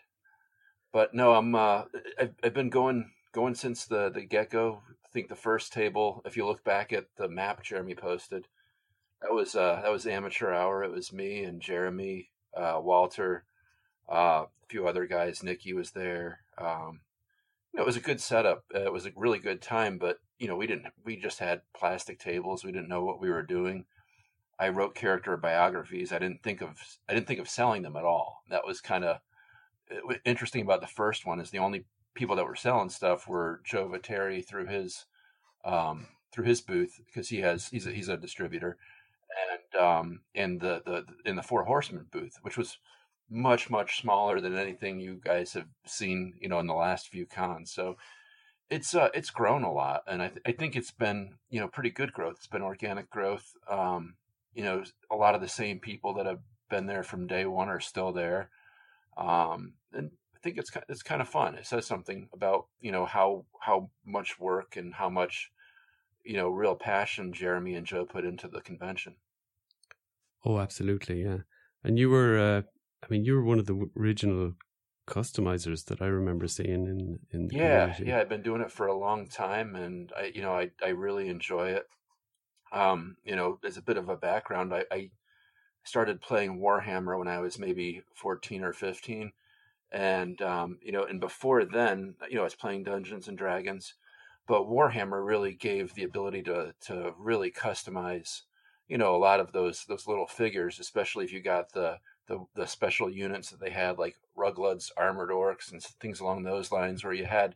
But 0.91 1.13
no, 1.13 1.33
I'm 1.33 1.55
uh 1.55 1.83
I've, 2.19 2.33
I've 2.43 2.53
been 2.53 2.69
going 2.69 3.11
going 3.31 3.55
since 3.55 3.85
the 3.85 4.09
the 4.09 4.21
get 4.25 4.49
go. 4.49 4.81
I 5.05 5.07
think 5.13 5.29
the 5.29 5.35
first 5.35 5.71
table, 5.71 6.21
if 6.25 6.35
you 6.35 6.45
look 6.45 6.63
back 6.63 6.91
at 6.91 7.05
the 7.15 7.29
map 7.29 7.63
Jeremy 7.63 7.95
posted, 7.95 8.47
that 9.21 9.31
was 9.33 9.55
uh 9.55 9.79
that 9.81 9.91
was 9.91 10.05
amateur 10.05 10.51
hour. 10.53 10.83
It 10.83 10.91
was 10.91 11.13
me 11.13 11.43
and 11.43 11.61
Jeremy, 11.61 12.29
uh 12.53 12.79
Walter, 12.81 13.45
uh 14.09 14.45
few 14.69 14.87
other 14.87 15.05
guys. 15.05 15.43
Nikki 15.43 15.73
was 15.73 15.91
there. 15.91 16.39
Um 16.57 17.01
you 17.73 17.79
know, 17.79 17.83
it 17.83 17.87
was 17.87 17.97
a 17.97 18.01
good 18.01 18.21
setup. 18.21 18.63
Uh, 18.73 18.83
it 18.83 18.93
was 18.93 19.05
a 19.05 19.11
really 19.15 19.39
good 19.39 19.61
time, 19.61 19.97
but 19.97 20.17
you 20.39 20.47
know, 20.47 20.55
we 20.55 20.67
didn't 20.67 20.87
we 21.03 21.17
just 21.17 21.39
had 21.39 21.61
plastic 21.75 22.19
tables. 22.19 22.63
We 22.63 22.71
didn't 22.71 22.89
know 22.89 23.03
what 23.03 23.21
we 23.21 23.29
were 23.29 23.43
doing. 23.43 23.85
I 24.59 24.69
wrote 24.69 24.95
character 24.95 25.37
biographies. 25.37 26.11
I 26.11 26.19
didn't 26.19 26.41
think 26.43 26.61
of 26.61 26.77
I 27.07 27.13
didn't 27.13 27.27
think 27.27 27.39
of 27.39 27.49
selling 27.49 27.83
them 27.83 27.95
at 27.95 28.05
all. 28.05 28.41
That 28.49 28.65
was 28.65 28.81
kind 28.81 29.03
of 29.03 29.19
interesting 30.25 30.61
about 30.61 30.81
the 30.81 30.87
first 30.87 31.25
one 31.25 31.39
is 31.39 31.51
the 31.51 31.59
only 31.59 31.85
people 32.13 32.35
that 32.35 32.45
were 32.45 32.55
selling 32.55 32.89
stuff 32.89 33.27
were 33.27 33.61
Joe 33.63 33.87
Viteri 33.87 34.45
through 34.45 34.67
his 34.67 35.05
um, 35.63 36.07
through 36.31 36.45
his 36.45 36.61
booth 36.61 36.99
because 37.05 37.29
he 37.29 37.41
has 37.41 37.67
he's 37.67 37.87
a, 37.87 37.91
he's 37.91 38.09
a 38.09 38.17
distributor 38.17 38.77
and 39.51 39.81
um, 39.81 40.21
and 40.35 40.59
the 40.59 40.81
the 40.85 41.05
in 41.29 41.35
the 41.35 41.43
Four 41.43 41.65
Horsemen 41.65 42.07
booth, 42.11 42.37
which 42.41 42.57
was 42.57 42.77
much 43.29 43.69
much 43.69 43.99
smaller 44.01 44.39
than 44.39 44.57
anything 44.57 44.99
you 44.99 45.19
guys 45.23 45.53
have 45.53 45.67
seen 45.85 46.33
you 46.39 46.47
know 46.49 46.59
in 46.59 46.67
the 46.67 46.73
last 46.73 47.09
few 47.09 47.25
cons. 47.25 47.71
So 47.71 47.97
it's 48.69 48.93
uh 48.95 49.09
it's 49.13 49.29
grown 49.29 49.63
a 49.63 49.71
lot, 49.71 50.03
and 50.07 50.21
I 50.21 50.27
th- 50.29 50.41
I 50.45 50.51
think 50.51 50.75
it's 50.75 50.91
been 50.91 51.35
you 51.49 51.59
know 51.59 51.67
pretty 51.67 51.91
good 51.91 52.13
growth. 52.13 52.35
It's 52.37 52.47
been 52.47 52.61
organic 52.61 53.09
growth. 53.09 53.53
Um, 53.69 54.15
you 54.53 54.63
know, 54.63 54.83
a 55.11 55.15
lot 55.15 55.35
of 55.35 55.41
the 55.41 55.47
same 55.47 55.79
people 55.79 56.15
that 56.15 56.25
have 56.25 56.39
been 56.69 56.87
there 56.87 57.03
from 57.03 57.27
day 57.27 57.45
one 57.45 57.69
are 57.69 57.79
still 57.79 58.11
there. 58.11 58.49
Um, 59.15 59.73
and 59.93 60.11
I 60.35 60.39
think 60.41 60.57
it's 60.57 60.71
it's 60.89 61.03
kind 61.03 61.21
of 61.21 61.29
fun. 61.29 61.55
It 61.55 61.65
says 61.65 61.85
something 61.85 62.29
about 62.33 62.67
you 62.79 62.91
know 62.91 63.05
how 63.05 63.45
how 63.61 63.89
much 64.05 64.39
work 64.39 64.75
and 64.75 64.93
how 64.93 65.09
much 65.09 65.51
you 66.23 66.35
know 66.35 66.49
real 66.49 66.75
passion 66.75 67.33
Jeremy 67.33 67.75
and 67.75 67.85
Joe 67.85 68.05
put 68.05 68.25
into 68.25 68.47
the 68.47 68.61
convention. 68.61 69.15
Oh, 70.45 70.59
absolutely, 70.59 71.23
yeah. 71.23 71.39
And 71.83 71.97
you 71.97 72.09
were, 72.09 72.39
uh, 72.39 72.61
I 73.03 73.07
mean, 73.09 73.25
you 73.25 73.33
were 73.35 73.43
one 73.43 73.59
of 73.59 73.65
the 73.65 73.89
original 73.97 74.53
customizers 75.07 75.85
that 75.85 76.01
I 76.01 76.07
remember 76.07 76.47
seeing 76.47 76.85
in 76.87 77.19
in 77.31 77.47
the 77.47 77.53
Yeah, 77.53 77.55
community. 77.55 78.05
yeah, 78.05 78.19
I've 78.19 78.29
been 78.29 78.41
doing 78.41 78.61
it 78.61 78.71
for 78.71 78.87
a 78.87 78.97
long 78.97 79.27
time, 79.27 79.75
and 79.75 80.11
I 80.15 80.25
you 80.35 80.41
know 80.41 80.53
I 80.53 80.71
I 80.81 80.89
really 80.89 81.29
enjoy 81.29 81.69
it. 81.71 81.87
Um, 82.71 83.17
you 83.23 83.35
know, 83.35 83.59
as 83.63 83.77
a 83.77 83.83
bit 83.83 83.97
of 83.97 84.09
a 84.09 84.17
background, 84.17 84.73
I, 84.73 84.85
I 84.91 85.11
started 85.83 86.21
playing 86.21 86.59
Warhammer 86.59 87.17
when 87.19 87.27
I 87.29 87.39
was 87.39 87.59
maybe 87.59 88.03
fourteen 88.15 88.63
or 88.63 88.73
fifteen, 88.73 89.33
and 89.91 90.41
um, 90.41 90.79
you 90.83 90.91
know, 90.93 91.03
and 91.05 91.19
before 91.21 91.65
then, 91.65 92.17
you 92.29 92.35
know, 92.35 92.41
I 92.41 92.45
was 92.45 92.55
playing 92.55 92.83
Dungeons 92.85 93.27
and 93.29 93.37
Dragons, 93.37 93.95
but 94.47 94.63
Warhammer 94.63 95.25
really 95.25 95.53
gave 95.55 95.93
the 95.95 96.03
ability 96.03 96.43
to 96.43 96.75
to 96.81 97.13
really 97.17 97.51
customize, 97.51 98.43
you 98.87 98.97
know, 98.97 99.15
a 99.15 99.17
lot 99.19 99.39
of 99.41 99.51
those 99.53 99.85
those 99.85 100.07
little 100.07 100.27
figures, 100.27 100.79
especially 100.79 101.25
if 101.25 101.33
you 101.33 101.41
got 101.41 101.73
the 101.73 101.99
the, 102.27 102.45
the 102.55 102.67
special 102.67 103.09
units 103.09 103.49
that 103.49 103.59
they 103.59 103.69
had, 103.69 103.97
like 103.97 104.15
Ruglud's 104.37 104.91
armored 104.97 105.29
orcs 105.29 105.71
and 105.71 105.81
things 105.81 106.19
along 106.19 106.43
those 106.43 106.71
lines, 106.71 107.03
where 107.03 107.13
you 107.13 107.25
had, 107.25 107.55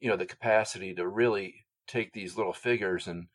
you 0.00 0.08
know, 0.08 0.16
the 0.16 0.26
capacity 0.26 0.94
to 0.94 1.06
really 1.06 1.66
take 1.86 2.12
these 2.12 2.36
little 2.36 2.52
figures 2.52 3.06
and, 3.06 3.26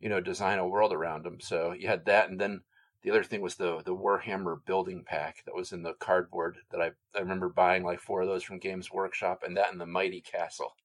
you 0.00 0.08
know, 0.08 0.20
design 0.20 0.58
a 0.58 0.66
world 0.66 0.92
around 0.92 1.24
them. 1.24 1.38
So 1.40 1.72
you 1.72 1.88
had 1.88 2.04
that, 2.06 2.30
and 2.30 2.40
then 2.40 2.62
the 3.02 3.10
other 3.10 3.24
thing 3.24 3.40
was 3.40 3.56
the 3.56 3.82
the 3.84 3.94
Warhammer 3.94 4.64
building 4.64 5.04
pack 5.04 5.44
that 5.44 5.54
was 5.54 5.72
in 5.72 5.82
the 5.82 5.94
cardboard 5.94 6.58
that 6.70 6.80
I 6.80 6.92
I 7.16 7.20
remember 7.20 7.48
buying 7.48 7.82
like 7.82 8.00
four 8.00 8.22
of 8.22 8.28
those 8.28 8.44
from 8.44 8.58
Games 8.58 8.92
Workshop, 8.92 9.42
and 9.44 9.56
that 9.56 9.72
in 9.72 9.78
the 9.78 9.86
Mighty 9.86 10.20
Castle. 10.20 10.76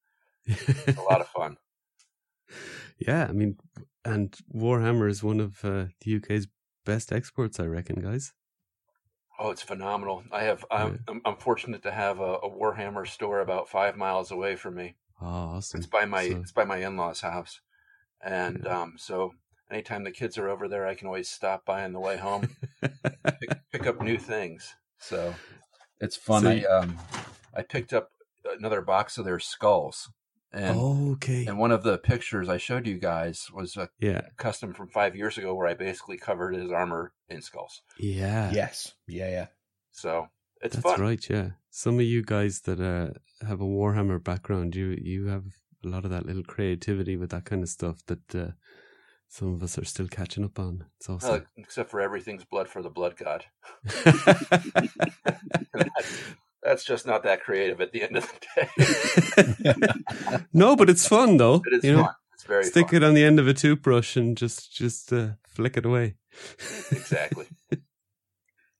a 0.47 1.01
lot 1.09 1.21
of 1.21 1.27
fun. 1.27 1.57
yeah, 2.97 3.27
I 3.29 3.33
mean, 3.33 3.57
and 4.05 4.35
Warhammer 4.53 5.09
is 5.09 5.23
one 5.23 5.39
of 5.39 5.63
uh, 5.63 5.87
the 6.01 6.15
UK's 6.15 6.47
best 6.85 7.11
exports, 7.11 7.59
I 7.59 7.65
reckon, 7.65 8.01
guys. 8.01 8.33
Oh, 9.39 9.51
it's 9.51 9.61
phenomenal. 9.61 10.23
I 10.31 10.43
have 10.43 10.65
I'm 10.71 11.03
I'm, 11.07 11.21
I'm 11.25 11.35
fortunate 11.37 11.83
to 11.83 11.91
have 11.91 12.19
a, 12.19 12.33
a 12.35 12.49
Warhammer 12.49 13.07
store 13.07 13.39
about 13.39 13.69
five 13.69 13.95
miles 13.95 14.31
away 14.31 14.55
from 14.55 14.75
me. 14.75 14.95
Oh, 15.21 15.25
awesome! 15.25 15.79
It's 15.79 15.87
by 15.87 16.05
my 16.05 16.29
So- 16.29 16.37
it's 16.37 16.51
by 16.51 16.65
my 16.65 16.77
in 16.77 16.97
laws' 16.97 17.21
house, 17.21 17.61
and 18.21 18.67
um, 18.67 18.95
so 18.97 19.33
anytime 19.71 20.03
the 20.03 20.11
kids 20.11 20.37
are 20.37 20.47
over 20.49 20.67
there, 20.67 20.87
I 20.87 20.95
can 20.95 21.07
always 21.07 21.29
stop 21.29 21.65
by 21.65 21.83
on 21.83 21.93
the 21.93 21.99
way 21.99 22.17
home, 22.17 22.49
pick, 22.81 23.49
pick 23.71 23.87
up 23.87 24.01
new 24.01 24.17
things. 24.17 24.75
So 24.99 25.35
it's 25.99 26.15
fun. 26.15 26.43
So 26.43 26.49
I 26.49 26.63
um 26.63 26.97
I 27.55 27.61
picked 27.63 27.93
up 27.93 28.11
another 28.57 28.81
box 28.81 29.17
of 29.17 29.25
their 29.25 29.39
skulls, 29.39 30.09
and 30.53 30.79
okay. 31.13 31.45
and 31.45 31.59
one 31.59 31.71
of 31.71 31.83
the 31.83 31.97
pictures 31.97 32.49
I 32.49 32.57
showed 32.57 32.87
you 32.87 32.97
guys 32.97 33.47
was 33.53 33.75
a 33.77 33.89
Yeah, 33.99 34.21
custom 34.37 34.73
from 34.73 34.89
five 34.89 35.15
years 35.15 35.37
ago 35.37 35.53
where 35.53 35.67
I 35.67 35.73
basically 35.73 36.17
covered 36.17 36.55
his 36.55 36.71
armor 36.71 37.13
in 37.29 37.41
skulls. 37.41 37.81
yeah, 37.99 38.51
Yes. 38.51 38.93
Yeah, 39.07 39.29
yeah. 39.29 39.47
So 39.91 40.27
it's 40.61 40.75
That's 40.75 40.91
fun. 40.93 41.01
right. 41.01 41.29
Yeah, 41.29 41.49
some 41.69 41.95
of 41.95 42.05
you 42.05 42.23
guys 42.23 42.61
that 42.61 42.79
uh, 42.79 43.11
have 43.45 43.61
a 43.61 43.65
Warhammer 43.65 44.23
background, 44.23 44.75
you 44.75 44.97
you 45.01 45.27
have 45.27 45.43
a 45.83 45.87
lot 45.87 46.05
of 46.05 46.11
that 46.11 46.25
little 46.25 46.43
creativity 46.43 47.17
with 47.17 47.29
that 47.31 47.45
kind 47.45 47.63
of 47.63 47.69
stuff 47.69 48.03
that 48.07 48.35
uh, 48.35 48.51
some 49.27 49.53
of 49.53 49.61
us 49.63 49.77
are 49.77 49.85
still 49.85 50.07
catching 50.07 50.45
up 50.45 50.59
on. 50.59 50.85
It's 50.99 51.09
Uh, 51.09 51.41
except 51.57 51.89
for 51.91 51.99
everything's 52.01 52.45
blood 52.45 52.67
for 52.69 52.81
the 52.81 52.89
blood 52.89 53.17
god. 53.17 53.45
that's, 56.63 56.83
just 56.83 57.05
not 57.05 57.23
that 57.23 57.43
creative 57.43 57.81
at 57.81 57.91
the 57.91 58.03
end 58.03 58.17
of 58.17 58.31
the 58.31 59.73
day. 60.25 60.43
no, 60.53 60.75
but 60.75 60.89
it's 60.89 61.07
fun 61.07 61.37
though. 61.37 61.61
It 61.65 61.77
is 61.77 61.83
you 61.83 61.93
know, 61.93 62.03
fun. 62.03 62.13
It's 62.33 62.43
very 62.43 62.63
stick 62.65 62.89
fun. 62.89 62.95
it 62.97 63.03
on 63.03 63.13
the 63.13 63.23
end 63.23 63.39
of 63.39 63.47
a 63.47 63.53
toothbrush 63.53 64.15
and 64.15 64.37
just 64.37 64.73
just 64.73 65.11
uh, 65.11 65.29
flick 65.47 65.77
it 65.77 65.85
away. 65.85 66.15
Exactly. 66.91 67.47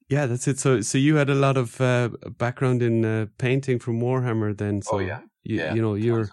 Yeah, 0.09 0.25
that's 0.25 0.47
it. 0.47 0.57
So, 0.57 0.80
so 0.80 0.97
you 0.97 1.17
had 1.17 1.30
a 1.30 1.36
lot 1.36 1.57
of 1.57 1.82
uh, 1.82 2.09
background 2.38 2.82
in 2.82 3.03
uh, 3.03 3.25
painting 3.38 3.78
from 3.78 3.99
Warhammer, 3.99 4.57
then. 4.57 4.82
So 4.82 4.95
Oh, 4.95 4.99
yeah. 4.99 5.19
you, 5.43 5.57
Yeah, 5.57 5.73
you 5.73 5.82
know 5.82 5.95
your 5.95 6.30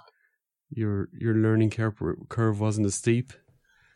your 0.71 1.09
your 1.13 1.35
learning 1.35 1.71
curve 1.71 2.01
curve 2.29 2.61
wasn't 2.61 2.87
as 2.87 2.95
steep. 2.95 3.33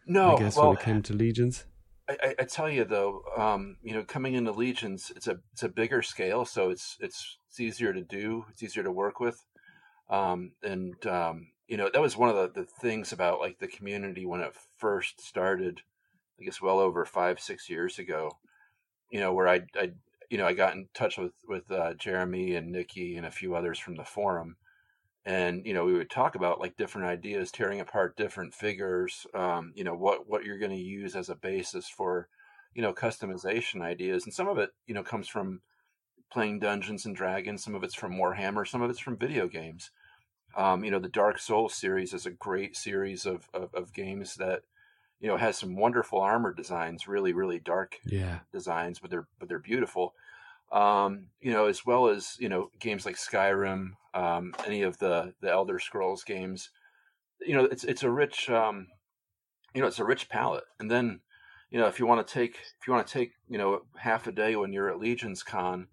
No, 0.07 0.35
I 0.35 0.39
guess 0.39 0.57
well, 0.57 0.71
when 0.71 0.79
it 0.79 0.83
came 0.83 1.03
to 1.03 1.13
legions. 1.13 1.65
I, 2.09 2.35
I, 2.39 2.45
tell 2.45 2.71
you 2.71 2.85
though, 2.85 3.23
um, 3.37 3.77
you 3.83 3.93
know, 3.95 4.03
coming 4.03 4.35
into 4.35 4.53
legions, 4.53 5.13
it's 5.15 5.27
a 5.27 5.39
it's 5.53 5.63
a 5.63 5.69
bigger 5.69 6.03
scale, 6.03 6.45
so 6.45 6.71
it's 6.71 6.97
it's 7.01 7.39
it's 7.49 7.61
easier 7.61 7.93
to 7.93 8.03
do, 8.03 8.47
it's 8.51 8.63
easier 8.63 8.83
to 8.83 8.93
work 8.93 9.21
with, 9.21 9.45
um, 10.09 10.53
and 10.63 11.07
um, 11.07 11.49
you 11.67 11.77
know, 11.77 11.91
that 11.93 12.01
was 12.01 12.17
one 12.17 12.31
of 12.31 12.37
the, 12.37 12.63
the 12.63 12.67
things 12.67 13.13
about 13.13 13.41
like 13.41 13.59
the 13.59 13.69
community 13.69 14.25
when 14.25 14.41
it 14.41 14.55
first 14.79 15.21
started. 15.21 15.83
I 16.41 16.45
guess 16.45 16.63
well 16.63 16.79
over 16.79 17.05
five 17.05 17.41
six 17.41 17.69
years 17.69 17.99
ago, 17.99 18.31
you 19.11 19.21
know, 19.21 19.33
where 19.35 19.49
I 19.49 19.63
I 19.77 19.93
you 20.31 20.39
know, 20.39 20.47
I 20.47 20.53
got 20.53 20.75
in 20.75 20.89
touch 20.95 21.19
with 21.19 21.33
with 21.47 21.71
uh, 21.71 21.95
Jeremy 21.95 22.55
and 22.55 22.71
Nikki 22.73 23.17
and 23.17 23.27
a 23.27 23.31
few 23.31 23.55
others 23.55 23.79
from 23.79 23.97
the 23.97 24.05
forum, 24.05 24.57
and 25.29 25.67
you 25.67 25.75
know, 25.75 25.85
we 25.85 25.93
would 25.93 26.09
talk 26.09 26.35
about 26.37 26.59
like 26.59 26.79
different 26.79 27.07
ideas, 27.07 27.51
tearing 27.53 27.81
apart 27.81 28.17
different 28.17 28.55
figures. 28.55 29.27
Um, 29.35 29.73
you 29.77 29.85
know, 29.85 29.95
what 29.95 30.27
what 30.27 30.43
you're 30.43 30.59
going 30.59 30.71
to 30.71 30.77
use 30.77 31.15
as 31.15 31.29
a 31.29 31.35
basis 31.35 31.87
for, 31.87 32.29
you 32.75 32.81
know, 32.81 32.95
customization 32.95 33.83
ideas, 33.83 34.25
and 34.25 34.33
some 34.33 34.49
of 34.49 34.57
it, 34.57 34.71
you 34.87 34.95
know, 34.95 35.03
comes 35.03 35.29
from 35.29 35.61
playing 36.33 36.61
Dungeons 36.61 37.05
and 37.05 37.15
Dragons. 37.15 37.63
Some 37.63 37.75
of 37.75 37.85
it's 37.85 37.95
from 37.95 38.17
Warhammer. 38.17 38.67
Some 38.67 38.81
of 38.81 38.89
it's 38.89 38.99
from 39.01 39.19
video 39.19 39.49
games. 39.49 39.91
Um, 40.57 40.83
you 40.83 40.91
know, 40.91 40.99
the 40.99 41.11
Dark 41.11 41.39
Souls 41.39 41.75
series 41.75 42.15
is 42.15 42.25
a 42.25 42.31
great 42.31 42.75
series 42.75 43.27
of, 43.27 43.51
of, 43.53 43.75
of 43.75 43.93
games 43.93 44.37
that 44.37 44.63
you 45.21 45.29
know 45.29 45.37
has 45.37 45.59
some 45.59 45.77
wonderful 45.77 46.23
armor 46.23 46.55
designs, 46.55 47.07
really 47.07 47.35
really 47.35 47.59
dark 47.59 47.99
Yeah. 48.07 48.39
designs, 48.51 48.99
but 48.99 49.11
they're 49.11 49.29
but 49.39 49.51
they're 49.51 49.59
beautiful. 49.59 50.15
Um, 50.73 51.29
you 51.41 51.53
know, 51.53 51.67
as 51.67 51.85
well 51.85 52.09
as 52.09 52.37
you 52.39 52.49
know 52.49 52.71
games 52.79 53.05
like 53.05 53.17
Skyrim, 53.17 53.93
um, 54.19 54.53
any 54.67 54.83
of 54.83 54.99
the 54.99 55.35
the 55.41 55.51
Elder 55.51 55.79
Scrolls 55.79 56.25
games. 56.25 56.71
You 57.41 57.55
know, 57.55 57.65
it's 57.65 57.85
it's 57.85 58.03
a 58.03 58.11
rich 58.11 58.51
um, 58.51 58.89
you 59.75 59.81
know 59.81 59.87
it's 59.87 60.01
a 60.01 60.05
rich 60.05 60.29
palette. 60.29 60.65
And 60.81 60.91
then 60.91 61.21
you 61.71 61.79
know 61.79 61.87
if 61.87 61.99
you 62.01 62.07
want 62.07 62.27
to 62.27 62.33
take 62.33 62.57
if 62.81 62.87
you 62.87 62.93
want 62.93 63.07
to 63.07 63.13
take 63.13 63.33
you 63.49 63.59
know 63.59 63.83
half 63.99 64.27
a 64.27 64.33
day 64.33 64.57
when 64.57 64.73
you're 64.73 64.91
at 64.91 64.99
Legions 64.99 65.43
Con 65.43 65.87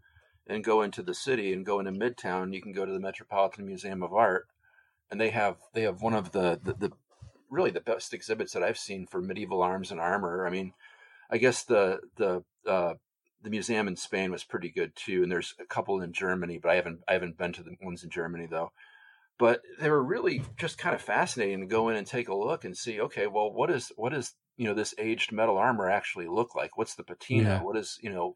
and 0.48 0.64
go 0.64 0.82
into 0.82 1.04
the 1.04 1.14
city 1.14 1.54
and 1.54 1.66
go 1.66 1.80
into 1.80 1.92
Midtown, 1.92 2.54
you 2.54 2.62
can 2.62 2.74
go 2.74 2.86
to 2.86 2.92
the 2.92 3.00
Metropolitan 3.00 3.66
Museum 3.66 4.02
of 4.02 4.14
Art, 4.14 4.48
and 5.12 5.22
they 5.22 5.30
have 5.30 5.58
they 5.74 5.84
have 5.84 6.02
one 6.02 6.16
of 6.16 6.32
the 6.32 6.60
the, 6.64 6.74
the 6.74 6.92
really 7.50 7.72
the 7.72 7.82
best 7.82 8.14
exhibits 8.14 8.54
that 8.54 8.64
I've 8.64 8.78
seen 8.78 9.06
for 9.06 9.22
medieval 9.22 9.62
arms 9.62 9.92
and 9.92 10.00
armor. 10.00 10.48
I 10.48 10.50
mean, 10.50 10.74
I 11.30 11.38
guess 11.38 11.64
the 11.64 12.00
the 12.18 12.44
uh, 12.68 12.96
the 13.46 13.52
museum 13.52 13.88
in 13.88 13.96
Spain 13.96 14.32
was 14.32 14.44
pretty 14.44 14.70
good 14.70 14.94
too, 14.96 15.22
and 15.22 15.32
there's 15.32 15.54
a 15.60 15.66
couple 15.66 16.02
in 16.02 16.12
Germany, 16.12 16.60
but 16.62 16.72
I 16.72 16.76
haven't 16.76 17.02
I 17.08 17.14
haven't 17.14 17.38
been 17.38 17.54
to 17.54 17.64
the 17.64 17.76
ones 17.82 18.04
in 18.04 18.10
Germany 18.10 18.48
though. 18.50 18.72
But 19.38 19.62
they 19.80 19.90
were 19.90 20.04
really 20.04 20.42
just 20.58 20.78
kind 20.80 20.96
of 20.96 21.02
fascinating 21.02 21.60
to 21.60 21.68
go 21.68 21.90
in 21.90 21.96
and 21.96 22.08
take 22.08 22.28
a 22.28 22.36
look 22.36 22.66
and 22.66 22.76
see. 22.76 23.00
Okay, 23.00 23.28
well, 23.28 23.54
what 23.54 23.70
is 23.70 23.92
what 23.96 24.14
is 24.14 24.34
you 24.58 24.66
know 24.66 24.74
this 24.74 24.96
aged 24.98 25.32
metal 25.32 25.58
armor 25.58 25.90
actually 25.90 26.28
look 26.28 26.56
like? 26.56 26.76
What's 26.76 26.96
the 26.96 27.04
patina? 27.04 27.44
Yeah. 27.44 27.62
What 27.62 27.78
is 27.78 28.00
you 28.02 28.10
know 28.10 28.36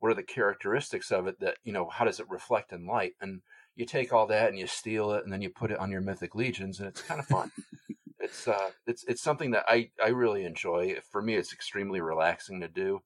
what 0.00 0.10
are 0.10 0.14
the 0.14 0.22
characteristics 0.22 1.10
of 1.10 1.26
it 1.26 1.40
that 1.40 1.56
you 1.64 1.72
know 1.72 1.88
how 1.88 2.04
does 2.04 2.20
it 2.20 2.28
reflect 2.28 2.72
in 2.72 2.86
light? 2.86 3.14
And 3.22 3.40
you 3.74 3.86
take 3.86 4.12
all 4.12 4.26
that 4.26 4.50
and 4.50 4.58
you 4.58 4.66
steal 4.66 5.12
it, 5.12 5.24
and 5.24 5.32
then 5.32 5.40
you 5.40 5.48
put 5.48 5.70
it 5.70 5.78
on 5.78 5.90
your 5.90 6.02
mythic 6.02 6.34
legions, 6.34 6.78
and 6.78 6.88
it's 6.88 7.00
kind 7.00 7.20
of 7.20 7.26
fun. 7.26 7.50
it's 8.20 8.46
uh 8.46 8.70
it's 8.86 9.02
it's 9.04 9.22
something 9.22 9.52
that 9.52 9.64
I 9.66 9.88
I 10.04 10.08
really 10.08 10.44
enjoy. 10.44 10.96
For 11.10 11.22
me, 11.22 11.36
it's 11.36 11.54
extremely 11.54 12.02
relaxing 12.02 12.60
to 12.60 12.68
do. 12.68 13.00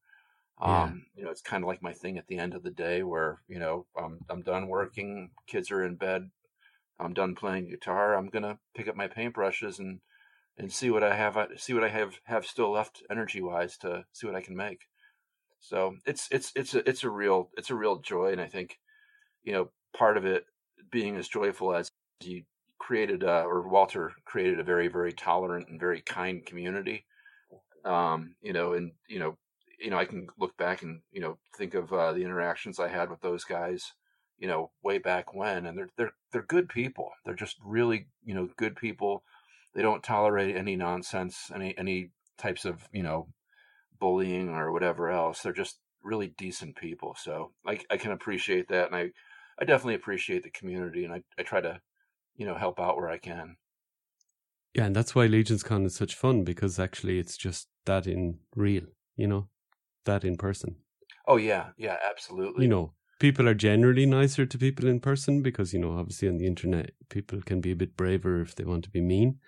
Yeah. 0.64 0.84
Um, 0.84 1.06
you 1.14 1.24
know, 1.24 1.30
it's 1.30 1.40
kind 1.42 1.64
of 1.64 1.68
like 1.68 1.82
my 1.82 1.92
thing 1.92 2.18
at 2.18 2.26
the 2.26 2.38
end 2.38 2.54
of 2.54 2.62
the 2.62 2.70
day 2.70 3.02
where, 3.02 3.42
you 3.48 3.58
know, 3.58 3.86
I'm 3.96 4.20
I'm 4.28 4.42
done 4.42 4.68
working, 4.68 5.30
kids 5.46 5.70
are 5.70 5.84
in 5.84 5.96
bed, 5.96 6.30
I'm 7.00 7.14
done 7.14 7.34
playing 7.34 7.68
guitar, 7.70 8.14
I'm 8.16 8.28
going 8.28 8.44
to 8.44 8.58
pick 8.74 8.88
up 8.88 8.96
my 8.96 9.08
paintbrushes 9.08 9.78
and 9.78 10.00
and 10.58 10.72
see 10.72 10.90
what 10.90 11.04
I 11.04 11.16
have 11.16 11.38
see 11.58 11.74
what 11.74 11.84
I 11.84 11.88
have 11.90 12.20
have 12.24 12.46
still 12.46 12.70
left 12.72 13.02
energy-wise 13.11 13.78
to 13.78 14.06
see 14.12 14.26
what 14.26 14.36
I 14.36 14.42
can 14.42 14.56
make. 14.56 14.88
So, 15.61 15.96
it's 16.06 16.28
it's 16.32 16.52
it's 16.56 16.74
a 16.74 16.88
it's 16.88 17.04
a 17.04 17.11
real 17.11 17.50
it's 17.56 17.70
a 17.70 17.74
real 17.76 17.98
joy 18.00 18.32
and 18.32 18.40
I 18.40 18.48
think 18.48 18.78
you 19.44 19.52
know, 19.52 19.70
part 19.96 20.16
of 20.18 20.26
it 20.26 20.46
being 20.90 21.16
as 21.16 21.28
joyful 21.28 21.74
as 21.74 21.92
you 22.22 22.44
created 22.78 23.24
uh, 23.24 23.44
or 23.46 23.68
Walter 23.68 24.12
created 24.26 24.61
a 24.61 24.64
very 24.64 24.88
very 24.88 25.12
tolerant 25.12 25.68
and 25.68 25.80
very 25.80 26.02
kind 26.02 26.44
community 26.46 27.06
um, 27.84 28.34
you 28.42 28.52
know, 28.52 28.72
and 28.74 28.92
you 29.08 29.18
know, 29.18 29.38
you 29.81 29.91
know, 29.91 29.99
I 29.99 30.05
can 30.05 30.28
look 30.39 30.57
back 30.57 30.83
and 30.83 31.01
you 31.12 31.20
know 31.20 31.39
think 31.57 31.74
of 31.74 31.93
uh, 31.93 32.12
the 32.12 32.22
interactions 32.22 32.78
I 32.78 32.89
had 32.89 33.11
with 33.11 33.20
those 33.20 33.45
guys, 33.45 33.93
you 34.39 34.49
know, 34.49 34.70
way 34.83 34.99
back 34.99 35.35
when, 35.35 35.66
and 35.66 35.76
they're 35.78 35.91
they're 35.97 36.12
they're 36.33 36.43
good 36.43 36.68
people. 36.68 37.11
They're 37.24 37.35
just 37.35 37.57
really 37.64 38.07
you 38.24 38.35
know 38.35 38.49
good 38.57 38.76
people. 38.76 39.22
They 39.74 39.83
don't 39.83 40.03
tolerate 40.03 40.57
any 40.57 40.76
nonsense, 40.76 41.51
any 41.55 41.76
any 41.78 42.11
types 42.39 42.64
of 42.64 42.89
you 42.93 43.03
know 43.03 43.28
bullying 43.99 44.51
or 44.51 44.72
whatever 44.72 45.11
else. 45.11 45.43
They're 45.43 45.53
just 45.53 45.78
really 46.03 46.28
decent 46.28 46.76
people. 46.76 47.16
So 47.18 47.53
I 47.66 47.81
I 47.91 47.97
can 47.97 48.12
appreciate 48.12 48.68
that, 48.68 48.87
and 48.87 48.97
I 48.97 49.11
I 49.59 49.64
definitely 49.64 49.95
appreciate 49.95 50.43
the 50.43 50.51
community, 50.51 51.05
and 51.05 51.14
I 51.14 51.22
I 51.39 51.43
try 51.43 51.61
to 51.61 51.81
you 52.37 52.47
know 52.47 52.55
help 52.57 52.81
out 52.81 52.97
where 52.97 53.11
I 53.11 53.18
can. 53.18 53.57
Yeah, 54.74 54.85
and 54.85 54.95
that's 54.95 55.14
why 55.14 55.26
Legions 55.26 55.62
Con 55.62 55.85
is 55.85 55.97
such 55.97 56.14
fun 56.14 56.45
because 56.45 56.78
actually 56.78 57.18
it's 57.18 57.37
just 57.37 57.68
that 57.87 58.07
in 58.07 58.39
real, 58.55 58.85
you 59.16 59.26
know, 59.26 59.49
that 60.05 60.24
in 60.24 60.36
person. 60.36 60.76
Oh 61.26 61.36
yeah, 61.36 61.68
yeah, 61.76 61.96
absolutely. 62.09 62.64
You 62.64 62.70
know, 62.70 62.94
people 63.18 63.48
are 63.48 63.55
generally 63.55 64.07
nicer 64.07 64.46
to 64.46 64.59
people 64.59 64.88
in 64.88 65.01
person 65.01 65.42
because, 65.42 65.72
you 65.72 65.78
know, 65.78 65.96
obviously 65.96 66.28
on 66.28 66.38
the 66.38 66.46
internet, 66.46 66.92
people 67.09 67.40
can 67.42 67.61
be 67.61 67.70
a 67.70 67.76
bit 67.76 67.96
braver 67.96 68.40
if 68.40 68.55
they 68.55 68.64
want 68.64 68.84
to 68.84 68.90
be 68.90 69.01
mean. 69.01 69.38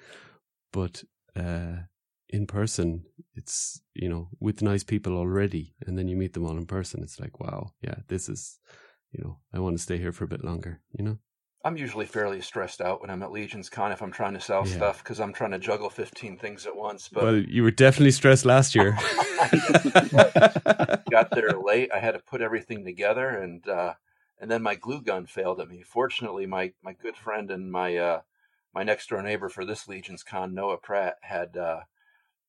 But 0.73 1.05
uh, 1.35 1.85
in 2.29 2.47
person, 2.47 3.05
it's, 3.35 3.81
you 3.95 4.09
know, 4.09 4.29
with 4.41 4.63
nice 4.63 4.85
people 4.85 5.17
already. 5.17 5.75
And 5.87 5.99
then 5.99 6.09
you 6.09 6.17
meet 6.17 6.35
them 6.35 6.47
all 6.47 6.57
in 6.57 6.67
person. 6.67 7.03
It's 7.03 7.19
like, 7.19 7.41
wow, 7.41 7.73
yeah, 7.81 7.97
this 8.09 8.29
is, 8.29 8.59
you 9.11 9.23
know, 9.25 9.39
I 9.53 9.59
want 9.59 9.77
to 9.77 9.83
stay 9.83 9.99
here 9.99 10.13
for 10.13 10.25
a 10.25 10.29
bit 10.29 10.45
longer, 10.45 10.81
you 10.93 11.05
know? 11.05 11.19
I'm 11.65 11.77
usually 11.77 12.07
fairly 12.07 12.41
stressed 12.41 12.81
out 12.81 13.01
when 13.01 13.11
I'm 13.11 13.23
at 13.23 13.31
Legions 13.31 13.69
Con 13.69 13.93
if 13.93 14.03
I'm 14.03 14.11
trying 14.11 14.35
to 14.35 14.41
sell 14.41 14.65
Yeah. 14.67 14.77
stuff 14.77 15.05
because 15.05 15.21
I'm 15.21 15.33
trying 15.33 15.53
to 15.53 15.59
juggle 15.59 15.91
15 15.91 16.37
things 16.37 16.67
at 16.67 16.75
once. 16.75 17.09
But 17.09 17.23
well, 17.23 17.37
you 17.37 17.63
were 17.63 17.71
definitely 17.71 18.11
stressed 18.11 18.45
last 18.45 18.75
year. 18.75 18.99
got 21.11 21.31
there 21.31 21.57
late. 21.59 21.91
I 21.95 22.01
had 22.01 22.13
to 22.13 22.23
put 22.27 22.41
everything 22.41 22.85
together, 22.85 23.29
and 23.29 23.67
uh, 23.69 23.95
and 24.41 24.51
then 24.51 24.63
my 24.63 24.75
glue 24.75 25.03
gun 25.03 25.27
failed 25.27 25.61
at 25.61 25.69
me. 25.69 25.83
Fortunately, 25.83 26.47
my 26.47 26.73
my 26.83 26.95
good 26.95 27.17
friend 27.17 27.51
and 27.51 27.71
my 27.71 27.97
uh, 27.97 28.21
my 28.75 28.83
next 28.83 29.09
door 29.09 29.23
neighbor 29.23 29.49
for 29.49 29.65
this 29.65 29.87
Legions 29.87 30.25
Con, 30.25 30.55
Noah 30.55 30.79
Pratt, 30.79 31.19
had 31.23 31.57
uh, 31.57 31.81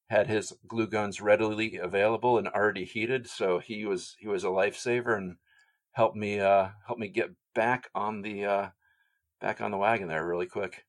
had 0.10 0.28
his 0.28 0.54
glue 0.68 0.88
guns 0.88 1.22
readily 1.22 1.78
available 1.78 2.40
and 2.40 2.48
already 2.48 2.86
heated, 2.86 3.28
so 3.28 3.60
he 3.60 3.86
was 3.86 4.16
he 4.20 4.28
was 4.28 4.44
a 4.44 4.48
lifesaver 4.48 5.16
and 5.16 5.36
helped 5.92 6.16
me 6.16 6.40
uh, 6.40 6.70
helped 6.88 7.02
me 7.02 7.10
get 7.10 7.30
back 7.54 7.90
on 7.94 8.24
the 8.24 8.46
uh, 8.46 8.70
back 9.44 9.62
on 9.62 9.70
the 9.72 9.78
wagon 9.78 10.08
there 10.08 10.26
really 10.26 10.48
quick. 10.48 10.86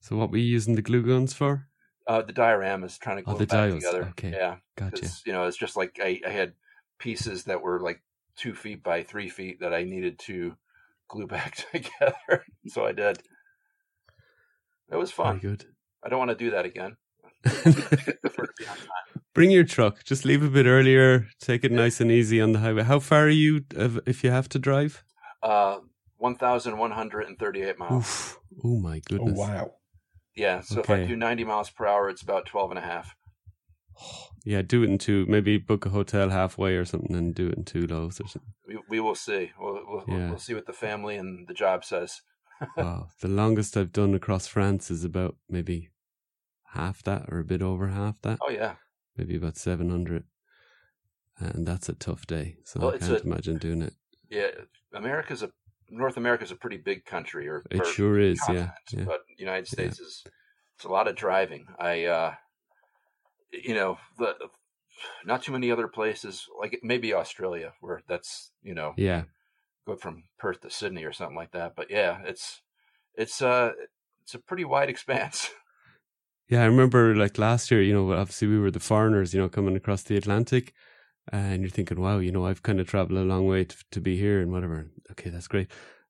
so, 0.00 0.16
what 0.16 0.30
were 0.30 0.38
you 0.38 0.44
using 0.44 0.76
the 0.76 0.82
glue 0.82 1.02
guns 1.02 1.34
for? 1.34 1.66
Uh, 2.06 2.22
the 2.22 2.32
diorama 2.32 2.86
is 2.86 2.96
trying 2.98 3.16
to 3.16 3.22
glue 3.22 3.34
Oh, 3.34 3.38
the 3.38 3.46
back 3.46 3.56
dials. 3.68 3.82
together. 3.84 4.04
Okay. 4.10 4.30
Yeah, 4.30 4.56
Gotcha. 4.76 5.08
you 5.26 5.32
know, 5.32 5.44
it's 5.46 5.56
just 5.56 5.76
like 5.76 5.98
I, 6.02 6.20
I 6.24 6.30
had 6.30 6.52
pieces 7.00 7.44
that 7.44 7.60
were 7.60 7.80
like 7.80 8.00
two 8.36 8.54
feet 8.54 8.82
by 8.84 9.02
three 9.02 9.28
feet 9.28 9.58
that 9.60 9.74
I 9.74 9.82
needed 9.82 10.18
to 10.20 10.54
glue 11.08 11.26
back 11.36 11.56
together. 11.72 12.44
so 12.68 12.86
I 12.86 12.92
did. 12.92 13.18
It 14.90 14.96
was 14.96 15.10
Very 15.10 15.26
fun. 15.32 15.38
good. 15.40 15.64
I 16.04 16.08
don't 16.08 16.20
want 16.20 16.30
to 16.30 16.36
do 16.36 16.52
that 16.52 16.64
again. 16.64 16.96
Prefer 17.42 18.46
to 18.46 18.52
be 18.58 18.66
on 18.68 18.76
time. 18.76 19.22
Bring 19.34 19.50
your 19.50 19.64
truck. 19.64 20.04
Just 20.04 20.24
leave 20.24 20.42
a 20.44 20.48
bit 20.48 20.66
earlier. 20.66 21.26
Take 21.40 21.64
it 21.64 21.72
nice 21.72 22.00
and 22.00 22.10
easy 22.12 22.40
on 22.40 22.52
the 22.52 22.60
highway. 22.60 22.84
How 22.84 23.00
far 23.00 23.24
are 23.26 23.28
you 23.28 23.64
if 23.74 23.98
if 24.06 24.22
you 24.24 24.30
have 24.30 24.48
to 24.50 24.58
drive? 24.60 25.02
Uh, 25.42 25.78
1,138 26.18 27.78
miles. 27.78 27.92
Oof. 28.04 28.38
Oh 28.64 28.78
my 28.78 29.00
goodness. 29.06 29.38
Oh 29.38 29.44
goodness. 29.44 29.48
wow! 29.62 29.74
Yeah, 30.34 30.60
so 30.60 30.80
if 30.80 30.90
I 30.90 31.04
do 31.04 31.16
90 31.16 31.44
miles 31.44 31.70
per 31.70 31.86
hour, 31.86 32.08
it's 32.10 32.22
about 32.22 32.46
12 32.46 32.70
and 32.72 32.78
a 32.78 32.82
half. 32.82 33.14
Yeah, 34.48 34.62
do 34.62 34.84
it 34.84 34.90
in 34.90 34.96
two. 34.98 35.26
Maybe 35.26 35.58
book 35.58 35.86
a 35.86 35.88
hotel 35.88 36.30
halfway 36.30 36.76
or 36.76 36.84
something 36.84 37.16
and 37.16 37.34
do 37.34 37.48
it 37.48 37.54
in 37.56 37.64
two 37.64 37.84
lows 37.84 38.20
or 38.20 38.28
something. 38.28 38.52
We, 38.64 38.78
we 38.88 39.00
will 39.00 39.16
see. 39.16 39.50
We'll, 39.58 39.74
we'll, 39.84 40.04
we'll- 40.06 40.18
Yeah. 40.20 40.28
we'll 40.30 40.38
see 40.38 40.54
what 40.54 40.66
the 40.66 40.72
family 40.72 41.16
and 41.16 41.48
the 41.48 41.52
job 41.52 41.84
says. 41.84 42.20
wow. 42.76 43.08
The 43.20 43.26
longest 43.26 43.76
I've 43.76 43.90
done 43.90 44.14
across 44.14 44.46
France 44.46 44.88
is 44.88 45.02
about 45.02 45.34
maybe 45.50 45.88
half 46.74 47.02
that 47.02 47.24
or 47.28 47.40
a 47.40 47.44
bit 47.44 47.60
over 47.60 47.88
half 47.88 48.22
that. 48.22 48.38
Oh, 48.40 48.50
yeah. 48.50 48.76
Maybe 49.16 49.34
about 49.34 49.56
700. 49.56 50.22
And 51.40 51.66
that's 51.66 51.88
a 51.88 51.94
tough 51.94 52.24
day. 52.28 52.58
So 52.62 52.78
Well, 52.78 52.90
I 52.94 52.98
can't 52.98 53.10
a- 53.24 53.26
imagine 53.26 53.58
doing 53.58 53.82
it. 53.82 53.94
Yeah, 54.30 54.50
America's 54.94 55.42
a 55.42 55.50
North 55.88 56.16
America's 56.16 56.50
a 56.50 56.56
pretty 56.56 56.76
big 56.78 57.04
country, 57.04 57.48
or 57.48 57.64
It 57.70 57.80
or 57.80 57.84
sure 57.84 58.18
is. 58.18 58.40
Yeah. 58.48 58.72
Yeah. 58.92 59.04
But 59.04 59.22
United 59.38 59.66
Yeah. 59.66 59.72
States 59.72 60.00
is 60.00 60.24
it's 60.74 60.84
a 60.84 60.88
lot 60.88 61.08
of 61.08 61.16
driving. 61.16 61.66
I, 61.78 62.04
uh, 62.04 62.34
you 63.52 63.74
know, 63.74 63.98
the 64.18 64.34
not 65.24 65.42
too 65.42 65.52
many 65.52 65.70
other 65.70 65.88
places 65.88 66.46
like 66.58 66.78
maybe 66.82 67.12
Australia 67.14 67.74
where 67.80 68.02
that's 68.08 68.52
you 68.62 68.74
know 68.74 68.94
Yeah. 68.96 69.24
go 69.86 69.96
from 69.96 70.24
Perth 70.38 70.60
to 70.62 70.70
Sydney 70.70 71.04
or 71.04 71.12
something 71.12 71.36
like 71.36 71.52
that. 71.52 71.76
But 71.76 71.90
yeah, 71.90 72.22
it's 72.24 72.62
it's 73.14 73.42
uh 73.42 73.72
it's 74.22 74.34
a 74.34 74.40
pretty 74.40 74.64
wide 74.64 74.90
expanse. 74.94 75.50
Yeah, 76.48 76.62
I 76.62 76.66
remember 76.66 77.14
like 77.16 77.38
last 77.38 77.70
year, 77.70 77.82
you 77.82 77.92
know, 77.92 78.12
obviously 78.12 78.46
we 78.48 78.58
were 78.58 78.70
the 78.70 78.80
foreigners, 78.80 79.34
you 79.34 79.40
know, 79.40 79.48
coming 79.48 79.76
across 79.76 80.02
the 80.04 80.16
Atlantic. 80.16 80.72
And 81.32 81.62
you're 81.62 81.70
thinking, 81.70 82.00
wow, 82.00 82.18
you 82.18 82.30
know, 82.30 82.46
I've 82.46 82.62
kind 82.62 82.80
of 82.80 82.86
traveled 82.86 83.18
a 83.18 83.22
long 83.24 83.46
way 83.46 83.64
to, 83.64 83.76
to 83.92 84.00
be 84.00 84.16
here 84.16 84.40
and 84.40 84.52
whatever. 84.52 84.90
Okay, 85.12 85.30
that's 85.30 85.48
great. 85.48 85.68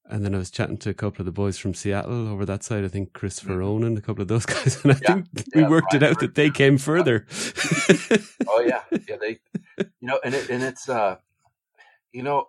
And 0.08 0.24
then 0.24 0.34
I 0.34 0.38
was 0.38 0.50
chatting 0.50 0.76
to 0.78 0.90
a 0.90 0.94
couple 0.94 1.20
of 1.22 1.26
the 1.26 1.32
boys 1.32 1.58
from 1.58 1.74
Seattle 1.74 2.28
over 2.28 2.44
that 2.44 2.62
side. 2.62 2.84
I 2.84 2.88
think 2.88 3.12
Christopher 3.12 3.60
Mhm. 3.60 3.66
Owen, 3.66 3.96
a 3.96 4.00
couple 4.00 4.22
of 4.22 4.28
those 4.28 4.46
guys. 4.46 4.82
And 4.84 4.92
I 4.92 4.96
Yeah, 5.00 5.14
think 5.14 5.26
we 5.54 5.62
yeah, 5.62 5.68
worked 5.70 5.94
it 5.94 6.02
out 6.02 6.18
that 6.20 6.34
they 6.34 6.50
came 6.50 6.78
further. 6.78 7.26
oh 8.46 8.60
yeah, 8.60 8.82
yeah. 9.08 9.16
They, 9.20 9.40
you 10.00 10.08
know, 10.08 10.20
and 10.24 10.34
it 10.34 10.50
and 10.50 10.62
it's 10.62 10.88
uh, 10.88 11.16
you 12.12 12.22
know, 12.22 12.46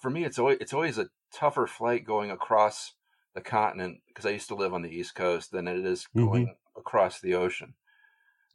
for 0.00 0.10
me, 0.10 0.24
it's 0.24 0.38
always 0.38 0.58
it's 0.60 0.72
always 0.72 0.98
a 0.98 1.08
tougher 1.32 1.66
flight 1.66 2.04
going 2.04 2.30
across 2.30 2.94
the 3.34 3.40
continent 3.40 3.98
because 4.08 4.26
I 4.26 4.30
used 4.30 4.48
to 4.48 4.54
live 4.54 4.74
on 4.74 4.82
the 4.82 4.90
East 4.94 5.14
Coast 5.14 5.50
than 5.50 5.66
it 5.68 5.84
is 5.84 6.06
Mhm. 6.14 6.22
going 6.24 6.54
across 6.76 7.20
the 7.20 7.34
ocean. 7.34 7.74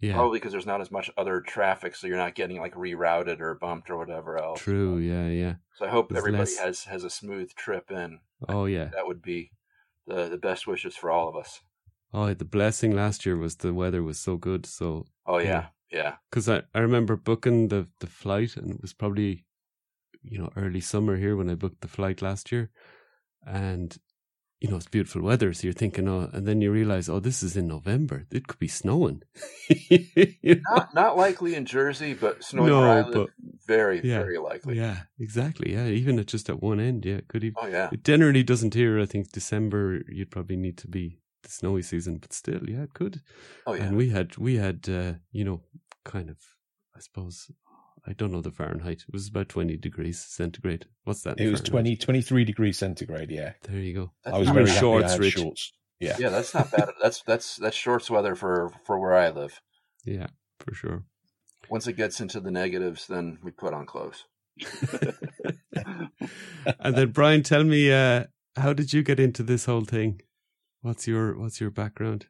Yeah, 0.02 0.14
Probably 0.14 0.40
because 0.40 0.54
there's 0.54 0.66
not 0.66 0.80
as 0.80 0.92
much 0.92 1.12
other 1.18 1.42
traffic, 1.42 1.94
so 1.94 2.08
you're 2.08 2.16
not 2.16 2.34
getting 2.36 2.60
like 2.62 2.74
rerouted 2.74 3.42
or 3.42 3.56
bumped 3.56 3.90
or 3.90 3.98
whatever 3.98 4.38
else. 4.38 4.62
true. 4.62 4.98
Yeah, 4.98 5.28
yeah. 5.28 5.56
So 5.76 5.86
I 5.86 5.90
hope 5.90 6.08
There's 6.10 6.20
everybody 6.20 6.42
less- 6.42 6.58
has 6.58 6.84
has 6.86 7.04
a 7.04 7.10
smooth 7.10 7.54
trip 7.56 7.92
in. 7.92 8.20
Oh 8.48 8.66
yeah. 8.66 8.86
That 8.86 9.08
would 9.08 9.22
be 9.22 9.52
the 10.08 10.30
the 10.30 10.38
best 10.38 10.68
wishes 10.68 10.96
for 10.96 11.12
all 11.12 11.28
of 11.28 11.36
us. 11.36 11.60
Oh, 12.14 12.34
the 12.34 12.46
blessing 12.46 12.96
last 12.96 13.26
year 13.26 13.36
was 13.38 13.58
the 13.58 13.74
weather 13.74 14.02
was 14.02 14.18
so 14.20 14.38
good. 14.38 14.66
So 14.66 15.06
Oh 15.26 15.38
Yeah. 15.40 15.68
yeah, 15.92 16.00
yeah. 16.02 16.14
because 16.30 16.48
I, 16.48 16.62
I 16.74 16.80
remember 16.80 17.16
booking 17.18 17.68
the, 17.68 17.88
the 18.00 18.08
flight 18.08 18.56
and 18.56 18.72
it 18.76 18.82
was 18.82 18.94
probably 18.94 19.44
you 20.24 20.40
know 20.40 20.50
early 20.56 20.82
summer 20.82 21.18
here 21.18 21.36
when 21.36 21.50
I 21.50 21.56
booked 21.56 21.82
the 21.82 21.88
flight 21.90 22.22
last 22.22 22.52
year, 22.54 22.70
and 23.46 23.98
you 24.62 24.70
know 24.70 24.76
it's 24.78 24.88
beautiful 24.88 25.22
weather, 25.22 25.54
so 25.54 25.66
you're 25.68 25.74
thinking 25.74 26.08
oh, 26.10 26.30
and 26.34 26.46
then 26.48 26.60
you 26.62 26.72
realize 26.72 27.08
oh 27.10 27.20
this 27.20 27.42
is 27.44 27.56
in 27.56 27.68
November, 27.68 28.26
it 28.32 28.48
could 28.48 28.60
be 28.60 28.68
snowing. 28.68 29.22
You 29.90 30.06
know? 30.44 30.56
Not 30.76 30.94
not 30.94 31.18
likely 31.18 31.56
in 31.56 31.66
Jersey, 31.66 32.14
but 32.14 32.44
snowing 32.44 32.70
No, 32.70 32.82
where 32.82 32.90
I 32.90 33.02
live, 33.02 33.14
but- 33.14 33.30
very 33.68 34.02
Yeah. 34.04 34.20
very 34.20 34.40
likely. 34.40 34.78
yeah, 34.78 35.04
exactly. 35.20 35.74
Yeah, 35.74 35.86
even 35.88 36.18
at 36.20 36.26
just 36.26 36.50
at 36.50 36.62
one 36.62 36.80
end, 36.80 37.06
yeah, 37.06 37.18
it 37.18 37.28
could 37.28 37.44
even. 37.44 37.56
Oh 37.62 37.68
yeah. 37.68 37.90
It 37.92 38.04
generally 38.04 38.42
doesn't 38.44 38.74
here. 38.74 39.00
I 39.00 39.06
think 39.06 39.32
December 39.32 40.02
you'd 40.10 40.32
probably 40.32 40.56
need 40.58 40.78
to 40.80 40.88
be 40.88 41.20
the 41.44 41.50
snowy 41.50 41.84
season, 41.84 42.18
but 42.18 42.34
still, 42.34 42.68
yeah, 42.68 42.84
it 42.84 42.94
could. 42.96 43.22
Oh 43.68 43.74
yeah. 43.76 43.84
And 43.84 43.96
we 43.96 44.10
had 44.10 44.38
we 44.38 44.56
had 44.58 44.90
uh, 44.90 45.14
you 45.32 45.46
know 45.46 45.62
kind 46.04 46.30
of 46.30 46.38
I 46.96 47.00
suppose 47.00 47.52
I 48.10 48.14
don't 48.14 48.32
know 48.32 48.42
the 48.42 48.50
Fahrenheit. 48.52 49.04
It 49.08 49.14
was 49.14 49.28
about 49.28 49.50
twenty 49.50 49.78
degrees 49.78 50.20
centigrade. 50.20 50.88
What's 51.04 51.22
that? 51.22 51.40
It 51.40 51.52
was 51.52 51.62
Fahrenheit? 51.62 52.00
20, 52.02 52.22
23 52.22 52.44
degrees 52.44 52.78
centigrade. 52.80 53.30
Yeah, 53.30 53.54
There 53.64 53.78
you 53.80 53.94
go. 53.94 54.12
That's 54.24 54.36
I 54.36 54.40
was 54.40 54.48
not 54.48 54.56
very 54.56 54.66
bad. 54.66 54.80
shorts, 54.80 55.14
I 55.14 55.18
Rich. 55.18 55.34
shorts. 55.34 55.74
Yeah, 56.00 56.16
Yeah, 56.18 56.30
that's 56.30 56.54
not 56.54 56.72
bad. 56.72 56.90
That's 57.02 57.22
that's 57.22 57.58
that's 57.58 57.76
shorts 57.76 58.10
weather 58.10 58.34
for 58.34 58.72
for 58.86 58.98
where 59.00 59.14
I 59.16 59.30
live. 59.30 59.62
Yeah, 60.06 60.28
for 60.60 60.74
sure. 60.74 61.04
Once 61.70 61.86
it 61.88 61.98
gets 61.98 62.20
into 62.20 62.40
the 62.40 62.50
negatives, 62.50 63.06
then 63.06 63.38
we 63.44 63.52
put 63.52 63.74
on 63.74 63.86
clothes. 63.86 64.26
and 66.80 66.96
then 66.96 67.12
Bryan, 67.12 67.44
tell 67.44 67.64
me, 67.64 67.92
uh, 67.92 68.26
how 68.56 68.74
did 68.74 68.92
you 68.92 69.04
get 69.04 69.20
into 69.20 69.44
this 69.44 69.66
whole 69.66 69.86
thing? 69.86 70.22
What's 70.82 71.08
your 71.08 71.38
What's 71.38 71.62
your 71.62 71.70
background? 71.70 72.28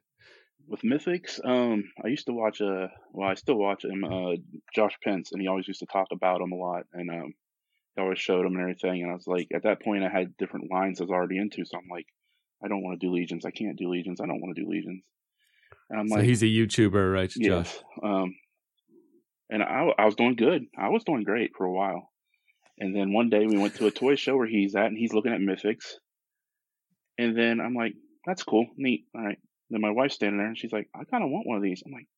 With 0.70 0.82
Mythics, 0.82 1.44
um, 1.44 1.82
I 2.02 2.06
used 2.06 2.26
to 2.26 2.32
watch 2.32 2.60
uh 2.60 2.86
well, 3.12 3.28
I 3.28 3.34
still 3.34 3.56
watch 3.56 3.84
him, 3.84 4.04
uh, 4.04 4.36
Josh 4.72 4.96
Pence, 5.02 5.32
and 5.32 5.42
he 5.42 5.48
always 5.48 5.66
used 5.66 5.80
to 5.80 5.86
talk 5.86 6.06
about 6.12 6.40
him 6.40 6.52
a 6.52 6.56
lot, 6.56 6.84
and 6.92 7.10
um, 7.10 7.34
he 7.96 8.02
always 8.02 8.20
showed 8.20 8.46
him 8.46 8.52
and 8.52 8.60
everything. 8.60 9.02
And 9.02 9.10
I 9.10 9.14
was 9.14 9.26
like, 9.26 9.48
at 9.52 9.64
that 9.64 9.82
point, 9.82 10.04
I 10.04 10.08
had 10.08 10.36
different 10.36 10.70
lines 10.70 11.00
I 11.00 11.04
was 11.04 11.10
already 11.10 11.38
into, 11.38 11.64
so 11.64 11.76
I'm 11.76 11.88
like, 11.90 12.06
I 12.64 12.68
don't 12.68 12.84
want 12.84 13.00
to 13.00 13.04
do 13.04 13.12
legions. 13.12 13.44
I 13.44 13.50
can't 13.50 13.76
do 13.76 13.90
legions. 13.90 14.20
I 14.20 14.26
don't 14.26 14.40
want 14.40 14.54
to 14.54 14.62
do 14.62 14.70
legions. 14.70 15.02
And 15.88 15.98
I'm 15.98 16.08
so 16.08 16.16
like, 16.16 16.24
he's 16.24 16.44
a 16.44 16.46
YouTuber, 16.46 17.12
right, 17.12 17.30
Josh? 17.30 17.76
Um, 18.04 18.36
and 19.50 19.64
I, 19.64 19.88
I 19.98 20.04
was 20.04 20.14
doing 20.14 20.36
good. 20.36 20.66
I 20.78 20.90
was 20.90 21.02
doing 21.02 21.24
great 21.24 21.50
for 21.56 21.66
a 21.66 21.72
while. 21.72 22.08
And 22.78 22.94
then 22.94 23.12
one 23.12 23.28
day 23.28 23.44
we 23.44 23.58
went 23.58 23.74
to 23.76 23.86
a 23.86 23.90
toy 23.90 24.14
show 24.14 24.36
where 24.36 24.46
he's 24.46 24.76
at 24.76 24.86
and 24.86 24.96
he's 24.96 25.12
looking 25.12 25.32
at 25.32 25.40
Mythics. 25.40 25.94
And 27.18 27.36
then 27.36 27.60
I'm 27.60 27.74
like, 27.74 27.94
that's 28.24 28.44
cool. 28.44 28.66
Neat. 28.76 29.06
All 29.14 29.24
right. 29.24 29.38
Then 29.70 29.80
my 29.80 29.90
wife's 29.90 30.14
standing 30.14 30.38
there 30.38 30.48
and 30.48 30.58
she's 30.58 30.72
like, 30.72 30.88
I 30.94 31.04
kind 31.04 31.22
of 31.24 31.30
want 31.30 31.46
one 31.46 31.56
of 31.56 31.62
these. 31.62 31.82
I'm 31.86 31.92
like, 31.92 32.08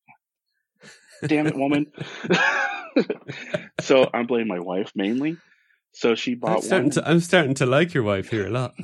damn 1.27 1.47
it, 1.47 1.55
woman. 1.55 1.91
so 3.81 4.09
I'm 4.13 4.27
blaming 4.27 4.47
my 4.47 4.59
wife 4.59 4.91
mainly. 4.95 5.37
So 5.95 6.15
she 6.15 6.31
I'm 6.33 6.39
bought 6.39 6.63
starting 6.63 6.85
one. 6.87 6.91
to 6.91 7.07
I'm 7.07 7.19
starting 7.19 7.53
to 7.55 7.67
like 7.67 7.93
your 7.93 8.03
wife 8.03 8.29
here 8.29 8.47
a 8.47 8.49
lot. 8.49 8.73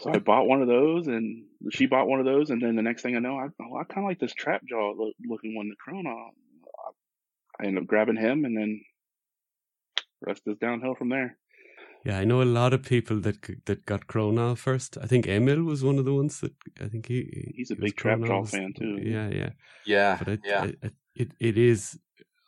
So 0.00 0.10
I 0.12 0.18
bought 0.18 0.46
one 0.46 0.62
of 0.62 0.68
those, 0.68 1.08
and 1.08 1.44
she 1.72 1.86
bought 1.86 2.06
one 2.06 2.20
of 2.20 2.26
those, 2.26 2.50
and 2.50 2.62
then 2.62 2.76
the 2.76 2.82
next 2.82 3.02
thing 3.02 3.16
I 3.16 3.18
know, 3.18 3.36
I, 3.36 3.46
oh, 3.60 3.76
I 3.80 3.84
kind 3.84 4.04
of 4.04 4.08
like 4.08 4.20
this 4.20 4.32
trap 4.32 4.62
jaw 4.68 4.92
lo- 4.96 5.12
looking 5.28 5.56
one, 5.56 5.68
the 5.68 5.74
Krona. 5.92 6.14
I 7.60 7.66
end 7.66 7.78
up 7.78 7.86
grabbing 7.86 8.16
him, 8.16 8.44
and 8.44 8.56
then 8.56 8.80
rest 10.20 10.42
is 10.46 10.58
downhill 10.58 10.94
from 10.94 11.08
there. 11.08 11.36
Yeah, 12.04 12.18
I 12.18 12.24
know 12.24 12.42
a 12.42 12.44
lot 12.44 12.72
of 12.72 12.82
people 12.82 13.20
that 13.20 13.42
that 13.66 13.86
got 13.86 14.06
Krona 14.08 14.56
first. 14.58 14.98
I 14.98 15.06
think 15.06 15.26
Emil 15.26 15.62
was 15.62 15.84
one 15.84 15.98
of 15.98 16.04
the 16.04 16.14
ones 16.14 16.40
that 16.40 16.54
I 16.80 16.88
think 16.88 17.06
he 17.06 17.54
He's 17.54 17.70
a 17.70 17.76
he 17.78 17.92
big 17.92 17.96
trap 17.96 18.24
Krona 18.26 18.48
fan, 18.50 18.72
too. 18.74 19.00
Yeah, 19.00 19.28
yeah. 19.28 19.52
Yeah, 19.84 20.18
But 20.18 20.28
I, 20.30 20.38
yeah. 20.42 20.66
I, 20.66 20.74
I, 20.84 20.90
it 21.14 21.34
it 21.40 21.58
is 21.58 22.00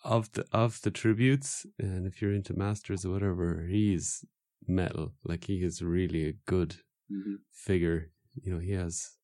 of 0.05 0.33
the 0.33 0.47
of 0.53 0.81
the 0.83 0.91
tributes, 0.91 1.67
and 1.79 2.07
if 2.07 2.23
you're 2.23 2.35
into 2.35 2.55
masters 2.55 3.07
or 3.07 3.11
whatever, 3.13 3.67
he's 3.67 4.25
metal. 4.67 5.15
Like 5.25 5.45
he 5.45 5.63
is 5.65 5.83
really 5.83 6.27
a 6.29 6.33
good 6.47 6.77
Mhm. 7.09 7.37
figure. 7.53 8.13
You 8.43 8.55
know, 8.55 8.61
he 8.61 8.73
has 8.73 9.19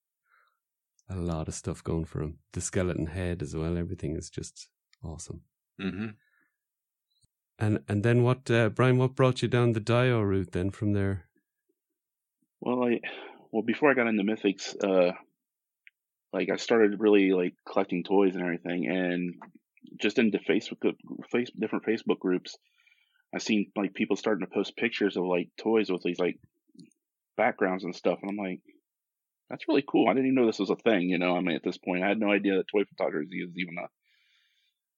a 1.10 1.16
lot 1.16 1.46
of 1.46 1.52
stuff 1.54 1.84
going 1.84 2.06
for 2.06 2.22
him. 2.22 2.38
The 2.52 2.62
skeleton 2.62 3.04
head 3.08 3.42
as 3.42 3.54
well. 3.54 3.76
Everything 3.76 4.16
is 4.16 4.30
just 4.30 4.70
awesome. 5.02 5.44
hmm 5.78 6.10
And 7.60 7.80
and 7.88 8.02
then 8.02 8.22
what, 8.22 8.50
uh, 8.50 8.70
Bryan? 8.70 8.96
What 8.96 9.14
brought 9.14 9.42
you 9.42 9.48
down 9.48 9.72
the 9.72 9.80
Dio 9.80 10.22
route 10.22 10.52
then 10.52 10.70
from 10.70 10.94
there? 10.94 11.26
Well, 12.60 12.82
I 12.82 13.00
well 13.52 13.62
before 13.62 13.90
I 13.90 13.94
got 13.94 14.06
into 14.06 14.22
Mythics, 14.22 14.74
uh, 14.82 15.12
like 16.32 16.48
I 16.50 16.56
started 16.56 17.00
really 17.00 17.32
like 17.32 17.54
collecting 17.70 18.02
toys 18.02 18.34
and 18.34 18.42
everything, 18.42 18.86
and 18.86 19.34
just 20.00 20.18
into 20.18 20.38
Facebook, 20.38 20.94
face 21.30 21.50
different 21.50 21.84
Facebook 21.84 22.18
groups, 22.18 22.56
I 23.34 23.38
seen 23.38 23.70
like 23.76 23.92
people 23.92 24.16
starting 24.16 24.46
to 24.46 24.52
post 24.52 24.76
pictures 24.76 25.18
of 25.18 25.24
like 25.24 25.50
toys 25.58 25.90
with 25.90 26.02
these 26.02 26.18
like 26.18 26.38
backgrounds 27.36 27.84
and 27.84 27.94
stuff, 27.94 28.20
and 28.22 28.30
I'm 28.30 28.36
like, 28.36 28.60
that's 29.50 29.68
really 29.68 29.84
cool. 29.86 30.08
I 30.08 30.14
didn't 30.14 30.28
even 30.28 30.36
know 30.36 30.46
this 30.46 30.60
was 30.60 30.70
a 30.70 30.76
thing. 30.76 31.10
You 31.10 31.18
know, 31.18 31.36
I 31.36 31.40
mean, 31.40 31.56
at 31.56 31.62
this 31.62 31.78
point, 31.78 32.04
I 32.04 32.08
had 32.08 32.20
no 32.20 32.30
idea 32.30 32.56
that 32.56 32.68
toy 32.68 32.84
photography 32.84 33.40
is 33.40 33.50
even 33.58 33.76
a 33.76 33.88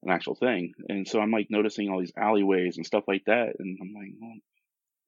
an 0.03 0.11
actual 0.11 0.35
thing, 0.35 0.73
and 0.89 1.07
so 1.07 1.21
I'm 1.21 1.31
like 1.31 1.49
noticing 1.51 1.89
all 1.89 2.01
these 2.01 2.13
alleyways 2.17 2.77
and 2.77 2.87
stuff 2.87 3.05
like 3.07 3.25
that, 3.27 3.55
and 3.59 3.79
I'm 3.81 3.93
like, 3.95 4.13
well, 4.21 4.35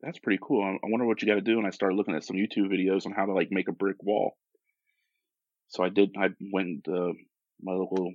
that's 0.04 0.18
pretty 0.18 0.38
cool. 0.42 0.62
I, 0.62 0.76
wonder 0.84 1.06
what 1.06 1.22
you 1.22 1.28
got 1.28 1.36
to 1.36 1.40
do. 1.40 1.58
And 1.58 1.66
I 1.66 1.70
started 1.70 1.96
looking 1.96 2.14
at 2.14 2.24
some 2.24 2.36
YouTube 2.36 2.70
videos 2.70 3.06
on 3.06 3.12
how 3.12 3.26
to 3.26 3.32
like 3.32 3.48
make 3.50 3.68
a 3.68 3.72
brick 3.72 3.96
wall. 4.02 4.36
So 5.68 5.82
I 5.82 5.88
did. 5.88 6.10
I 6.18 6.28
went 6.52 6.84
to 6.84 7.14
my 7.62 7.72
local 7.72 8.12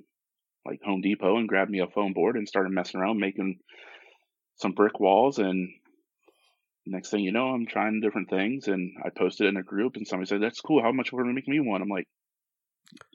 like 0.66 0.82
Home 0.84 1.02
Depot 1.02 1.38
and 1.38 1.48
grabbed 1.48 1.72
me 1.72 1.80
a 1.80 1.88
foam 1.88 2.14
board 2.14 2.36
and 2.36 2.48
started 2.48 2.72
messing 2.72 3.00
around 3.00 3.20
making 3.20 3.60
some 4.58 4.74
brick 4.74 5.00
walls. 5.00 5.40
And 5.40 5.70
next 6.86 7.10
thing 7.10 7.22
you 7.22 7.32
know, 7.32 7.48
I'm 7.48 7.66
trying 7.66 8.02
different 8.02 8.30
things. 8.30 8.68
And 8.68 8.94
I 9.04 9.10
posted 9.10 9.48
in 9.48 9.58
a 9.58 9.64
group, 9.64 9.96
and 9.96 10.08
somebody 10.08 10.30
said, 10.30 10.42
"That's 10.42 10.62
cool. 10.62 10.84
How 10.84 10.92
much 10.92 11.12
we're 11.12 11.24
gonna 11.24 11.34
make 11.34 11.48
me 11.48 11.60
one?" 11.60 11.82
I'm 11.82 11.90
like, 11.90 12.08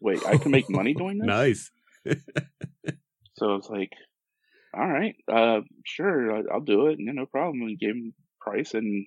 "Wait, 0.03 0.24
I 0.27 0.36
can 0.36 0.51
make 0.51 0.69
money 0.69 0.95
doing 0.95 1.19
this?" 1.24 1.27
Nice. 1.27 1.70
So 3.35 3.56
it's 3.56 3.69
like, 3.69 3.93
all 4.74 4.89
right, 4.89 5.16
uh, 5.32 5.62
sure, 5.86 6.51
I'll 6.52 6.61
do 6.61 6.89
it. 6.89 6.98
Yeah, 7.01 7.12
no 7.12 7.27
problem. 7.27 7.62
And 7.62 7.78
gave 7.78 7.90
him 7.97 8.15
price, 8.40 8.74
and 8.74 9.06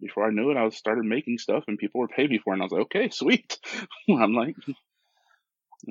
before 0.00 0.26
I 0.26 0.32
knew 0.32 0.50
it, 0.50 0.56
I 0.58 0.64
was 0.64 0.76
started 0.76 1.04
making 1.04 1.38
stuff, 1.38 1.64
and 1.68 1.78
people 1.78 2.00
were 2.00 2.08
paying 2.08 2.30
me 2.30 2.38
for 2.38 2.52
it. 2.52 2.56
And 2.56 2.62
I 2.62 2.66
was 2.66 2.72
like, 2.72 2.82
okay, 2.84 3.10
sweet. 3.12 3.58
I'm 4.10 4.34
like, 4.34 4.56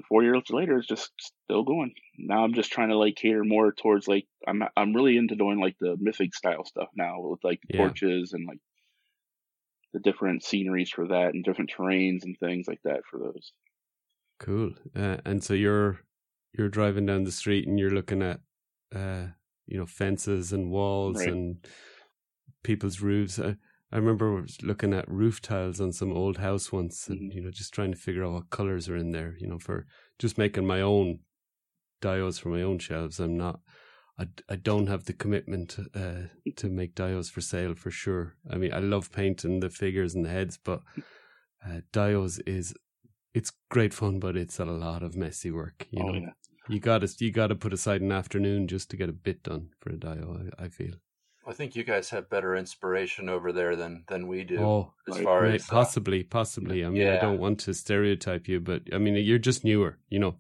four 0.10 0.24
years 0.24 0.50
later, 0.50 0.78
it's 0.78 0.88
just 0.88 1.12
still 1.18 1.64
going. 1.64 1.94
Now 2.18 2.44
I'm 2.44 2.54
just 2.54 2.72
trying 2.72 2.90
to 2.90 2.98
like 2.98 3.16
cater 3.16 3.44
more 3.44 3.72
towards 3.74 4.08
like 4.08 4.28
I'm 4.48 4.64
I'm 4.76 4.94
really 4.94 5.18
into 5.18 5.36
doing 5.36 5.60
like 5.60 5.78
the 5.80 5.96
mythic 6.00 6.34
style 6.34 6.66
stuff 6.66 6.90
now 6.96 7.20
with 7.22 7.44
like 7.44 7.62
Yeah. 7.70 7.94
torches 7.94 8.34
and 8.34 8.48
like 8.48 8.60
the 9.94 10.00
different 10.00 10.44
sceneries 10.44 10.92
for 10.92 11.08
that 11.08 11.34
and 11.34 11.44
different 11.44 11.72
terrains 11.72 12.24
and 12.24 12.38
things 12.40 12.68
like 12.68 12.82
that 12.84 13.02
for 13.10 13.18
those. 13.18 13.52
Cool. 14.40 14.74
Uh, 14.96 15.18
and 15.26 15.44
so 15.44 15.54
you're 15.54 16.00
you're 16.58 16.70
driving 16.70 17.06
down 17.06 17.24
the 17.24 17.32
street 17.32 17.68
and 17.68 17.80
you're 17.80 17.92
looking 18.00 18.22
at 18.22 18.40
uh 18.96 19.28
you 19.66 19.78
know 19.78 19.86
fences 19.86 20.54
and 20.54 20.70
walls 20.72 21.18
Right. 21.20 21.30
and 21.30 21.58
people's 22.64 23.02
roofs. 23.02 23.40
I, 23.40 23.56
I 23.92 23.98
remember 23.98 24.46
looking 24.62 24.94
at 24.94 25.10
roof 25.10 25.42
tiles 25.42 25.80
on 25.80 25.92
some 25.94 26.12
old 26.12 26.38
house 26.38 26.72
once 26.72 27.08
and 27.08 27.20
Mm-hmm. 27.20 27.38
you 27.38 27.44
know 27.44 27.52
just 27.52 27.74
trying 27.74 27.92
to 27.92 27.98
figure 27.98 28.26
out 28.26 28.34
what 28.34 28.50
colors 28.50 28.90
are 28.90 28.98
in 28.98 29.12
there, 29.12 29.36
you 29.40 29.48
know, 29.48 29.60
for 29.60 29.86
just 30.20 30.38
making 30.38 30.66
my 30.68 30.82
own 30.82 31.20
dios 32.02 32.38
for 32.40 32.50
my 32.50 32.62
own 32.62 32.80
shelves. 32.80 33.20
I'm 33.20 33.38
not 33.38 33.60
I, 34.18 34.28
I 34.50 34.56
don't 34.56 34.88
have 34.88 35.06
the 35.06 35.14
commitment 35.14 35.78
uh, 35.94 36.28
to 36.56 36.70
make 36.70 36.96
dios 36.96 37.30
for 37.30 37.42
sale 37.42 37.76
for 37.76 37.92
sure. 37.92 38.36
I 38.50 38.56
mean, 38.56 38.74
I 38.74 38.80
love 38.80 39.12
painting 39.12 39.60
the 39.60 39.70
figures 39.70 40.16
and 40.16 40.24
the 40.24 40.30
heads, 40.30 40.58
but 40.64 40.82
uh, 41.66 41.82
dios 41.92 42.40
is 42.40 42.74
it's 43.34 43.52
great 43.70 43.94
fun, 43.94 44.20
but 44.20 44.38
it's 44.38 44.60
a 44.60 44.66
lot 44.66 45.04
of 45.04 45.16
messy 45.18 45.52
work. 45.52 45.88
You 45.92 46.04
oh 46.04 46.08
know, 46.12 46.20
yeah. 46.20 46.30
You 46.70 46.80
got 46.80 47.02
to 47.02 47.26
you 47.26 47.32
got 47.32 47.48
to 47.48 47.56
put 47.56 47.74
aside 47.74 48.02
an 48.02 48.12
afternoon 48.12 48.68
just 48.68 48.90
to 48.92 48.98
get 48.98 49.10
a 49.10 49.14
bit 49.14 49.44
done 49.44 49.70
for 49.80 49.92
a 49.92 49.98
dio. 49.98 50.50
I, 50.60 50.66
I 50.66 50.70
feel. 50.70 50.94
I 51.48 51.54
think 51.54 51.76
you 51.76 51.84
guys 51.84 52.10
have 52.10 52.28
better 52.30 52.56
inspiration 52.56 53.30
over 53.30 53.52
there 53.52 53.76
than 53.76 54.04
than 54.08 54.28
we 54.28 54.44
do. 54.44 54.60
Oh, 54.60 54.94
as 55.12 55.20
far 55.20 55.44
right, 55.44 55.56
as 55.56 55.70
uh, 55.70 55.74
possibly, 55.74 56.24
possibly. 56.24 56.84
I 56.84 56.90
mean, 56.90 57.08
I 57.08 57.18
don't 57.20 57.38
want 57.40 57.60
to 57.62 57.74
stereotype 57.74 58.48
you, 58.48 58.60
but 58.60 58.82
I 58.92 58.98
mean, 58.98 59.16
you're 59.16 59.38
just 59.38 59.64
newer. 59.64 60.00
You 60.10 60.20
know, 60.20 60.36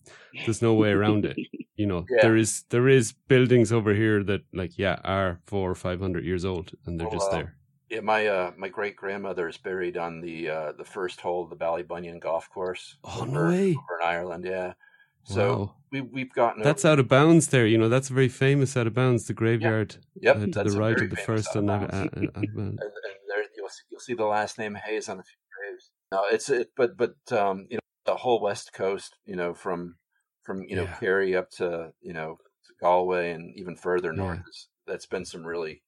there's 0.45 0.63
no 0.63 0.73
way 0.73 0.89
around 0.89 1.25
it. 1.25 1.37
you 1.75 1.85
know, 1.85 2.05
Yeah. 2.09 2.21
there 2.23 2.35
is 2.35 2.63
there 2.69 2.87
is 2.87 3.13
buildings 3.27 3.71
over 3.71 3.93
here 3.93 4.23
that 4.23 4.41
like 4.51 4.79
yeah 4.79 4.97
are 5.03 5.41
four 5.45 5.69
or 5.69 5.75
five 5.75 5.99
hundred 5.99 6.25
years 6.25 6.43
old 6.43 6.71
and 6.85 6.99
they're 6.99 7.07
Oh, 7.07 7.11
just 7.11 7.31
wow. 7.31 7.37
there. 7.37 7.55
Yeah, 7.91 7.99
my 8.01 8.25
uh, 8.25 8.51
my 8.57 8.69
great 8.69 8.95
grandmother 8.95 9.47
is 9.47 9.57
buried 9.57 9.97
on 9.97 10.21
the 10.21 10.49
uh, 10.49 10.71
the 10.71 10.83
first 10.85 11.21
hole 11.21 11.43
of 11.43 11.51
the 11.51 11.55
Ballybunion 11.55 12.19
golf 12.19 12.49
course. 12.49 12.97
Oh, 13.03 13.25
no 13.25 13.47
way. 13.49 13.75
over 13.75 13.99
in 14.01 14.07
Ireland. 14.07 14.43
Yeah, 14.43 14.73
so 15.25 15.57
Wow. 15.57 15.75
we 15.91 16.01
we've 16.01 16.33
gotten 16.33 16.63
That's 16.63 16.85
over- 16.85 16.93
out 16.93 16.99
of 16.99 17.07
bounds 17.09 17.47
there. 17.49 17.65
You 17.67 17.77
know, 17.77 17.89
that's 17.89 18.09
very 18.09 18.29
famous 18.29 18.77
out 18.77 18.87
of 18.87 18.93
bounds. 18.93 19.27
The 19.27 19.33
graveyard 19.33 19.97
Yep, 20.21 20.35
uh, 20.35 20.39
to 20.39 20.69
the 20.69 20.79
right 20.79 20.99
of 21.01 21.09
the 21.09 21.15
first 21.17 21.49
out 21.49 21.57
of 21.57 21.63
on 21.63 21.69
out, 21.69 21.91
bounds. 21.91 22.13
out, 22.17 22.23
out 22.23 22.43
of 22.43 22.55
bounds. 22.55 22.57
and, 22.57 22.79
and 22.81 23.15
there 23.27 23.43
you'll 23.57 23.69
see, 23.69 23.83
you'll 23.89 23.99
see 23.99 24.13
the 24.13 24.25
last 24.25 24.57
name 24.57 24.75
Hayes 24.75 25.09
on 25.09 25.19
a 25.19 25.23
few 25.23 25.37
graves. 25.53 25.91
No, 26.11 26.23
it's 26.31 26.49
it, 26.49 26.71
but 26.77 26.95
but 26.97 27.15
um, 27.31 27.67
you 27.69 27.75
know 27.77 27.81
the 28.05 28.15
whole 28.17 28.39
west 28.41 28.71
coast, 28.73 29.17
you 29.25 29.35
know 29.35 29.53
from 29.53 29.97
from 30.43 30.63
you 30.69 30.75
know 30.75 30.83
Yeah. 30.83 30.95
Kerry 30.99 31.35
up 31.35 31.49
to 31.57 31.93
you 32.01 32.13
know 32.13 32.37
to 32.67 32.73
Galway 32.81 33.31
and 33.31 33.53
even 33.57 33.75
further 33.75 34.11
Yeah. 34.13 34.17
north. 34.23 34.39
Is, 34.47 34.67
that's 34.87 35.07
been 35.07 35.25
some 35.25 35.45
really 35.45 35.81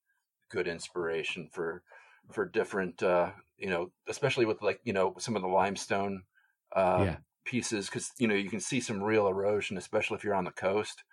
good 0.50 0.68
inspiration 0.68 1.50
for 1.54 1.84
for 2.32 2.46
different 2.46 3.04
uh, 3.04 3.32
you 3.58 3.70
know 3.70 3.92
especially 4.08 4.46
with 4.46 4.62
like 4.62 4.80
you 4.84 4.94
know 4.94 5.14
some 5.20 5.36
of 5.36 5.42
the 5.44 5.48
limestone 5.48 6.24
uh, 6.76 7.02
Yeah. 7.06 7.18
Pieces 7.48 7.88
because 7.88 8.12
you 8.20 8.28
know 8.28 8.36
you 8.36 8.50
can 8.52 8.60
see 8.62 8.82
some 8.82 9.04
real 9.04 9.28
erosion, 9.28 9.78
especially 9.78 10.18
if 10.18 10.24
you're 10.26 10.36
on 10.36 10.46
the 10.46 10.52
coast. 10.52 11.04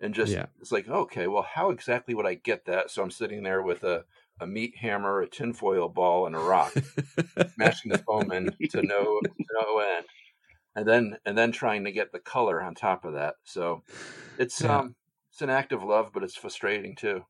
And 0.00 0.14
just 0.14 0.36
Yeah. 0.36 0.46
it's 0.60 0.72
like 0.72 0.88
okay, 0.88 1.26
well, 1.28 1.44
how 1.44 1.70
exactly 1.70 2.14
would 2.14 2.26
I 2.26 2.34
get 2.34 2.66
that? 2.66 2.90
So 2.90 3.02
I'm 3.02 3.10
sitting 3.12 3.42
there 3.44 3.62
with 3.62 3.84
a 3.84 4.06
a 4.40 4.46
meat 4.46 4.76
hammer, 4.78 5.20
a 5.22 5.28
tinfoil 5.28 5.88
ball, 5.90 6.26
and 6.26 6.36
a 6.36 6.40
rock, 6.40 6.82
smashing 7.56 7.90
the 7.90 7.98
foam 8.06 8.32
in 8.32 8.56
to 8.70 8.82
no 8.82 9.22
to 9.22 9.54
no 9.62 9.78
end, 9.80 10.06
and 10.76 10.86
then 10.88 11.18
and 11.26 11.38
then 11.38 11.52
trying 11.52 11.84
to 11.84 11.92
get 11.92 12.12
the 12.12 12.20
color 12.20 12.62
on 12.62 12.74
top 12.74 13.04
of 13.04 13.14
that. 13.14 13.36
So 13.44 13.84
it's 14.38 14.62
Yeah. 14.62 14.80
um 14.80 14.96
it's 15.32 15.42
an 15.42 15.50
act 15.50 15.72
of 15.72 15.82
love, 15.84 16.12
but 16.14 16.24
it's 16.24 16.36
frustrating 16.36 16.96
too. 16.96 17.24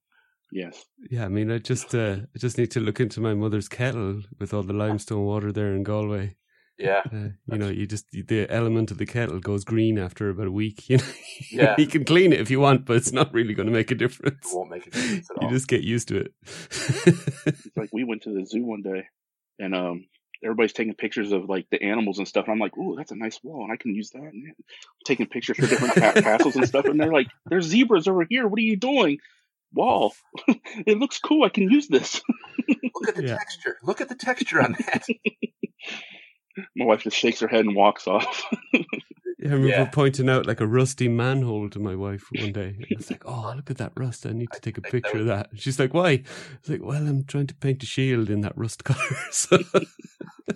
Yes. 0.53 0.87
Yeah, 1.11 1.25
I 1.25 1.29
mean, 1.29 1.51
I 1.51 1.59
just 1.59 1.95
uh, 1.95 2.21
I 2.35 2.39
just 2.39 2.57
need 2.59 2.71
to 2.73 2.81
look 2.81 3.01
into 3.01 3.21
my 3.21 3.35
mother's 3.35 3.69
kettle 3.69 4.23
with 4.39 4.55
all 4.55 4.63
the 4.63 4.73
limestone 4.75 5.25
water 5.25 5.53
there 5.53 5.75
in 5.75 5.83
Galway. 5.83 6.37
Yeah, 6.77 7.03
Uh, 7.13 7.29
you 7.47 7.59
know, 7.59 7.69
you 7.69 7.87
just 7.87 8.07
the 8.11 8.47
element 8.51 8.91
of 8.91 8.99
the 8.99 9.07
kettle 9.07 9.39
goes 9.39 9.65
green 9.65 9.97
after 9.99 10.29
about 10.31 10.49
a 10.49 10.51
week. 10.53 10.89
You 10.89 10.97
know, 10.99 11.05
Yeah. 11.51 11.75
you 11.79 11.87
can 11.87 12.05
clean 12.05 12.33
it 12.33 12.41
if 12.41 12.51
you 12.51 12.59
want, 12.61 12.85
but 12.85 12.97
it's 12.97 13.13
not 13.13 13.33
really 13.33 13.55
going 13.55 13.67
to 13.69 13.73
make 13.73 13.91
a 13.93 13.95
difference. 13.95 14.53
it 14.53 14.57
won't 14.57 14.71
make 14.71 14.87
a 14.87 14.91
difference 14.91 15.29
at 15.31 15.37
all. 15.43 15.49
You 15.49 15.55
just 15.55 15.69
get 15.69 15.83
used 15.83 16.09
to 16.09 16.17
it. 16.17 16.35
It's 17.07 17.77
like 17.77 17.91
we 17.93 18.05
went 18.05 18.23
to 18.23 18.31
the 18.35 18.45
zoo 18.45 18.65
one 18.65 18.83
day 18.83 19.05
and 19.59 19.75
um 19.75 20.07
everybody's 20.43 20.73
taking 20.73 20.95
pictures 20.95 21.33
of 21.33 21.49
like 21.49 21.67
the 21.71 21.83
animals 21.83 22.19
and 22.19 22.27
stuff. 22.29 22.45
And 22.47 22.53
I'm 22.55 22.59
like, 22.59 22.77
ooh, 22.77 22.95
that's 22.97 23.13
a 23.13 23.17
nice 23.17 23.39
wall 23.43 23.63
and 23.65 23.73
I 23.73 23.77
can 23.77 23.95
use 23.95 24.11
that. 24.11 24.21
And 24.23 24.53
taking 25.07 25.27
pictures 25.27 25.57
for 25.57 25.67
different 25.67 25.95
ca- 25.95 26.21
castles 26.21 26.57
and 26.57 26.67
stuff. 26.69 26.85
And 26.87 27.01
they're 27.01 27.13
like, 27.13 27.29
there's 27.47 27.67
zebras 27.67 28.09
over 28.09 28.27
here. 28.29 28.47
What 28.49 28.59
are 28.59 28.63
you 28.63 28.77
doing? 28.77 29.19
Wall. 29.73 30.13
it 30.87 30.99
looks 30.99 31.19
cool. 31.19 31.45
I 31.45 31.49
can 31.49 31.71
use 31.71 31.89
this. 31.89 32.21
Look 32.69 33.09
at 33.09 33.15
the 33.17 33.23
Yeah. 33.27 33.37
texture. 33.39 33.77
Look 33.83 34.01
at 34.01 34.09
the 34.09 34.15
texture 34.17 34.61
on 34.63 34.73
that. 34.73 35.05
My 36.77 36.85
wife 36.85 37.03
just 37.03 37.17
shakes 37.17 37.41
her 37.41 37.49
head 37.49 37.65
and 37.65 37.75
walks 37.75 38.07
off. 38.07 38.45
Yeah, 38.73 38.81
I 39.45 39.53
remember 39.53 39.69
Yeah. 39.69 39.85
pointing 39.87 40.29
out 40.31 40.47
like 40.47 40.61
a 40.61 40.67
rusty 40.67 41.09
manhole 41.09 41.69
to 41.71 41.79
my 41.79 41.95
wife 41.95 42.31
one 42.33 42.53
day. 42.53 42.77
And 42.79 42.87
it's 42.99 43.11
like, 43.11 43.25
oh, 43.27 43.53
look 43.57 43.71
at 43.71 43.79
that 43.79 43.93
rust. 43.97 44.25
I 44.27 44.33
need 44.33 44.53
to 44.53 44.61
take 44.61 44.79
a 44.79 44.83
picture 44.83 45.19
of 45.19 45.27
that. 45.27 45.51
She's 45.55 45.79
like, 45.79 45.93
why? 45.93 46.23
It's 46.61 46.69
like, 46.69 46.83
well, 46.83 47.07
I'm 47.07 47.25
trying 47.25 47.49
to 47.49 47.55
paint 47.55 47.83
a 47.83 47.87
shield 47.87 48.31
in 48.31 48.41
that 48.43 48.57
rust 48.57 48.85
color. 48.85 48.99
so, 49.31 49.59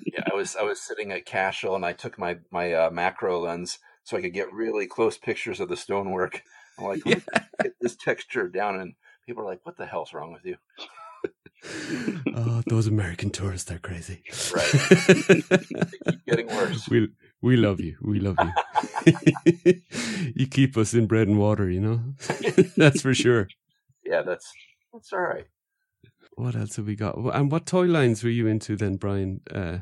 yeah, 0.07 0.23
I 0.31 0.35
was 0.35 0.57
I 0.57 0.63
was 0.63 0.81
sitting 0.81 1.13
at 1.13 1.27
Cashel 1.27 1.75
and 1.75 1.85
I 1.85 1.93
took 1.93 2.19
my 2.19 2.39
my 2.51 2.73
uh, 2.73 2.91
macro 2.91 3.41
lens 3.41 3.79
so 4.05 4.17
I 4.17 4.23
could 4.23 4.33
get 4.33 4.53
really 4.53 4.87
close 4.87 5.19
pictures 5.19 5.61
of 5.61 5.69
the 5.69 5.77
stonework. 5.77 6.43
I'm 6.79 6.85
like, 6.87 7.05
"Let 7.05 7.17
me 7.19 7.23
get 7.63 7.73
this 7.81 7.97
texture 7.97 8.49
down, 8.49 8.81
and 8.81 8.95
people 9.27 9.43
are 9.43 9.47
like, 9.47 9.61
"What 9.65 9.77
the 9.77 9.87
hell's 9.87 10.15
wrong 10.15 10.33
with 10.33 10.45
you?" 10.47 10.57
oh, 12.35 12.63
those 12.67 12.87
American 12.87 13.31
tourists, 13.31 13.69
they're 13.69 13.79
crazy. 13.79 14.23
Right. 14.55 14.71
keep 14.71 16.25
getting 16.27 16.47
worse. 16.49 16.89
We, 16.91 17.09
we 17.41 17.57
love 17.57 17.81
you. 17.81 17.97
We 18.03 18.21
love 18.21 18.37
you. 18.41 19.81
you 20.35 20.47
keep 20.47 20.77
us 20.77 20.95
in 20.95 21.07
bread 21.07 21.29
and 21.29 21.39
water, 21.39 21.71
you 21.71 21.81
know? 21.81 22.01
That's 22.77 23.03
for 23.03 23.15
sure. 23.15 23.49
Yeah, 24.05 24.23
that's 24.23 24.51
that's 24.93 25.13
all 25.13 25.21
right. 25.21 25.47
What 26.35 26.57
else 26.57 26.77
have 26.77 26.87
we 26.87 26.97
got? 26.97 27.17
And 27.17 27.51
what 27.51 27.67
toy 27.67 27.87
lines 27.87 28.25
were 28.25 28.31
you 28.31 28.47
into 28.47 28.77
then, 28.77 28.97
Bryan, 28.97 29.41
uh, 29.53 29.79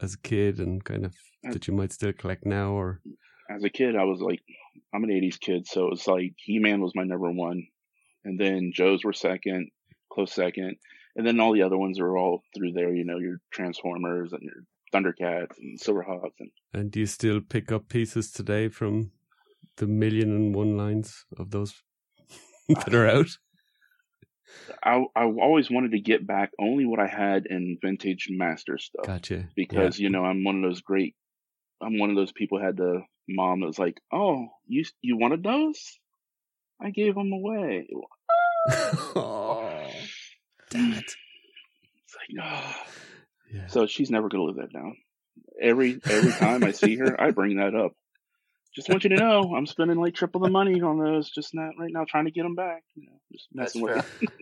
as 0.00 0.14
a 0.14 0.18
kid 0.18 0.58
and 0.58 0.84
kind 0.84 1.04
of 1.04 1.14
that 1.44 1.66
you 1.66 1.74
might 1.74 1.92
still 1.92 2.12
collect 2.12 2.44
now 2.44 2.72
or? 2.72 3.00
As 3.50 3.64
a 3.64 3.70
kid, 3.70 3.96
I 3.96 4.04
was 4.04 4.20
like, 4.20 4.40
I'm 4.94 5.04
an 5.04 5.10
80s 5.10 5.40
kid. 5.40 5.66
So 5.66 5.86
it 5.86 5.90
was 5.90 6.06
like 6.06 6.34
He 6.36 6.58
Man 6.58 6.80
was 6.80 6.94
my 6.94 7.04
number 7.04 7.30
one. 7.30 7.66
And 8.24 8.38
then 8.38 8.72
Joe's 8.74 9.04
were 9.04 9.12
second, 9.12 9.70
close 10.12 10.32
second. 10.32 10.76
And 11.16 11.26
then 11.26 11.40
all 11.40 11.52
the 11.52 11.62
other 11.62 11.78
ones 11.78 12.00
are 12.00 12.16
all 12.16 12.42
through 12.54 12.72
there, 12.72 12.92
you 12.94 13.04
know, 13.04 13.18
your 13.18 13.38
Transformers 13.52 14.32
and 14.32 14.42
your 14.42 14.64
Thundercats 14.92 15.58
and 15.58 15.78
Silverhawks 15.80 16.40
and 16.40 16.50
And 16.72 16.90
do 16.90 17.00
you 17.00 17.06
still 17.06 17.40
pick 17.40 17.70
up 17.70 17.88
pieces 17.88 18.30
today 18.30 18.68
from 18.68 19.12
the 19.76 19.86
million 19.86 20.30
and 20.30 20.54
one 20.54 20.76
lines 20.76 21.24
of 21.38 21.50
those 21.50 21.82
that 22.68 22.94
are 22.94 23.08
out? 23.08 23.38
I 24.82 25.04
I 25.16 25.24
always 25.24 25.70
wanted 25.70 25.92
to 25.92 26.00
get 26.00 26.26
back 26.26 26.50
only 26.60 26.84
what 26.84 27.00
I 27.00 27.06
had 27.06 27.46
in 27.46 27.78
vintage 27.80 28.28
master 28.30 28.78
stuff 28.78 29.06
Gotcha. 29.06 29.48
because 29.56 29.98
you 29.98 30.10
know 30.10 30.24
I'm 30.24 30.44
one 30.44 30.62
of 30.62 30.70
those 30.70 30.80
great 30.80 31.14
I'm 31.80 31.98
one 31.98 32.10
of 32.10 32.16
those 32.16 32.32
people 32.32 32.58
who 32.58 32.64
had 32.64 32.76
the 32.76 33.02
mom 33.28 33.60
that 33.60 33.66
was 33.66 33.78
like, 33.78 34.00
"Oh, 34.12 34.48
you 34.66 34.84
you 35.02 35.16
wanted 35.16 35.42
those? 35.42 35.98
I 36.80 36.90
gave 36.90 37.14
them 37.14 37.32
away." 37.32 37.88
oh, 39.16 39.73
damn 40.74 40.92
it. 40.92 41.04
It's 41.04 42.16
like, 42.16 42.44
oh. 42.44 42.76
Yeah. 43.52 43.66
So 43.68 43.86
she's 43.86 44.10
never 44.10 44.28
gonna 44.28 44.44
live 44.44 44.56
that 44.56 44.72
down. 44.72 44.96
Every 45.60 46.00
every 46.04 46.32
time 46.32 46.64
I 46.64 46.72
see 46.72 46.96
her, 46.96 47.20
I 47.20 47.30
bring 47.30 47.56
that 47.56 47.74
up. 47.74 47.92
Just 48.74 48.88
want 48.88 49.04
you 49.04 49.10
to 49.10 49.16
know, 49.16 49.54
I'm 49.56 49.66
spending 49.66 49.98
like 49.98 50.14
triple 50.14 50.40
the 50.40 50.50
money 50.50 50.80
on 50.82 50.98
those. 50.98 51.30
Just 51.30 51.54
not 51.54 51.72
right 51.78 51.92
now, 51.92 52.04
trying 52.08 52.24
to 52.24 52.32
get 52.32 52.42
them 52.42 52.56
back. 52.56 52.82
You 52.96 53.06
know, 53.06 53.20
just 53.32 53.46
That's 53.52 53.76
messing 53.76 53.82
with 53.82 54.04
fair. 54.04 54.28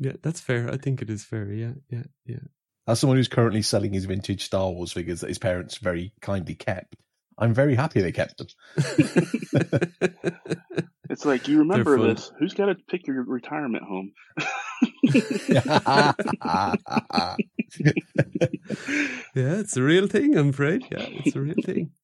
Yeah, 0.00 0.12
that's 0.22 0.40
fair. 0.40 0.72
I 0.72 0.76
think 0.76 1.02
it 1.02 1.10
is 1.10 1.24
fair. 1.24 1.52
Yeah, 1.52 1.72
yeah, 1.90 2.04
yeah. 2.24 2.38
As 2.86 3.00
someone 3.00 3.16
who's 3.16 3.26
currently 3.26 3.62
selling 3.62 3.92
his 3.92 4.04
vintage 4.04 4.44
Star 4.44 4.70
Wars 4.70 4.92
figures 4.92 5.20
that 5.20 5.28
his 5.28 5.40
parents 5.40 5.78
very 5.78 6.12
kindly 6.20 6.54
kept, 6.54 6.94
I'm 7.36 7.52
very 7.52 7.74
happy 7.74 8.00
they 8.00 8.12
kept 8.12 8.38
them. 8.38 8.46
It's 11.10 11.24
like 11.24 11.48
you 11.48 11.60
remember 11.60 11.98
this. 11.98 12.30
Who's 12.38 12.54
got 12.54 12.66
to 12.66 12.74
pick 12.74 13.06
your 13.06 13.22
retirement 13.22 13.84
home? 13.84 14.12
yeah, 15.48 16.12
it's 19.34 19.76
a 19.76 19.82
real 19.82 20.06
thing, 20.06 20.36
I'm 20.36 20.50
afraid. 20.50 20.84
Yeah, 20.90 21.06
it's 21.08 21.36
a 21.36 21.40
real 21.40 21.56
thing. 21.64 21.90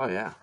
Oh 0.00 0.06
yeah. 0.06 0.34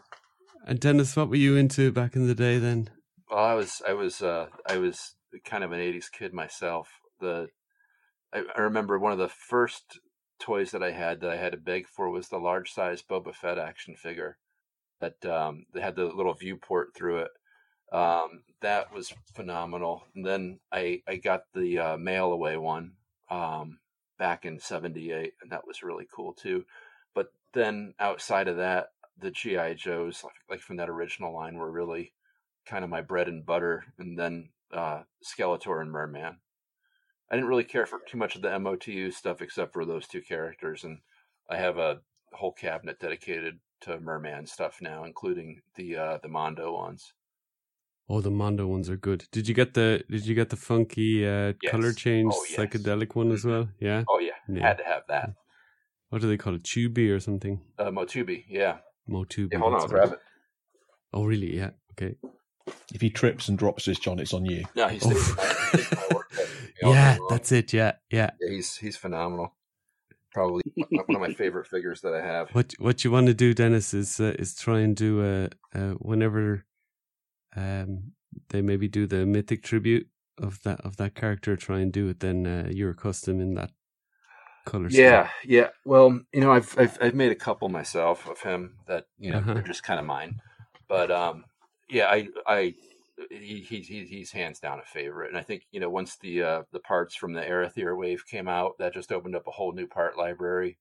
And 0.68 0.82
Dennis, 0.82 1.16
what 1.16 1.30
were 1.30 1.38
you 1.38 1.56
into 1.56 1.90
back 1.90 2.18
in 2.18 2.28
the 2.28 2.36
day 2.36 2.58
then? 2.58 2.90
Well, 3.32 3.40
I 3.42 3.54
was 3.54 3.82
I 3.88 3.94
was 3.94 4.22
uh, 4.22 4.48
I 4.68 4.78
was 4.78 5.16
kind 5.46 5.64
of 5.64 5.72
an 5.72 5.80
'80s 5.80 6.12
kid 6.12 6.34
myself. 6.34 6.90
The 7.22 7.48
I, 8.34 8.44
I 8.54 8.62
remember 8.62 9.00
one 9.00 9.14
of 9.14 9.18
the 9.18 9.30
first 9.30 10.00
toys 10.40 10.72
that 10.72 10.84
I 10.84 10.92
had 10.92 11.22
that 11.22 11.30
I 11.30 11.38
had 11.38 11.54
to 11.54 11.58
beg 11.58 11.88
for 11.88 12.10
was 12.10 12.28
the 12.28 12.38
large 12.38 12.72
size 12.72 13.02
Boba 13.02 13.34
Fett 13.34 13.58
action 13.58 13.96
figure 13.96 14.38
that 15.00 15.26
um, 15.26 15.66
that 15.74 15.84
had 15.84 15.96
the 15.96 16.06
little 16.06 16.34
viewport 16.34 16.90
through 16.96 17.20
it. 17.20 17.32
Um, 17.96 18.42
that 18.60 18.94
was 18.94 19.14
phenomenal. 19.34 20.04
And 20.16 20.26
then 20.26 20.60
I 20.72 21.02
I 21.08 21.16
got 21.16 21.44
the 21.54 21.80
uh, 21.80 21.98
mail 21.98 22.34
away 22.34 22.58
one 22.58 22.92
um, 23.30 23.80
back 24.20 24.44
in 24.44 24.60
'78, 24.60 25.34
and 25.42 25.52
that 25.52 25.66
was 25.66 25.82
really 25.82 26.06
cool 26.14 26.34
too. 26.34 26.66
But 27.14 27.32
then 27.54 27.94
outside 27.98 28.50
of 28.50 28.58
that, 28.58 28.90
the 29.18 29.32
GI 29.32 29.76
Joes, 29.76 30.26
like, 30.26 30.34
like 30.50 30.60
from 30.60 30.76
that 30.78 30.90
original 30.90 31.34
line, 31.34 31.56
were 31.56 31.72
really 31.72 32.12
kind 32.66 32.84
of 32.84 32.90
my 32.90 33.02
bread 33.02 33.30
and 33.30 33.46
butter, 33.46 33.86
and 33.98 34.20
then 34.20 34.50
uh, 34.74 35.04
Skeletor 35.24 35.82
and 35.82 35.92
Merman. 35.92 36.40
I 37.32 37.36
didn't 37.36 37.50
really 37.50 37.64
care 37.64 37.86
for 37.86 38.00
too 38.06 38.18
much 38.18 38.36
of 38.36 38.42
the 38.42 38.50
MOTU 38.50 39.14
stuff 39.14 39.42
except 39.42 39.72
for 39.72 39.86
those 39.86 40.06
two 40.06 40.22
characters, 40.22 40.84
and 40.84 41.00
I 41.50 41.56
have 41.58 41.78
a 41.78 42.02
whole 42.34 42.52
cabinet 42.52 43.00
dedicated 43.00 43.60
to 43.82 44.02
Merman 44.02 44.48
stuff 44.48 44.82
now, 44.82 45.06
including 45.06 45.62
the 45.76 45.96
uh, 45.96 46.18
the 46.22 46.28
Mondo 46.28 46.74
ones. 46.74 47.14
Oh, 48.08 48.22
the 48.22 48.30
Mondo 48.30 48.68
ones 48.68 48.88
are 48.90 48.98
good. 48.98 49.26
Did 49.32 49.48
you 49.48 49.56
get 49.56 49.74
the 49.74 50.04
Did 50.10 50.26
you 50.26 50.36
get 50.36 50.50
the 50.50 50.56
funky 50.56 51.26
uh, 51.26 51.54
Yes. 51.62 51.72
color 51.72 51.92
change 51.94 52.34
Oh, 52.36 52.46
yes. 52.50 52.60
psychedelic 52.60 53.16
one 53.16 53.32
as 53.32 53.44
well? 53.46 53.70
Yeah. 53.80 54.04
Oh 54.08 54.20
yeah, 54.20 54.34
Yeah. 54.48 54.68
had 54.68 54.78
to 54.78 54.84
have 54.84 55.04
that. 55.08 55.34
What 56.10 56.22
do 56.22 56.28
they 56.28 56.38
call 56.38 56.54
it? 56.56 56.64
Tubi 56.64 57.10
or 57.10 57.20
something? 57.20 57.62
Uh, 57.80 57.86
Motubi, 57.90 58.46
yeah. 58.48 58.78
Motubi. 59.10 59.52
Yeah, 59.54 59.60
hold 59.60 59.74
on, 59.74 59.82
I'll 59.82 59.88
grab 59.88 60.14
it. 60.14 60.20
Oh, 61.14 61.26
really? 61.26 61.56
Yeah. 61.58 61.72
Okay. 61.94 62.16
if 62.94 63.02
he 63.02 63.10
trips 63.10 63.48
and 63.50 63.58
drops 63.58 63.86
this, 63.86 64.00
John, 64.00 64.20
it's 64.20 64.34
on 64.34 64.46
you. 64.46 64.66
No, 64.76 64.88
he's 64.88 65.06
Oof. 65.06 65.14
taking 65.14 65.36
my, 65.36 65.54
taking 65.72 65.98
my 65.98 66.16
work 66.16 66.28
ethic 66.34 66.74
all 66.84 66.94
yeah, 66.94 67.18
that's 67.30 67.52
it. 67.52 67.74
Yeah, 67.74 67.94
yeah. 68.12 68.30
Yeah, 68.40 68.50
he's 68.50 68.76
he's 68.78 68.98
phenomenal. 68.98 69.54
Probably 70.32 70.62
one 70.90 71.16
of 71.16 71.22
my 71.22 71.34
favorite 71.34 71.68
figures 71.68 72.02
that 72.02 72.14
I 72.14 72.22
have. 72.26 72.50
What 72.52 72.74
What 72.78 73.04
you 73.04 73.12
want 73.12 73.28
to 73.28 73.34
do, 73.34 73.54
Dennis, 73.54 73.94
is 73.94 74.20
uh, 74.20 74.36
is 74.38 74.54
try 74.56 74.80
and 74.82 74.96
do 74.96 75.24
a, 75.24 75.50
a 75.74 75.94
whenever 75.94 76.66
um, 77.56 78.14
they 78.50 78.62
maybe 78.62 78.88
do 78.88 79.08
the 79.08 79.26
mythic 79.26 79.64
tribute 79.64 80.08
of 80.38 80.62
that 80.64 80.82
of 80.82 80.98
that 80.98 81.16
character, 81.16 81.56
try 81.56 81.80
and 81.80 81.92
do 81.92 82.10
it, 82.10 82.20
then 82.20 82.46
uh, 82.46 82.70
you're 82.72 82.94
custom 82.94 83.40
in 83.40 83.54
that 83.56 83.72
color. 84.66 84.90
Yeah, 84.90 85.30
scheme. 85.42 85.52
yeah. 85.52 85.70
Well, 85.86 86.20
you 86.34 86.42
know, 86.42 86.52
I've, 86.52 86.78
I've, 86.78 86.98
I've 87.02 87.16
made 87.16 87.32
a 87.32 87.36
couple 87.36 87.70
myself 87.70 88.28
of 88.28 88.42
him 88.42 88.78
that 88.88 89.06
you 89.18 89.32
know 89.32 89.38
uh-huh. 89.40 89.54
are 89.54 89.62
just 89.62 89.84
kind 89.84 90.00
of 90.00 90.06
mine. 90.06 90.42
But 90.88 91.12
um, 91.12 91.46
yeah, 91.90 92.08
I 92.08 92.28
I 92.46 92.74
he, 93.32 93.66
he 93.68 93.82
he's 93.82 94.32
hands 94.32 94.60
down 94.60 94.80
a 94.80 94.84
favorite, 94.84 95.30
and 95.30 95.38
I 95.38 95.42
think 95.42 95.64
you 95.72 95.80
know 95.80 95.90
once 95.90 96.18
the 96.18 96.44
uh, 96.44 96.64
the 96.72 96.80
parts 96.80 97.16
from 97.16 97.34
the 97.34 97.42
Arethyr 97.42 97.98
wave 97.98 98.26
came 98.30 98.48
out, 98.48 98.74
that 98.80 98.94
just 98.94 99.12
opened 99.12 99.36
up 99.36 99.48
a 99.48 99.52
whole 99.52 99.72
new 99.72 99.88
part 99.88 100.18
library. 100.18 100.78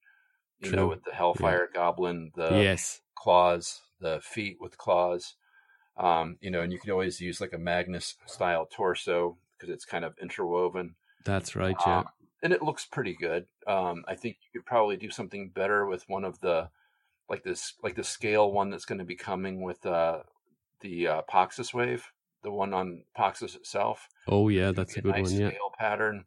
You 0.60 0.70
True. 0.70 0.76
know, 0.76 0.86
with 0.88 1.04
the 1.04 1.14
Hellfire 1.14 1.68
yeah. 1.72 1.80
Goblin, 1.80 2.32
the 2.34 2.50
yes 2.50 3.00
claws, 3.16 3.80
the 4.00 4.20
feet 4.22 4.56
with 4.60 4.76
claws. 4.78 5.34
Um, 5.96 6.36
you 6.40 6.50
know, 6.50 6.60
and 6.60 6.72
you 6.72 6.78
can 6.78 6.90
always 6.90 7.20
use 7.20 7.40
like 7.40 7.52
a 7.52 7.58
Magnus 7.58 8.16
style 8.26 8.66
torso 8.70 9.36
because 9.56 9.72
it's 9.72 9.84
kind 9.84 10.04
of 10.04 10.14
interwoven. 10.20 10.94
That's 11.24 11.54
right, 11.54 11.76
yeah. 11.86 11.98
Um, 11.98 12.08
and 12.42 12.52
it 12.52 12.62
looks 12.62 12.84
pretty 12.84 13.16
good. 13.18 13.46
Um, 13.66 14.04
I 14.06 14.14
think 14.14 14.36
you 14.42 14.60
could 14.60 14.66
probably 14.66 14.96
do 14.96 15.10
something 15.10 15.48
better 15.48 15.86
with 15.86 16.08
one 16.08 16.24
of 16.24 16.40
the 16.40 16.68
like 17.28 17.42
this 17.42 17.74
like 17.82 17.94
the 17.94 18.04
scale 18.04 18.52
one 18.52 18.70
that's 18.70 18.84
going 18.84 18.98
to 18.98 19.04
be 19.04 19.16
coming 19.16 19.62
with 19.62 19.84
uh, 19.86 20.20
the 20.80 21.08
uh, 21.08 21.22
Poxxus 21.30 21.72
wave, 21.72 22.12
the 22.42 22.50
one 22.50 22.74
on 22.74 23.04
Poxxus 23.18 23.56
itself. 23.56 24.08
Oh 24.28 24.48
yeah, 24.48 24.72
that's 24.72 24.96
a 24.96 25.00
good 25.00 25.12
nice 25.12 25.30
one. 25.30 25.40
Yeah, 25.40 25.48
scale 25.48 25.72
pattern. 25.78 26.24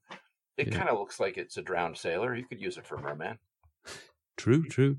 It 0.57 0.69
yeah. 0.69 0.77
kind 0.77 0.89
of 0.89 0.97
looks 0.97 1.19
like 1.19 1.37
it's 1.37 1.57
a 1.57 1.61
drowned 1.61 1.97
sailor. 1.97 2.35
You 2.35 2.45
could 2.45 2.59
use 2.59 2.77
it 2.77 2.87
for 2.87 2.97
merman. 2.97 3.37
True, 4.37 4.63
true. 4.67 4.97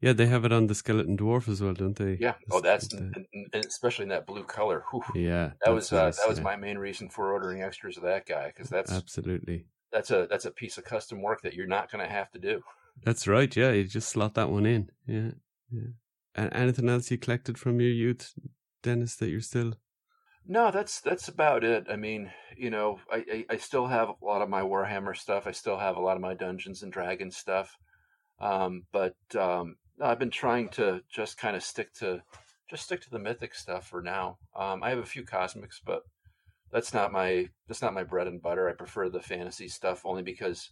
Yeah, 0.00 0.12
they 0.12 0.26
have 0.26 0.44
it 0.44 0.52
on 0.52 0.68
the 0.68 0.76
skeleton 0.76 1.16
dwarf 1.16 1.48
as 1.48 1.60
well, 1.60 1.74
don't 1.74 1.96
they? 1.96 2.18
Yeah. 2.20 2.34
Oh, 2.52 2.60
that's 2.60 2.88
the... 2.88 3.24
especially 3.52 4.04
in 4.04 4.10
that 4.10 4.26
blue 4.26 4.44
color. 4.44 4.84
Whew. 4.92 5.02
Yeah, 5.14 5.52
that 5.64 5.72
was 5.72 5.92
uh, 5.92 6.10
that 6.10 6.28
was 6.28 6.40
my 6.40 6.54
main 6.56 6.78
reason 6.78 7.08
for 7.08 7.32
ordering 7.32 7.62
extras 7.62 7.96
of 7.96 8.04
that 8.04 8.26
guy 8.26 8.46
because 8.48 8.68
that's 8.68 8.92
absolutely 8.92 9.66
that's 9.92 10.10
a 10.10 10.28
that's 10.30 10.44
a 10.44 10.52
piece 10.52 10.78
of 10.78 10.84
custom 10.84 11.20
work 11.20 11.42
that 11.42 11.54
you're 11.54 11.66
not 11.66 11.90
going 11.90 12.04
to 12.04 12.12
have 12.12 12.30
to 12.32 12.38
do. 12.38 12.62
That's 13.04 13.26
right. 13.26 13.54
Yeah, 13.54 13.72
you 13.72 13.84
just 13.84 14.08
slot 14.08 14.34
that 14.34 14.50
one 14.50 14.66
in. 14.66 14.90
Yeah, 15.06 15.30
yeah. 15.70 15.90
And 16.34 16.52
anything 16.54 16.88
else 16.88 17.10
you 17.10 17.18
collected 17.18 17.58
from 17.58 17.80
your 17.80 17.90
youth, 17.90 18.32
Dennis, 18.82 19.16
that 19.16 19.30
you're 19.30 19.40
still? 19.40 19.74
No, 20.46 20.70
that's 20.70 21.00
that's 21.00 21.26
about 21.26 21.64
it. 21.64 21.86
I 21.90 21.96
mean, 21.96 22.30
you 22.56 22.70
know, 22.70 23.00
I, 23.12 23.24
I, 23.30 23.44
I 23.50 23.56
still 23.56 23.86
have 23.86 24.08
a 24.08 24.24
lot 24.24 24.42
of 24.42 24.48
my 24.48 24.62
Warhammer 24.62 25.16
stuff. 25.16 25.46
I 25.46 25.52
still 25.52 25.78
have 25.78 25.96
a 25.96 26.00
lot 26.00 26.16
of 26.16 26.22
my 26.22 26.34
Dungeons 26.34 26.82
and 26.82 26.92
Dragons 26.92 27.36
stuff. 27.36 27.76
Um, 28.40 28.84
but 28.92 29.16
um, 29.36 29.76
I've 30.00 30.18
been 30.18 30.30
trying 30.30 30.68
to 30.70 31.02
just 31.10 31.38
kind 31.38 31.56
of 31.56 31.62
stick 31.62 31.92
to 31.94 32.22
just 32.70 32.84
stick 32.84 33.00
to 33.02 33.10
the 33.10 33.18
mythic 33.18 33.54
stuff 33.54 33.88
for 33.88 34.02
now. 34.02 34.38
Um, 34.54 34.82
I 34.82 34.90
have 34.90 34.98
a 34.98 35.06
few 35.06 35.24
cosmics, 35.24 35.80
but 35.84 36.02
that's 36.70 36.92
not 36.92 37.12
my 37.12 37.48
that's 37.66 37.82
not 37.82 37.94
my 37.94 38.04
bread 38.04 38.26
and 38.26 38.42
butter. 38.42 38.68
I 38.68 38.72
prefer 38.72 39.08
the 39.08 39.20
fantasy 39.20 39.68
stuff 39.68 40.02
only 40.04 40.22
because, 40.22 40.70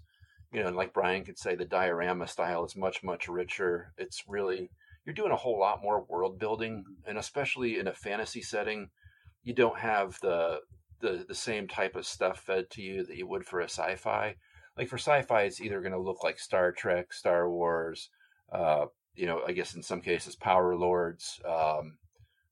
you 0.53 0.62
know, 0.62 0.70
like 0.70 0.93
Bryan 0.93 1.24
could 1.24 1.39
say, 1.39 1.55
the 1.55 1.65
diorama 1.65 2.27
style 2.27 2.65
is 2.65 2.77
much 2.77 3.03
much 3.03 3.28
richer. 3.28 3.93
It's 3.97 4.24
really 4.28 4.70
you're 5.05 5.15
doing 5.15 5.32
a 5.32 5.36
whole 5.36 5.59
lot 5.59 5.82
more 5.82 6.05
world 6.09 6.39
building, 6.39 6.85
and 7.07 7.16
especially 7.16 7.78
in 7.78 7.86
a 7.86 7.94
fantasy 7.94 8.43
setting, 8.43 8.90
you 9.43 9.55
don't 9.55 9.78
have 9.78 10.19
the 10.20 10.61
the 11.01 11.24
the 11.27 11.35
same 11.35 11.69
type 11.69 11.97
of 11.97 12.07
stuff 12.07 12.40
fed 12.40 12.70
to 12.70 12.82
you 12.82 13.05
that 13.07 13.16
you 13.16 13.27
would 13.27 13.44
for 13.44 13.61
a 13.61 13.65
sci-fi. 13.65 14.35
Like 14.77 14.89
for 14.89 14.98
sci-fi, 14.98 15.43
it's 15.43 15.61
either 15.61 15.81
going 15.81 15.93
to 15.93 15.98
look 15.98 16.23
like 16.23 16.39
Star 16.39 16.70
Trek, 16.70 17.12
Star 17.12 17.48
Wars, 17.48 18.11
uh, 18.53 18.86
you 19.17 19.27
know, 19.27 19.43
I 19.47 19.53
guess 19.53 19.75
in 19.75 19.83
some 19.83 20.01
cases, 20.01 20.37
Power 20.37 20.77
Lords. 20.77 21.41
Um, 21.45 21.99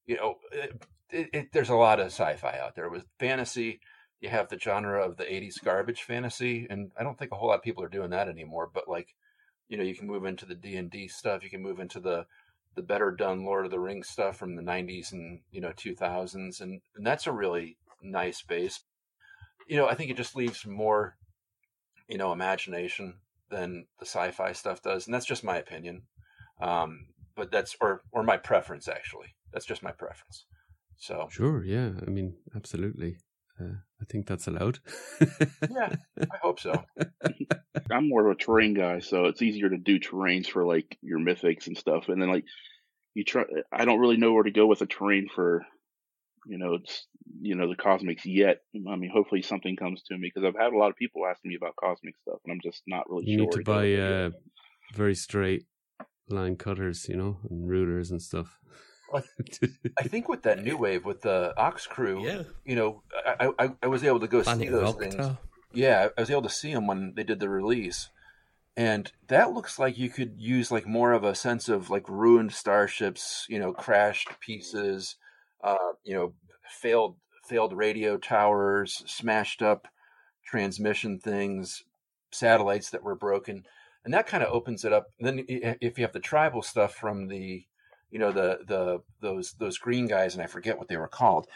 you 0.07 0.17
know, 0.17 0.37
it, 0.53 0.83
it, 1.11 1.29
it, 1.33 1.53
there's 1.53 1.69
a 1.69 1.77
lot 1.77 2.01
of 2.01 2.07
sci-fi 2.07 2.59
out 2.59 2.75
there. 2.75 2.89
With 2.89 3.07
fantasy, 3.19 3.81
you 4.21 4.31
have 4.31 4.49
the 4.49 4.59
genre 4.59 5.05
of 5.05 5.17
the 5.17 5.25
'80s 5.25 5.63
garbage 5.63 6.03
fantasy, 6.03 6.67
and 6.69 6.91
I 6.99 7.03
don't 7.03 7.19
think 7.19 7.33
a 7.33 7.37
whole 7.37 7.49
lot 7.49 7.57
of 7.57 7.63
people 7.63 7.85
are 7.85 7.89
doing 7.89 8.11
that 8.11 8.29
anymore. 8.29 8.71
But 8.73 8.89
like, 8.89 9.15
you 9.69 9.77
know, 9.77 9.85
you 9.85 9.95
can 9.95 10.07
move 10.07 10.25
into 10.25 10.47
the 10.47 10.55
D 10.55 10.77
and 10.77 10.91
D 10.91 11.09
stuff. 11.09 11.45
You 11.45 11.51
can 11.51 11.63
move 11.63 11.81
into 11.81 12.01
the 12.01 12.27
the 12.75 12.83
better 12.83 13.13
done 13.13 13.45
Lord 13.45 13.65
of 13.65 13.71
the 13.71 13.79
Rings 13.79 14.09
stuff 14.09 14.37
from 14.37 14.57
the 14.57 14.63
'90s 14.63 15.13
and 15.13 15.41
you 15.53 15.61
know 15.61 15.71
2000s, 15.71 16.61
and, 16.61 16.81
and 16.97 17.07
that's 17.07 17.27
a 17.27 17.33
really 17.33 17.77
nice 18.03 18.43
base. 18.43 18.81
You 19.69 19.77
know, 19.77 19.89
I 19.89 19.95
think 19.95 20.11
it 20.11 20.17
just 20.17 20.37
leaves 20.37 20.67
more, 20.67 21.17
you 22.09 22.19
know, 22.19 22.33
imagination 22.33 23.15
than 23.51 23.87
the 23.99 24.07
sci-fi 24.07 24.53
stuff 24.53 24.83
does, 24.83 25.07
and 25.07 25.15
that's 25.15 25.27
just 25.27 25.45
my 25.45 25.57
opinion. 25.57 26.03
Um, 26.61 27.07
but 27.37 27.51
that's 27.51 27.77
or 27.81 28.03
or 28.13 28.23
my 28.23 28.37
preference 28.37 28.89
actually. 28.89 29.35
That's 29.53 29.67
just 29.67 29.83
my 29.83 29.93
preference. 29.93 30.47
So 30.97 31.29
sure, 31.31 31.65
yeah. 31.65 31.91
I 32.07 32.11
mean, 32.11 32.35
absolutely. 32.55 33.19
Uh, 33.61 33.77
I 34.01 34.05
think 34.11 34.27
that's 34.27 34.49
allowed. 34.49 34.81
yeah, 35.21 35.95
I 36.21 36.37
hope 36.43 36.59
so. 36.59 36.85
I'm 37.91 38.09
more 38.09 38.27
of 38.27 38.37
a 38.37 38.41
terrain 38.41 38.75
guy, 38.75 38.99
so 38.99 39.27
it's 39.27 39.43
easier 39.43 39.69
to 39.69 39.79
do 39.79 40.01
terrains 40.01 40.49
for 40.49 40.65
like 40.65 40.99
your 41.03 41.21
mythics 41.21 41.69
and 41.69 41.79
stuff. 41.79 42.09
And 42.09 42.21
then 42.21 42.31
like 42.31 42.45
you 43.15 43.25
try, 43.25 43.45
I 43.73 43.85
don't 43.85 44.01
really 44.01 44.17
know 44.17 44.33
where 44.33 44.43
to 44.43 44.51
go 44.51 44.67
with 44.67 44.81
a 44.83 44.87
terrain 44.87 45.29
for, 45.33 45.65
you 46.47 46.59
know, 46.59 46.75
it's 46.75 47.07
you 47.41 47.55
know 47.55 47.69
the 47.69 47.77
cosmics 47.77 48.27
yet. 48.27 48.59
I 48.75 48.97
mean, 48.97 49.11
hopefully 49.13 49.43
something 49.43 49.77
comes 49.77 50.03
to 50.05 50.19
me 50.19 50.33
because 50.35 50.47
I've 50.47 50.61
had 50.61 50.73
a 50.73 50.79
lot 50.79 50.91
of 50.91 50.97
people 50.97 51.23
asking 51.25 51.51
me 51.51 51.57
about 51.57 51.77
cosmic 51.77 52.17
stuff, 52.23 52.41
and 52.45 52.53
I'm 52.53 52.61
just 52.63 52.83
not 52.89 53.09
really 53.09 53.25
you 53.27 53.39
sure. 53.39 53.47
need 53.47 53.53
to 53.53 53.63
buy 53.63 53.95
uh, 53.95 54.31
very 54.95 55.15
straight 55.15 55.65
line 56.29 56.57
cutters, 56.57 57.09
you 57.09 57.17
know, 57.17 57.39
and 57.49 57.69
rulers 57.69 58.11
and 58.11 58.21
stuff. 58.21 58.59
I 59.99 60.05
think 60.05 60.29
with 60.29 60.43
that 60.43 60.63
new 60.63 60.77
wave 60.77 61.05
with 61.05 61.23
the 61.23 61.55
OxKrewe, 61.57 62.25
yeah. 62.25 62.43
you 62.65 62.75
know, 62.75 63.03
I, 63.27 63.51
I, 63.59 63.71
I 63.83 63.87
was 63.87 64.03
able 64.03 64.21
to 64.21 64.27
go 64.27 64.43
Planet 64.43 64.67
see 64.67 64.71
those 64.71 64.95
things. 64.97 65.37
Yeah, 65.73 66.09
I 66.17 66.21
was 66.21 66.31
able 66.31 66.43
to 66.43 66.49
see 66.49 66.73
them 66.73 66.87
when 66.87 67.15
they 67.15 67.25
did 67.25 67.41
the 67.41 67.49
release, 67.49 68.09
and 68.77 69.11
that 69.29 69.53
looks 69.53 69.79
like 69.79 69.99
you 69.99 70.09
could 70.09 70.35
use 70.39 70.71
like 70.71 70.87
more 70.87 71.13
of 71.13 71.25
a 71.25 71.35
sense 71.35 71.69
of 71.69 71.91
like 71.91 72.09
ruined 72.09 72.53
starships, 72.53 73.47
you 73.49 73.59
know, 73.59 73.73
crashed 73.73 74.29
pieces, 74.41 75.17
uh, 75.63 75.93
you 76.05 76.15
know, 76.15 76.33
failed 76.69 77.17
failed 77.45 77.77
radio 77.77 78.17
towers, 78.17 79.03
smashed 79.07 79.63
up 79.63 79.89
transmission 80.45 81.19
things, 81.19 81.85
satellites 82.31 82.91
that 82.91 83.03
were 83.03 83.15
broken, 83.15 83.65
and 84.05 84.13
that 84.15 84.27
kind 84.27 84.43
of 84.43 84.53
opens 84.53 84.85
it 84.85 84.93
up. 84.93 85.07
then 85.19 85.45
if 85.49 85.99
you 85.99 86.05
have 86.05 86.13
the 86.13 86.21
tribal 86.21 86.63
stuff 86.63 86.95
from 86.95 87.29
the 87.29 87.65
you 88.11 88.19
know 88.19 88.33
the 88.33 88.61
the 88.67 89.01
those 89.21 89.55
those 89.55 89.79
green 89.79 90.07
guys 90.07 90.35
and 90.35 90.43
I 90.43 90.47
forget 90.47 90.79
what 90.79 90.89
they 90.89 90.97
were 90.97 91.09
called, 91.09 91.49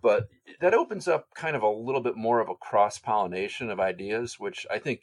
but 0.00 0.28
that 0.60 0.74
opens 0.74 1.06
up 1.08 1.26
kind 1.34 1.56
of 1.56 1.62
a 1.62 1.68
little 1.68 2.00
bit 2.00 2.16
more 2.16 2.40
of 2.40 2.48
a 2.48 2.54
cross 2.54 2.98
pollination 2.98 3.70
of 3.70 3.80
ideas, 3.80 4.38
which 4.38 4.66
I 4.70 4.78
think 4.78 5.02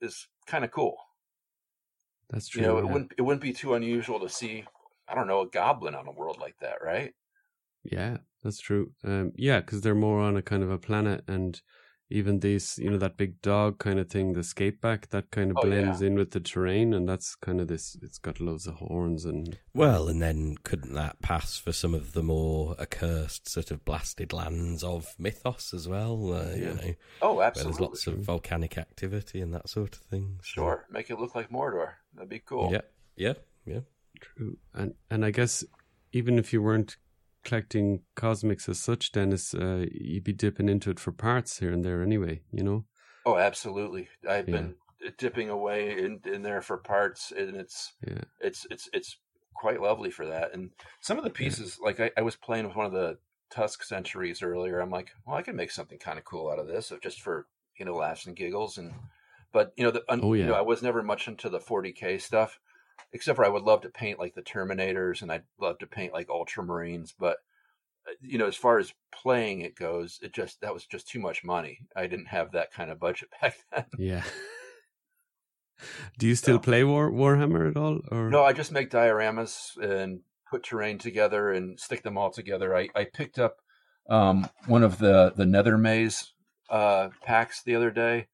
is 0.00 0.28
kind 0.46 0.64
of 0.64 0.70
cool. 0.70 0.96
That's 2.30 2.48
true. 2.48 2.62
You 2.62 2.68
know, 2.68 2.76
yeah. 2.76 2.84
it 2.84 2.86
wouldn't 2.92 3.12
it 3.18 3.22
wouldn't 3.22 3.42
be 3.42 3.52
too 3.52 3.74
unusual 3.74 4.20
to 4.20 4.28
see 4.28 4.64
I 5.08 5.14
don't 5.14 5.26
know 5.26 5.40
a 5.40 5.48
goblin 5.48 5.94
on 5.94 6.06
a 6.06 6.12
world 6.12 6.38
like 6.40 6.56
that, 6.60 6.76
right? 6.84 7.12
Yeah, 7.82 8.18
that's 8.44 8.60
true. 8.60 8.92
Um, 9.04 9.32
yeah, 9.34 9.60
because 9.60 9.80
they're 9.80 9.94
more 9.94 10.20
on 10.20 10.36
a 10.36 10.42
kind 10.42 10.62
of 10.62 10.70
a 10.70 10.78
planet, 10.78 11.24
and 11.26 11.60
even 12.12 12.40
these, 12.40 12.78
you 12.78 12.90
know, 12.90 12.98
that 12.98 13.16
big 13.16 13.40
dog 13.42 13.78
kind 13.78 13.98
of 13.98 14.08
thing, 14.08 14.34
the 14.34 14.44
skate 14.44 14.80
back, 14.80 15.08
that 15.10 15.30
kind 15.30 15.50
of 15.50 15.56
oh, 15.58 15.62
blends 15.62 16.00
yeah. 16.00 16.08
in 16.08 16.14
with 16.14 16.30
the 16.30 16.40
terrain, 16.40 16.92
and 16.92 17.08
that's 17.08 17.34
kind 17.34 17.60
of 17.60 17.68
this. 17.68 17.96
It's 18.02 18.18
got 18.18 18.40
loads 18.40 18.66
of 18.66 18.74
horns 18.74 19.24
and. 19.24 19.58
Well, 19.74 20.08
and 20.08 20.20
then 20.20 20.56
couldn't 20.62 20.94
that 20.94 21.20
pass 21.22 21.56
for 21.56 21.72
some 21.72 21.94
of 21.94 22.12
the 22.12 22.22
more 22.22 22.76
accursed, 22.78 23.48
sort 23.48 23.70
of 23.70 23.84
blasted 23.84 24.32
lands 24.32 24.84
of 24.84 25.14
Mythoss 25.18 25.72
as 25.72 25.88
well? 25.88 26.32
Uh, 26.32 26.50
yeah. 26.50 26.56
You 26.56 26.74
know, 26.74 26.94
oh, 27.22 27.40
absolutely. 27.40 27.72
there's 27.72 27.80
lots 27.80 28.06
of 28.06 28.18
volcanic 28.18 28.78
activity 28.78 29.40
and 29.40 29.54
that 29.54 29.68
sort 29.68 29.96
of 29.96 30.02
thing. 30.02 30.38
So. 30.42 30.62
Sure, 30.62 30.86
make 30.90 31.10
it 31.10 31.18
look 31.18 31.34
like 31.34 31.50
Mordor. 31.50 31.92
That'd 32.14 32.28
be 32.28 32.40
cool. 32.40 32.70
Yeah, 32.70 32.82
yeah, 33.16 33.34
yeah. 33.64 33.80
True, 34.20 34.58
and 34.74 34.94
and 35.10 35.24
I 35.24 35.30
guess 35.30 35.64
even 36.12 36.38
if 36.38 36.52
you 36.52 36.62
weren't 36.62 36.96
collecting 37.44 38.00
cosmics 38.14 38.68
as 38.68 38.78
such, 38.78 39.12
Dennis, 39.12 39.54
uh, 39.54 39.86
you'd 39.92 40.24
be 40.24 40.32
dipping 40.32 40.68
into 40.68 40.90
it 40.90 41.00
for 41.00 41.12
parts 41.12 41.58
here 41.58 41.72
and 41.72 41.84
there 41.84 42.02
anyway, 42.02 42.42
you 42.52 42.62
know? 42.62 42.84
Oh, 43.24 43.36
absolutely. 43.36 44.08
I've 44.28 44.48
yeah. 44.48 44.56
been 44.56 44.74
dipping 45.18 45.50
away 45.50 45.98
in, 45.98 46.20
in 46.24 46.42
there 46.42 46.62
for 46.62 46.76
parts 46.76 47.32
and 47.36 47.56
it's, 47.56 47.92
yeah. 48.06 48.22
it's, 48.40 48.66
it's, 48.70 48.88
it's 48.92 49.16
quite 49.54 49.80
lovely 49.80 50.10
for 50.10 50.26
that. 50.26 50.54
And 50.54 50.70
some 51.00 51.18
of 51.18 51.24
the 51.24 51.30
pieces, 51.30 51.78
yeah. 51.80 51.86
like 51.86 52.00
I, 52.00 52.10
I 52.16 52.22
was 52.22 52.36
playing 52.36 52.66
with 52.66 52.76
one 52.76 52.86
of 52.86 52.92
the 52.92 53.18
Tusk 53.50 53.84
centuries 53.84 54.42
earlier. 54.42 54.80
I'm 54.80 54.90
like, 54.90 55.10
well, 55.26 55.36
I 55.36 55.42
can 55.42 55.56
make 55.56 55.70
something 55.70 55.98
kind 55.98 56.18
of 56.18 56.24
cool 56.24 56.50
out 56.50 56.58
of 56.58 56.66
this 56.66 56.92
just 57.02 57.20
for, 57.20 57.46
you 57.76 57.84
know, 57.84 57.94
laughs 57.94 58.26
and 58.26 58.36
giggles. 58.36 58.78
And, 58.78 58.92
but 59.52 59.72
you 59.76 59.84
know, 59.84 59.90
the, 59.90 60.02
oh, 60.08 60.32
yeah. 60.34 60.44
you 60.44 60.50
know, 60.50 60.56
I 60.56 60.62
was 60.62 60.82
never 60.82 61.02
much 61.02 61.28
into 61.28 61.48
the 61.48 61.60
40k 61.60 62.20
stuff 62.20 62.58
except 63.12 63.36
for 63.36 63.44
I 63.44 63.48
would 63.48 63.62
love 63.62 63.82
to 63.82 63.88
paint 63.88 64.18
like 64.18 64.34
the 64.34 64.42
Terminators 64.42 65.22
and 65.22 65.30
I'd 65.30 65.44
love 65.60 65.78
to 65.78 65.86
paint 65.86 66.12
like 66.12 66.28
Ultramarines, 66.28 67.12
but 67.18 67.38
uh, 68.08 68.12
you 68.20 68.38
know, 68.38 68.46
as 68.46 68.56
far 68.56 68.78
as 68.78 68.92
playing 69.12 69.60
it 69.60 69.76
goes, 69.76 70.18
it 70.22 70.32
just 70.32 70.60
that 70.60 70.74
was 70.74 70.86
just 70.86 71.08
too 71.08 71.20
much 71.20 71.44
money. 71.44 71.80
I 71.94 72.06
didn't 72.06 72.26
have 72.26 72.52
that 72.52 72.72
kind 72.72 72.90
of 72.90 72.98
budget 72.98 73.28
back 73.40 73.56
then. 73.72 73.84
Yeah. 73.98 74.22
Do 76.18 76.28
you 76.28 76.34
still 76.34 76.56
so, 76.56 76.60
play 76.60 76.84
War 76.84 77.10
Warhammer 77.10 77.70
at 77.70 77.76
all? 77.76 78.00
Or 78.10 78.30
no, 78.30 78.44
I 78.44 78.52
just 78.52 78.72
make 78.72 78.90
dioramas 78.90 79.76
and 79.78 80.20
put 80.48 80.62
terrain 80.62 80.98
together 80.98 81.50
and 81.50 81.78
stick 81.80 82.02
them 82.02 82.18
all 82.18 82.30
together. 82.30 82.76
I, 82.76 82.88
I 82.94 83.04
picked 83.04 83.38
up 83.38 83.56
um, 84.08 84.48
one 84.66 84.82
of 84.82 84.98
the 84.98 85.32
the 85.34 85.44
Nethermaze 85.44 86.28
uh, 86.70 87.08
packs 87.24 87.62
the 87.62 87.74
other 87.74 87.90
day 87.90 88.28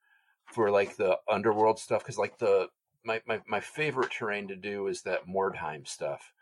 for 0.47 0.71
like 0.71 0.97
the 0.97 1.19
underworld 1.31 1.79
stuff 1.79 2.03
because 2.03 2.19
like 2.19 2.39
the 2.39 2.69
my, 3.09 3.23
my 3.27 3.41
my 3.49 3.61
favorite 3.61 4.11
terrain 4.11 4.47
to 4.49 4.57
do 4.57 4.87
is 4.87 5.03
that 5.03 5.27
Mordheim 5.27 5.89
stuff, 5.89 6.33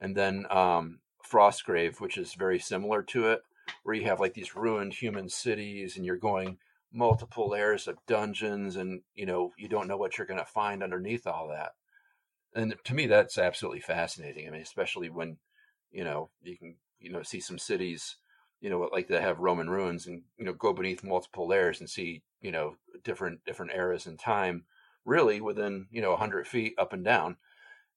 and 0.00 0.16
then 0.16 0.44
um, 0.50 0.98
Frostgrave, 1.24 2.00
which 2.00 2.18
is 2.18 2.34
very 2.34 2.58
similar 2.58 3.02
to 3.04 3.28
it, 3.28 3.42
where 3.84 3.94
you 3.94 4.04
have 4.04 4.20
like 4.20 4.34
these 4.34 4.56
ruined 4.56 4.94
human 4.94 5.28
cities 5.28 5.96
and 5.96 6.04
you're 6.04 6.16
going 6.16 6.58
multiple 6.92 7.50
layers 7.50 7.86
of 7.86 7.98
dungeons 8.06 8.76
and 8.76 9.02
you 9.14 9.24
know 9.24 9.52
you 9.56 9.68
don't 9.68 9.88
know 9.88 9.96
what 9.96 10.18
you're 10.18 10.26
going 10.26 10.40
to 10.40 10.46
find 10.46 10.82
underneath 10.82 11.26
all 11.26 11.48
that. 11.48 11.72
And 12.54 12.74
to 12.84 12.94
me 12.94 13.06
that's 13.06 13.38
absolutely 13.38 13.80
fascinating. 13.80 14.48
I 14.48 14.50
mean 14.50 14.62
especially 14.62 15.08
when 15.08 15.38
you 15.92 16.04
know 16.04 16.30
you 16.42 16.58
can 16.58 16.76
you 16.98 17.12
know 17.12 17.22
see 17.22 17.40
some 17.40 17.58
cities 17.58 18.16
you 18.60 18.70
know 18.70 18.88
like 18.92 19.08
that 19.08 19.22
have 19.22 19.38
roman 19.38 19.68
ruins 19.70 20.06
and 20.06 20.22
you 20.38 20.44
know 20.44 20.52
go 20.52 20.72
beneath 20.72 21.04
multiple 21.04 21.46
layers 21.46 21.78
and 21.80 21.88
see 21.88 22.22
you 22.40 22.50
know 22.50 22.76
different 23.04 23.44
different 23.44 23.72
eras 23.72 24.06
in 24.06 24.16
time 24.16 24.64
really 25.06 25.40
within 25.40 25.86
you 25.90 26.02
know 26.02 26.10
100 26.10 26.46
feet 26.46 26.74
up 26.76 26.92
and 26.92 27.04
down. 27.04 27.36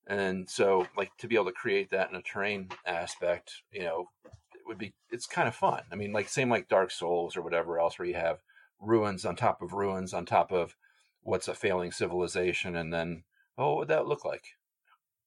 And 0.07 0.49
so 0.49 0.87
like 0.95 1.11
to 1.17 1.27
be 1.27 1.35
able 1.35 1.45
to 1.45 1.51
create 1.51 1.89
that 1.89 2.09
in 2.09 2.15
a 2.15 2.21
terrain 2.21 2.69
aspect 2.85 3.61
you 3.71 3.83
know 3.83 4.09
it 4.25 4.61
would 4.67 4.77
be 4.77 4.93
it's 5.11 5.25
kind 5.25 5.47
of 5.47 5.55
fun. 5.55 5.81
I 5.91 5.95
mean 5.95 6.13
like 6.13 6.29
same 6.29 6.49
like 6.49 6.69
dark 6.69 6.91
souls 6.91 7.35
or 7.35 7.41
whatever 7.41 7.79
else 7.79 7.99
where 7.99 8.07
you 8.07 8.13
have 8.15 8.39
ruins 8.79 9.25
on 9.25 9.35
top 9.35 9.61
of 9.61 9.73
ruins 9.73 10.13
on 10.13 10.25
top 10.25 10.51
of 10.51 10.75
what's 11.21 11.49
a 11.49 11.53
failing 11.53 11.91
civilization 11.91 12.75
and 12.75 12.93
then 12.93 13.23
oh 13.57 13.69
what 13.71 13.77
would 13.79 13.87
that 13.89 14.07
look 14.07 14.23
like? 14.23 14.43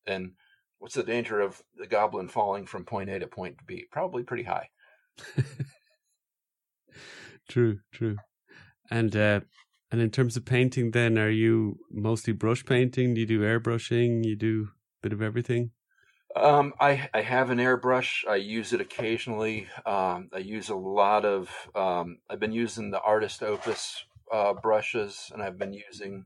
And 0.06 0.32
what's 0.78 0.94
the 0.94 1.02
danger 1.02 1.40
of 1.40 1.62
the 1.76 1.86
goblin 1.86 2.28
falling 2.28 2.66
from 2.66 2.84
point 2.84 3.10
a 3.10 3.18
to 3.18 3.26
point 3.26 3.56
b? 3.66 3.86
Probably 3.90 4.22
pretty 4.22 4.44
high. 4.44 4.70
True 7.48 7.80
true. 7.92 8.16
And 8.90 9.14
uh 9.16 9.40
and 9.92 10.00
in 10.00 10.10
terms 10.10 10.36
of 10.36 10.44
painting 10.44 10.90
then 10.90 11.18
are 11.18 11.30
you 11.30 11.78
mostly 11.90 12.32
brush 12.32 12.64
painting 12.64 13.14
do 13.14 13.20
you 13.20 13.26
do 13.26 13.40
airbrushing 13.40 14.24
you 14.24 14.34
do 14.34 14.68
a 14.70 15.02
bit 15.02 15.12
of 15.12 15.22
everything 15.22 15.70
um, 16.34 16.72
I 16.80 17.10
I 17.12 17.20
have 17.20 17.50
an 17.50 17.58
airbrush. 17.58 18.26
I 18.26 18.36
use 18.36 18.72
it 18.72 18.80
occasionally. 18.80 19.66
Um, 19.84 20.30
I 20.32 20.38
use 20.38 20.70
a 20.70 20.74
lot 20.74 21.24
of. 21.24 21.50
Um, 21.74 22.20
I've 22.30 22.40
been 22.40 22.52
using 22.52 22.90
the 22.90 23.00
Artis 23.00 23.42
Opus 23.42 24.04
uh, 24.32 24.54
brushes, 24.54 25.30
and 25.32 25.42
I've 25.42 25.58
been 25.58 25.74
using 25.74 26.24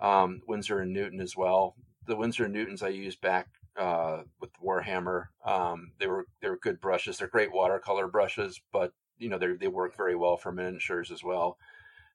um, 0.00 0.40
Winsor 0.48 0.80
and 0.80 0.92
Newton 0.92 1.20
as 1.20 1.36
well. 1.36 1.76
The 2.06 2.16
Winsor 2.16 2.46
and 2.46 2.52
Newtons 2.52 2.82
I 2.82 2.88
used 2.88 3.20
back 3.20 3.46
uh, 3.76 4.22
with 4.40 4.50
Warhammer. 4.62 5.26
Um, 5.44 5.92
they 6.00 6.06
were 6.06 6.26
they 6.42 6.48
were 6.48 6.58
good 6.58 6.80
brushes. 6.80 7.18
They're 7.18 7.28
great 7.28 7.52
watercolor 7.52 8.08
brushes, 8.08 8.60
but 8.72 8.92
you 9.18 9.28
know 9.28 9.38
they 9.38 9.52
they 9.52 9.68
work 9.68 9.96
very 9.96 10.16
well 10.16 10.36
for 10.36 10.50
miniatures 10.50 11.12
as 11.12 11.22
well. 11.22 11.58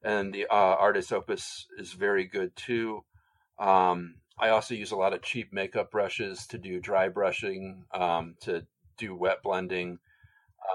And 0.04 0.34
the 0.34 0.46
uh, 0.46 0.76
Artis 0.80 1.12
Opus 1.12 1.68
is 1.78 1.94
very 1.94 2.26
good 2.26 2.56
too. 2.56 3.04
Um, 3.60 4.16
I 4.40 4.50
also 4.50 4.74
use 4.74 4.92
a 4.92 4.96
lot 4.98 5.14
of 5.14 5.22
cheap 5.22 5.52
makeup 5.52 5.92
brushes 5.92 6.48
to 6.48 6.58
do 6.58 6.80
dry 6.80 7.10
brushing, 7.10 7.84
um, 7.94 8.36
to 8.42 8.66
do 8.98 9.14
wet 9.16 9.44
blending. 9.44 10.00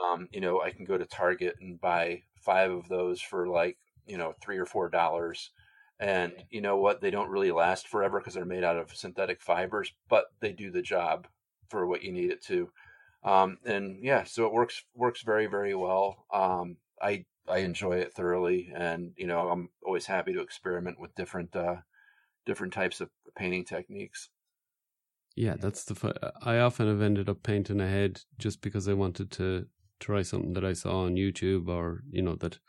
Um, 0.05 0.29
you 0.33 0.41
know, 0.41 0.61
I 0.61 0.71
can 0.71 0.85
go 0.85 0.99
to 0.99 1.07
Target 1.07 1.57
and 1.61 1.81
buy 1.81 2.23
five 2.37 2.71
of 2.71 2.89
those 2.89 3.23
for 3.23 3.49
like, 3.49 3.79
you 4.07 4.19
know, 4.19 4.35
three 4.43 4.59
or 4.59 4.67
four 4.67 4.91
dollars. 4.91 5.51
And 5.99 6.33
you 6.51 6.61
know 6.61 6.77
what? 6.77 7.01
They 7.01 7.11
don't 7.11 7.31
really 7.31 7.53
last 7.53 7.89
forever 7.89 8.19
because 8.19 8.35
they're 8.35 8.45
made 8.45 8.65
out 8.65 8.77
of 8.77 8.95
synthetic 8.95 9.41
fibers, 9.41 9.93
but 10.09 10.27
they 10.41 10.53
do 10.53 10.71
the 10.71 10.83
job 10.83 11.27
for 11.69 11.87
what 11.87 12.03
you 12.03 12.13
need 12.13 12.31
it 12.31 12.43
to. 12.45 12.71
Um, 13.23 13.59
and 13.65 13.99
yeah, 14.03 14.25
so 14.25 14.45
it 14.47 14.53
works 14.53 14.85
works 14.95 15.23
very 15.23 15.47
very 15.47 15.75
well. 15.75 16.27
Um, 16.33 16.77
I 17.01 17.25
I 17.49 17.59
enjoy 17.59 17.99
it 17.99 18.15
thoroughly, 18.15 18.71
and 18.75 19.15
you 19.17 19.27
know 19.27 19.51
I'm 19.51 19.71
always 19.83 20.07
happy 20.07 20.33
to 20.35 20.41
experiment 20.43 20.99
with 21.01 21.15
different 21.15 21.55
uh, 21.57 21.83
different 22.47 22.73
types 22.75 23.01
of 23.01 23.11
painting 23.37 23.65
techniques. 23.65 24.31
Yeah, 25.37 25.57
that's 25.57 25.85
the. 25.85 26.33
I 26.43 26.59
often 26.59 26.87
have 26.87 27.03
ended 27.03 27.29
up 27.29 27.43
painting 27.43 27.81
a 27.81 27.89
head 27.89 28.23
just 28.39 28.61
because 28.61 28.87
I 28.89 28.93
wanted 28.95 29.31
to 29.33 29.67
try 29.99 30.23
something 30.23 30.53
that 30.53 30.65
I 30.65 30.75
saw 30.75 31.03
on 31.05 31.17
YouTube, 31.17 31.69
or 31.69 32.03
you 32.11 32.23
know 32.23 32.37
that 32.37 32.61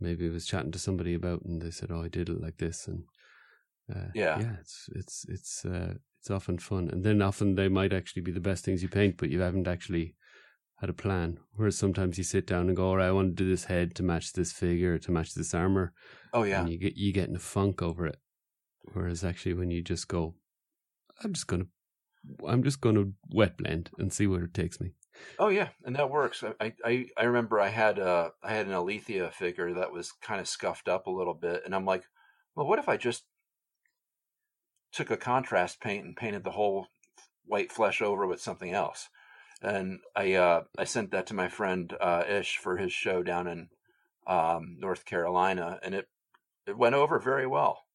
maybe 0.00 0.26
I 0.28 0.30
was 0.30 0.46
chatting 0.46 0.72
to 0.72 0.78
somebody 0.78 1.14
about, 1.14 1.42
and 1.44 1.60
they 1.60 1.70
said, 1.72 1.90
"Oh, 1.90 2.02
I 2.02 2.08
did 2.08 2.28
it 2.28 2.40
like 2.40 2.58
this," 2.58 2.86
and 2.86 3.04
uh, 3.94 4.10
yeah, 4.12 4.42
yeah, 4.42 4.56
it's 4.60 4.88
it's 4.94 5.26
it's 5.28 5.64
uh, 5.66 5.96
it's 6.20 6.30
often 6.30 6.58
fun, 6.58 6.90
and 6.90 7.04
then 7.04 7.22
often 7.22 7.56
they 7.56 7.68
might 7.68 7.92
actually 7.94 8.22
be 8.22 8.32
the 8.32 8.40
best 8.40 8.64
things 8.64 8.82
you 8.82 8.90
paint, 8.90 9.18
but 9.18 9.30
you 9.30 9.40
haven't 9.40 9.68
actually 9.68 10.15
had 10.76 10.90
a 10.90 10.94
plan. 10.94 11.38
Whereas 11.54 11.78
sometimes 11.78 12.18
you 12.18 12.24
sit 12.24 12.46
down 12.46 12.68
and 12.68 12.76
go, 12.76 12.88
"All 12.88 12.96
right, 12.96 13.08
I 13.08 13.12
want 13.12 13.36
to 13.36 13.42
do 13.44 13.48
this 13.48 13.64
head 13.64 13.94
to 13.96 14.02
match 14.02 14.32
this 14.32 14.52
figure, 14.52 14.98
to 14.98 15.10
match 15.10 15.34
this 15.34 15.54
armor." 15.54 15.92
Oh 16.32 16.42
yeah, 16.42 16.60
and 16.60 16.70
you 16.70 16.78
get 16.78 16.96
you 16.96 17.12
get 17.12 17.28
in 17.28 17.36
a 17.36 17.40
funk 17.40 17.82
over 17.82 18.06
it. 18.06 18.18
Whereas 18.92 19.24
actually, 19.24 19.54
when 19.54 19.70
you 19.70 19.82
just 19.82 20.08
go, 20.08 20.34
I'm 21.22 21.32
just 21.32 21.46
gonna, 21.46 21.66
I'm 22.46 22.62
just 22.62 22.80
gonna 22.80 23.06
wet 23.30 23.56
blend 23.56 23.90
and 23.98 24.12
see 24.12 24.26
where 24.26 24.44
it 24.44 24.54
takes 24.54 24.80
me. 24.80 24.92
Oh 25.38 25.48
yeah, 25.48 25.68
and 25.84 25.96
that 25.96 26.10
works. 26.10 26.44
I 26.60 26.74
I, 26.84 27.06
I 27.16 27.24
remember 27.24 27.60
I 27.60 27.68
had 27.68 27.98
a 27.98 28.32
I 28.42 28.52
had 28.52 28.66
an 28.66 28.72
Illythia 28.72 29.32
figure 29.32 29.72
that 29.74 29.92
was 29.92 30.12
kind 30.22 30.40
of 30.40 30.48
scuffed 30.48 30.88
up 30.88 31.06
a 31.06 31.10
little 31.10 31.34
bit, 31.34 31.62
and 31.64 31.74
I'm 31.74 31.86
like, 31.86 32.04
well, 32.54 32.66
what 32.66 32.78
if 32.78 32.88
I 32.88 32.96
just 32.96 33.24
took 34.92 35.10
a 35.10 35.16
contrast 35.16 35.80
paint 35.80 36.04
and 36.04 36.16
painted 36.16 36.44
the 36.44 36.52
whole 36.52 36.88
white 37.44 37.72
flesh 37.72 38.02
over 38.02 38.26
with 38.26 38.40
something 38.40 38.72
else? 38.72 39.08
And 39.62 40.00
I 40.14 40.34
uh 40.34 40.64
I 40.78 40.84
sent 40.84 41.10
that 41.12 41.26
to 41.28 41.34
my 41.34 41.48
friend 41.48 41.92
uh, 42.00 42.24
Ish 42.28 42.58
for 42.58 42.76
his 42.76 42.92
show 42.92 43.22
down 43.22 43.46
in 43.46 43.68
um, 44.26 44.76
North 44.78 45.04
Carolina, 45.04 45.78
and 45.82 45.94
it 45.94 46.08
it 46.66 46.76
went 46.76 46.94
over 46.94 47.18
very 47.18 47.46
well 47.46 47.86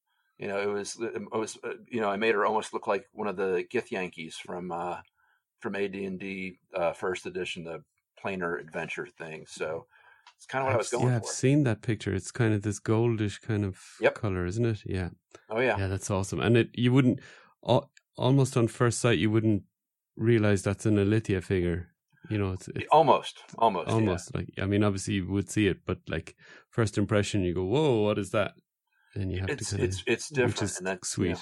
you 0.42 0.48
know, 0.48 0.60
it 0.60 0.66
was 0.66 0.98
it 1.00 1.32
was 1.32 1.60
uh, 1.64 1.74
you 1.88 2.02
know 2.02 2.10
I 2.10 2.18
made 2.18 2.34
her 2.34 2.48
almost 2.48 2.74
look 2.74 2.88
like 2.88 3.06
one 3.14 3.28
of 3.28 3.38
the 3.38 3.64
Githyanki 3.72 4.34
from 4.34 4.72
uh, 4.72 4.98
from 5.60 5.76
AD 5.76 5.94
and 5.94 6.20
D 6.20 6.58
uh, 6.74 6.94
first 6.94 7.28
edition, 7.28 7.64
the 7.64 7.84
planar 8.22 8.60
adventure 8.60 9.06
thing. 9.06 9.46
So 9.48 9.86
it's 10.36 10.48
kind 10.48 10.64
of 10.64 10.66
what 10.66 10.72
I've, 10.72 10.76
I 10.76 10.78
was 10.80 10.90
going 10.90 11.04
yeah, 11.04 11.20
for. 11.20 11.26
I've 11.26 11.32
seen 11.32 11.64
that 11.66 11.84
picture. 11.84 12.12
It's 12.16 12.32
kind 12.32 12.56
of 12.56 12.64
this 12.64 12.80
goldish 12.80 13.40
kind 13.40 13.64
of 13.64 13.80
yep. 14.02 14.16
color, 14.16 14.48
isn't 14.48 14.66
it? 14.66 14.82
Yeah. 14.84 15.10
Oh 15.52 15.60
yeah. 15.60 15.78
Yeah, 15.78 15.88
that's 15.88 16.10
awesome. 16.10 16.40
And 16.40 16.58
it 16.58 16.70
you 16.74 16.92
wouldn't 16.92 17.20
almost 18.18 18.58
on 18.58 18.68
first 18.68 19.00
sight 19.00 19.20
you 19.20 19.30
wouldn't 19.30 19.62
realize 20.16 20.64
that's 20.64 20.86
an 20.86 20.98
Illythia 20.98 21.42
figure. 21.42 21.88
You 22.30 22.38
know, 22.38 22.52
it's, 22.52 22.68
it's 22.70 22.86
almost, 22.92 23.40
almost, 23.58 23.90
almost 23.90 24.32
yeah. 24.34 24.40
like 24.40 24.50
I 24.62 24.66
mean, 24.66 24.84
obviously 24.84 25.16
you 25.16 25.32
would 25.32 25.50
see 25.50 25.68
it, 25.68 25.80
but 25.86 26.00
like 26.08 26.36
first 26.70 26.98
impression, 26.98 27.42
you 27.42 27.54
go, 27.54 27.64
"Whoa, 27.64 28.02
what 28.02 28.20
is 28.20 28.30
that?" 28.30 28.54
and 29.16 29.32
you 29.32 29.40
have 29.40 29.50
it's, 29.50 29.70
to 29.70 29.76
kind 29.76 29.88
it's 29.88 30.04
it's 30.08 30.30
different 30.30 30.62
which 30.62 30.78
and 30.78 30.88
that's 30.88 31.10
sweet 31.10 31.28
you 31.28 31.34
know, 31.34 31.40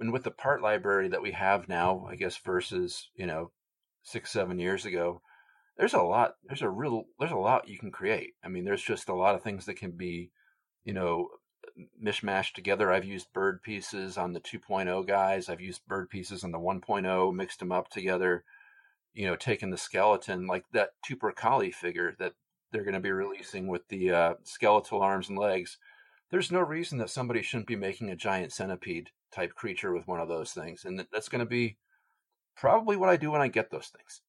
and 0.00 0.12
with 0.12 0.24
the 0.24 0.30
part 0.30 0.62
library 0.62 1.08
that 1.08 1.22
we 1.22 1.32
have 1.32 1.68
now 1.68 2.06
i 2.08 2.16
guess 2.16 2.36
versus 2.38 3.10
you 3.14 3.26
know 3.26 3.50
six 4.02 4.30
seven 4.30 4.58
years 4.58 4.84
ago 4.84 5.20
there's 5.76 5.94
a 5.94 6.02
lot 6.02 6.32
there's 6.44 6.62
a 6.62 6.70
real 6.70 7.04
there's 7.18 7.32
a 7.32 7.36
lot 7.36 7.68
you 7.68 7.78
can 7.78 7.90
create 7.90 8.30
i 8.44 8.48
mean 8.48 8.64
there's 8.64 8.82
just 8.82 9.08
a 9.08 9.14
lot 9.14 9.34
of 9.34 9.42
things 9.42 9.66
that 9.66 9.76
can 9.76 9.92
be 9.92 10.30
you 10.84 10.92
know 10.92 11.28
mishmashed 12.02 12.52
together 12.52 12.92
i've 12.92 13.04
used 13.04 13.32
bird 13.32 13.62
pieces 13.62 14.16
on 14.16 14.32
the 14.32 14.40
2.0 14.40 15.06
guys 15.06 15.48
i've 15.48 15.60
used 15.60 15.86
bird 15.86 16.08
pieces 16.08 16.44
on 16.44 16.52
the 16.52 16.58
1.0 16.58 17.34
mixed 17.34 17.58
them 17.58 17.72
up 17.72 17.88
together 17.88 18.44
you 19.12 19.26
know 19.26 19.36
taken 19.36 19.70
the 19.70 19.76
skeleton 19.76 20.46
like 20.46 20.64
that 20.72 20.90
Tupor 21.04 21.72
figure 21.72 22.14
that 22.18 22.34
they're 22.70 22.84
going 22.84 22.94
to 22.94 23.00
be 23.00 23.12
releasing 23.12 23.68
with 23.68 23.86
the 23.88 24.10
uh, 24.10 24.34
skeletal 24.44 25.00
arms 25.00 25.28
and 25.28 25.38
legs 25.38 25.78
there's 26.34 26.50
no 26.50 26.60
reason 26.60 26.98
that 26.98 27.10
somebody 27.10 27.42
shouldn't 27.42 27.68
be 27.68 27.76
making 27.76 28.10
a 28.10 28.16
giant 28.16 28.52
centipede 28.52 29.10
type 29.30 29.54
creature 29.54 29.92
with 29.92 30.08
one 30.08 30.18
of 30.18 30.28
those 30.28 30.52
things. 30.52 30.84
And 30.84 31.06
that's 31.12 31.28
going 31.28 31.38
to 31.40 31.46
be 31.46 31.76
probably 32.56 32.96
what 32.96 33.08
I 33.08 33.16
do 33.16 33.30
when 33.30 33.40
I 33.40 33.46
get 33.46 33.70
those 33.70 33.86
things. 33.86 34.22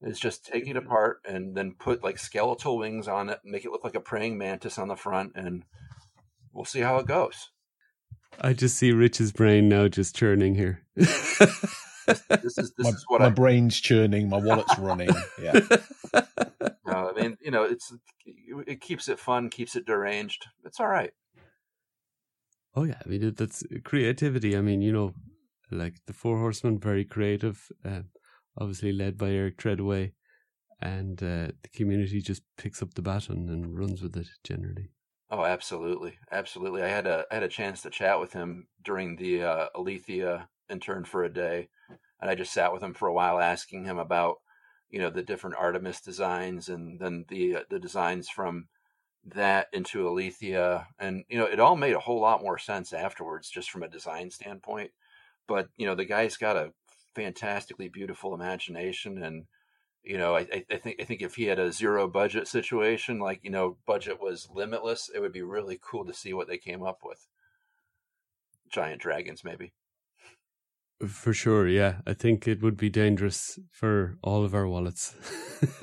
Is 0.00 0.20
just 0.20 0.44
take 0.44 0.68
it 0.68 0.76
apart 0.76 1.22
and 1.26 1.56
then 1.56 1.74
put 1.76 2.04
like 2.04 2.18
skeletal 2.18 2.78
wings 2.78 3.08
on 3.08 3.30
it, 3.30 3.40
make 3.42 3.64
it 3.64 3.72
look 3.72 3.82
like 3.82 3.94
a 3.94 4.00
praying 4.00 4.36
mantis 4.36 4.78
on 4.78 4.86
the 4.88 4.96
front, 4.96 5.32
and 5.34 5.64
we'll 6.54 6.64
see 6.64 6.80
how 6.80 6.98
it 6.98 7.06
goes. 7.06 7.50
I 8.40 8.52
just 8.52 8.76
see 8.76 8.92
Rich's 8.92 9.32
brain 9.32 9.68
now 9.68 9.88
just 9.88 10.16
churning 10.16 10.54
here. 10.54 10.82
this, 10.96 11.38
this 12.06 12.58
is 12.58 12.72
this 12.76 12.84
my, 12.84 12.88
is 12.90 13.04
what 13.08 13.20
my 13.20 13.26
I, 13.26 13.30
brain's 13.30 13.80
churning, 13.80 14.28
my 14.28 14.38
wallet's 14.38 14.78
running. 14.78 15.10
Yeah. 15.40 15.60
Uh, 16.86 17.10
I 17.16 17.20
mean, 17.20 17.36
you 17.40 17.50
know, 17.50 17.64
it's 17.64 17.92
it 18.66 18.80
keeps 18.80 19.08
it 19.08 19.18
fun, 19.18 19.48
keeps 19.48 19.74
it 19.74 19.86
deranged. 19.86 20.46
It's 20.64 20.78
all 20.78 20.86
right. 20.86 21.12
Oh 22.76 22.84
yeah, 22.84 23.00
I 23.04 23.08
mean 23.08 23.34
that's 23.36 23.64
creativity. 23.84 24.56
I 24.56 24.60
mean, 24.60 24.82
you 24.82 24.92
know, 24.92 25.14
like 25.70 25.96
the 26.06 26.12
Four 26.12 26.38
Horsemen, 26.38 26.78
very 26.78 27.04
creative. 27.04 27.68
Um, 27.84 28.10
obviously 28.58 28.92
led 28.92 29.18
by 29.18 29.30
Eric 29.30 29.56
Treadaway, 29.56 30.12
and 30.80 31.20
uh, 31.22 31.48
the 31.62 31.68
community 31.74 32.20
just 32.20 32.42
picks 32.56 32.82
up 32.82 32.94
the 32.94 33.02
baton 33.02 33.48
and 33.48 33.76
runs 33.76 34.02
with 34.02 34.16
it 34.16 34.28
generally. 34.44 34.90
Oh, 35.36 35.44
absolutely, 35.44 36.20
absolutely. 36.30 36.84
I 36.84 36.86
had 36.86 37.08
a 37.08 37.24
I 37.28 37.34
had 37.34 37.42
a 37.42 37.48
chance 37.48 37.82
to 37.82 37.90
chat 37.90 38.20
with 38.20 38.32
him 38.32 38.68
during 38.84 39.16
the 39.16 39.42
uh, 39.42 39.66
Illythia 39.74 40.46
intern 40.70 41.04
for 41.04 41.24
a 41.24 41.32
day, 41.32 41.70
and 42.20 42.30
I 42.30 42.36
just 42.36 42.52
sat 42.52 42.72
with 42.72 42.84
him 42.84 42.94
for 42.94 43.08
a 43.08 43.12
while, 43.12 43.40
asking 43.40 43.84
him 43.84 43.98
about 43.98 44.36
you 44.90 45.00
know 45.00 45.10
the 45.10 45.24
different 45.24 45.56
Artemis 45.56 46.00
designs 46.00 46.68
and 46.68 47.00
then 47.00 47.24
the 47.28 47.56
uh, 47.56 47.60
the 47.68 47.80
designs 47.80 48.28
from 48.28 48.68
that 49.24 49.66
into 49.72 50.06
Illythia, 50.06 50.86
and 51.00 51.24
you 51.28 51.36
know 51.36 51.46
it 51.46 51.58
all 51.58 51.74
made 51.74 51.94
a 51.94 52.00
whole 52.00 52.20
lot 52.20 52.40
more 52.40 52.58
sense 52.58 52.92
afterwards, 52.92 53.50
just 53.50 53.72
from 53.72 53.82
a 53.82 53.88
design 53.88 54.30
standpoint. 54.30 54.92
But 55.48 55.68
you 55.76 55.84
know 55.86 55.96
the 55.96 56.04
guy's 56.04 56.36
got 56.36 56.56
a 56.56 56.72
fantastically 57.16 57.88
beautiful 57.88 58.34
imagination, 58.34 59.20
and 59.20 59.46
you 60.04 60.18
know 60.18 60.36
I, 60.36 60.64
I 60.70 60.76
think 60.76 61.00
I 61.00 61.04
think 61.04 61.22
if 61.22 61.34
he 61.34 61.44
had 61.44 61.58
a 61.58 61.72
zero 61.72 62.06
budget 62.08 62.48
situation, 62.48 63.18
like 63.18 63.40
you 63.42 63.50
know 63.50 63.76
budget 63.86 64.20
was 64.20 64.48
limitless, 64.54 65.10
it 65.14 65.20
would 65.20 65.32
be 65.32 65.42
really 65.42 65.78
cool 65.80 66.04
to 66.06 66.14
see 66.14 66.32
what 66.32 66.48
they 66.48 66.58
came 66.58 66.82
up 66.82 67.00
with. 67.04 67.26
Giant 68.70 69.00
dragons, 69.00 69.44
maybe. 69.44 69.72
For 71.06 71.32
sure, 71.34 71.68
yeah. 71.68 71.96
I 72.06 72.14
think 72.14 72.46
it 72.48 72.62
would 72.62 72.76
be 72.76 72.88
dangerous 72.88 73.58
for 73.70 74.16
all 74.22 74.44
of 74.44 74.54
our 74.54 74.66
wallets. 74.66 75.14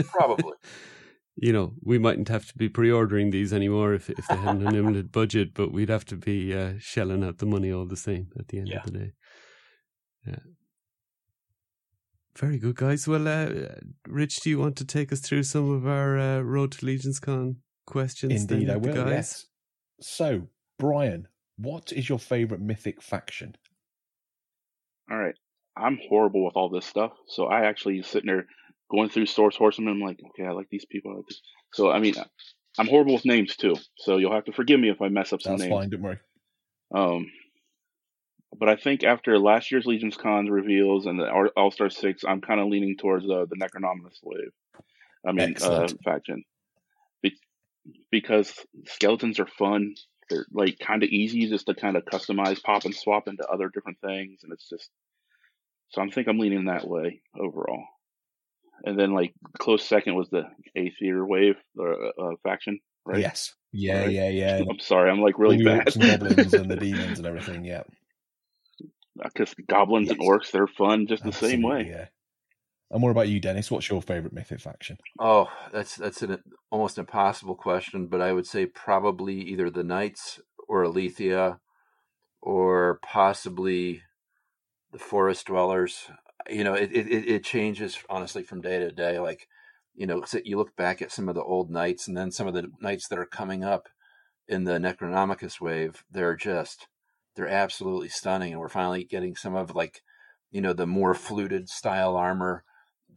Probably. 0.10 0.54
you 1.36 1.54
know, 1.54 1.74
we 1.84 1.98
mightn't 1.98 2.30
have 2.30 2.48
to 2.48 2.58
be 2.58 2.70
pre-ordering 2.70 3.30
these 3.32 3.54
anymore 3.54 3.94
if 3.94 4.10
if 4.10 4.28
they 4.28 4.36
had 4.36 4.56
an 4.56 4.68
unlimited 4.68 5.12
budget, 5.12 5.54
but 5.54 5.72
we'd 5.72 5.90
have 5.90 6.06
to 6.06 6.16
be 6.16 6.54
uh, 6.54 6.74
shelling 6.80 7.24
out 7.24 7.38
the 7.38 7.46
money 7.46 7.72
all 7.72 7.86
the 7.86 7.98
same 7.98 8.30
at 8.40 8.48
the 8.48 8.60
end 8.60 8.68
Yeah. 8.70 8.78
of 8.80 8.86
the 8.86 9.00
day. 9.00 9.12
Yeah. 10.28 10.40
Very 12.38 12.58
good, 12.58 12.76
guys. 12.76 13.08
Well, 13.08 13.28
uh, 13.28 13.50
Rich, 14.08 14.42
do 14.42 14.50
you 14.50 14.60
want 14.60 14.78
to 14.78 14.86
take 14.86 15.12
us 15.12 15.20
through 15.20 15.44
some 15.44 15.70
of 15.70 15.86
our 15.86 16.18
uh, 16.18 16.40
Road 16.40 16.72
to 16.74 16.86
Legions 16.86 17.20
Con 17.20 17.58
questions? 17.86 18.42
Indeed, 18.42 18.68
then, 18.68 18.76
I 18.76 18.78
will. 18.78 18.94
guys? 18.94 19.10
Yes. 19.10 19.46
So, 20.00 20.48
Brian, 20.80 21.28
what 21.58 21.92
is 21.92 22.08
your 22.08 22.20
favorite 22.20 22.62
mythic 22.62 23.02
faction? 23.02 23.56
All 25.10 25.18
right. 25.18 25.36
I'm 25.78 26.00
horrible 26.10 26.46
with 26.46 26.56
all 26.56 26.70
this 26.70 26.86
stuff. 26.86 27.12
So 27.28 27.46
I 27.46 27.66
actually 27.66 28.02
sitting 28.02 28.28
there 28.28 28.48
going 28.90 29.10
through 29.10 29.28
Four 29.28 29.52
Horsemen. 29.56 29.94
I'm 29.94 30.00
like, 30.02 30.20
okay, 30.30 30.48
I 30.48 30.52
like 30.52 30.68
these 30.70 30.86
people. 30.86 31.12
I 31.12 31.16
like 31.18 31.28
this. 31.28 31.42
So, 31.74 31.92
I 31.92 32.00
mean, 32.00 32.16
I'm 32.78 32.88
horrible 32.88 33.14
with 33.14 33.26
names 33.26 33.56
too. 33.56 33.76
So 33.98 34.18
you'll 34.18 34.34
have 34.34 34.46
to 34.46 34.54
forgive 34.54 34.80
me 34.80 34.90
if 34.90 35.02
I 35.02 35.10
mess 35.10 35.34
up 35.34 35.42
some 35.42 35.54
That's 35.54 35.64
names. 35.64 35.74
fine. 35.74 35.90
Don't 35.90 36.02
worry. 36.02 36.20
Um, 36.94 37.28
but 38.58 38.70
I 38.70 38.76
think 38.76 39.04
after 39.04 39.38
last 39.40 39.72
year's 39.72 39.86
Legions 39.86 40.18
Cons 40.18 40.50
reveals 40.50 41.06
and 41.06 41.20
the 41.20 41.50
All 41.56 41.72
Star 41.72 41.90
Six, 41.90 42.24
I'm 42.28 42.42
kind 42.42 42.60
of 42.60 42.68
leaning 42.68 42.98
towards 42.98 43.26
uh, 43.26 43.46
the 43.50 43.56
Necronominus 43.56 44.20
wave. 44.24 44.52
I 45.28 45.32
mean, 45.32 45.56
uh, 45.62 45.88
faction, 46.04 46.44
Be- 47.22 47.38
because 48.12 48.54
skeletons 48.88 49.40
are 49.40 49.48
fun. 49.48 49.94
They're 50.30 50.46
like 50.52 50.80
kind 50.80 51.04
of 51.04 51.10
easy 51.10 51.48
just 51.50 51.66
to 51.68 51.76
kind 51.76 51.96
of 51.98 52.06
customize, 52.06 52.62
pop 52.64 52.86
and 52.86 52.96
swap 52.96 53.28
into 53.28 53.46
other 53.48 53.70
different 53.74 54.00
things, 54.02 54.42
and 54.44 54.52
it's 54.54 54.68
just. 54.70 54.90
So 55.90 56.02
I 56.02 56.08
think 56.10 56.28
I'm 56.28 56.40
leaning 56.40 56.66
that 56.66 56.88
way 56.88 57.22
overall. 57.38 57.84
And 58.86 58.98
then 58.98 59.14
like 59.14 59.34
close 59.60 59.86
second 59.86 60.16
was 60.16 60.30
the 60.30 60.44
Arethyr 60.76 61.28
wave 61.28 61.56
or 61.78 61.94
uh, 61.94 62.10
uh, 62.22 62.32
faction, 62.44 62.80
right? 63.06 63.20
Yes. 63.20 63.54
Yeah, 63.74 64.04
Right. 64.04 64.12
yeah, 64.12 64.30
yeah. 64.30 64.62
I'm 64.70 64.80
sorry, 64.80 65.12
I'm 65.12 65.20
like 65.22 65.38
really 65.38 65.58
All 65.58 65.64
the 65.64 65.78
bad. 65.84 65.88
orcs 65.88 65.96
and 65.96 66.04
goblins 66.22 66.54
and 66.54 66.72
the 66.72 66.76
demons 66.78 67.18
and 67.20 67.28
everything. 67.28 67.66
Yeah. 67.66 67.84
Because 69.24 69.54
goblins 69.68 70.10
and 70.10 70.20
orcs 70.20 70.52
they're 70.52 70.68
fun 70.68 71.08
just 71.08 71.24
the 71.24 71.32
same 71.32 71.62
way. 71.62 71.88
Yeah. 71.88 72.08
And 72.92 73.02
what 73.02 73.12
about 73.12 73.30
you, 73.30 73.40
Dennis? 73.40 73.72
What's 73.72 73.90
your 73.90 74.02
favorite 74.02 74.34
mythic 74.34 74.60
faction? 74.60 74.98
Oh, 75.18 75.48
that's 75.72 75.96
that's 75.96 76.22
an 76.22 76.40
almost 76.72 76.98
impossible 76.98 77.56
question, 77.56 78.08
but 78.08 78.22
I 78.22 78.34
would 78.34 78.46
say 78.46 78.66
probably 78.66 79.36
either 79.36 79.70
the 79.70 79.84
Knights 79.84 80.42
or 80.68 80.84
Illythia, 80.84 81.60
or 82.42 83.00
possibly 83.02 84.02
the 84.92 85.00
Forest 85.00 85.48
Dwellers. 85.48 86.10
You 86.50 86.66
know, 86.66 86.74
it 86.74 86.92
it, 86.92 87.08
it 87.08 87.30
it 87.30 87.44
changes 87.46 87.98
honestly 88.10 88.44
from 88.44 88.60
day 88.60 88.80
to 88.80 88.92
day. 88.92 89.20
Like, 89.20 89.48
you 89.96 90.06
know, 90.06 90.26
you 90.44 90.58
look 90.58 90.76
back 90.76 91.02
at 91.02 91.14
some 91.14 91.30
of 91.30 91.36
the 91.36 91.44
old 91.44 91.70
Knights, 91.70 92.10
and 92.10 92.18
then 92.18 92.30
some 92.30 92.48
of 92.48 92.54
the 92.54 92.70
Knights 92.82 93.08
that 93.08 93.20
are 93.20 93.26
coming 93.26 93.64
up 93.64 93.88
in 94.50 94.66
the 94.66 94.80
Necronominus 94.80 95.62
wave. 95.62 96.04
They're 96.12 96.36
just 96.36 96.88
they're 97.36 97.48
absolutely 97.48 98.10
stunning, 98.10 98.52
and 98.52 98.60
we're 98.62 98.70
finally 98.70 99.04
getting 99.04 99.36
some 99.36 99.56
of 99.56 99.76
like, 99.76 100.02
you 100.52 100.62
know, 100.62 100.74
the 100.74 100.88
more 100.88 101.14
fluted 101.14 101.70
style 101.70 102.16
armor 102.16 102.64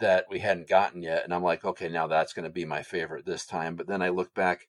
that 0.00 0.26
we 0.30 0.40
hadn't 0.40 0.68
gotten 0.68 1.02
yet. 1.02 1.24
And 1.24 1.32
I'm 1.32 1.42
like, 1.42 1.64
okay, 1.64 1.88
now 1.88 2.06
that's 2.06 2.32
going 2.32 2.44
to 2.44 2.50
be 2.50 2.64
my 2.64 2.82
favorite 2.82 3.26
this 3.26 3.46
time. 3.46 3.76
But 3.76 3.86
then 3.86 4.02
I 4.02 4.08
look 4.08 4.34
back 4.34 4.66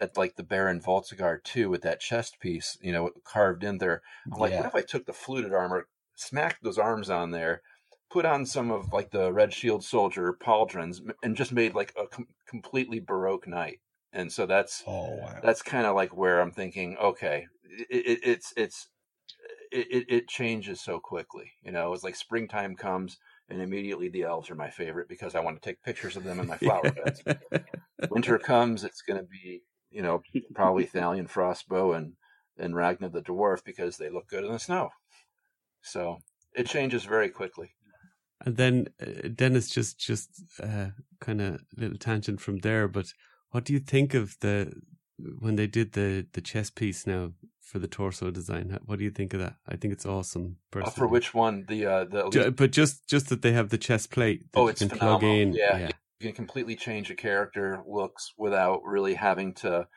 at 0.00 0.16
like 0.16 0.36
the 0.36 0.42
Baron 0.42 0.80
Volligar 0.80 1.42
too 1.42 1.68
with 1.70 1.82
that 1.82 2.00
chest 2.00 2.38
piece, 2.40 2.76
you 2.80 2.92
know, 2.92 3.10
carved 3.24 3.64
in 3.64 3.78
there. 3.78 4.02
I'm 4.32 4.38
like, 4.38 4.52
Yeah. 4.52 4.58
what 4.58 4.66
if 4.66 4.74
I 4.74 4.82
took 4.82 5.06
the 5.06 5.12
fluted 5.12 5.52
armor, 5.52 5.88
smacked 6.14 6.62
those 6.62 6.78
arms 6.78 7.10
on 7.10 7.30
there, 7.30 7.62
put 8.10 8.24
on 8.24 8.46
some 8.46 8.70
of 8.70 8.92
like 8.92 9.10
the 9.10 9.32
Red 9.32 9.52
Shield 9.52 9.84
Soldier 9.84 10.32
pauldrons, 10.32 11.00
and 11.22 11.36
just 11.36 11.52
made 11.52 11.74
like 11.74 11.92
a 11.96 12.06
com- 12.06 12.28
completely 12.46 13.00
Baroque 13.00 13.48
knight. 13.48 13.80
And 14.12 14.32
so 14.32 14.46
that's 14.46 14.84
Oh 14.86 15.16
wow. 15.16 15.40
that's 15.42 15.62
kind 15.62 15.86
of 15.86 15.94
like 15.94 16.16
where 16.16 16.40
I'm 16.40 16.50
thinking, 16.50 16.96
okay, 16.98 17.46
it, 17.64 18.06
it, 18.06 18.20
it's 18.22 18.52
it's 18.56 18.88
it, 19.70 20.06
it, 20.08 20.28
changes 20.28 20.80
so 20.80 20.98
quickly. 20.98 21.52
You 21.62 21.72
know, 21.72 21.92
it's 21.92 22.02
like 22.04 22.16
springtime 22.16 22.74
comes 22.74 23.18
and 23.50 23.60
immediately 23.60 24.08
the 24.08 24.22
elves 24.22 24.50
are 24.50 24.54
my 24.54 24.70
favorite 24.70 25.08
because 25.08 25.34
I 25.34 25.40
want 25.40 25.60
to 25.60 25.68
take 25.68 25.82
pictures 25.82 26.16
of 26.16 26.24
them 26.24 26.40
in 26.40 26.46
my 26.46 26.56
flower 26.58 26.90
beds. 26.90 27.22
Winter 28.10 28.38
comes, 28.38 28.84
it's 28.84 29.02
going 29.02 29.20
to 29.20 29.26
be 29.26 29.62
you 29.90 30.02
know 30.02 30.22
probably 30.54 30.86
Thalion 30.92 31.28
Frostbow 31.28 31.96
and 31.96 32.14
and 32.58 32.74
Ragnar 32.74 33.10
the 33.10 33.22
dwarf 33.22 33.62
because 33.64 33.98
they 33.98 34.10
look 34.10 34.28
good 34.28 34.44
in 34.44 34.52
the 34.52 34.58
snow. 34.58 34.90
So 35.82 36.18
it 36.54 36.66
changes 36.66 37.04
very 37.04 37.28
quickly. 37.28 37.74
And 38.44 38.56
then 38.56 38.88
uh, 39.00 39.28
Dennis 39.34 39.68
just 39.68 39.98
just 39.98 40.30
uh, 40.62 40.90
kind 41.20 41.40
of 41.40 41.60
little 41.76 41.98
tangent 41.98 42.40
from 42.40 42.58
there. 42.58 42.88
But 42.88 43.12
what 43.50 43.64
do 43.64 43.72
you 43.72 43.78
think 43.78 44.14
of 44.14 44.36
the 44.40 44.72
when 45.38 45.56
they 45.56 45.66
did 45.66 45.92
the 45.92 46.26
the 46.32 46.40
chess 46.40 46.70
piece 46.70 47.06
now 47.06 47.32
for 47.60 47.78
the 47.78 47.88
torso 47.88 48.30
design? 48.30 48.78
What 48.86 48.98
do 48.98 49.04
you 49.04 49.10
think 49.10 49.34
of 49.34 49.40
that? 49.40 49.56
I 49.68 49.76
think 49.76 49.92
it's 49.92 50.06
awesome. 50.06 50.56
Uh, 50.72 50.80
Personally. 50.80 50.94
for 50.96 51.06
which 51.08 51.34
one? 51.34 51.64
The 51.68 51.86
uh, 51.86 52.04
the 52.04 52.28
Ju- 52.30 52.50
but 52.50 52.70
just 52.72 53.06
just 53.08 53.28
that 53.28 53.42
they 53.42 53.52
have 53.52 53.68
the 53.70 53.78
chest 53.78 54.10
plate 54.10 54.50
that 54.52 54.58
Oh, 54.58 54.64
you 54.64 54.68
it's 54.70 54.80
can 54.80 54.88
plug 54.88 55.20
phenomenal. 55.20 55.36
in. 55.36 55.52
Yeah, 55.54 55.78
yeah. 55.78 55.90
you 56.20 56.26
can 56.28 56.34
completely 56.34 56.76
change 56.76 57.10
a 57.10 57.14
character 57.14 57.82
looks 57.86 58.32
without 58.36 58.82
really 58.84 59.14
having 59.14 59.54
to 59.54 59.88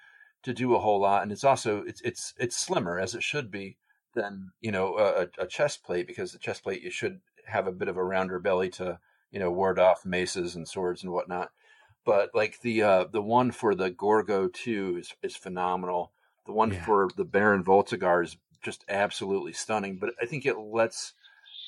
to 0.44 0.54
do 0.54 0.74
a 0.76 0.80
whole 0.80 1.00
lot, 1.00 1.22
and 1.24 1.32
it's 1.32 1.44
also 1.44 1.84
it's 1.86 2.02
it's 2.02 2.34
it's 2.40 2.58
slimmer 2.58 3.00
as 3.00 3.14
it 3.16 3.24
should 3.24 3.52
be 3.52 3.78
than 4.16 4.52
you 4.60 4.72
know 4.72 4.98
a, 4.98 5.28
a 5.44 5.48
chest 5.48 5.84
plate 5.84 6.08
because 6.08 6.32
the 6.34 6.40
chest 6.40 6.64
plate 6.64 6.82
you 6.82 6.92
should 6.92 7.22
have 7.46 7.68
a 7.68 7.72
bit 7.72 7.88
of 7.88 7.96
a 7.98 8.04
rounder 8.04 8.40
belly 8.40 8.70
to 8.70 9.00
you 9.32 9.40
know 9.40 9.52
ward 9.52 9.80
off 9.80 10.06
maces 10.06 10.56
and 10.56 10.68
swords 10.68 11.04
and 11.04 11.12
whatnot. 11.14 11.52
But 12.06 12.32
like 12.34 12.62
the 12.62 12.82
uh, 12.82 13.04
the 13.06 13.22
one 13.22 13.52
for 13.52 13.76
the 13.76 13.90
Gorgo 13.92 14.48
two 14.48 14.98
is 14.98 15.14
is 15.22 15.36
phenomenal. 15.36 16.12
The 16.46 16.54
one 16.54 16.72
Yeah. 16.74 16.84
for 16.84 17.10
the 17.16 17.24
Baron 17.26 17.64
Volligar 17.64 18.24
is 18.24 18.38
just 18.64 18.84
absolutely 18.90 19.54
stunning. 19.54 19.98
But 19.98 20.14
I 20.22 20.26
think 20.26 20.46
it 20.46 20.58
lets 20.58 21.14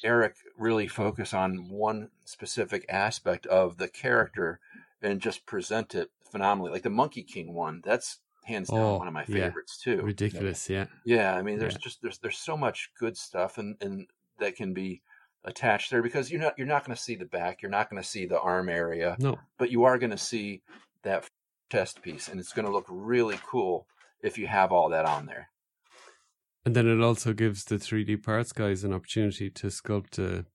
Eric 0.04 0.36
really 0.58 0.88
focus 0.88 1.34
on 1.34 1.70
one 1.70 2.10
specific 2.26 2.86
aspect 2.90 3.46
of 3.48 3.78
the 3.78 3.88
character 3.88 4.60
and 5.02 5.22
just 5.22 5.46
present 5.46 5.94
it 5.96 6.10
phenomenally. 6.32 6.72
Like 6.72 6.84
the 6.84 6.90
Monkey 6.90 7.24
King 7.24 7.54
one, 7.54 7.82
that's 7.86 8.20
hands 8.46 8.70
down 8.70 8.80
Oh, 8.80 8.98
one 8.98 9.08
of 9.08 9.14
my 9.14 9.26
yeah. 9.28 9.46
favorites 9.48 9.78
too. 9.78 10.02
Ridiculous, 10.02 10.70
yeah. 10.70 10.88
Yeah, 11.06 11.34
I 11.36 11.42
mean, 11.44 11.60
there's 11.60 11.74
Yeah. 11.74 11.80
just 11.84 12.02
there's 12.02 12.18
there's 12.18 12.38
so 12.40 12.58
much 12.58 12.90
good 13.00 13.16
stuff 13.18 13.58
and 13.60 13.78
and 13.80 14.08
that 14.40 14.56
can 14.56 14.74
be 14.74 15.02
attached 15.46 15.92
there 15.92 16.02
because 16.02 16.32
you're 16.32 16.40
not 16.42 16.54
you're 16.58 16.68
not 16.68 16.86
going 16.86 16.96
to 16.96 17.02
see 17.02 17.16
the 17.16 17.26
back, 17.26 17.62
you're 17.62 17.72
not 17.72 17.90
going 17.90 18.02
to 18.02 18.08
see 18.08 18.26
the 18.26 18.40
arm 18.40 18.70
area, 18.70 19.18
No, 19.20 19.40
but 19.58 19.72
you 19.72 19.84
are 19.84 19.98
going 19.98 20.12
to 20.12 20.18
see 20.18 20.62
that 21.04 21.26
chest 21.72 22.02
piece, 22.02 22.28
and 22.28 22.40
it's 22.40 22.54
going 22.54 22.66
to 22.66 22.72
look 22.72 22.86
really 22.90 23.40
cool 23.46 23.88
if 24.22 24.38
you 24.38 24.48
have 24.48 24.72
all 24.72 24.90
that 24.90 25.06
on 25.06 25.26
there. 25.26 25.50
and 26.66 26.76
then 26.76 26.88
it 26.88 27.02
also 27.02 27.34
gives 27.34 27.66
the 27.66 27.76
3D 27.76 28.24
parts 28.24 28.54
guys 28.54 28.84
an 28.84 28.94
opportunity 28.94 29.50
to 29.50 29.68
sculpt 29.68 30.18
a, 30.18 30.46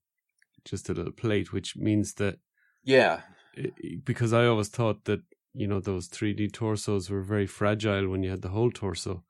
just 0.65 0.89
a 0.89 0.93
little 0.93 1.11
plate, 1.13 1.53
which 1.53 1.75
means 1.77 2.13
that 2.15 2.39
Yeah, 2.83 3.21
i- 3.57 3.71
because 4.03 4.33
I 4.33 4.45
always 4.47 4.69
thought 4.69 5.05
that 5.05 5.21
you 5.53 5.67
know 5.67 5.79
those 5.79 6.07
3D 6.07 6.51
torsos 6.51 7.09
were 7.09 7.21
very 7.21 7.45
fragile 7.47 8.07
when 8.09 8.23
you 8.23 8.29
had 8.31 8.41
the 8.41 8.49
whole 8.49 8.71
torso, 8.71 9.23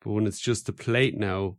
but 0.00 0.12
when 0.12 0.26
it's 0.26 0.40
just 0.40 0.66
the 0.66 0.72
plate 0.72 1.16
now, 1.18 1.56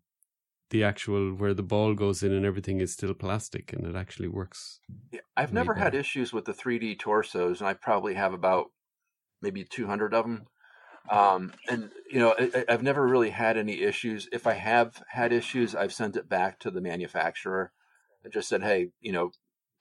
the 0.72 0.84
actual 0.84 1.34
where 1.34 1.54
the 1.54 1.64
ball 1.64 1.94
goes 1.94 2.24
in 2.24 2.32
and 2.32 2.46
everything 2.46 2.80
is 2.80 2.94
still 2.94 3.14
plastic, 3.14 3.72
and 3.72 3.86
it 3.86 3.96
actually 3.96 4.28
works. 4.28 4.80
Yeah, 5.12 5.20
I've 5.38 5.54
never 5.54 5.76
had 5.76 5.94
issues 5.94 6.34
with 6.34 6.46
the 6.46 6.54
3D 6.54 6.96
torsos, 6.96 7.62
and 7.62 7.68
I 7.68 7.74
probably 7.74 8.16
have 8.16 8.34
about 8.34 8.72
maybe 9.42 9.64
200 9.64 10.14
of 10.14 10.26
them. 10.26 10.48
Um, 11.10 11.54
and 11.70 11.92
you 12.10 12.20
know, 12.20 12.36
I, 12.38 12.66
I've 12.70 12.84
never 12.84 13.06
really 13.08 13.32
had 13.32 13.58
any 13.58 13.82
issues. 13.82 14.30
If 14.32 14.48
I 14.48 14.54
have 14.54 15.04
had 15.10 15.34
issues, 15.34 15.76
I've 15.76 15.94
sent 15.94 16.16
it 16.16 16.30
back 16.30 16.60
to 16.60 16.72
the 16.72 16.82
manufacturer 16.82 17.72
and 18.24 18.32
just 18.32 18.48
said, 18.48 18.64
"Hey, 18.64 18.90
you 19.02 19.12
know, 19.12 19.32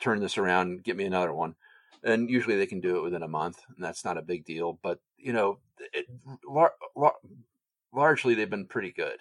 turn 0.00 0.20
this 0.20 0.38
around, 0.38 0.82
get 0.82 0.96
me 0.96 1.04
another 1.04 1.32
one." 1.32 1.54
And 2.02 2.30
usually 2.30 2.56
they 2.56 2.66
can 2.66 2.80
do 2.80 2.96
it 2.96 3.02
within 3.02 3.22
a 3.22 3.28
month, 3.28 3.60
and 3.68 3.84
that's 3.84 4.04
not 4.04 4.16
a 4.16 4.22
big 4.22 4.44
deal. 4.44 4.78
But 4.82 5.00
you 5.16 5.32
know, 5.32 5.60
it, 5.92 6.06
lar- 6.48 6.74
lar- 6.96 7.20
largely 7.92 8.34
they've 8.34 8.50
been 8.50 8.66
pretty 8.66 8.92
good. 8.92 9.20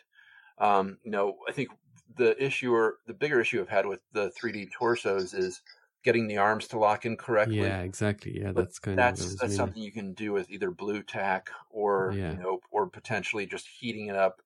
Um, 0.60 1.00
you 1.04 1.12
know, 1.12 1.38
I 1.48 1.52
think 1.52 1.70
the 2.16 2.42
issue 2.44 2.74
or 2.74 2.98
the 3.08 3.14
bigger 3.14 3.40
issue 3.42 3.62
I've 3.62 3.70
had 3.70 3.86
with 3.86 4.02
the 4.12 4.32
3D 4.32 4.68
torsos 4.68 5.34
is 5.34 5.62
getting 6.04 6.28
the 6.28 6.38
arms 6.38 6.68
to 6.70 6.80
lock 6.80 7.06
in 7.06 7.18
correctly. 7.18 7.72
Yeah, 7.72 7.82
exactly. 7.82 8.40
Yeah, 8.40 8.52
But 8.54 8.66
that's 8.66 8.80
kind 8.80 9.00
that's 9.00 9.02
of 9.02 9.18
what 9.18 9.26
I 9.26 9.30
was 9.30 9.44
that's 9.44 9.56
meaning. 9.56 9.56
something 9.56 9.82
you 9.82 9.92
can 9.92 10.14
do 10.14 10.34
with 10.34 10.50
either 10.50 10.72
Blu 10.72 11.04
Tack 11.04 11.50
or 11.70 12.18
Yeah. 12.18 12.38
you 12.38 12.40
know 12.40 12.60
or 12.72 12.90
potentially 12.90 13.46
just 13.46 13.68
heating 13.68 14.08
it 14.08 14.16
up 14.16 14.42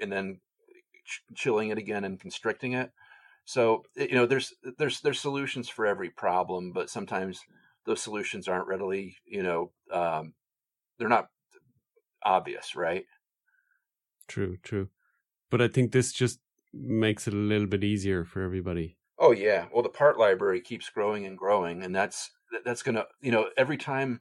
and 0.00 0.12
then 0.12 0.40
ch- 1.04 1.22
chilling 1.34 1.70
it 1.70 1.78
again 1.78 2.04
and 2.04 2.20
constricting 2.20 2.72
it. 2.72 2.92
So 3.44 3.84
you 3.96 4.12
know 4.14 4.26
there's 4.26 4.54
there's 4.78 5.00
there's 5.02 5.20
solutions 5.20 5.68
for 5.68 5.86
every 5.86 6.10
problem, 6.10 6.72
but 6.72 6.90
sometimes 6.90 7.42
those 7.86 8.02
solutions 8.02 8.48
aren't 8.48 8.68
readily 8.68 9.18
you 9.26 9.42
know 9.42 9.72
um, 9.92 10.34
they're 10.98 11.08
not 11.08 11.30
obvious, 12.24 12.76
right? 12.76 13.06
True, 14.28 14.58
true. 14.58 14.90
But 15.50 15.62
I 15.62 15.68
think 15.68 15.92
this 15.92 16.12
just 16.12 16.40
makes 16.72 17.26
it 17.26 17.34
a 17.34 17.36
little 17.36 17.66
bit 17.66 17.84
easier 17.84 18.24
for 18.24 18.42
everybody. 18.42 18.96
Oh 19.18 19.32
yeah. 19.32 19.66
Well, 19.72 19.82
the 19.82 19.88
part 19.88 20.18
library 20.18 20.60
keeps 20.60 20.90
growing 20.90 21.26
and 21.26 21.36
growing, 21.36 21.82
and 21.82 21.94
that's 21.94 22.30
that's 22.64 22.82
gonna 22.82 23.06
you 23.20 23.32
know 23.32 23.48
every 23.56 23.76
time 23.76 24.20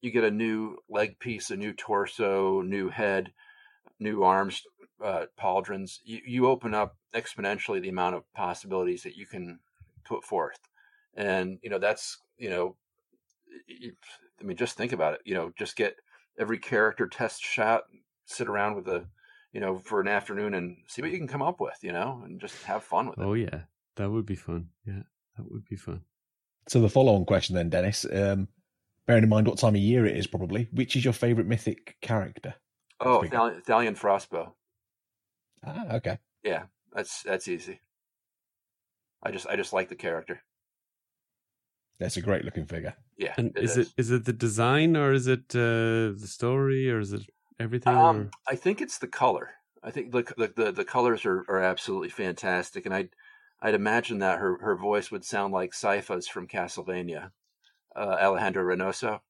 you 0.00 0.10
get 0.10 0.24
a 0.24 0.30
new 0.30 0.78
leg 0.88 1.18
piece, 1.18 1.50
a 1.50 1.56
new 1.56 1.72
torso, 1.72 2.60
new 2.60 2.90
head, 2.90 3.32
new 3.98 4.22
arms, 4.22 4.62
uh, 5.02 5.26
pauldrons, 5.40 5.98
you, 6.04 6.20
you 6.26 6.46
open 6.46 6.74
up 6.74 6.96
exponentially 7.14 7.80
the 7.80 7.88
amount 7.88 8.14
of 8.14 8.32
possibilities 8.34 9.02
that 9.02 9.16
you 9.16 9.26
can 9.26 9.58
put 10.04 10.22
forth, 10.24 10.60
and 11.14 11.58
you 11.62 11.70
know 11.70 11.78
that's 11.78 12.18
you 12.38 12.50
know, 12.50 12.76
I 14.40 14.44
mean, 14.44 14.56
just 14.56 14.76
think 14.76 14.92
about 14.92 15.14
it. 15.14 15.20
You 15.24 15.34
know, 15.34 15.52
just 15.58 15.76
get 15.76 15.96
every 16.38 16.58
character 16.58 17.06
test 17.06 17.42
shot, 17.42 17.84
sit 18.26 18.48
around 18.48 18.76
with 18.76 18.88
a 18.88 19.06
you 19.56 19.60
know 19.60 19.78
for 19.78 20.02
an 20.02 20.08
afternoon 20.08 20.52
and 20.52 20.76
see 20.86 21.00
what 21.00 21.10
you 21.10 21.16
can 21.16 21.26
come 21.26 21.40
up 21.40 21.60
with. 21.60 21.78
You 21.80 21.92
know, 21.92 22.20
and 22.22 22.38
just 22.38 22.62
have 22.64 22.84
fun 22.84 23.08
with 23.08 23.18
it. 23.18 23.24
Oh 23.24 23.32
yeah, 23.32 23.60
that 23.96 24.10
would 24.10 24.26
be 24.26 24.34
fun. 24.34 24.68
Yeah, 24.86 25.04
that 25.38 25.50
would 25.50 25.64
be 25.64 25.76
fun. 25.76 26.02
So 26.68 26.82
the 26.82 26.90
follow-on 26.90 27.24
question 27.24 27.56
then, 27.56 27.70
Dennis, 27.70 28.04
um, 28.12 28.48
bearing 29.06 29.22
in 29.22 29.30
mind 29.30 29.46
what 29.46 29.56
time 29.56 29.74
of 29.74 29.80
year 29.80 30.04
it 30.04 30.16
is, 30.16 30.26
probably, 30.26 30.68
which 30.72 30.94
is 30.94 31.04
your 31.04 31.14
favourite 31.14 31.48
mythic 31.48 31.96
character? 32.02 32.54
Oh, 33.00 33.22
Figure. 33.22 33.38
Thalion, 33.38 33.64
Thalion 33.64 33.98
Frostbow. 33.98 34.52
Ah, 35.64 35.94
okay. 35.94 36.18
Yeah, 36.42 36.64
that's 36.92 37.22
that's 37.22 37.48
easy. 37.48 37.80
I 39.22 39.30
just 39.30 39.46
I 39.46 39.56
just 39.56 39.72
like 39.72 39.88
the 39.88 39.96
character. 39.96 40.42
That's 41.98 42.18
a 42.18 42.20
great 42.20 42.44
looking 42.44 42.66
figure. 42.66 42.94
Yeah, 43.16 43.32
And 43.38 43.56
is 43.56 43.78
it 43.78 43.88
is 43.96 44.10
it 44.10 44.26
the 44.26 44.34
design 44.34 44.98
or 44.98 45.14
is 45.14 45.26
it 45.26 45.54
uh, 45.54 46.12
the 46.12 46.26
story 46.26 46.90
or 46.90 46.98
is 47.00 47.14
it 47.14 47.22
everything? 47.58 47.94
Um, 47.94 48.16
or? 48.16 48.30
I 48.48 48.56
think 48.56 48.80
it's 48.80 48.98
the 48.98 49.08
color. 49.08 49.50
I 49.82 49.90
think 49.90 50.12
the 50.12 50.22
the 50.36 50.52
the, 50.54 50.72
the 50.72 50.84
colors 50.84 51.24
are, 51.24 51.44
are 51.48 51.60
absolutely 51.60 52.08
fantastic, 52.08 52.86
and 52.86 52.94
I'd 52.94 53.10
I'd 53.60 53.74
imagine 53.74 54.18
that 54.18 54.38
her 54.38 54.58
her 54.60 54.76
voice 54.76 55.10
would 55.10 55.24
sound 55.24 55.52
like 55.52 55.72
Sypha's 55.72 56.28
from 56.28 56.48
Castlevania, 56.48 57.30
uh, 57.94 58.16
Alejandra 58.16 58.64
Reynoso, 58.64 59.20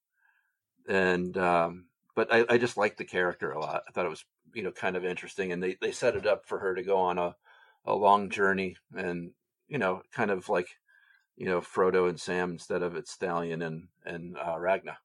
and 0.89 1.37
um, 1.37 1.87
but 2.15 2.33
I, 2.33 2.45
I 2.49 2.59
just 2.59 2.77
liked 2.77 2.99
the 2.99 3.05
character 3.05 3.53
a 3.53 3.61
lot. 3.61 3.83
I 3.89 3.93
thought 3.93 4.07
it 4.07 4.11
was 4.11 4.25
you 4.55 4.63
know 4.63 4.73
kind 4.73 4.97
of 4.97 5.05
interesting, 5.05 5.53
and 5.53 5.63
they 5.63 5.77
they 5.81 5.93
set 5.93 6.17
it 6.17 6.27
up 6.27 6.47
for 6.47 6.59
her 6.59 6.75
to 6.75 6.83
go 6.83 6.99
on 6.99 7.19
a 7.19 7.37
a 7.85 7.95
long 7.95 8.31
journey, 8.31 8.77
and 8.97 9.33
you 9.69 9.79
know 9.79 10.03
kind 10.13 10.31
of 10.31 10.49
like 10.49 10.69
you 11.37 11.47
know 11.47 11.61
Frodo 11.61 12.09
and 12.09 12.19
Sam 12.19 12.53
instead 12.53 12.83
of 12.83 12.97
it's 12.97 13.13
Stallion 13.13 13.63
and 13.63 13.89
and 14.05 14.37
uh, 14.37 14.57
Ragna. 14.59 14.97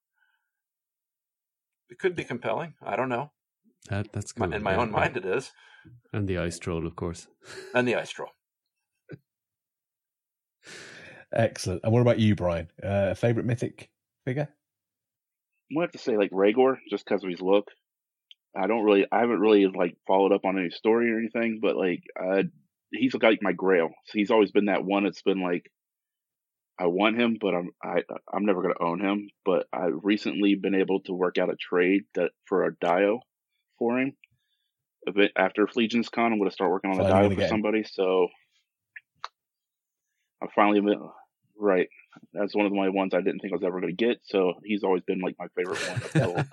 It 1.92 2.00
could 2.00 2.16
be 2.16 2.24
compelling. 2.24 2.74
I 2.82 2.96
don't 2.96 3.10
know. 3.10 3.32
That 3.90 4.12
that's 4.14 4.36
My- 4.38 4.48
cool. 4.48 4.56
In 4.56 4.64
my 4.64 4.72
yeah, 4.72 4.78
own 4.80 4.88
yeah. 4.88 4.96
mind, 5.00 5.18
it 5.18 5.26
is. 5.26 5.52
And 6.14 6.28
the 6.28 6.38
ice 6.40 6.58
troll, 6.58 6.88
of 6.88 6.96
course. 6.96 7.28
And 7.76 7.88
the 7.88 7.96
ice 8.02 8.10
troll. 8.10 8.30
Excellent. 11.34 11.82
And 11.84 11.94
what 11.94 12.02
about 12.02 12.20
you, 12.20 12.36
Brian? 12.36 12.70
Uh, 12.84 13.14
favorite 13.14 13.46
mythic 13.46 13.90
figure? 14.26 14.50
I'm 15.70 15.76
gonna 15.76 15.86
have 15.86 15.92
to 15.94 15.98
say 15.98 16.18
like 16.18 16.32
Rhaegor, 16.32 16.78
just 16.90 17.06
because 17.06 17.24
of 17.24 17.30
his 17.30 17.42
look. 17.42 17.68
I 18.56 18.68
don't 18.68 18.84
really, 18.84 19.06
I 19.12 19.20
haven't 19.20 19.40
really 19.40 19.66
like 19.68 19.96
followed 20.08 20.34
up 20.34 20.44
on 20.44 20.60
any 20.60 20.72
story 20.72 21.10
or 21.12 21.18
anything, 21.20 21.60
but 21.62 21.78
like, 21.78 22.04
uh, 22.22 22.44
he's 22.92 23.14
like 23.16 23.40
my 23.42 23.54
Grail. 23.54 23.88
So 24.08 24.12
he's 24.14 24.32
always 24.32 24.52
been 24.52 24.66
that 24.66 24.84
one. 24.84 25.06
that's 25.06 25.22
been 25.22 25.42
like, 25.42 25.72
I 26.82 26.88
want 26.88 27.20
him, 27.20 27.38
but 27.40 27.54
I'm 27.54 27.70
I 27.84 28.02
I'm 28.34 28.46
never 28.46 28.64
gonna 28.64 28.74
own 28.80 29.00
him. 29.00 29.30
But 29.46 29.68
I've 29.72 30.00
recently 30.02 30.56
been 30.56 30.74
able 30.74 31.02
to 31.02 31.14
work 31.14 31.38
out 31.38 31.52
a 31.52 31.56
trade 31.56 32.06
that 32.16 32.32
for 32.46 32.66
a 32.66 32.76
Dio 32.76 33.20
for 33.78 34.00
him. 34.00 34.14
A 35.08 35.12
bit 35.12 35.32
after 35.36 35.68
Legions 35.76 36.10
Con, 36.10 36.34
I'm 36.34 36.40
gonna 36.40 36.50
start 36.50 36.72
working 36.72 36.90
on 36.90 37.00
a 37.00 37.08
Finally 37.08 37.36
Dio 37.36 37.46
for 37.46 37.50
somebody. 37.50 37.84
So 37.84 38.30
I 40.42 40.48
finally 40.56 40.82
been 40.82 41.08
right. 41.56 41.88
That's 42.34 42.56
one 42.56 42.66
of 42.66 42.72
my 42.72 42.90
ones 42.90 43.14
I 43.14 43.22
didn't 43.22 43.42
think 43.42 43.54
I 43.54 43.58
was 43.58 43.64
ever 43.64 43.80
gonna 43.80 43.94
get. 43.94 44.18
So 44.24 44.54
he's 44.66 44.84
always 44.84 45.04
been 45.04 45.20
like 45.20 45.36
my 45.38 45.48
favorite 45.56 45.88
one. 45.88 46.48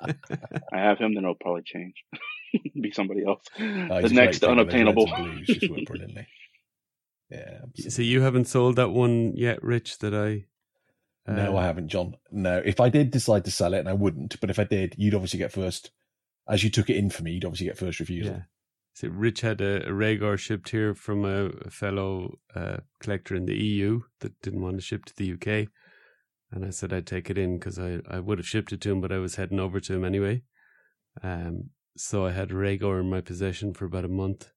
I 0.75 0.79
have 0.79 0.99
him, 0.99 1.15
then 1.15 1.25
it'll 1.25 1.37
probably 1.37 1.63
change. 1.65 2.05
Be 2.79 2.93
somebody 2.93 3.25
else. 3.27 3.45
Oh, 3.59 3.63
the 3.63 4.07
a 4.07 4.09
next 4.11 4.41
great 4.41 4.59
figure. 4.59 4.65
Those 4.65 4.75
unobtainable. 4.75 5.07
Reds 7.31 7.61
and 7.63 7.73
blues 7.75 7.85
just 7.85 7.85
work 7.85 7.85
brilliantly. 7.85 7.85
Yeah. 7.85 7.91
so 7.91 8.03
you 8.03 8.23
haven't 8.23 8.49
sold 8.49 8.77
that 8.77 8.91
one 8.91 9.33
yet, 9.37 9.63
Rich? 9.63 9.99
That 9.99 10.15
I. 10.15 10.47
No, 11.27 11.57
uh, 11.57 11.61
I 11.61 11.67
haven't, 11.67 11.89
John. 11.89 12.17
No, 12.31 12.63
if 12.65 12.81
I 12.81 12.89
did 12.89 13.11
decide 13.11 13.45
to 13.45 13.51
sell 13.51 13.75
it, 13.75 13.81
and 13.81 13.89
I 13.89 13.93
wouldn't, 13.93 14.41
but 14.41 14.51
if 14.51 14.59
I 14.59 14.65
did, 14.65 14.95
you'd 14.97 15.15
obviously 15.15 15.39
get 15.39 15.53
first. 15.53 15.91
As 16.49 16.65
you 16.65 16.71
took 16.71 16.89
it 16.89 16.97
in 16.97 17.11
for 17.11 17.23
me, 17.23 17.33
you'd 17.33 17.45
obviously 17.45 17.67
get 17.67 17.77
first 17.77 18.01
refusal. 18.01 18.33
Yeah. 18.33 18.43
So 18.95 19.09
Rich 19.09 19.43
had 19.43 19.61
a, 19.61 19.87
a 19.87 19.91
Rhaegar 19.91 20.39
shipped 20.39 20.71
here 20.71 20.95
from 20.95 21.25
a, 21.25 21.47
a 21.47 21.71
fellow 21.71 22.39
uh, 22.55 22.79
collector 23.01 23.37
in 23.37 23.45
the 23.45 23.55
EU 23.55 24.01
that 24.21 24.41
didn't 24.41 24.63
want 24.63 24.77
to 24.77 24.83
ship 24.83 25.05
to 25.05 25.17
the 25.17 25.35
UK, 25.35 25.69
and 26.51 26.65
I 26.65 26.71
said 26.71 26.93
I'd 26.93 27.07
take 27.07 27.31
it 27.31 27.39
in 27.39 27.59
because 27.59 27.79
I, 27.79 28.01
I 28.11 28.21
would 28.21 28.39
have 28.39 28.47
shipped 28.49 28.73
it 28.73 28.81
to 28.81 28.91
him, 28.91 29.01
but 29.01 29.13
I 29.13 29.19
was 29.19 29.37
heading 29.37 29.61
over 29.61 29.79
to 29.81 29.95
him 29.95 30.05
anyway. 30.05 30.43
Um, 31.23 31.71
so 31.97 32.27
I 32.27 32.33
had 32.33 32.51
Rhaegar 32.51 33.01
in 33.01 33.11
my 33.11 33.21
possession 33.21 33.75
for 33.75 33.85
about 33.85 34.05
a 34.05 34.09
month. 34.09 34.51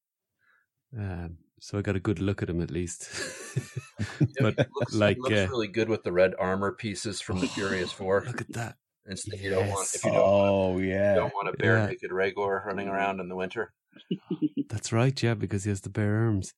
Um, 0.98 1.38
so 1.63 1.77
I 1.77 1.81
got 1.83 1.95
a 1.95 1.99
good 1.99 2.19
look 2.19 2.41
at 2.41 2.49
him 2.49 2.59
at 2.61 2.71
least. 2.71 3.07
but 4.39 4.57
it 4.57 4.67
looks, 4.75 4.95
like, 4.95 5.17
it 5.17 5.21
looks 5.21 5.35
uh, 5.35 5.47
really 5.51 5.67
good 5.67 5.89
with 5.89 6.01
the 6.03 6.11
red 6.11 6.33
armor 6.39 6.71
pieces 6.71 7.21
from 7.21 7.39
the 7.39 7.47
Furious 7.47 7.91
Four. 7.97 8.23
look 8.25 8.41
at 8.41 8.51
that. 8.53 8.75
Instead, 9.07 9.39
you 9.39 9.51
don't 9.51 9.67
want 9.69 9.88
if 9.93 10.03
you 10.03 10.11
don't, 10.11 10.19
Oh 10.23 10.77
you 10.79 10.89
yeah. 10.89 11.15
don't 11.15 11.33
want 11.35 11.49
a 11.49 11.53
bare 11.53 11.77
Yeah. 11.77 11.85
naked 11.88 12.11
Rhaegar 12.11 12.65
running 12.65 12.88
around 12.88 13.19
in 13.19 13.29
the 13.29 13.35
winter. 13.35 13.73
That's 14.69 14.91
right, 14.91 15.21
yeah, 15.21 15.33
because 15.35 15.63
he 15.63 15.69
has 15.69 15.81
the 15.81 15.89
bare 15.89 16.17
arms. 16.25 16.53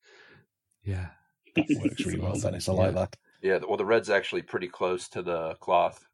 Yeah. 0.84 1.08
That 1.56 1.66
works 1.84 2.06
really 2.06 2.20
well, 2.20 2.32
Awesome. 2.32 2.52
Dennis. 2.52 2.70
I 2.70 2.72
like 2.74 2.94
that. 2.96 3.16
Yeah, 3.42 3.60
well, 3.68 3.78
the 3.78 3.86
red's 3.86 4.10
actually 4.10 4.42
pretty 4.44 4.68
close 4.70 5.08
to 5.10 5.22
the 5.22 5.56
cloth. 5.60 6.06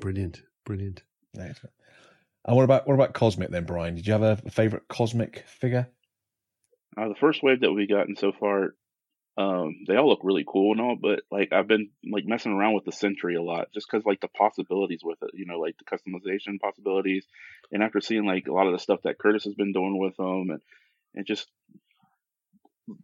Brilliant. 0.00 0.42
Brilliant. 0.64 1.02
Excellent. 1.38 1.74
And 2.46 2.56
what 2.56 2.64
about 2.64 2.86
what 2.86 2.94
about 2.94 3.14
Cosmic 3.14 3.50
then, 3.50 3.64
Brian? 3.64 3.94
Did 3.94 4.06
you 4.06 4.12
have 4.12 4.22
a 4.22 4.36
favorite 4.50 4.86
Cosmic 4.88 5.44
figure? 5.46 5.88
Uh, 6.96 7.08
the 7.08 7.14
first 7.20 7.42
wave 7.42 7.60
that 7.60 7.72
we've 7.72 7.88
gotten 7.88 8.16
so 8.16 8.32
far, 8.38 8.74
um, 9.36 9.74
they 9.88 9.96
all 9.96 10.08
look 10.08 10.20
really 10.22 10.44
cool 10.46 10.72
and 10.72 10.80
all, 10.80 10.96
but 11.00 11.20
like 11.30 11.52
I've 11.52 11.66
been 11.66 11.90
like 12.10 12.24
messing 12.24 12.52
around 12.52 12.74
with 12.74 12.84
the 12.84 12.92
Sentry 12.92 13.34
a 13.34 13.42
lot, 13.42 13.68
just 13.74 13.88
because 13.90 14.06
like 14.06 14.20
the 14.20 14.28
possibilities 14.28 15.00
with 15.02 15.18
it, 15.22 15.30
you 15.34 15.44
know, 15.46 15.58
like 15.58 15.76
the 15.78 15.84
customization 15.84 16.60
possibilities, 16.60 17.26
and 17.72 17.82
after 17.82 18.00
seeing 18.00 18.24
like 18.26 18.46
a 18.46 18.52
lot 18.52 18.66
of 18.68 18.72
the 18.72 18.78
stuff 18.78 19.00
that 19.02 19.18
Curtis 19.18 19.44
has 19.44 19.54
been 19.54 19.72
doing 19.72 19.98
with 19.98 20.16
them, 20.16 20.50
and 20.50 20.60
and 21.16 21.26
just 21.26 21.48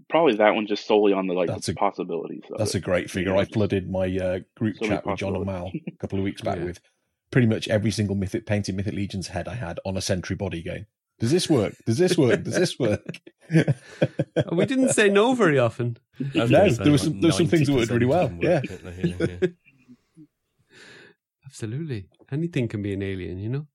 probably 0.08 0.36
that 0.36 0.54
one 0.54 0.66
just 0.66 0.86
solely 0.86 1.12
on 1.12 1.26
the 1.26 1.34
like 1.34 1.48
That's 1.48 1.66
the 1.66 1.72
a- 1.72 1.76
possibilities. 1.76 2.42
That's 2.56 2.74
a 2.74 2.80
great 2.80 3.10
figure. 3.10 3.32
Yeah, 3.32 3.40
I 3.40 3.44
flooded 3.46 3.90
my 3.90 4.06
uh, 4.16 4.38
group 4.56 4.76
so 4.78 4.86
chat 4.86 5.06
with 5.06 5.18
John 5.18 5.34
and 5.34 5.46
Mal 5.46 5.72
a 5.88 5.96
couple 5.98 6.18
of 6.18 6.24
weeks 6.24 6.40
back 6.42 6.58
Yeah. 6.58 6.64
with 6.64 6.80
pretty 7.30 7.46
much 7.46 7.68
every 7.68 7.90
single 7.90 8.16
Mythic 8.16 8.46
painted 8.46 8.74
Mythic 8.74 8.94
Legion's 8.94 9.28
head 9.28 9.48
I 9.48 9.54
had 9.54 9.78
on 9.84 9.96
a 9.96 10.00
Sentry 10.00 10.36
body 10.36 10.62
going. 10.62 10.86
Does 11.20 11.30
this 11.30 11.48
work? 11.48 11.74
Does 11.86 11.98
this 11.98 12.16
work? 12.18 12.42
Does 12.42 12.54
this 12.56 12.78
work? 12.78 13.04
We 14.52 14.64
didn't 14.66 14.90
say 14.90 15.08
no 15.08 15.34
very 15.34 15.58
often. 15.58 15.96
No, 16.34 16.46
there 16.46 16.64
was 16.92 17.02
some- 17.02 17.20
there 17.20 17.28
was 17.28 17.36
some 17.36 17.46
things 17.48 17.66
that 17.68 17.74
worked 17.74 17.90
really 17.90 18.06
well, 18.06 18.32
yeah. 18.40 18.60
Absolutely. 21.46 22.06
Anything 22.30 22.68
can 22.68 22.82
be 22.82 22.92
an 22.92 23.02
alien, 23.02 23.38
you 23.38 23.48
know? 23.48 23.66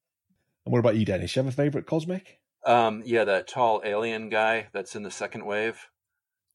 and 0.65 0.71
what 0.71 0.79
about 0.79 0.95
you, 0.95 1.05
Dennis? 1.05 1.35
You 1.35 1.43
have 1.43 1.51
a 1.53 1.55
favorite 1.55 1.85
Cosmic? 1.85 2.39
Um, 2.65 3.03
yeah, 3.05 3.23
that 3.25 3.47
tall 3.47 3.81
alien 3.85 4.29
guy 4.29 4.67
that's 4.73 4.95
in 4.95 5.03
the 5.03 5.11
second 5.11 5.45
wave. 5.45 5.77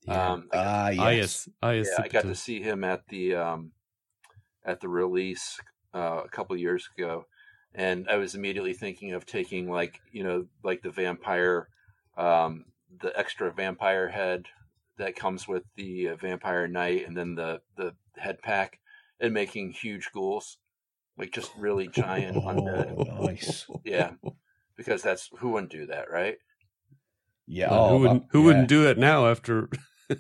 Um, 0.08 0.48
I 0.52 0.56
got, 0.56 0.66
Ah, 0.66 0.88
yes. 0.88 1.48
Ayas. 1.62 1.68
Ayas 1.68 1.86
yeah, 1.98 2.04
I 2.04 2.08
got 2.08 2.22
to 2.22 2.34
see 2.34 2.60
him 2.62 2.82
at 2.84 3.02
the 3.08 3.34
um, 3.36 3.72
at 4.64 4.80
the 4.80 4.88
release 4.88 5.60
uh, 5.94 6.22
a 6.24 6.28
couple 6.28 6.54
of 6.54 6.60
years 6.60 6.88
ago, 6.96 7.26
and 7.74 8.09
I 8.09 8.16
was 8.16 8.34
immediately 8.34 8.72
thinking 8.72 9.12
of 9.12 9.26
taking 9.26 9.70
like 9.70 10.01
you 10.12 10.24
know 10.24 10.47
like 10.62 10.82
the 10.82 10.90
vampire, 10.90 11.68
um, 12.16 12.64
the 13.01 13.16
extra 13.18 13.52
vampire 13.52 14.09
head 14.09 14.47
that 14.98 15.16
comes 15.16 15.48
with 15.48 15.64
the 15.76 16.09
uh, 16.09 16.16
vampire 16.16 16.68
knight, 16.68 17.06
and 17.06 17.16
then 17.16 17.34
the 17.34 17.60
the 17.76 17.94
head 18.16 18.42
pack, 18.42 18.78
and 19.20 19.34
making 19.34 19.72
huge 19.72 20.10
ghouls, 20.12 20.59
like 21.16 21.32
just 21.32 21.52
really 21.56 21.88
giant 21.88 22.36
undead. 22.36 22.94
Oh, 23.10 23.24
nice. 23.24 23.66
Yeah, 23.84 24.12
because 24.76 25.02
that's 25.02 25.30
who 25.38 25.51
wouldn't 25.51 25.72
do 25.72 25.86
that, 25.86 26.10
right? 26.10 26.38
Yeah. 27.47 27.70
Well, 27.70 27.84
oh, 27.84 27.88
who 27.88 27.98
wouldn't 27.98 28.24
who 28.30 28.40
yeah. 28.40 28.47
wouldn't 28.47 28.68
do 28.68 28.88
it 28.88 28.98
now 28.98 29.26
after 29.26 29.68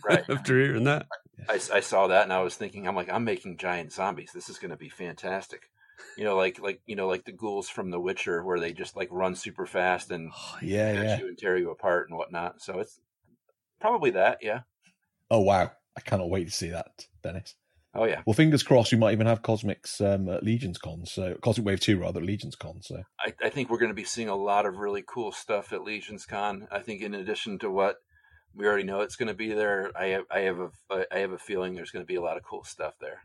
Right. 0.04 0.24
after 0.28 0.58
hearing 0.58 0.84
that? 0.84 1.06
I, 1.48 1.54
I 1.54 1.80
saw 1.80 2.06
that 2.08 2.24
and 2.24 2.32
I 2.32 2.42
was 2.42 2.54
thinking, 2.54 2.86
I'm 2.86 2.94
like, 2.94 3.10
I'm 3.10 3.24
making 3.24 3.56
giant 3.56 3.92
zombies. 3.92 4.30
This 4.34 4.48
is 4.48 4.58
going 4.58 4.70
to 4.70 4.76
be 4.76 4.88
fantastic. 4.88 5.70
You 6.16 6.24
know, 6.24 6.36
like 6.36 6.60
like 6.60 6.80
you 6.86 6.96
know, 6.96 7.08
like 7.08 7.24
the 7.24 7.32
ghouls 7.32 7.68
from 7.68 7.90
The 7.90 8.00
Witcher, 8.00 8.44
where 8.44 8.60
they 8.60 8.72
just 8.72 8.96
like 8.96 9.08
run 9.10 9.34
super 9.34 9.66
fast 9.66 10.10
and 10.10 10.30
Oh, 10.34 10.58
yeah, 10.62 10.92
yeah. 10.92 11.18
you 11.18 11.28
and 11.28 11.38
tear 11.38 11.56
you 11.56 11.70
apart 11.70 12.08
and 12.08 12.18
whatnot. 12.18 12.60
So 12.60 12.78
it's 12.78 13.00
probably 13.80 14.10
that, 14.12 14.38
yeah. 14.42 14.60
Oh 15.30 15.40
wow, 15.40 15.70
I 15.96 16.00
cannot 16.00 16.30
wait 16.30 16.44
to 16.46 16.50
see 16.50 16.70
that, 16.70 17.06
Dennis. 17.22 17.54
Oh 17.92 18.04
yeah, 18.04 18.22
Well, 18.24 18.34
fingers 18.34 18.62
crossed, 18.62 18.92
we 18.92 18.98
might 18.98 19.12
even 19.12 19.26
have 19.26 19.42
Cosmics 19.42 20.00
um, 20.00 20.28
at 20.28 20.44
Legions 20.44 20.78
Con, 20.78 21.04
so 21.06 21.34
Cosmic 21.42 21.66
Wave 21.66 21.80
Two 21.80 21.98
rather, 21.98 22.20
at 22.20 22.26
Legions 22.26 22.54
Con. 22.54 22.80
So 22.82 23.02
I, 23.18 23.34
I 23.42 23.48
think 23.48 23.68
we're 23.68 23.78
going 23.78 23.90
to 23.90 23.94
be 23.94 24.04
seeing 24.04 24.28
a 24.28 24.36
lot 24.36 24.64
of 24.64 24.76
really 24.76 25.02
cool 25.04 25.32
stuff 25.32 25.72
at 25.72 25.82
Legions 25.82 26.24
Con. 26.24 26.68
I 26.70 26.78
think 26.80 27.02
in 27.02 27.14
addition 27.14 27.58
to 27.58 27.70
what 27.70 27.96
we 28.54 28.66
already 28.66 28.84
know 28.84 29.00
it's 29.00 29.16
going 29.16 29.28
to 29.28 29.34
be 29.34 29.52
there, 29.52 29.90
I 29.98 30.06
have 30.06 30.24
I 30.30 30.40
have 30.40 30.60
a 30.60 30.70
I 31.10 31.18
have 31.18 31.32
a 31.32 31.38
feeling 31.38 31.74
there's 31.74 31.90
going 31.90 32.04
to 32.04 32.08
be 32.08 32.14
a 32.14 32.22
lot 32.22 32.36
of 32.36 32.44
cool 32.44 32.62
stuff 32.62 32.94
there. 33.00 33.22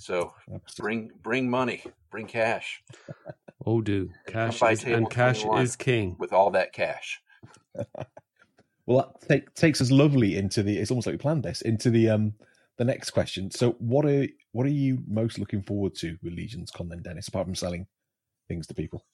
So 0.00 0.34
bring 0.78 1.10
bring 1.22 1.48
money, 1.48 1.84
bring 2.10 2.26
cash 2.26 2.82
Oh, 3.66 3.80
do 3.82 4.10
cash 4.26 4.62
is, 4.62 4.84
and 4.84 5.10
cash 5.10 5.44
is 5.44 5.76
king. 5.76 6.16
with 6.18 6.32
all 6.32 6.50
that 6.52 6.72
cash. 6.72 7.20
Well, 8.86 9.14
that 9.20 9.28
take, 9.28 9.54
takes 9.54 9.80
us 9.80 9.92
lovely 9.92 10.36
into 10.36 10.64
the. 10.64 10.76
It's 10.76 10.90
almost 10.90 11.06
like 11.06 11.12
we 11.14 11.18
planned 11.18 11.44
this 11.44 11.62
into 11.62 11.90
the 11.90 12.10
um 12.10 12.32
the 12.76 12.84
next 12.84 13.10
question. 13.10 13.48
So, 13.52 13.72
what 13.78 14.04
are 14.04 14.26
what 14.50 14.66
are 14.66 14.70
you 14.70 14.98
most 15.06 15.38
looking 15.38 15.62
forward 15.62 15.94
to 15.96 16.16
with 16.24 16.32
Legions 16.32 16.72
Con 16.72 16.88
then, 16.88 17.00
Dennis? 17.00 17.28
Apart 17.28 17.46
from 17.46 17.54
selling 17.54 17.86
things 18.48 18.66
to 18.66 18.74
people. 18.74 19.04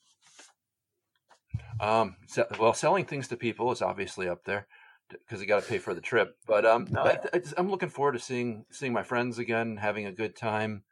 Um, 1.79 2.15
se- 2.25 2.45
well, 2.59 2.73
selling 2.73 3.05
things 3.05 3.27
to 3.27 3.37
people 3.37 3.71
is 3.71 3.83
obviously 3.83 4.27
up 4.27 4.45
there 4.45 4.65
because 5.09 5.41
you 5.41 5.47
got 5.47 5.61
to 5.63 5.67
pay 5.69 5.77
for 5.77 5.93
the 5.93 6.01
trip. 6.01 6.35
But 6.47 6.65
um, 6.65 6.87
no, 6.89 7.01
I, 7.01 7.19
I 7.33 7.39
just, 7.39 7.53
I'm 7.57 7.69
looking 7.69 7.89
forward 7.89 8.13
to 8.13 8.19
seeing 8.19 8.65
seeing 8.71 8.93
my 8.93 9.03
friends 9.03 9.37
again, 9.39 9.77
having 9.77 10.05
a 10.05 10.11
good 10.11 10.35
time. 10.35 10.83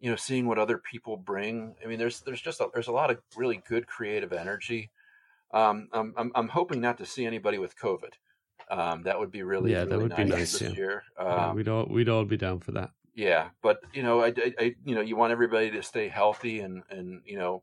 You 0.00 0.10
know, 0.10 0.16
seeing 0.16 0.46
what 0.46 0.58
other 0.58 0.78
people 0.78 1.16
bring. 1.16 1.74
I 1.84 1.88
mean, 1.88 1.98
there's 1.98 2.20
there's 2.20 2.40
just 2.40 2.60
a, 2.60 2.68
there's 2.72 2.86
a 2.86 2.92
lot 2.92 3.10
of 3.10 3.18
really 3.36 3.60
good 3.68 3.86
creative 3.86 4.32
energy. 4.32 4.90
Um, 5.52 5.88
I'm, 5.92 6.14
I'm 6.16 6.32
I'm 6.34 6.48
hoping 6.48 6.80
not 6.80 6.98
to 6.98 7.06
see 7.06 7.26
anybody 7.26 7.58
with 7.58 7.76
COVID. 7.76 8.12
Um, 8.70 9.02
that 9.04 9.18
would 9.18 9.30
be 9.32 9.42
really 9.42 9.72
Yeah, 9.72 9.80
that 9.84 9.90
really 9.90 10.02
would 10.04 10.16
be 10.16 10.24
nice, 10.24 10.52
this 10.52 10.62
yeah. 10.62 10.70
year. 10.70 11.02
Yeah, 11.18 11.46
Um, 11.48 11.56
we'd 11.56 11.68
all 11.68 11.86
we'd 11.86 12.08
all 12.08 12.24
be 12.24 12.36
down 12.36 12.60
for 12.60 12.72
that. 12.72 12.90
yeah, 13.14 13.48
but 13.62 13.80
you 13.92 14.02
know, 14.02 14.20
I, 14.22 14.28
I, 14.28 14.52
I- 14.58 14.74
you 14.84 14.94
know, 14.94 15.00
you 15.00 15.16
want 15.16 15.32
everybody 15.32 15.70
to 15.72 15.82
stay 15.82 16.08
healthy 16.08 16.60
and 16.60 16.82
and 16.90 17.22
you 17.24 17.38
know, 17.38 17.62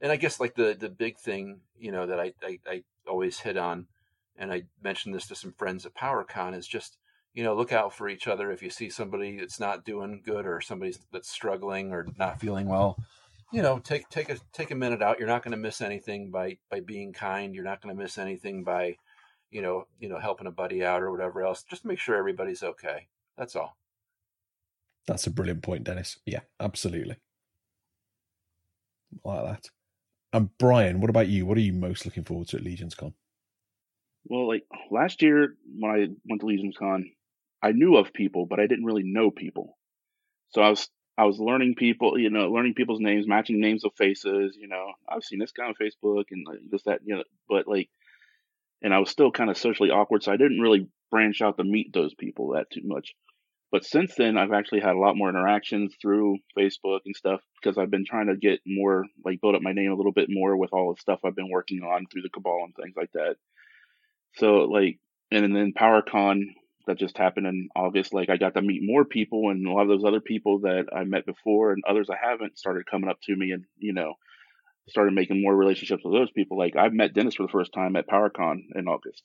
and 0.00 0.10
I 0.10 0.16
guess 0.16 0.40
like 0.40 0.54
the 0.54 0.74
the 0.78 0.88
big 0.88 1.18
thing, 1.18 1.60
you 1.78 1.92
know, 1.92 2.06
that 2.06 2.18
I 2.18 2.32
I, 2.42 2.58
I 2.66 2.82
always 3.06 3.38
hit 3.38 3.56
on, 3.56 3.86
and 4.38 4.52
I 4.52 4.64
mentioned 4.82 5.14
this 5.14 5.26
to 5.28 5.34
some 5.34 5.52
friends 5.52 5.86
at 5.86 5.94
PowerCon 5.94 6.56
is 6.56 6.66
just 6.66 6.98
you 7.34 7.44
know 7.44 7.54
look 7.54 7.72
out 7.72 7.92
for 7.92 8.08
each 8.08 8.26
other 8.26 8.50
if 8.50 8.62
you 8.62 8.70
see 8.70 8.90
somebody 8.90 9.38
that's 9.38 9.60
not 9.60 9.84
doing 9.84 10.22
good 10.24 10.46
or 10.46 10.60
somebody 10.60 10.94
that's 11.12 11.30
struggling 11.30 11.92
or 11.92 12.06
not 12.18 12.40
feeling 12.40 12.66
well. 12.68 12.98
You 13.52 13.62
know, 13.62 13.78
take 13.78 14.08
take 14.08 14.28
a 14.28 14.38
take 14.52 14.70
a 14.70 14.74
minute 14.74 15.02
out. 15.02 15.18
You're 15.18 15.28
not 15.28 15.42
going 15.42 15.52
to 15.52 15.56
miss 15.56 15.80
anything 15.80 16.30
by 16.30 16.58
by 16.70 16.80
being 16.80 17.12
kind. 17.12 17.54
You're 17.54 17.64
not 17.64 17.80
going 17.80 17.94
to 17.94 18.02
miss 18.02 18.18
anything 18.18 18.64
by, 18.64 18.96
you 19.50 19.62
know, 19.62 19.86
you 20.00 20.08
know, 20.08 20.18
helping 20.18 20.48
a 20.48 20.50
buddy 20.50 20.84
out 20.84 21.02
or 21.02 21.12
whatever 21.12 21.42
else. 21.42 21.62
Just 21.62 21.84
make 21.84 22.00
sure 22.00 22.16
everybody's 22.16 22.62
okay. 22.62 23.06
That's 23.38 23.54
all. 23.54 23.76
That's 25.06 25.26
a 25.28 25.30
brilliant 25.30 25.62
point, 25.62 25.84
Dennis. 25.84 26.18
Yeah, 26.26 26.40
absolutely. 26.58 27.16
I 29.24 29.28
like 29.28 29.44
that. 29.44 29.70
And 30.32 30.50
Brian, 30.58 31.00
what 31.00 31.10
about 31.10 31.28
you? 31.28 31.46
What 31.46 31.56
are 31.56 31.62
you 31.62 31.72
most 31.72 32.04
looking 32.04 32.24
forward 32.24 32.48
to 32.48 32.56
at 32.56 32.64
Legions 32.64 32.94
Con? 32.94 33.14
Well, 34.28 34.48
like 34.48 34.64
last 34.90 35.22
year 35.22 35.56
when 35.78 35.90
I 35.90 36.08
went 36.28 36.40
to 36.40 36.46
Legions 36.46 36.76
Con, 36.78 37.10
I 37.62 37.72
knew 37.72 37.96
of 37.96 38.12
people, 38.12 38.46
but 38.46 38.60
I 38.60 38.66
didn't 38.66 38.84
really 38.84 39.04
know 39.04 39.30
people. 39.30 39.78
So 40.50 40.62
I 40.62 40.70
was 40.70 40.88
I 41.18 41.24
was 41.24 41.38
learning 41.38 41.76
people, 41.76 42.18
you 42.18 42.28
know, 42.30 42.50
learning 42.50 42.74
people's 42.74 43.00
names, 43.00 43.26
matching 43.26 43.60
names 43.60 43.84
of 43.84 43.92
faces. 43.96 44.56
You 44.60 44.68
know, 44.68 44.92
I've 45.08 45.24
seen 45.24 45.38
this 45.38 45.52
guy 45.52 45.64
on 45.64 45.74
Facebook 45.80 46.24
and 46.30 46.46
like, 46.46 46.58
this 46.70 46.82
that, 46.84 47.00
you 47.04 47.16
know, 47.16 47.24
but 47.48 47.66
like, 47.66 47.88
and 48.82 48.92
I 48.92 48.98
was 48.98 49.10
still 49.10 49.30
kind 49.30 49.50
of 49.50 49.56
socially 49.56 49.90
awkward, 49.90 50.22
so 50.22 50.32
I 50.32 50.36
didn't 50.36 50.60
really 50.60 50.88
branch 51.10 51.40
out 51.40 51.56
to 51.58 51.64
meet 51.64 51.92
those 51.92 52.14
people 52.14 52.52
that 52.52 52.70
too 52.70 52.82
much. 52.84 53.14
But 53.72 53.84
since 53.84 54.14
then, 54.14 54.36
I've 54.38 54.52
actually 54.52 54.80
had 54.80 54.94
a 54.94 54.98
lot 54.98 55.16
more 55.16 55.28
interactions 55.28 55.94
through 56.00 56.38
Facebook 56.56 57.00
and 57.06 57.16
stuff 57.16 57.40
because 57.60 57.78
I've 57.78 57.90
been 57.90 58.04
trying 58.06 58.28
to 58.28 58.36
get 58.36 58.60
more, 58.66 59.04
like, 59.24 59.40
build 59.40 59.56
up 59.56 59.62
my 59.62 59.72
name 59.72 59.90
a 59.90 59.96
little 59.96 60.12
bit 60.12 60.28
more 60.30 60.56
with 60.56 60.70
all 60.72 60.94
the 60.94 61.00
stuff 61.00 61.20
I've 61.24 61.34
been 61.36 61.50
working 61.50 61.82
on 61.82 62.06
through 62.06 62.22
the 62.22 62.30
Cabal 62.30 62.62
and 62.64 62.74
things 62.76 62.94
like 62.96 63.12
that. 63.12 63.36
So, 64.36 64.64
like, 64.64 64.98
and 65.30 65.54
then 65.54 65.72
PowerCon 65.72 66.42
that 66.86 66.98
just 66.98 67.18
happened 67.18 67.46
in 67.46 67.68
August, 67.74 68.14
like, 68.14 68.30
I 68.30 68.36
got 68.36 68.54
to 68.54 68.62
meet 68.62 68.82
more 68.82 69.04
people, 69.04 69.50
and 69.50 69.66
a 69.66 69.72
lot 69.72 69.82
of 69.82 69.88
those 69.88 70.04
other 70.04 70.20
people 70.20 70.60
that 70.60 70.86
I 70.94 71.04
met 71.04 71.26
before 71.26 71.72
and 71.72 71.82
others 71.88 72.08
I 72.10 72.16
haven't 72.20 72.58
started 72.58 72.86
coming 72.90 73.10
up 73.10 73.18
to 73.24 73.34
me 73.36 73.50
and, 73.52 73.64
you 73.78 73.92
know, 73.92 74.14
started 74.88 75.14
making 75.14 75.42
more 75.42 75.54
relationships 75.54 76.02
with 76.04 76.14
those 76.14 76.30
people. 76.30 76.56
Like, 76.58 76.76
I 76.76 76.88
met 76.88 77.14
Dennis 77.14 77.34
for 77.34 77.42
the 77.42 77.52
first 77.52 77.72
time 77.72 77.96
at 77.96 78.08
PowerCon 78.08 78.58
in 78.76 78.86
August. 78.88 79.22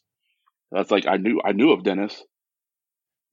That's 0.71 0.91
like 0.91 1.05
I 1.05 1.17
knew 1.17 1.41
I 1.43 1.51
knew 1.51 1.71
of 1.71 1.83
Dennis, 1.83 2.23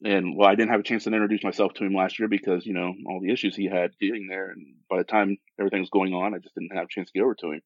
and 0.05 0.37
well, 0.37 0.49
I 0.49 0.57
didn't 0.57 0.71
have 0.73 0.81
a 0.81 0.85
chance 0.85 1.05
to 1.05 1.13
introduce 1.13 1.45
myself 1.45 1.73
to 1.75 1.85
him 1.85 1.95
last 1.95 2.19
year 2.19 2.29
because 2.29 2.67
you 2.67 2.75
know 2.75 2.93
all 3.07 3.21
the 3.23 3.33
issues 3.33 3.55
he 3.55 3.67
had 3.67 3.93
getting 4.01 4.27
there, 4.29 4.51
and 4.51 4.75
by 4.91 4.99
the 4.99 5.05
time 5.05 5.37
everything 5.59 5.81
was 5.81 5.91
going 5.91 6.15
on, 6.15 6.35
I 6.35 6.39
just 6.39 6.55
didn't 6.55 6.77
have 6.77 6.87
a 6.87 6.91
chance 6.91 7.11
to 7.11 7.19
get 7.19 7.23
over 7.23 7.37
to 7.37 7.53
him. 7.53 7.63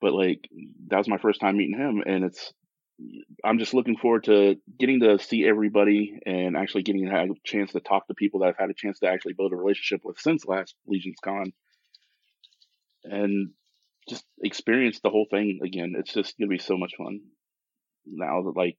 But 0.00 0.12
like 0.12 0.48
that 0.88 0.98
was 0.98 1.08
my 1.08 1.18
first 1.18 1.40
time 1.40 1.56
meeting 1.56 1.76
him, 1.76 2.02
and 2.06 2.24
it's 2.24 2.52
I'm 3.44 3.58
just 3.58 3.74
looking 3.74 3.96
forward 3.96 4.24
to 4.24 4.56
getting 4.78 5.00
to 5.00 5.18
see 5.18 5.44
everybody 5.46 6.18
and 6.24 6.56
actually 6.56 6.84
getting 6.84 7.08
a 7.08 7.26
chance 7.44 7.72
to 7.72 7.80
talk 7.80 8.06
to 8.06 8.14
people 8.14 8.40
that 8.40 8.46
I've 8.50 8.56
had 8.58 8.70
a 8.70 8.74
chance 8.74 9.00
to 9.00 9.08
actually 9.08 9.34
build 9.34 9.52
a 9.52 9.56
relationship 9.56 10.00
with 10.04 10.18
since 10.20 10.46
last 10.46 10.74
Legions 10.86 11.18
Con, 11.22 11.52
and 13.04 13.50
just 14.08 14.24
experience 14.42 15.00
the 15.00 15.10
whole 15.10 15.26
thing 15.30 15.60
again. 15.64 15.94
It's 15.98 16.12
just 16.12 16.38
gonna 16.38 16.48
be 16.48 16.58
so 16.58 16.76
much 16.76 16.94
fun 16.96 17.20
now 18.06 18.42
that 18.42 18.56
like 18.56 18.78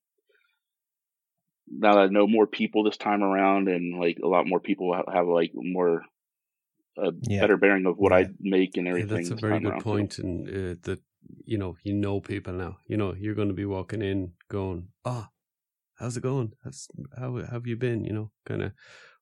now 1.67 1.95
that 1.95 2.01
I 2.01 2.07
know 2.07 2.27
more 2.27 2.47
people 2.47 2.83
this 2.83 2.97
time 2.97 3.23
around, 3.23 3.67
and 3.67 3.99
like 3.99 4.19
a 4.23 4.27
lot 4.27 4.47
more 4.47 4.59
people 4.59 4.93
ha- 4.93 5.11
have 5.11 5.27
like 5.27 5.51
more 5.53 6.03
a 6.97 7.11
Yeah. 7.21 7.41
better 7.41 7.57
bearing 7.57 7.85
of 7.85 7.97
what 7.97 8.11
Yeah. 8.11 8.19
I 8.19 8.29
make 8.39 8.77
and 8.77 8.87
Yeah, 8.87 8.91
everything. 8.91 9.15
that's 9.17 9.29
a 9.31 9.35
very 9.35 9.59
good 9.59 9.69
around, 9.71 9.83
point, 9.83 10.19
and 10.19 10.47
uh, 10.47 10.75
that 10.83 11.01
you 11.43 11.57
know 11.57 11.77
you 11.83 11.93
know 11.93 12.19
people 12.19 12.53
now. 12.53 12.77
You 12.87 12.97
know 12.97 13.13
you're 13.17 13.35
going 13.35 13.49
to 13.49 13.53
be 13.53 13.65
walking 13.65 14.01
in 14.01 14.33
going, 14.49 14.87
"Ah, 15.03 15.29
how's 15.95 16.17
it 16.17 16.23
going? 16.23 16.53
How's, 16.63 16.87
how 17.17 17.35
have 17.37 17.67
you 17.67 17.75
been?" 17.75 18.03
You 18.03 18.13
know, 18.13 18.31
kind 18.45 18.63
of. 18.63 18.71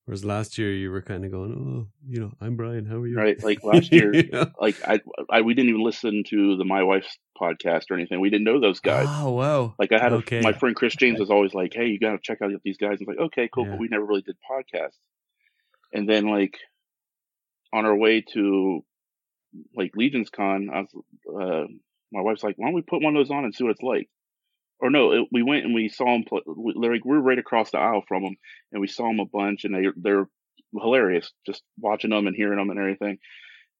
Whereas 0.06 0.26
last 0.26 0.58
year 0.58 0.74
you 0.74 0.92
were 0.92 1.02
kind 1.02 1.24
of 1.24 1.32
going, 1.32 1.54
"Oh, 1.54 1.88
you 2.06 2.20
know, 2.20 2.34
I'm 2.42 2.58
Brian. 2.58 2.86
How 2.86 2.98
are 2.98 3.08
you?" 3.08 3.18
Right, 3.18 3.42
like 3.42 3.64
last 3.64 3.92
year, 3.92 4.12
know? 4.12 4.52
like 4.60 4.76
I, 4.86 5.00
I, 5.30 5.42
we 5.42 5.54
didn't 5.54 5.70
even 5.70 5.84
listen 5.84 6.24
to 6.28 6.58
the 6.58 6.66
My 6.66 6.84
Wife's 6.84 7.18
podcast 7.42 7.90
or 7.90 7.94
anything. 7.96 8.20
We 8.20 8.30
didn't 8.30 8.44
know 8.44 8.60
those 8.60 8.82
guys. 8.82 9.08
Oh 9.08 9.32
wow! 9.32 9.76
Like 9.80 9.94
I 9.94 10.00
had 10.00 10.12
a, 10.12 10.18
Okay. 10.18 10.42
my 10.42 10.52
friend 10.54 10.76
Chris 10.76 10.96
James 10.96 11.20
was 11.22 11.30
always 11.30 11.54
like, 11.54 11.74
"Hey, 11.74 11.88
you 11.88 12.00
got 12.00 12.12
to 12.12 12.20
check 12.22 12.42
out 12.42 12.52
these 12.66 12.78
guys." 12.78 12.98
I 13.00 13.06
was 13.06 13.08
like, 13.08 13.26
"Okay, 13.28 13.50
cool," 13.54 13.64
Yeah. 13.64 13.72
but 13.72 13.80
we 13.80 13.88
never 13.88 14.04
really 14.06 14.24
did 14.24 14.36
podcasts. 14.50 14.98
And 15.94 16.10
then 16.10 16.28
like 16.28 16.58
on 17.72 17.86
our 17.86 17.96
way 17.96 18.22
to 18.34 18.84
like 19.76 19.92
Legions 19.96 20.30
Con, 20.30 20.70
I 20.74 20.82
was, 20.82 21.04
uh, 21.70 21.74
my 22.14 22.22
wife's 22.22 22.44
like, 22.44 22.58
"Why 22.58 22.68
don't 22.68 22.76
we 22.76 22.82
put 22.82 23.02
one 23.02 23.16
of 23.16 23.20
those 23.20 23.32
on 23.32 23.46
and 23.46 23.54
see 23.54 23.64
what 23.64 23.72
it's 23.72 23.82
like?" 23.82 24.10
Or 24.80 24.90
no, 24.90 25.12
it, 25.14 25.28
we 25.32 25.44
went 25.44 25.66
and 25.66 25.74
we 25.74 25.90
saw 25.90 26.06
them. 26.06 26.24
Play, 26.24 26.42
we, 26.46 26.74
like 26.76 27.06
we 27.06 27.12
were 27.12 27.22
right 27.22 27.40
across 27.40 27.72
the 27.72 27.80
aisle 27.80 28.04
from 28.08 28.24
them, 28.24 28.36
and 28.72 28.82
we 28.82 28.88
saw 28.88 29.04
them 29.08 29.20
a 29.20 29.26
bunch, 29.26 29.66
and 29.66 29.76
they 29.76 29.88
they're 29.96 30.28
hilarious. 30.74 31.32
Just 31.46 31.64
watching 31.80 32.12
them 32.12 32.28
and 32.28 32.36
hearing 32.36 32.58
them 32.58 32.70
and 32.70 32.80
everything. 32.80 33.18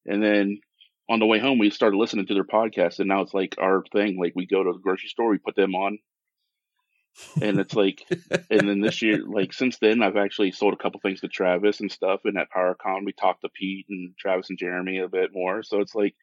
And 0.06 0.22
then 0.22 0.60
on 1.08 1.18
the 1.18 1.26
way 1.26 1.38
home, 1.38 1.58
we 1.58 1.70
started 1.70 1.96
listening 1.96 2.26
to 2.26 2.34
their 2.34 2.44
podcast, 2.44 2.98
and 2.98 3.08
now 3.08 3.22
it's 3.22 3.34
like 3.34 3.56
our 3.58 3.84
thing. 3.92 4.18
Like 4.18 4.32
we 4.34 4.46
go 4.46 4.62
to 4.62 4.72
the 4.72 4.78
grocery 4.78 5.08
store, 5.08 5.30
we 5.30 5.38
put 5.38 5.56
them 5.56 5.74
on, 5.74 5.98
and 7.40 7.60
it's 7.60 7.74
like, 7.74 8.04
and 8.50 8.68
then 8.68 8.80
this 8.80 9.02
year, 9.02 9.22
like 9.26 9.52
since 9.52 9.78
then, 9.78 10.02
I've 10.02 10.16
actually 10.16 10.52
sold 10.52 10.74
a 10.74 10.76
couple 10.76 11.00
things 11.00 11.20
to 11.20 11.28
Travis 11.28 11.80
and 11.80 11.90
stuff. 11.90 12.20
And 12.24 12.36
at 12.38 12.50
PowerCon, 12.50 13.04
we 13.04 13.12
talked 13.12 13.42
to 13.42 13.48
Pete 13.48 13.86
and 13.88 14.16
Travis 14.18 14.50
and 14.50 14.58
Jeremy 14.58 14.98
a 14.98 15.08
bit 15.08 15.30
more. 15.32 15.62
So 15.62 15.80
it's 15.80 15.94
like, 15.94 16.14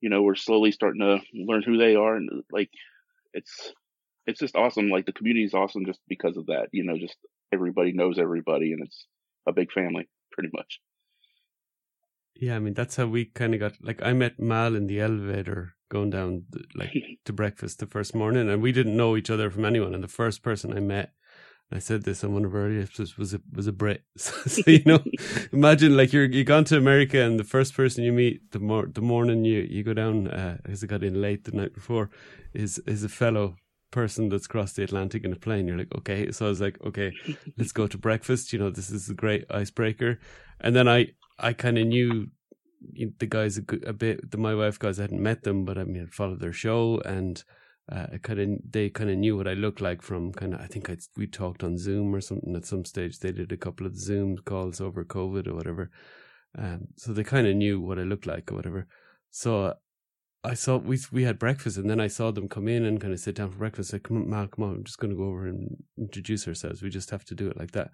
you 0.00 0.10
know, 0.10 0.22
we're 0.22 0.34
slowly 0.34 0.72
starting 0.72 1.00
to 1.00 1.20
learn 1.34 1.62
who 1.62 1.78
they 1.78 1.96
are, 1.96 2.16
and 2.16 2.28
like, 2.50 2.70
it's 3.32 3.72
it's 4.26 4.40
just 4.40 4.56
awesome. 4.56 4.88
Like 4.88 5.06
the 5.06 5.12
community 5.12 5.44
is 5.44 5.54
awesome 5.54 5.86
just 5.86 6.00
because 6.08 6.36
of 6.36 6.46
that. 6.46 6.68
You 6.72 6.84
know, 6.84 6.98
just 6.98 7.16
everybody 7.52 7.92
knows 7.92 8.18
everybody, 8.18 8.72
and 8.72 8.82
it's 8.84 9.06
a 9.46 9.52
big 9.52 9.72
family, 9.72 10.08
pretty 10.32 10.50
much. 10.52 10.80
Yeah, 12.34 12.56
I 12.56 12.58
mean 12.58 12.74
that's 12.74 12.96
how 12.96 13.06
we 13.06 13.26
kind 13.26 13.54
of 13.54 13.60
got. 13.60 13.72
Like 13.80 14.02
I 14.02 14.12
met 14.12 14.38
Mal 14.38 14.74
in 14.74 14.86
the 14.86 15.00
elevator 15.00 15.74
going 15.88 16.10
down 16.10 16.44
the, 16.50 16.64
like 16.74 16.92
to 17.24 17.32
breakfast 17.32 17.78
the 17.78 17.86
first 17.86 18.14
morning, 18.14 18.50
and 18.50 18.62
we 18.62 18.72
didn't 18.72 18.96
know 18.96 19.16
each 19.16 19.30
other 19.30 19.50
from 19.50 19.64
anyone. 19.64 19.94
And 19.94 20.04
the 20.04 20.08
first 20.08 20.42
person 20.42 20.76
I 20.76 20.80
met, 20.80 21.12
I 21.72 21.80
said 21.80 22.04
this 22.04 22.22
on 22.22 22.32
one 22.32 22.44
of 22.44 22.54
our 22.54 22.66
earlier 22.66 22.82
episodes, 22.82 23.18
was 23.18 23.34
a 23.34 23.40
was 23.52 23.66
a 23.66 23.72
Brit. 23.72 24.02
so, 24.16 24.62
you 24.66 24.82
know, 24.86 25.02
imagine 25.52 25.96
like 25.96 26.12
you're 26.12 26.24
you 26.24 26.44
gone 26.44 26.64
to 26.64 26.76
America, 26.76 27.20
and 27.20 27.40
the 27.40 27.44
first 27.44 27.74
person 27.74 28.04
you 28.04 28.12
meet 28.12 28.52
the 28.52 28.60
mor- 28.60 28.86
the 28.86 29.00
morning 29.00 29.44
you 29.44 29.66
you 29.68 29.82
go 29.82 29.92
down, 29.94 30.28
uh, 30.28 30.58
because 30.62 30.84
I 30.84 30.86
got 30.86 31.02
in 31.02 31.20
late 31.20 31.44
the 31.44 31.52
night 31.52 31.74
before, 31.74 32.10
is 32.54 32.78
is 32.86 33.02
a 33.02 33.08
fellow 33.08 33.56
person 33.90 34.28
that's 34.28 34.46
crossed 34.46 34.76
the 34.76 34.84
Atlantic 34.84 35.24
in 35.24 35.32
a 35.32 35.36
plane. 35.36 35.66
You're 35.66 35.78
like, 35.78 35.94
okay. 35.96 36.30
So 36.30 36.46
I 36.46 36.48
was 36.48 36.60
like, 36.60 36.78
okay, 36.84 37.12
let's 37.56 37.72
go 37.72 37.86
to 37.86 37.98
breakfast. 37.98 38.52
You 38.52 38.58
know, 38.58 38.70
this 38.70 38.90
is 38.90 39.08
a 39.08 39.14
great 39.14 39.44
icebreaker. 39.50 40.18
And 40.60 40.76
then 40.76 40.88
I, 40.88 41.08
I 41.38 41.52
kind 41.52 41.78
of 41.78 41.86
knew 41.86 42.28
the 43.18 43.26
guys 43.26 43.58
a, 43.58 43.62
a 43.86 43.92
bit. 43.92 44.30
The 44.30 44.38
my 44.38 44.54
wife 44.54 44.78
guys 44.78 44.98
I 44.98 45.02
hadn't 45.04 45.22
met 45.22 45.42
them, 45.42 45.64
but 45.64 45.78
I 45.78 45.84
mean, 45.84 46.02
I'd 46.02 46.14
followed 46.14 46.40
their 46.40 46.52
show, 46.52 47.00
and 47.04 47.42
uh, 47.90 48.18
kind 48.22 48.40
of 48.40 48.48
they 48.68 48.90
kind 48.90 49.10
of 49.10 49.16
knew 49.16 49.36
what 49.36 49.46
I 49.46 49.54
looked 49.54 49.80
like 49.80 50.02
from 50.02 50.32
kind 50.32 50.54
of. 50.54 50.60
I 50.60 50.66
think 50.66 50.90
I 50.90 50.96
we 51.16 51.26
talked 51.26 51.62
on 51.62 51.78
Zoom 51.78 52.14
or 52.14 52.20
something 52.20 52.56
at 52.56 52.66
some 52.66 52.84
stage. 52.84 53.18
They 53.18 53.32
did 53.32 53.52
a 53.52 53.56
couple 53.56 53.86
of 53.86 53.96
Zoom 53.96 54.38
calls 54.44 54.80
over 54.80 55.04
COVID 55.04 55.46
or 55.46 55.54
whatever, 55.54 55.90
um, 56.58 56.88
so 56.96 57.12
they 57.12 57.24
kind 57.24 57.46
of 57.46 57.54
knew 57.54 57.80
what 57.80 57.98
I 57.98 58.02
looked 58.02 58.26
like 58.26 58.50
or 58.50 58.56
whatever. 58.56 58.88
So 59.30 59.74
I 60.42 60.54
saw 60.54 60.76
we 60.76 60.98
we 61.12 61.24
had 61.24 61.38
breakfast, 61.38 61.76
and 61.76 61.88
then 61.88 62.00
I 62.00 62.08
saw 62.08 62.30
them 62.30 62.48
come 62.48 62.68
in 62.68 62.84
and 62.84 63.00
kind 63.00 63.12
of 63.12 63.20
sit 63.20 63.36
down 63.36 63.50
for 63.50 63.58
breakfast. 63.58 63.92
Like, 63.92 64.04
come 64.04 64.32
on, 64.32 64.48
come 64.48 64.64
on, 64.64 64.74
I'm 64.76 64.84
just 64.84 64.98
going 64.98 65.10
to 65.10 65.16
go 65.16 65.24
over 65.24 65.46
and 65.46 65.76
introduce 65.98 66.46
ourselves. 66.46 66.82
We 66.82 66.90
just 66.90 67.10
have 67.10 67.24
to 67.26 67.34
do 67.34 67.48
it 67.48 67.56
like 67.56 67.72
that. 67.72 67.90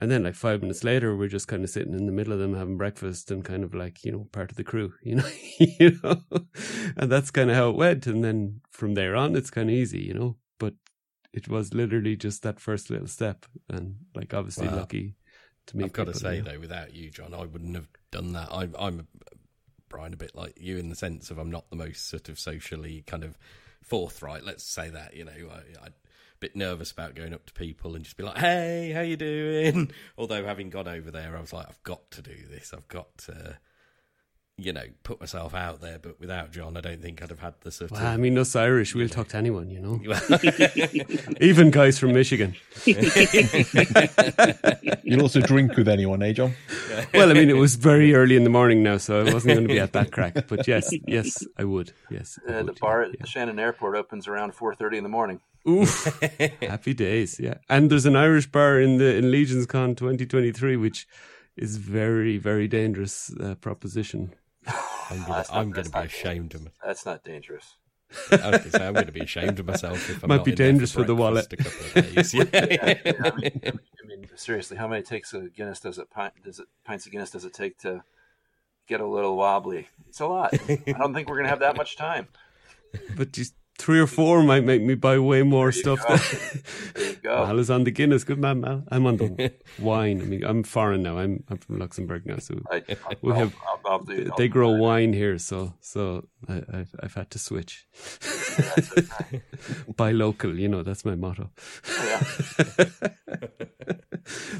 And 0.00 0.10
then, 0.10 0.22
like 0.22 0.36
five 0.36 0.62
minutes 0.62 0.84
later, 0.84 1.16
we're 1.16 1.28
just 1.28 1.48
kind 1.48 1.64
of 1.64 1.70
sitting 1.70 1.92
in 1.92 2.06
the 2.06 2.12
middle 2.12 2.32
of 2.32 2.38
them 2.38 2.54
having 2.54 2.76
breakfast 2.76 3.32
and 3.32 3.44
kind 3.44 3.64
of 3.64 3.74
like 3.74 4.04
you 4.04 4.12
know 4.12 4.28
part 4.30 4.50
of 4.50 4.56
the 4.56 4.64
crew, 4.64 4.94
you 5.02 5.16
know, 5.16 5.28
you 5.58 5.98
know, 6.02 6.22
and 6.96 7.10
that's 7.10 7.30
kind 7.30 7.50
of 7.50 7.56
how 7.56 7.70
it 7.70 7.76
went. 7.76 8.06
And 8.06 8.22
then 8.22 8.60
from 8.70 8.94
there 8.94 9.16
on, 9.16 9.34
it's 9.34 9.50
kind 9.50 9.68
of 9.68 9.74
easy, 9.74 10.00
you 10.00 10.14
know. 10.14 10.36
But 10.58 10.74
it 11.32 11.48
was 11.48 11.74
literally 11.74 12.16
just 12.16 12.42
that 12.44 12.60
first 12.60 12.90
little 12.90 13.08
step, 13.08 13.46
and 13.68 13.96
like 14.14 14.32
obviously 14.32 14.68
lucky 14.68 15.16
to 15.66 15.76
meet. 15.76 15.86
I've 15.86 15.92
got 15.92 16.06
to 16.06 16.14
say 16.14 16.36
you 16.36 16.42
know. 16.42 16.52
though, 16.52 16.60
without 16.60 16.94
you, 16.94 17.10
John, 17.10 17.34
I 17.34 17.44
wouldn't 17.46 17.74
have 17.74 17.88
done 18.12 18.32
that. 18.32 18.52
I, 18.52 18.68
I'm 18.78 19.08
Brian, 19.88 20.12
a 20.12 20.16
bit 20.16 20.34
like 20.34 20.58
you 20.60 20.78
in 20.78 20.90
the 20.90 20.94
sense 20.94 21.30
of 21.30 21.38
I'm 21.38 21.50
not 21.50 21.70
the 21.70 21.76
most 21.76 22.08
sort 22.08 22.28
of 22.28 22.38
socially 22.38 23.02
kind 23.06 23.24
of 23.24 23.38
forthright. 23.82 24.44
Let's 24.44 24.64
say 24.64 24.90
that 24.90 25.14
you 25.14 25.24
know 25.24 25.32
I, 25.32 25.86
I 25.86 25.88
bit 26.40 26.54
nervous 26.56 26.90
about 26.92 27.14
going 27.14 27.34
up 27.34 27.46
to 27.46 27.52
people 27.52 27.94
and 27.94 28.04
just 28.04 28.16
be 28.16 28.22
like, 28.24 28.38
"Hey, 28.38 28.92
how 28.94 29.00
you 29.00 29.16
doing?" 29.16 29.90
Although 30.18 30.44
having 30.44 30.70
gone 30.70 30.88
over 30.88 31.10
there, 31.10 31.36
I 31.36 31.40
was 31.40 31.52
like, 31.52 31.66
"I've 31.68 31.82
got 31.82 32.10
to 32.12 32.22
do 32.22 32.34
this. 32.50 32.72
I've 32.72 32.88
got 32.88 33.16
to, 33.26 33.58
you 34.56 34.72
know, 34.72 34.84
put 35.02 35.20
myself 35.20 35.54
out 35.54 35.80
there." 35.80 35.98
But 35.98 36.20
without 36.20 36.52
John, 36.52 36.76
I 36.76 36.80
don't 36.80 37.02
think 37.02 37.22
I'd 37.22 37.30
have 37.30 37.40
had 37.40 37.54
the 37.60 37.70
sort 37.70 37.90
Well, 37.90 38.00
of. 38.00 38.06
I 38.06 38.16
mean, 38.16 38.38
us 38.38 38.54
Irish, 38.56 38.94
we'll 38.94 39.08
talk 39.08 39.28
to 39.28 39.36
anyone, 39.36 39.70
you 39.70 39.80
know. 39.80 40.00
Even 41.40 41.70
guys 41.70 41.98
from 41.98 42.12
Michigan. 42.12 42.54
You'll 45.04 45.22
also 45.22 45.40
drink 45.40 45.76
with 45.76 45.88
anyone, 45.88 46.22
eh, 46.22 46.32
John? 46.32 46.54
Well, 47.14 47.30
I 47.30 47.34
mean, 47.34 47.48
it 47.50 47.56
was 47.56 47.76
very 47.76 48.14
early 48.14 48.36
in 48.36 48.44
the 48.44 48.50
morning 48.50 48.82
now, 48.82 48.98
so 48.98 49.20
I 49.24 49.32
wasn't 49.32 49.54
going 49.54 49.66
to 49.68 49.72
be 49.74 49.80
at 49.80 49.92
that 49.94 50.12
crack. 50.12 50.46
But 50.48 50.66
yes, 50.68 50.92
yes, 51.06 51.42
I 51.56 51.64
would. 51.64 51.92
Yes, 52.10 52.38
I 52.46 52.52
Uh, 52.52 52.58
the 52.58 52.64
would, 52.66 52.80
bar 52.80 53.02
yeah, 53.04 53.12
at 53.20 53.28
Shannon 53.28 53.58
Airport 53.58 53.96
opens 53.96 54.28
around 54.28 54.54
four 54.54 54.74
thirty 54.74 54.96
in 54.98 55.02
the 55.02 55.08
morning. 55.08 55.40
Yeah. 55.68 55.82
Oof, 55.82 56.20
happy 56.62 56.94
days, 56.94 57.38
yeah. 57.40 57.54
And 57.68 57.90
there's 57.90 58.06
an 58.06 58.16
Irish 58.16 58.46
bar 58.46 58.80
in 58.80 58.98
the 58.98 59.16
in 59.16 59.30
Legions 59.30 59.66
Con 59.66 59.94
2023, 59.94 60.76
which 60.76 61.06
is 61.56 61.76
very, 61.76 62.38
very 62.38 62.68
dangerous 62.68 63.32
uh, 63.40 63.54
proposition. 63.56 64.34
I'm 65.10 65.20
gonna, 65.22 65.28
That's 65.28 65.50
I'm 65.52 65.70
going 65.70 65.84
to 65.86 65.90
be 65.90 65.98
not 65.98 66.06
ashamed 66.06 66.54
of. 66.54 66.64
my- 66.64 66.70
That's 66.84 67.04
not 67.06 67.24
dangerous. 67.24 67.76
I 68.30 68.36
was 68.50 68.58
gonna 68.58 68.70
say, 68.70 68.86
I'm 68.86 68.94
going 68.94 69.06
to 69.06 69.12
be 69.12 69.20
ashamed 69.20 69.58
of 69.60 69.66
myself 69.66 70.08
if 70.08 70.22
I'm 70.24 70.28
Might 70.28 70.36
not 70.36 70.44
be 70.46 70.52
dangerous 70.54 70.92
for 70.92 71.04
the 71.04 71.14
wallet. 71.14 71.52
A 71.52 71.56
couple 71.58 72.00
of 72.00 72.14
days. 72.14 72.32
Yeah, 72.34 72.44
Yeah. 72.52 72.94
yeah, 73.04 73.12
I, 73.24 73.30
mean, 73.36 73.60
I 73.64 74.06
mean, 74.06 74.28
seriously, 74.34 74.78
how 74.78 74.88
many 74.88 75.02
takes 75.02 75.34
of 75.34 75.52
Guinness 75.54 75.80
does 75.80 75.98
it 75.98 76.08
pint 76.10 76.32
does 76.42 76.58
it 76.58 76.68
pints 76.86 77.04
of 77.04 77.12
Guinness 77.12 77.30
does 77.30 77.44
it 77.44 77.52
take 77.52 77.76
to 77.80 78.02
get 78.86 79.00
a 79.02 79.06
little 79.06 79.36
wobbly? 79.36 79.88
It's 80.08 80.20
a 80.20 80.26
lot. 80.26 80.54
I 80.70 80.92
don't 80.96 81.12
think 81.12 81.28
we're 81.28 81.36
gonna 81.36 81.50
have 81.50 81.58
that 81.60 81.76
much 81.76 81.96
time. 81.96 82.28
But 83.14 83.32
just 83.32 83.52
three 83.78 84.00
or 84.00 84.06
four 84.06 84.42
might 84.42 84.64
make 84.64 84.82
me 84.82 84.94
buy 84.94 85.18
way 85.18 85.42
more 85.42 85.72
stuff. 85.72 86.00
go. 86.06 86.16
Than... 86.16 86.62
There 86.94 87.08
you 87.10 87.16
go. 87.16 87.46
Mal 87.46 87.58
is 87.58 87.70
on 87.70 87.84
the 87.84 87.90
Guinness. 87.90 88.24
Good 88.24 88.38
man, 88.38 88.60
Mal. 88.60 88.84
I'm 88.90 89.06
on 89.06 89.16
the 89.16 89.52
wine. 89.78 90.20
I 90.20 90.24
mean, 90.24 90.44
I'm 90.44 90.62
foreign 90.64 91.02
now. 91.02 91.18
I'm 91.18 91.44
I'm 91.48 91.58
from 91.58 91.78
Luxembourg 91.78 92.26
now, 92.26 92.38
so 92.38 92.60
I, 92.70 92.82
we 93.22 93.32
have 93.34 93.54
I'll- 93.66 93.80
I'll 93.86 94.34
they 94.36 94.48
grow 94.48 94.70
wine 94.70 95.12
here, 95.12 95.38
so 95.38 95.74
so 95.80 96.26
I, 96.48 96.62
I've 96.72 96.94
I've 97.02 97.14
had 97.14 97.30
to 97.30 97.38
switch. 97.38 97.86
Okay. 98.58 99.42
Buy 99.96 100.10
local, 100.12 100.58
you 100.58 100.68
know 100.68 100.82
that's 100.82 101.04
my 101.04 101.14
motto. 101.14 101.50
Yeah. 102.04 102.22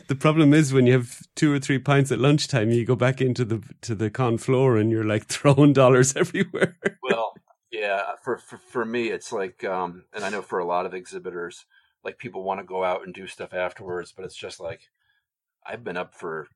the 0.08 0.16
problem 0.18 0.54
is 0.54 0.72
when 0.72 0.86
you 0.86 0.92
have 0.94 1.26
two 1.34 1.52
or 1.52 1.58
three 1.58 1.78
pints 1.78 2.10
at 2.12 2.18
lunchtime, 2.18 2.70
you 2.70 2.84
go 2.86 2.96
back 2.96 3.20
into 3.20 3.44
the 3.44 3.62
to 3.82 3.94
the 3.94 4.10
con 4.10 4.38
floor 4.38 4.76
and 4.76 4.90
you're 4.90 5.04
like 5.04 5.26
throwing 5.26 5.72
dollars 5.72 6.16
everywhere. 6.16 6.76
Well, 7.02 7.34
yeah, 7.70 8.14
for, 8.24 8.38
for 8.38 8.58
for 8.58 8.84
me, 8.84 9.08
it's 9.08 9.32
like, 9.32 9.64
um, 9.64 10.06
and 10.12 10.24
I 10.24 10.30
know 10.30 10.42
for 10.42 10.58
a 10.58 10.64
lot 10.64 10.86
of 10.86 10.94
exhibitors, 10.94 11.66
like 12.04 12.18
people 12.18 12.42
want 12.42 12.60
to 12.60 12.64
go 12.66 12.84
out 12.84 13.04
and 13.04 13.14
do 13.14 13.26
stuff 13.26 13.52
afterwards, 13.54 14.12
but 14.12 14.24
it's 14.24 14.36
just 14.36 14.60
like 14.60 14.82
I've 15.66 15.84
been 15.84 15.96
up 15.98 16.14
for 16.14 16.48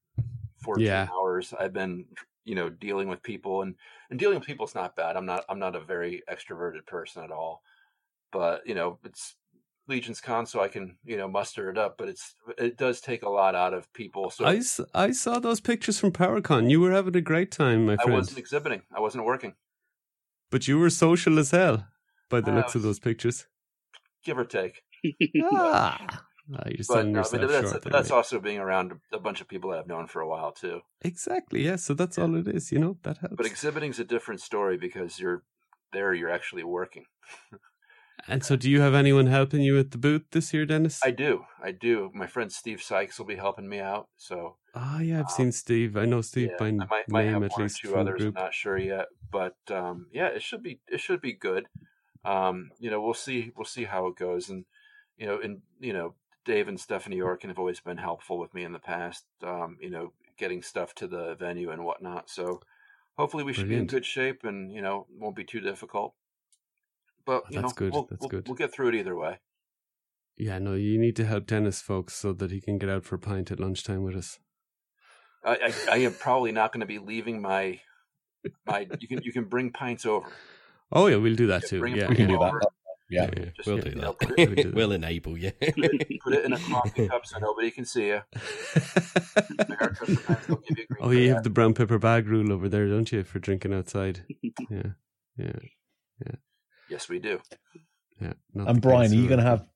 fourteen 0.62 1.02
Yeah. 1.02 1.08
hours. 1.12 1.54
I've 1.58 1.72
been, 1.74 2.06
you 2.44 2.54
know, 2.54 2.70
dealing 2.70 3.08
with 3.08 3.22
people, 3.22 3.62
and 3.62 3.76
and 4.10 4.18
dealing 4.18 4.38
with 4.38 4.46
people 4.46 4.66
is 4.66 4.74
not 4.74 4.96
bad. 4.96 5.16
I'm 5.16 5.26
not 5.26 5.44
I'm 5.48 5.58
not 5.58 5.76
a 5.76 5.80
very 5.80 6.22
extroverted 6.30 6.86
person 6.86 7.24
at 7.24 7.32
all, 7.32 7.62
but 8.32 8.66
you 8.66 8.74
know, 8.74 8.98
it's 9.04 9.36
Legions 9.88 10.20
Con, 10.20 10.46
so 10.46 10.60
I 10.62 10.68
can 10.68 10.98
you 11.04 11.16
know 11.18 11.28
muster 11.28 11.70
it 11.70 11.78
up. 11.78 11.98
But 11.98 12.08
it's 12.10 12.36
it 12.58 12.76
does 12.78 13.00
take 13.00 13.22
a 13.24 13.30
lot 13.30 13.54
out 13.56 13.74
of 13.74 13.92
people. 13.94 14.30
So 14.30 14.46
I, 14.46 14.62
I 14.94 15.10
saw 15.12 15.38
those 15.38 15.60
pictures 15.60 15.98
from 15.98 16.12
PowerCon. 16.12 16.70
You 16.70 16.80
were 16.80 16.92
having 16.92 17.16
a 17.16 17.20
great 17.20 17.50
time, 17.50 17.86
my 17.86 17.96
friend. 17.96 18.12
I 18.14 18.16
wasn't 18.18 18.38
exhibiting. 18.38 18.82
I 18.94 19.00
wasn't 19.00 19.24
working, 19.24 19.54
But 20.52 20.68
you 20.68 20.78
were 20.78 20.90
social 20.90 21.38
as 21.40 21.50
hell 21.50 21.88
by 22.30 22.40
the 22.40 22.52
I 22.52 22.56
looks 22.56 22.76
of 22.76 22.82
those 22.82 23.00
pictures. 23.00 23.46
give 24.24 24.38
or 24.38 24.44
take. 24.44 24.82
ah, 25.42 26.22
Ah, 26.54 26.64
you're 26.66 26.84
But 26.88 27.06
no, 27.06 27.22
mean, 27.32 27.46
that's 27.46 27.70
short. 27.70 27.84
that's 27.84 28.10
also 28.10 28.40
being 28.40 28.58
around 28.58 28.92
a 29.12 29.18
bunch 29.18 29.40
of 29.40 29.48
people 29.48 29.70
that 29.70 29.78
I've 29.78 29.86
known 29.86 30.06
for 30.08 30.20
a 30.20 30.28
while 30.28 30.52
too. 30.52 30.80
Exactly. 31.02 31.64
Yeah. 31.64 31.76
So 31.76 31.94
that's 31.94 32.18
all 32.18 32.34
it 32.34 32.48
is. 32.48 32.72
You 32.72 32.78
know 32.80 32.98
that 33.04 33.18
helps. 33.18 33.36
But 33.36 33.46
exhibiting's 33.46 33.98
a 34.00 34.04
different 34.04 34.40
story 34.40 34.76
because 34.76 35.20
you're 35.20 35.44
there. 35.92 36.12
You're 36.12 36.30
actually 36.30 36.64
working. 36.64 37.04
and 38.28 38.44
so, 38.44 38.56
do 38.56 38.68
you 38.68 38.80
have 38.80 38.94
anyone 38.94 39.26
helping 39.26 39.62
you 39.62 39.78
at 39.78 39.92
the 39.92 39.98
booth 39.98 40.24
this 40.32 40.52
year, 40.52 40.66
Dennis? 40.66 41.00
I 41.04 41.12
do. 41.12 41.44
I 41.62 41.70
do. 41.70 42.10
My 42.12 42.26
friend 42.26 42.52
Steve 42.52 42.82
Sykes 42.82 43.18
will 43.18 43.26
be 43.26 43.36
helping 43.36 43.68
me 43.68 43.78
out. 43.78 44.08
So 44.16 44.56
Ah, 44.74 45.00
yeah. 45.00 45.20
I've 45.20 45.30
seen 45.30 45.52
Steve. 45.52 45.96
I 45.96 46.06
know 46.06 46.22
Steve 46.22 46.50
yeah, 46.52 46.56
by 46.58 46.68
I 46.68 46.72
might, 46.72 47.08
might 47.08 47.24
name 47.26 47.42
at 47.42 47.52
one 47.52 47.60
or 47.60 47.62
least 47.64 47.80
two 47.82 47.94
others. 47.94 48.22
I'm 48.22 48.32
not 48.32 48.54
sure 48.54 48.78
yet, 48.78 49.08
but 49.30 49.56
um, 49.70 50.06
yeah, 50.12 50.28
it 50.28 50.42
should 50.42 50.62
be. 50.62 50.80
It 50.88 51.00
should 51.00 51.20
be 51.20 51.32
good. 51.32 51.66
Um, 52.24 52.70
you 52.78 52.90
know, 52.90 53.02
we'll 53.02 53.14
see. 53.14 53.52
We'll 53.56 53.66
see 53.66 53.84
how 53.84 54.06
it 54.06 54.16
goes. 54.16 54.48
And 54.48 54.64
you 55.18 55.26
know, 55.26 55.38
and 55.40 55.60
you 55.78 55.92
know, 55.92 56.14
Dave 56.44 56.68
and 56.68 56.80
Stephanie 56.80 57.18
Orkin 57.18 57.48
have 57.48 57.58
always 57.58 57.80
been 57.80 57.98
helpful 57.98 58.38
with 58.38 58.54
me 58.54 58.64
in 58.64 58.72
the 58.72 58.78
past. 58.78 59.24
Um, 59.42 59.76
you 59.80 59.90
know, 59.90 60.12
getting 60.38 60.62
stuff 60.62 60.94
to 60.96 61.06
the 61.06 61.34
venue 61.34 61.70
and 61.70 61.84
whatnot. 61.84 62.30
So 62.30 62.60
hopefully 63.18 63.44
we 63.44 63.52
should 63.52 63.66
Brilliant. 63.66 63.90
be 63.90 63.96
in 63.96 64.00
good 64.00 64.06
shape, 64.06 64.44
and 64.44 64.72
you 64.72 64.80
know, 64.80 65.06
won't 65.18 65.36
be 65.36 65.44
too 65.44 65.60
difficult. 65.60 66.14
But 67.26 67.44
you 67.50 67.60
That's 67.60 67.72
know, 67.72 67.76
good, 67.76 67.92
We'll, 67.92 68.06
that's 68.10 68.20
we'll, 68.20 68.28
good. 68.30 68.48
We'll 68.48 68.56
get 68.56 68.72
through 68.72 68.88
it 68.88 68.94
either 68.94 69.16
way. 69.16 69.38
Yeah. 70.36 70.58
No, 70.58 70.74
you 70.74 70.98
need 70.98 71.14
to 71.16 71.26
help 71.26 71.46
Dennis, 71.46 71.82
folks, 71.82 72.14
so 72.14 72.32
that 72.32 72.50
he 72.50 72.60
can 72.60 72.78
get 72.78 72.88
out 72.88 73.04
for 73.04 73.16
a 73.16 73.18
pint 73.18 73.50
at 73.50 73.60
lunchtime 73.60 74.02
with 74.02 74.16
us. 74.16 74.38
I, 75.44 75.54
I, 75.56 75.72
I 75.92 75.96
am 75.98 76.14
probably 76.14 76.52
not 76.52 76.72
going 76.72 76.80
to 76.80 76.86
be 76.86 76.98
leaving 76.98 77.40
my 77.42 77.80
my. 78.66 78.86
You 79.00 79.08
can 79.08 79.22
you 79.22 79.32
can 79.32 79.44
bring 79.44 79.70
pints 79.72 80.06
over. 80.06 80.28
Oh 80.92 81.06
yeah, 81.06 81.16
we'll 81.16 81.34
do 81.36 81.46
that 81.48 81.66
too. 81.66 81.80
bring 81.80 81.96
Yeah, 81.96 82.08
We 82.08 82.16
can 82.16 82.28
yeah. 82.28 82.36
do 82.36 82.38
that. 82.38 82.48
over. 82.48 82.60
Yeah. 83.10 83.28
yeah. 83.36 83.44
Just, 83.56 83.66
We'll 83.66 83.76
you 83.76 83.82
do 83.82 83.94
know, 83.96 84.16
that. 84.20 84.30
it- 84.38 84.48
We'll 84.48 84.54
do 84.56 84.62
that. 84.70 84.74
We'll 84.74 84.92
enable 84.92 85.36
you. 85.36 85.50
put 85.52 85.74
it, 85.76 86.20
put 86.22 86.32
it 86.32 86.44
in 86.46 86.52
a 86.54 86.58
coffee 86.58 87.08
cup 87.08 87.26
so 87.26 87.38
nobody 87.40 87.70
can 87.70 87.84
see 87.84 88.06
you. 88.06 88.20
America 89.58 90.06
sometimes 90.06 90.46
they'll 90.46 90.56
give 90.56 90.78
you 90.78 90.86
oh, 91.00 91.10
you 91.10 91.26
card. 91.26 91.34
have 91.34 91.42
the 91.44 91.50
brown 91.50 91.74
paper 91.74 91.98
bag 91.98 92.26
rule 92.26 92.52
over 92.52 92.68
there, 92.68 92.88
don't 92.88 93.10
you, 93.12 93.22
for 93.24 93.38
drinking 93.38 93.74
outside? 93.74 94.24
Yeah, 94.70 94.92
yeah, 95.36 95.52
yeah. 96.24 96.34
Yes, 96.88 97.08
we 97.08 97.18
do. 97.18 97.40
yeah. 98.20 98.32
And 98.54 98.80
Brian, 98.80 99.10
are 99.10 99.14
you 99.14 99.26
going 99.28 99.38
to 99.40 99.44
have? 99.44 99.66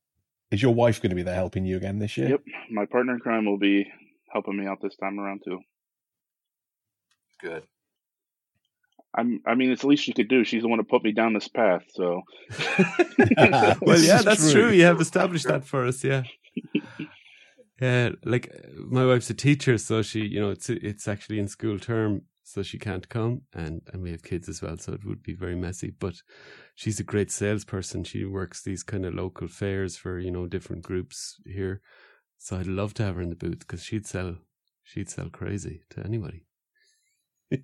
Is 0.50 0.62
your 0.62 0.74
wife 0.74 1.00
going 1.02 1.10
to 1.10 1.16
be 1.16 1.22
there 1.22 1.34
helping 1.34 1.64
you 1.66 1.76
again 1.76 1.98
this 1.98 2.16
year? 2.16 2.28
Yep, 2.30 2.40
my 2.70 2.84
partner 2.86 3.14
in 3.14 3.20
crime 3.20 3.44
will 3.46 3.58
be 3.58 3.90
helping 4.32 4.58
me 4.58 4.66
out 4.66 4.78
this 4.82 4.96
time 4.96 5.18
around 5.18 5.42
too. 5.44 5.60
Good. 7.40 7.64
I'm. 9.14 9.40
I 9.46 9.54
mean, 9.54 9.70
it's 9.70 9.82
the 9.82 9.88
least 9.88 10.04
she 10.04 10.12
could 10.12 10.28
do. 10.28 10.44
She's 10.44 10.62
the 10.62 10.68
one 10.68 10.78
who 10.78 10.84
put 10.84 11.02
me 11.02 11.12
down 11.12 11.32
this 11.32 11.48
path. 11.48 11.82
So 11.94 12.22
well, 13.80 13.98
yeah, 13.98 14.22
that's 14.22 14.52
true. 14.52 14.62
true. 14.62 14.70
You 14.70 14.84
have 14.84 15.00
established 15.00 15.46
that 15.48 15.64
for 15.70 15.86
us. 15.86 16.04
Yeah. 16.04 16.22
Yeah, 17.80 18.10
like 18.24 18.50
my 18.74 19.04
wife's 19.04 19.28
a 19.28 19.34
teacher, 19.34 19.76
so 19.76 20.00
she, 20.00 20.20
you 20.20 20.40
know, 20.40 20.50
it's 20.50 20.70
it's 20.70 21.06
actually 21.06 21.38
in 21.38 21.46
school 21.46 21.78
term, 21.78 22.22
so 22.42 22.62
she 22.62 22.78
can't 22.78 23.06
come, 23.08 23.42
and 23.52 23.82
and 23.92 24.02
we 24.02 24.10
have 24.12 24.22
kids 24.22 24.48
as 24.48 24.62
well, 24.62 24.78
so 24.78 24.94
it 24.94 25.04
would 25.04 25.22
be 25.22 25.34
very 25.34 25.56
messy. 25.56 25.92
But 25.98 26.14
she's 26.74 27.00
a 27.00 27.04
great 27.04 27.30
salesperson. 27.30 28.04
She 28.04 28.24
works 28.24 28.62
these 28.62 28.82
kind 28.82 29.04
of 29.04 29.12
local 29.14 29.46
fairs 29.46 29.94
for 29.96 30.18
you 30.18 30.30
know 30.30 30.46
different 30.46 30.84
groups 30.84 31.38
here, 31.44 31.82
so 32.38 32.56
I'd 32.56 32.66
love 32.66 32.94
to 32.94 33.04
have 33.04 33.16
her 33.16 33.22
in 33.22 33.30
the 33.30 33.36
booth 33.36 33.60
because 33.60 33.82
she'd 33.82 34.06
sell 34.06 34.36
she'd 34.82 35.10
sell 35.10 35.28
crazy 35.28 35.82
to 35.90 36.04
anybody. 36.04 36.46
you 37.50 37.60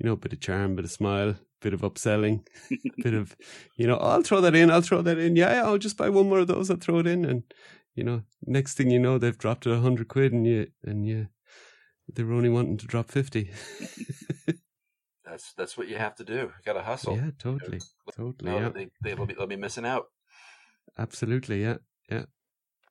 know, 0.00 0.12
a 0.12 0.16
bit 0.16 0.32
of 0.32 0.40
charm, 0.40 0.76
bit 0.76 0.84
of 0.84 0.90
smile, 0.90 1.36
bit 1.60 1.74
of 1.74 1.80
upselling, 1.82 2.46
bit 3.02 3.14
of, 3.14 3.36
you 3.76 3.86
know, 3.86 3.96
I'll 3.96 4.22
throw 4.22 4.40
that 4.40 4.54
in, 4.54 4.70
I'll 4.70 4.82
throw 4.82 5.02
that 5.02 5.18
in. 5.18 5.36
Yeah, 5.36 5.54
yeah, 5.54 5.64
I'll 5.64 5.78
just 5.78 5.96
buy 5.96 6.08
one 6.08 6.28
more 6.28 6.40
of 6.40 6.46
those, 6.46 6.70
I'll 6.70 6.76
throw 6.76 6.98
it 6.98 7.06
in. 7.06 7.24
And, 7.24 7.42
you 7.94 8.04
know, 8.04 8.22
next 8.46 8.74
thing 8.74 8.90
you 8.90 8.98
know, 8.98 9.18
they've 9.18 9.36
dropped 9.36 9.66
it 9.66 9.72
a 9.72 9.80
hundred 9.80 10.08
quid 10.08 10.32
and 10.32 10.46
you, 10.46 10.68
and 10.84 11.06
you, 11.06 11.28
they 12.12 12.22
were 12.22 12.34
only 12.34 12.48
wanting 12.48 12.78
to 12.78 12.86
drop 12.86 13.10
50. 13.10 13.50
that's, 15.24 15.52
that's 15.54 15.76
what 15.76 15.88
you 15.88 15.96
have 15.96 16.14
to 16.16 16.24
do. 16.24 16.32
You 16.32 16.52
got 16.64 16.74
to 16.74 16.82
hustle. 16.82 17.16
Yeah, 17.16 17.30
totally. 17.38 17.80
Totally. 18.16 18.50
No, 18.50 18.58
yeah. 18.58 18.68
they, 18.70 18.88
they'll 19.02 19.26
be, 19.26 19.34
they'll 19.34 19.46
be 19.46 19.56
missing 19.56 19.84
out. 19.84 20.06
Absolutely. 20.96 21.62
Yeah. 21.62 21.76
Yeah. 22.10 22.24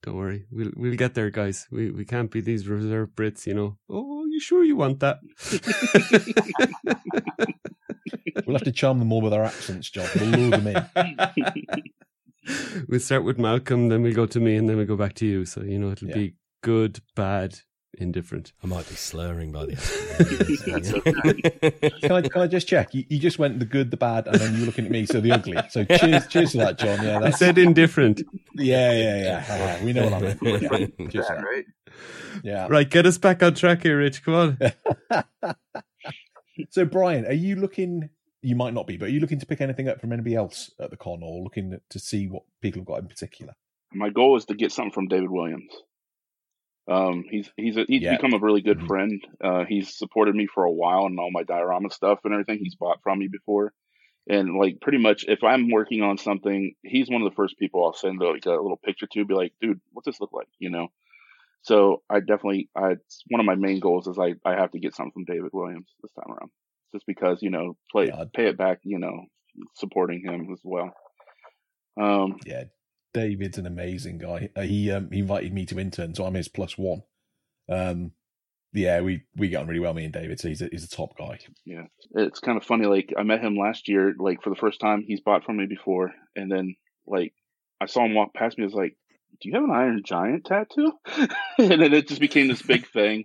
Don't 0.04 0.16
worry. 0.16 0.46
We'll, 0.52 0.72
we'll 0.76 0.96
get 0.96 1.14
there, 1.16 1.30
guys. 1.30 1.68
We, 1.72 1.92
we 1.92 2.06
can't 2.06 2.30
be 2.32 2.40
these 2.42 2.68
reserve 2.68 3.10
Brits, 3.16 3.46
you 3.48 3.54
know. 3.54 3.78
Oh, 3.90 4.26
you 4.26 4.40
sure 4.40 4.64
you 4.64 4.76
want 4.76 5.00
that? 5.02 5.20
We'll 8.46 8.56
have 8.56 8.64
to 8.64 8.72
charm 8.72 9.00
them 9.00 9.12
all 9.12 9.20
with 9.20 9.34
our 9.34 9.44
accents, 9.44 9.90
John. 9.90 10.08
We'll 10.16 10.30
lure 10.30 10.52
them 10.52 10.68
in. 10.68 11.84
we'll 12.88 13.00
start 13.02 13.26
with 13.26 13.38
Malcolm, 13.38 13.90
then 13.90 14.04
we'll 14.04 14.14
go 14.14 14.26
to 14.26 14.40
me, 14.40 14.56
and 14.56 14.70
then 14.70 14.78
we'll 14.78 14.86
go 14.86 14.96
back 14.96 15.16
to 15.16 15.26
you. 15.26 15.44
So, 15.44 15.64
you 15.64 15.78
know, 15.78 15.92
it'll 15.92 16.08
Yeah. 16.10 16.16
be 16.16 16.36
good, 16.64 17.02
bad, 17.16 17.60
indifferent. 17.98 18.54
I 18.64 18.68
might 18.68 18.88
be 18.88 18.96
slurring 18.96 19.52
by 19.52 19.66
the 19.66 19.76
That's 21.82 22.00
Can 22.02 22.12
I, 22.12 22.22
can 22.22 22.42
I 22.42 22.48
just 22.48 22.68
check? 22.68 22.94
You, 22.94 23.06
you 23.10 23.20
just 23.20 23.40
went 23.40 23.60
the 23.60 23.66
good, 23.66 23.92
the 23.92 23.98
bad, 23.98 24.28
and 24.28 24.36
then 24.40 24.54
you 24.54 24.62
were 24.62 24.66
looking 24.68 24.86
at 24.86 24.92
me, 24.92 25.06
so 25.06 25.20
the 25.22 25.32
ugly. 25.32 25.58
So 25.70 25.84
cheers, 25.86 26.28
cheers 26.28 26.52
to 26.52 26.58
that, 26.60 26.78
John. 26.80 27.04
Yeah, 27.04 27.20
I 27.24 27.30
said 27.32 27.58
indifferent. 27.58 28.22
yeah, 28.56 28.92
yeah, 28.92 29.18
yeah. 29.24 29.46
All 29.50 29.60
right, 29.66 29.84
we 29.84 29.94
know 29.94 30.04
what 30.10 30.14
I 30.14 30.20
meant. 30.20 30.40
Yeah, 30.44 30.60
cheers 31.10 31.28
to 31.28 31.34
That, 31.34 31.38
that. 31.38 31.44
right? 31.44 31.66
yeah. 32.44 32.68
Right, 32.70 32.90
get 32.90 33.06
us 33.06 33.18
back 33.18 33.42
on 33.44 33.54
track 33.56 33.84
here, 33.84 33.98
Rich. 33.98 34.24
Come 34.24 34.34
on. 34.34 34.58
so, 36.70 36.86
Brian, 36.86 37.26
are 37.26 37.34
you 37.34 37.56
looking? 37.56 38.10
You 38.42 38.56
might 38.56 38.74
not 38.74 38.88
be, 38.88 38.98
but 38.98 39.08
are 39.08 39.12
you 39.12 39.20
looking 39.20 39.40
to 39.40 39.46
pick 39.46 39.62
anything 39.62 39.90
up 39.90 40.00
from 40.00 40.14
anybody 40.14 40.36
else 40.36 40.72
at 40.80 40.92
the 40.92 40.98
con, 40.98 41.22
or 41.24 41.44
looking 41.44 41.78
to 41.90 42.00
see 42.00 42.28
what 42.28 42.44
people 42.62 42.82
have 42.82 42.88
got 42.88 43.00
in 43.00 43.08
particular? 43.08 43.54
my 43.94 44.10
goal 44.10 44.36
is 44.36 44.44
to 44.46 44.54
get 44.54 44.72
something 44.72 44.92
from 44.92 45.08
David 45.08 45.32
Williams. 45.32 45.72
Um, 46.90 47.26
he's 47.30 47.52
he's 47.58 47.78
a, 47.78 47.86
he's 47.88 48.02
Yeah. 48.04 48.16
become 48.16 48.34
a 48.34 48.40
really 48.40 48.62
good 48.62 48.80
Mhm. 48.80 48.88
friend. 48.88 49.28
Uh, 49.44 49.66
he's 49.66 49.98
supported 49.98 50.36
me 50.36 50.48
for 50.48 50.64
a 50.64 50.72
while 50.72 51.06
and 51.06 51.20
all 51.20 51.32
my 51.32 51.44
diorama 51.44 51.90
stuff 51.90 52.20
and 52.24 52.34
everything. 52.34 52.60
He's 52.60 52.76
bought 52.76 53.02
from 53.04 53.20
me 53.20 53.28
before, 53.28 53.74
and 54.30 54.58
like 54.58 54.80
pretty 54.82 54.98
much 55.00 55.26
if 55.28 55.44
I'm 55.44 55.70
working 55.70 56.02
on 56.02 56.18
something, 56.18 56.76
he's 56.84 57.10
one 57.10 57.22
of 57.22 57.30
the 57.30 57.36
first 57.36 57.58
people 57.58 57.84
I'll 57.86 57.94
send 57.94 58.20
like 58.20 58.46
a 58.46 58.52
little 58.52 58.78
picture 58.78 59.08
to, 59.08 59.26
be 59.26 59.34
like, 59.34 59.54
dude, 59.62 59.82
what's 59.92 60.06
this 60.06 60.22
look 60.22 60.32
like? 60.34 60.48
You 60.60 60.70
know. 60.70 60.88
So 61.64 62.04
I 62.10 62.20
definitely, 62.22 62.70
I 62.76 62.96
one 63.28 63.42
of 63.42 63.46
my 63.46 63.56
main 63.56 63.80
goals 63.82 64.08
is 64.08 64.18
I 64.18 64.36
I 64.46 64.54
have 64.54 64.72
to 64.72 64.80
get 64.80 64.96
something 64.96 65.12
from 65.12 65.26
David 65.26 65.52
Williams 65.52 65.90
this 66.02 66.14
time 66.14 66.32
around, 66.32 66.52
just 66.94 67.06
because 67.06 67.42
you 67.42 67.50
know 67.50 67.76
play 67.92 68.08
Yeah. 68.08 68.24
pay 68.34 68.48
it 68.48 68.58
back, 68.58 68.80
you 68.84 69.00
know, 69.00 69.26
supporting 69.76 70.22
him 70.22 70.50
as 70.54 70.62
well. 70.64 70.94
Um, 72.00 72.38
Yeah, 72.46 72.64
David's 73.18 73.58
an 73.58 73.66
amazing 73.66 74.20
guy. 74.20 74.50
Uh, 74.56 74.62
he 74.62 74.92
um, 74.92 75.10
he 75.12 75.20
invited 75.20 75.52
me 75.52 75.66
to 75.66 75.80
intern, 75.80 76.14
so 76.14 76.26
I'm 76.26 76.36
his 76.36 76.48
plus 76.48 76.78
one. 76.78 77.02
Um, 77.68 78.12
yeah, 78.74 79.02
we 79.02 79.24
we 79.36 79.50
get 79.50 79.62
on 79.62 79.68
really 79.68 79.80
well, 79.80 79.96
me 79.96 80.04
and 80.04 80.14
David. 80.14 80.40
So 80.40 80.50
he's 80.50 80.62
a, 80.62 80.70
he's 80.72 80.84
a 80.84 80.90
top 80.90 81.18
guy. 81.18 81.40
Yeah, 81.66 81.86
it's 82.12 82.40
kind 82.40 82.58
of 82.58 82.64
funny. 82.64 82.86
Like 82.86 83.14
I 83.18 83.24
met 83.24 83.44
him 83.44 83.58
last 83.58 83.88
year, 83.88 84.14
like 84.20 84.44
for 84.44 84.52
the 84.52 84.56
first 84.56 84.80
time. 84.80 85.04
He's 85.06 85.22
bought 85.22 85.46
from 85.46 85.58
me 85.58 85.66
before, 85.66 86.12
and 86.36 86.52
then 86.52 86.76
like 87.08 87.34
I 87.82 87.88
saw 87.88 88.06
him 88.06 88.14
walk 88.14 88.36
past 88.36 88.58
me. 88.58 88.66
I 88.66 88.68
was 88.68 88.76
like, 88.76 88.96
"Do 89.42 89.50
you 89.50 89.56
have 89.56 89.64
an 89.64 89.72
Iron 89.72 90.04
Giant 90.06 90.46
tattoo?" 90.46 90.92
and 91.58 91.82
then 91.82 91.94
it 91.94 92.08
just 92.08 92.22
became 92.22 92.48
this 92.48 92.62
big 92.62 92.88
thing. 92.88 93.24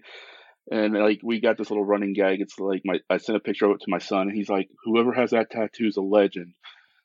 And 0.70 0.94
like 0.94 1.20
we 1.22 1.40
got 1.40 1.58
this 1.58 1.70
little 1.70 1.84
running 1.84 2.14
gag. 2.14 2.40
It's 2.40 2.58
like 2.58 2.80
my 2.86 3.00
I 3.10 3.18
sent 3.18 3.36
a 3.36 3.40
picture 3.40 3.66
of 3.66 3.72
it 3.72 3.80
to 3.80 3.90
my 3.90 3.98
son, 3.98 4.28
and 4.28 4.36
he's 4.36 4.48
like, 4.48 4.70
"Whoever 4.84 5.12
has 5.12 5.32
that 5.32 5.50
tattoo 5.50 5.86
is 5.86 5.98
a 5.98 6.02
legend." 6.02 6.54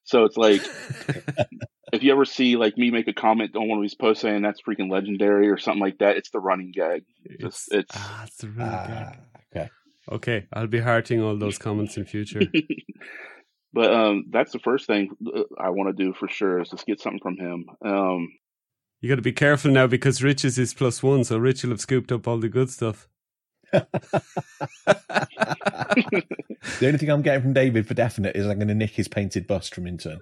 So 0.05 0.23
it's 0.23 0.37
like 0.37 0.61
if 1.93 2.03
you 2.03 2.11
ever 2.11 2.25
see 2.25 2.57
like 2.57 2.77
me 2.77 2.91
make 2.91 3.07
a 3.07 3.13
comment 3.13 3.55
on 3.55 3.67
one 3.67 3.77
of 3.77 3.83
these 3.83 3.95
posts 3.95 4.21
saying 4.21 4.41
that's 4.41 4.61
freaking 4.61 4.91
legendary 4.91 5.49
or 5.49 5.57
something 5.57 5.81
like 5.81 5.99
that, 5.99 6.17
it's 6.17 6.29
the 6.31 6.39
running 6.39 6.71
gag. 6.71 7.03
Just 7.39 7.71
it's 7.71 7.95
ah, 7.95 8.23
it's 8.25 8.37
the 8.37 8.49
really 8.49 8.69
Ah, 8.69 9.11
okay. 9.55 9.69
Okay, 10.09 10.47
I'll 10.53 10.67
be 10.67 10.79
hearting 10.79 11.21
all 11.21 11.37
those 11.37 11.57
comments 11.57 11.97
in 11.97 12.05
future. 12.05 12.41
but 13.73 13.93
um, 13.93 14.25
that's 14.29 14.53
the 14.53 14.59
first 14.59 14.87
thing 14.87 15.09
uh, 15.35 15.41
I 15.59 15.69
want 15.71 15.95
to 15.95 16.03
do 16.03 16.13
for 16.13 16.29
sure 16.29 16.61
is 16.61 16.69
just 16.69 16.85
get 16.85 17.01
something 17.01 17.19
from 17.21 17.37
him. 17.37 17.65
Um, 17.83 18.29
You 19.01 19.09
got 19.09 19.17
to 19.17 19.21
be 19.21 19.33
careful 19.33 19.69
now 19.69 19.85
because 19.85 20.23
Rich 20.23 20.45
is 20.45 20.55
his 20.55 20.73
plus 20.73 21.03
one, 21.03 21.25
so 21.25 21.37
Rich 21.37 21.63
will 21.63 21.71
have 21.71 21.81
scooped 21.81 22.11
up 22.11 22.25
all 22.27 22.37
the 22.37 22.47
good 22.47 22.69
stuff. 22.69 23.09
The 23.73 23.85
only 26.83 26.97
thing 26.97 27.09
I'm 27.09 27.21
getting 27.21 27.41
from 27.41 27.53
David 27.53 27.87
for 27.87 27.93
definite 27.93 28.35
is 28.35 28.47
I'm 28.47 28.57
going 28.57 28.67
to 28.67 28.75
nick 28.75 28.91
his 28.91 29.07
painted 29.07 29.47
bust 29.47 29.75
from 29.75 29.87
intern. 29.87 30.19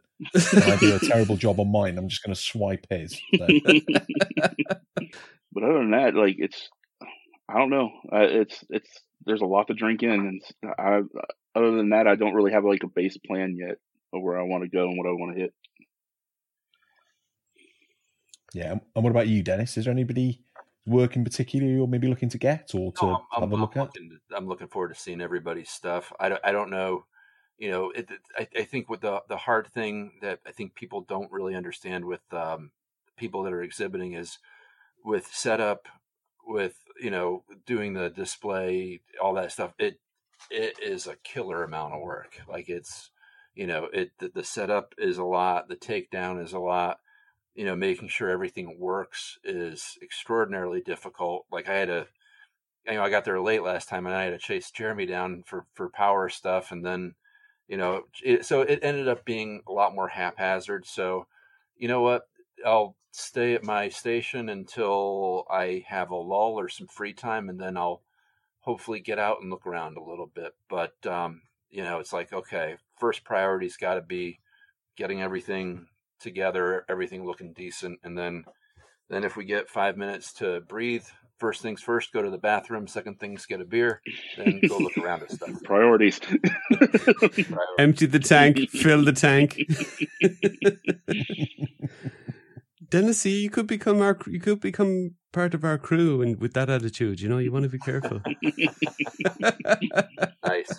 When 0.53 0.63
I 0.63 0.75
do 0.77 0.95
a 0.95 0.99
terrible 0.99 1.37
job 1.37 1.59
on 1.59 1.71
mine, 1.71 1.97
I'm 1.97 2.07
just 2.09 2.23
going 2.23 2.33
to 2.33 2.41
swipe 2.41 2.87
his. 2.89 3.19
So, 3.37 3.47
but 5.51 5.63
other 5.63 5.79
than 5.79 5.91
that, 5.91 6.15
like 6.15 6.35
it's, 6.37 6.69
I 7.49 7.57
don't 7.59 7.69
know. 7.69 7.91
Uh, 8.11 8.27
it's 8.27 8.63
it's 8.69 8.89
there's 9.25 9.41
a 9.41 9.45
lot 9.45 9.67
to 9.67 9.73
drink 9.73 10.03
in, 10.03 10.11
and 10.11 10.41
I 10.77 11.01
other 11.55 11.71
than 11.71 11.89
that, 11.89 12.07
I 12.07 12.15
don't 12.15 12.33
really 12.33 12.51
have 12.51 12.65
like 12.65 12.83
a 12.83 12.87
base 12.87 13.17
plan 13.17 13.55
yet 13.57 13.77
of 14.13 14.21
where 14.21 14.39
I 14.39 14.43
want 14.43 14.63
to 14.63 14.69
go 14.69 14.87
and 14.87 14.97
what 14.97 15.07
I 15.07 15.11
want 15.11 15.35
to 15.35 15.41
hit. 15.41 15.53
yeah. 18.55 18.71
And 18.71 19.03
what 19.03 19.11
about 19.11 19.27
you, 19.27 19.43
Dennis? 19.43 19.77
Is 19.77 19.85
there 19.85 19.91
anybody 19.91 20.41
working 20.85 21.23
particularly 21.23 21.73
you're 21.73 21.87
maybe 21.87 22.07
looking 22.07 22.29
to 22.29 22.37
get 22.37 22.73
or 22.75 22.91
to 22.93 23.07
No, 23.07 23.25
I'm, 23.31 23.43
have 23.43 23.51
a 23.51 23.55
I'm 23.55 23.65
look 23.65 23.75
at? 23.77 23.93
looking, 23.93 24.19
I'm 24.31 24.47
looking 24.47 24.67
forward 24.67 24.89
to 24.89 24.95
seeing 24.99 25.21
everybody's 25.21 25.69
stuff. 25.69 26.13
I 26.19 26.29
don't, 26.29 26.41
I 26.43 26.51
don't 26.51 26.69
know, 26.69 27.05
you 27.57 27.69
know, 27.69 27.91
it, 27.91 28.09
it- 28.09 28.21
I, 28.37 28.47
I 28.61 28.63
think 28.63 28.89
with 28.89 29.01
the 29.01 29.21
the 29.27 29.37
hard 29.37 29.67
thing 29.67 30.19
that 30.21 30.39
I 30.45 30.51
think 30.51 30.75
people 30.75 31.01
don't 31.01 31.31
really 31.31 31.55
understand 31.55 32.05
with 32.05 32.21
um, 32.33 32.71
people 33.17 33.43
that 33.43 33.53
are 33.53 33.61
exhibiting 33.63 34.13
is 34.13 34.39
with 35.05 35.27
setup, 35.27 35.87
with 36.45 36.79
you 36.99 37.11
know 37.11 37.45
doing 37.65 37.93
the 37.93 38.09
display, 38.09 39.01
all 39.21 39.35
that 39.35 39.51
stuff. 39.53 39.73
It 39.79 39.99
it 40.51 40.79
is 40.79 41.07
a 41.07 41.17
killer 41.17 41.63
amount 41.63 41.95
of 41.95 42.01
work. 42.01 42.41
Like 42.47 42.69
it's 42.69 43.11
you 43.55 43.67
know 43.67 43.85
it 43.85 44.11
the, 44.19 44.29
the 44.29 44.43
setup 44.45 44.95
is 44.97 45.17
a 45.19 45.25
lot, 45.25 45.69
the 45.69 45.77
takedown 45.77 46.43
is 46.43 46.53
a 46.53 46.59
lot. 46.59 46.99
You 47.55 47.65
know, 47.65 47.75
making 47.75 48.09
sure 48.09 48.29
everything 48.29 48.77
works 48.77 49.39
is 49.43 49.97
extraordinarily 50.01 50.81
difficult. 50.81 51.45
Like 51.49 51.69
I 51.69 51.73
had 51.75 51.87
to 51.87 52.07
you 52.87 52.93
know, 52.95 53.03
I 53.03 53.09
got 53.09 53.25
there 53.25 53.39
late 53.41 53.63
last 53.63 53.89
time 53.89 54.05
and 54.05 54.15
I 54.15 54.23
had 54.23 54.31
to 54.31 54.37
chase 54.37 54.71
Jeremy 54.71 55.05
down 55.05 55.43
for, 55.45 55.65
for 55.73 55.89
power 55.89 56.29
stuff. 56.29 56.71
And 56.71 56.85
then, 56.85 57.15
you 57.67 57.77
know, 57.77 58.03
it, 58.23 58.45
so 58.45 58.61
it 58.61 58.79
ended 58.81 59.07
up 59.07 59.25
being 59.25 59.61
a 59.67 59.71
lot 59.71 59.95
more 59.95 60.07
haphazard. 60.07 60.85
So, 60.85 61.27
you 61.77 61.87
know 61.87 62.01
what? 62.01 62.27
I'll 62.65 62.95
stay 63.11 63.53
at 63.55 63.63
my 63.63 63.89
station 63.89 64.49
until 64.49 65.45
I 65.49 65.83
have 65.87 66.11
a 66.11 66.15
lull 66.15 66.59
or 66.59 66.69
some 66.69 66.87
free 66.87 67.13
time. 67.13 67.49
And 67.49 67.59
then 67.59 67.75
I'll 67.75 68.01
hopefully 68.59 68.99
get 68.99 69.19
out 69.19 69.41
and 69.41 69.49
look 69.49 69.65
around 69.65 69.97
a 69.97 70.03
little 70.03 70.29
bit. 70.33 70.53
But, 70.69 70.93
um, 71.07 71.41
you 71.71 71.83
know, 71.83 71.99
it's 71.99 72.13
like, 72.13 72.31
okay, 72.33 72.75
first 72.99 73.23
priority's 73.23 73.77
got 73.77 73.95
to 73.95 74.01
be 74.01 74.39
getting 74.95 75.21
everything 75.21 75.87
together, 76.19 76.85
everything 76.89 77.25
looking 77.25 77.53
decent. 77.53 77.99
And 78.03 78.17
then, 78.17 78.45
then 79.09 79.23
if 79.23 79.35
we 79.35 79.45
get 79.45 79.69
five 79.69 79.97
minutes 79.97 80.33
to 80.33 80.61
breathe, 80.61 81.05
first 81.37 81.61
things 81.61 81.81
first, 81.81 82.13
go 82.13 82.21
to 82.21 82.29
the 82.29 82.37
bathroom. 82.37 82.87
Second 82.87 83.19
things, 83.19 83.45
get 83.45 83.61
a 83.61 83.65
beer. 83.65 84.01
Then 84.37 84.61
go 84.67 84.77
look 84.77 84.97
around 85.03 85.23
at 85.23 85.31
stuff. 85.31 85.49
Priorities. 85.63 86.19
Empty 87.79 88.05
the 88.05 88.19
tank, 88.19 88.69
fill 88.69 89.03
the 89.03 89.13
tank. 89.13 89.59
Tennessee, 92.91 93.41
you 93.41 93.49
could 93.49 93.67
become 93.67 94.01
our, 94.01 94.17
you 94.27 94.39
could 94.39 94.61
become 94.61 95.15
part 95.31 95.53
of 95.53 95.65
our 95.65 95.77
crew, 95.77 96.21
and 96.21 96.39
with 96.39 96.53
that 96.53 96.69
attitude, 96.69 97.19
you 97.19 97.27
know, 97.27 97.39
you 97.39 97.51
want 97.51 97.63
to 97.63 97.69
be 97.69 97.79
careful. 97.79 98.21
nice. 100.45 100.71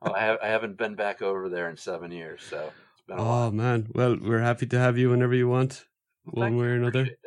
Well, 0.00 0.14
I, 0.14 0.20
have, 0.20 0.38
I 0.42 0.48
haven't 0.48 0.78
been 0.78 0.94
back 0.94 1.22
over 1.22 1.48
there 1.48 1.68
in 1.68 1.76
seven 1.76 2.10
years, 2.10 2.42
so 2.42 2.72
it's 3.08 3.16
been 3.16 3.18
a 3.18 3.22
while. 3.22 3.48
oh 3.48 3.50
man, 3.50 3.88
well, 3.94 4.16
we're 4.20 4.40
happy 4.40 4.66
to 4.66 4.78
have 4.78 4.98
you 4.98 5.10
whenever 5.10 5.34
you 5.34 5.48
want, 5.48 5.86
Well, 6.26 6.44
one 6.44 6.56
way 6.56 6.66
or 6.66 6.74
another. 6.74 7.00
Appreciate 7.00 7.18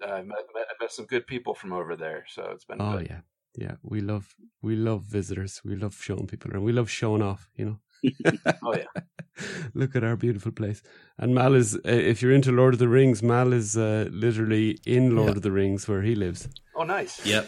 that. 0.00 0.08
Uh, 0.08 0.12
I 0.14 0.22
met, 0.22 0.38
met, 0.54 0.66
I 0.70 0.74
met 0.82 0.92
some 0.92 1.06
good 1.06 1.26
people 1.26 1.54
from 1.54 1.72
over 1.72 1.96
there, 1.96 2.24
so 2.28 2.50
it's 2.52 2.64
been 2.64 2.80
Oh 2.80 2.98
good. 2.98 3.08
yeah, 3.10 3.20
yeah. 3.56 3.74
We 3.82 4.00
love 4.00 4.34
we 4.62 4.74
love 4.76 5.02
visitors. 5.02 5.60
We 5.64 5.76
love 5.76 5.94
showing 6.00 6.26
people 6.26 6.50
around. 6.52 6.64
We 6.64 6.72
love 6.72 6.90
showing 6.90 7.22
off. 7.22 7.48
You 7.56 7.64
know. 7.66 7.78
Oh 8.64 8.74
yeah. 8.74 9.02
Look 9.74 9.96
at 9.96 10.04
our 10.04 10.16
beautiful 10.16 10.52
place. 10.52 10.82
And 11.18 11.34
Mal 11.34 11.54
is, 11.54 11.74
uh, 11.76 11.80
if 11.84 12.20
you're 12.20 12.32
into 12.32 12.52
Lord 12.52 12.74
of 12.74 12.80
the 12.80 12.88
Rings, 12.88 13.22
Mal 13.22 13.52
is 13.52 13.76
uh, 13.76 14.08
literally 14.10 14.78
in 14.84 15.14
Lord 15.16 15.30
Yeah. 15.30 15.36
of 15.36 15.42
the 15.42 15.50
Rings 15.52 15.88
where 15.88 16.02
he 16.02 16.14
lives. 16.14 16.48
Oh, 16.76 16.82
nice. 16.84 17.24
Yep. 17.24 17.46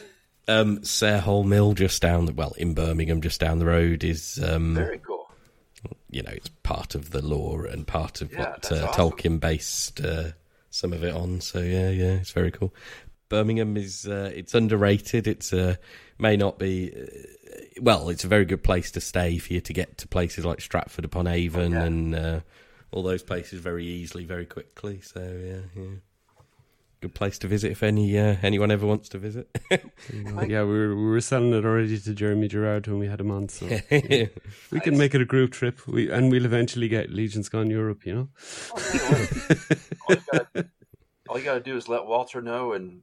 Um, 0.49 0.79
Sarehole 0.79 1.45
Mill, 1.45 1.73
just 1.75 2.01
down 2.03 2.25
the 2.27 2.33
well 2.33 2.53
in 2.57 2.75
Birmingham, 2.75 3.21
just 3.21 3.41
down 3.41 3.59
the 3.59 3.67
road, 3.67 4.03
is 4.05 4.43
um, 4.43 4.75
Very 4.75 4.99
cool. 4.99 5.14
You 6.11 6.23
know 6.23 6.33
it's 6.33 6.49
part 6.63 6.95
of 6.95 7.11
the 7.11 7.23
lore 7.23 7.67
and 7.67 7.87
part 7.87 8.21
of 8.21 8.33
Yeah, 8.33 8.51
what 8.51 8.73
uh, 8.73 8.87
awesome. 8.87 9.11
Tolkien 9.11 9.41
based 9.41 10.01
uh, 10.01 10.31
some 10.71 10.93
of 10.93 11.05
it 11.05 11.15
on. 11.15 11.41
So 11.41 11.61
yeah, 11.61 11.91
yeah, 11.91 12.15
it's 12.15 12.33
very 12.33 12.51
cool. 12.51 12.75
Birmingham 13.29 13.77
is 13.77 14.07
uh, 14.07 14.31
it's 14.35 14.55
underrated. 14.55 15.27
It's 15.27 15.53
uh, 15.53 15.77
may 16.19 16.37
not 16.37 16.59
be 16.59 16.93
uh, 16.95 17.07
well, 17.81 18.09
it's 18.09 18.25
a 18.25 18.29
very 18.29 18.45
good 18.45 18.63
place 18.63 18.91
to 18.93 19.01
stay 19.01 19.39
for 19.39 19.53
you 19.53 19.61
to 19.63 19.73
get 19.73 19.99
to 19.99 20.09
places 20.09 20.45
like 20.45 20.61
Stratford 20.61 21.05
upon 21.05 21.27
Avon 21.27 21.73
yeah. 21.73 21.85
and 21.85 22.15
uh, 22.15 22.41
all 22.91 23.03
those 23.03 23.23
places 23.23 23.61
very 23.61 23.87
easily, 23.87 24.25
very 24.25 24.47
quickly. 24.47 25.01
So 25.01 25.21
yeah, 25.21 25.83
yeah. 25.83 25.97
Good 27.05 27.15
place 27.15 27.37
to 27.41 27.49
visit 27.49 27.71
if 27.71 27.83
any 27.83 28.19
uh, 28.19 28.37
anyone 28.43 28.71
ever 28.71 28.87
wants 28.87 29.11
to 29.11 29.19
visit. 29.19 29.47
yeah, 29.71 30.63
we 30.63 30.73
were, 30.73 30.97
we 30.97 31.05
were 31.05 31.21
selling 31.21 31.53
it 31.53 31.63
already 31.63 31.99
to 31.99 32.15
Jeremy 32.15 32.49
Gerard 32.49 32.87
when 32.87 32.99
we 32.99 33.09
had 33.09 33.21
him 33.21 33.31
on, 33.31 33.51
so 33.51 33.67
yeah. 33.91 34.29
we 34.71 34.81
can 34.81 34.97
make 34.97 35.15
it 35.15 35.21
a 35.21 35.27
group 35.27 35.51
trip. 35.53 35.87
We 35.87 36.11
and 36.11 36.31
we'll 36.31 36.47
eventually 36.47 36.89
get 36.89 37.11
Legions 37.11 37.51
Con 37.51 37.69
Europe, 37.69 38.07
you 38.07 38.15
know. 38.15 38.29
all, 38.73 40.15
you 40.15 40.23
gotta, 40.33 40.71
all 41.29 41.39
you 41.39 41.45
gotta 41.45 41.61
do 41.61 41.77
is 41.77 41.91
let 41.91 42.07
Walter 42.07 42.41
know, 42.41 42.73
and 42.73 43.03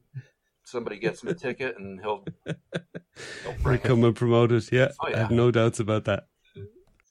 somebody 0.64 0.98
gets 0.98 1.22
him 1.22 1.28
a 1.28 1.34
ticket, 1.34 1.78
and 1.78 2.00
he'll, 2.00 2.24
he'll 2.44 3.54
bring 3.62 3.76
it. 3.76 3.84
come 3.84 4.02
and 4.02 4.16
promote 4.16 4.50
it. 4.50 4.72
Yeah, 4.72 4.88
Oh, 4.98 5.14
I 5.14 5.16
have 5.16 5.30
no 5.30 5.52
doubts 5.52 5.78
about 5.78 6.06
that. 6.06 6.26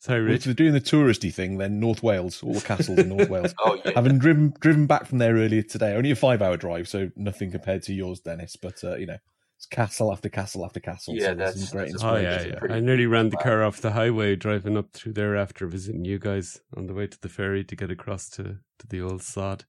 Sorry, 0.01 0.21
Well, 0.23 0.31
Rich. 0.31 0.39
if 0.39 0.45
they're 0.45 0.53
doing 0.55 0.73
the 0.73 0.81
touristy 0.81 1.31
thing, 1.31 1.57
then 1.59 1.79
North 1.79 2.01
Wales, 2.01 2.41
all 2.41 2.53
the 2.53 2.61
castles 2.61 2.97
in 2.97 3.09
North 3.09 3.29
Wales. 3.29 3.53
Oh 3.63 3.79
yeah, 3.85 3.91
Having 3.95 4.17
driven 4.17 4.53
driven 4.59 4.87
back 4.87 5.05
from 5.05 5.19
there 5.19 5.35
earlier 5.35 5.61
today, 5.61 5.93
only 5.95 6.09
a 6.11 6.15
five 6.15 6.41
hour 6.41 6.57
drive, 6.57 6.87
so 6.87 7.11
nothing 7.15 7.51
compared 7.51 7.83
to 7.83 7.93
yours, 7.93 8.19
Dennis. 8.19 8.55
But 8.55 8.83
uh, 8.83 8.95
you 8.95 9.05
know, 9.05 9.17
it's 9.57 9.67
castle 9.67 10.11
after 10.11 10.27
castle 10.27 10.65
after 10.65 10.79
castle. 10.79 11.13
Yeah, 11.15 11.27
so 11.29 11.35
there's 11.35 11.53
that's- 11.53 11.71
great 11.71 11.91
that's 11.91 12.03
Oh 12.03 12.15
yeah, 12.15 12.43
yeah. 12.45 12.73
I 12.75 12.79
nearly 12.79 13.05
ran 13.05 13.29
the 13.29 13.37
car 13.37 13.63
off 13.63 13.79
the 13.79 13.91
highway 13.91 14.35
driving 14.35 14.75
up 14.75 14.91
through 14.91 15.13
there 15.13 15.35
after 15.37 15.67
visiting 15.67 16.03
you 16.03 16.17
guys 16.17 16.61
on 16.75 16.87
the 16.87 16.95
way 16.95 17.05
to 17.05 17.21
the 17.21 17.29
ferry 17.29 17.63
to 17.65 17.75
get 17.75 17.91
across 17.91 18.27
to, 18.31 18.43
to 18.79 18.87
the 18.89 19.01
old 19.01 19.21
sod. 19.21 19.65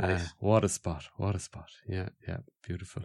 Uh, 0.00 0.06
nice. 0.06 0.32
what 0.38 0.64
a 0.64 0.68
spot! 0.70 1.08
What 1.18 1.34
a 1.34 1.38
spot! 1.38 1.68
Yeah, 1.86 2.08
yeah, 2.26 2.38
beautiful. 2.66 3.02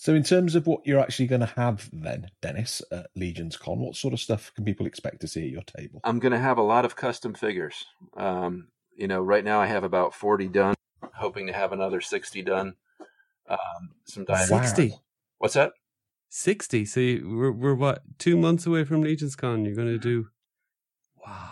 So, 0.00 0.14
in 0.14 0.22
terms 0.22 0.54
of 0.54 0.68
what 0.68 0.86
you're 0.86 1.00
actually 1.00 1.26
going 1.26 1.40
to 1.40 1.46
have, 1.56 1.90
then, 1.92 2.28
Dennis, 2.40 2.82
at 2.92 3.08
Legions 3.16 3.56
Con, 3.56 3.80
what 3.80 3.96
sort 3.96 4.14
of 4.14 4.20
stuff 4.20 4.52
can 4.54 4.64
people 4.64 4.86
expect 4.86 5.20
to 5.22 5.26
see 5.28 5.42
at 5.46 5.50
your 5.50 5.62
table? 5.62 6.00
I'm 6.04 6.20
going 6.20 6.30
to 6.32 6.38
have 6.38 6.56
a 6.56 6.62
lot 6.62 6.84
of 6.84 6.94
custom 6.94 7.34
figures. 7.34 7.84
Um, 8.16 8.68
you 8.96 9.08
know, 9.08 9.20
right 9.20 9.44
now 9.44 9.60
I 9.60 9.66
have 9.66 9.82
about 9.82 10.14
40 10.14 10.46
done, 10.48 10.74
hoping 11.14 11.48
to 11.48 11.52
have 11.52 11.72
another 11.72 12.00
60 12.00 12.42
done. 12.42 12.74
Um, 13.48 13.58
some 14.04 14.24
diamonds. 14.24 14.50
Wow. 14.52 14.62
Sixty. 14.62 14.94
What's 15.38 15.54
that? 15.54 15.72
60. 16.28 16.84
So 16.84 17.00
you- 17.00 17.36
we're, 17.36 17.50
we're 17.52 17.74
what, 17.74 18.02
two 18.18 18.36
months 18.36 18.66
away 18.66 18.84
from 18.84 19.02
Legions 19.02 19.34
Con. 19.34 19.64
You're 19.64 19.74
going 19.74 19.88
to 19.88 19.98
do. 19.98 20.28
Wow. 21.26 21.50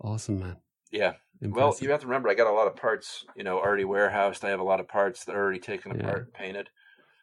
Awesome, 0.00 0.40
man. 0.40 0.56
Yeah. 0.90 1.12
Well, 1.40 1.76
you 1.80 1.90
have 1.90 2.00
to 2.00 2.06
remember, 2.06 2.30
I 2.30 2.34
got 2.34 2.50
a 2.50 2.52
lot 2.52 2.66
of 2.66 2.74
parts, 2.76 3.24
you 3.36 3.44
know, 3.44 3.58
already 3.58 3.84
warehoused. 3.84 4.44
I 4.44 4.48
have 4.48 4.60
a 4.60 4.64
lot 4.64 4.80
of 4.80 4.88
parts 4.88 5.24
that 5.26 5.36
are 5.36 5.40
already 5.42 5.60
taken 5.60 5.92
Yeah. 5.94 6.00
apart 6.00 6.18
and 6.24 6.32
painted. 6.32 6.70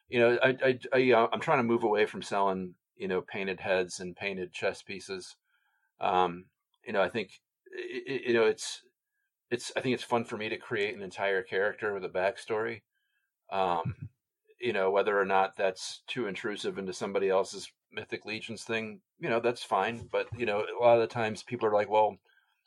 You 0.10 0.20
know, 0.20 0.38
I, 0.44 0.50
I, 0.64 0.80
I, 0.94 1.12
uh, 1.12 1.28
I'm 1.32 1.40
trying 1.40 1.60
to 1.60 1.64
move 1.64 1.84
away 1.84 2.06
from 2.06 2.22
selling, 2.22 2.76
you 2.96 3.08
know, 3.08 3.22
painted 3.22 3.60
heads 3.60 4.00
and 4.00 4.16
painted 4.16 4.54
chess 4.54 4.84
pieces. 4.84 5.36
Um, 6.00 6.46
you 6.86 6.94
know, 6.94 7.02
I 7.02 7.10
think, 7.10 7.32
you 8.06 8.34
know, 8.34 8.46
it's, 8.46 8.82
it's, 9.50 9.72
I 9.76 9.82
think 9.82 9.96
it's 9.96 10.04
fun 10.04 10.26
for 10.26 10.38
me 10.38 10.50
to 10.50 10.58
create 10.58 10.96
an 10.96 11.02
entire 11.02 11.42
character 11.42 11.94
with 11.94 12.06
a 12.06 12.10
backstory. 12.10 12.82
Um, 13.52 13.96
you 14.60 14.74
know, 14.74 14.92
whether 14.92 15.20
or 15.20 15.26
not 15.26 15.56
that's 15.58 16.04
too 16.08 16.28
intrusive 16.28 16.78
into 16.78 16.94
somebody 16.94 17.30
else's 17.30 17.72
Mythic 17.92 18.26
Legions 18.26 18.64
thing, 18.64 19.02
you 19.20 19.30
know, 19.30 19.40
that's 19.40 19.64
fine. 19.64 20.08
But, 20.12 20.28
you 20.38 20.46
know, 20.46 20.60
a 20.60 20.84
lot 20.84 20.96
of 20.96 21.02
the 21.02 21.14
times 21.14 21.44
people 21.44 21.68
are 21.68 21.74
like, 21.74 21.90
well, 21.90 22.18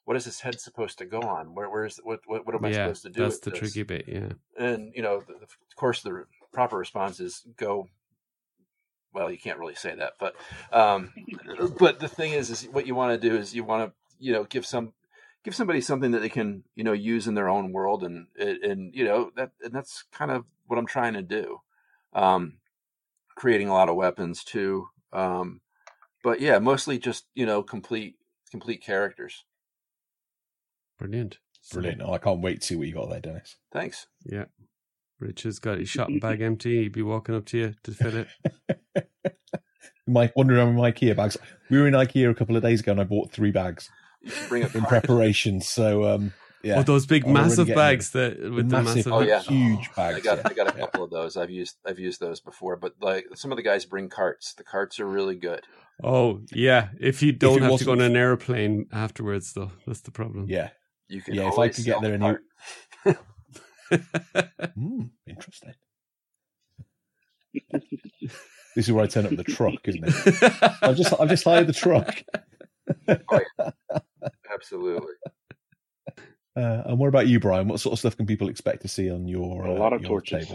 what 0.04 0.16
is 0.16 0.24
this 0.24 0.40
head 0.40 0.60
supposed 0.60 0.98
to 0.98 1.04
go 1.04 1.20
on? 1.20 1.54
Where, 1.54 1.68
where's 1.68 1.98
what, 2.02 2.20
what, 2.26 2.46
what 2.46 2.54
am 2.54 2.64
I 2.64 2.68
yeah, 2.70 2.84
supposed 2.84 3.02
to 3.02 3.10
do? 3.10 3.22
that's 3.22 3.40
the 3.40 3.50
this? 3.50 3.58
tricky 3.58 3.82
bit. 3.82 4.04
Yeah. 4.06 4.32
And 4.58 4.92
you 4.94 5.02
know, 5.02 5.22
the, 5.26 5.46
course, 5.76 6.02
the 6.02 6.24
proper 6.56 6.78
response 6.78 7.20
is 7.20 7.44
go. 7.58 7.86
Well, 9.12 9.30
you 9.30 9.36
can't 9.36 9.58
really 9.58 9.74
say 9.74 9.94
that, 9.94 10.14
but 10.18 10.34
um, 10.72 11.12
but 11.78 12.00
the 12.00 12.08
thing 12.08 12.32
is, 12.32 12.48
is 12.48 12.62
what 12.72 12.86
you 12.86 12.94
want 12.94 13.20
to 13.20 13.28
do 13.28 13.36
is 13.36 13.54
you 13.54 13.62
want 13.62 13.90
to 13.90 13.94
you 14.18 14.32
know 14.32 14.44
give 14.44 14.64
some 14.64 14.94
give 15.44 15.54
somebody 15.54 15.82
something 15.82 16.12
that 16.12 16.20
they 16.20 16.30
can 16.30 16.64
you 16.74 16.82
know 16.82 16.94
use 16.94 17.28
in 17.28 17.34
their 17.34 17.50
own 17.50 17.72
world, 17.72 18.02
and 18.02 18.28
and 18.38 18.94
you 18.94 19.04
know 19.04 19.30
that 19.36 19.50
and 19.62 19.74
that's 19.74 20.04
kind 20.12 20.30
of 20.30 20.46
what 20.66 20.78
I'm 20.78 20.86
trying 20.86 21.12
to 21.12 21.22
do. 21.22 21.60
Um, 22.14 22.54
creating 23.36 23.68
a 23.68 23.74
lot 23.74 23.90
of 23.90 23.96
weapons 23.96 24.42
too, 24.42 24.88
um, 25.12 25.60
but 26.24 26.40
yeah, 26.40 26.58
mostly 26.58 26.98
just 26.98 27.26
you 27.34 27.44
know 27.44 27.62
complete 27.62 28.16
complete 28.50 28.82
characters. 28.82 29.44
Brilliant. 30.98 31.36
Brilliant. 31.70 32.00
Oh, 32.02 32.14
I 32.14 32.18
can't 32.18 32.40
wait 32.40 32.62
to 32.62 32.66
see 32.66 32.76
what 32.76 32.86
you 32.86 32.94
got 32.94 33.10
there, 33.10 33.20
Dennis. 33.20 33.56
Thanks. 33.72 34.06
Yeah. 34.24 34.46
Rich 35.18 35.44
has 35.44 35.59
got 35.59 35.78
his 35.78 35.88
shopping 35.88 36.18
bag 36.18 36.40
empty. 36.40 36.82
He'd 36.82 36.93
be 36.93 37.02
walking 37.02 37.34
up 37.34 37.47
to 37.47 37.59
you 37.59 37.74
to 37.84 37.93
fill 37.93 38.16
it. 38.16 39.09
My 40.06 40.30
wandering 40.36 40.60
around 40.60 40.76
with 40.76 40.82
my 40.82 40.93
IKEA 40.93 41.16
bags. 41.16 41.36
We 41.68 41.80
were 41.80 41.88
in 41.88 41.94
IKEA 41.94 42.30
a 42.30 42.34
couple 42.34 42.56
of 42.56 42.62
days 42.62 42.78
ago, 42.78 42.93
and 42.93 43.01
I 43.01 43.05
bought 43.05 43.32
three 43.32 43.51
bags 43.51 43.90
bring 44.48 44.62
a 44.62 44.70
in 44.74 44.84
preparation. 44.84 45.60
So, 45.60 46.05
um, 46.05 46.32
yeah, 46.62 46.78
Oh, 46.78 46.82
those 46.82 47.06
big 47.06 47.26
I'm 47.26 47.32
massive 47.32 47.66
getting 47.66 47.80
bags 47.80 48.10
that 48.10 48.40
with 48.40 48.68
the 48.68 48.82
massive. 48.82 49.12
Oh, 49.12 49.20
yeah. 49.20 49.40
huge 49.40 49.93
bags. 49.94 50.16
I 50.16 50.20
got 50.20 50.38
yeah. 50.38 50.43
I 50.47 50.52
got 50.55 50.68
a 50.68 50.72
couple 50.72 51.05
of 51.05 51.10
those. 51.10 51.36
I've 51.36 51.51
used 51.51 51.76
I've 51.84 51.98
used 51.98 52.20
those 52.20 52.40
before, 52.40 52.76
but 52.76 52.94
like 53.01 53.26
some 53.34 53.52
of 53.52 53.56
the 53.56 53.62
guys 53.62 53.84
bring 53.84 54.09
carts. 54.09 54.55
The 54.55 54.64
carts 54.64 54.98
are 54.98 55.06
really 55.06 55.36
good. 55.36 55.62
Oh 56.02 56.40
yeah, 56.52 56.88
if 57.01 57.22
you 57.22 57.32
don't 57.32 57.59
it 57.59 57.62
have 57.62 57.78
to 57.78 57.84
go 57.84 57.93
on 57.93 58.01
an 58.01 58.16
airplane 58.16 58.86
afterwards, 58.93 59.52
though, 59.52 59.72
that's 59.86 60.01
the 60.01 60.10
problem. 60.10 60.47
Yeah. 60.48 60.70
You 61.09 61.22
can 61.22 61.34
Yeah, 61.34 61.43
if 61.43 61.52
I 61.52 61.56
always 61.56 61.76
could 61.76 61.84
get 61.84 62.02
there 62.02 62.18
the 62.18 62.40
and 63.05 63.16
you- 63.90 63.98
cart. 64.34 64.70
Hmm, 64.74 65.02
interesting. 65.26 65.74
this 68.74 68.88
is 68.88 68.92
where 68.92 69.04
I 69.04 69.06
turn 69.06 69.26
up 69.26 69.36
the 69.36 69.44
truck, 69.44 69.80
isn't 69.84 70.04
it? 70.04 70.62
I've 70.82 70.96
just 70.96 71.14
I've 71.18 71.28
just 71.28 71.44
hired 71.44 71.66
the 71.66 71.72
truck. 71.72 72.22
Absolutely. 74.52 75.12
Uh, 76.56 76.82
and 76.86 76.98
what 76.98 77.08
about 77.08 77.26
you, 77.28 77.38
Brian? 77.38 77.68
What 77.68 77.80
sort 77.80 77.92
of 77.92 77.98
stuff 77.98 78.16
can 78.16 78.26
people 78.26 78.48
expect 78.48 78.82
to 78.82 78.88
see 78.88 79.10
on 79.10 79.28
your 79.28 79.66
a 79.66 79.74
uh, 79.74 79.78
lot 79.78 79.92
of 79.92 80.02
torches. 80.02 80.50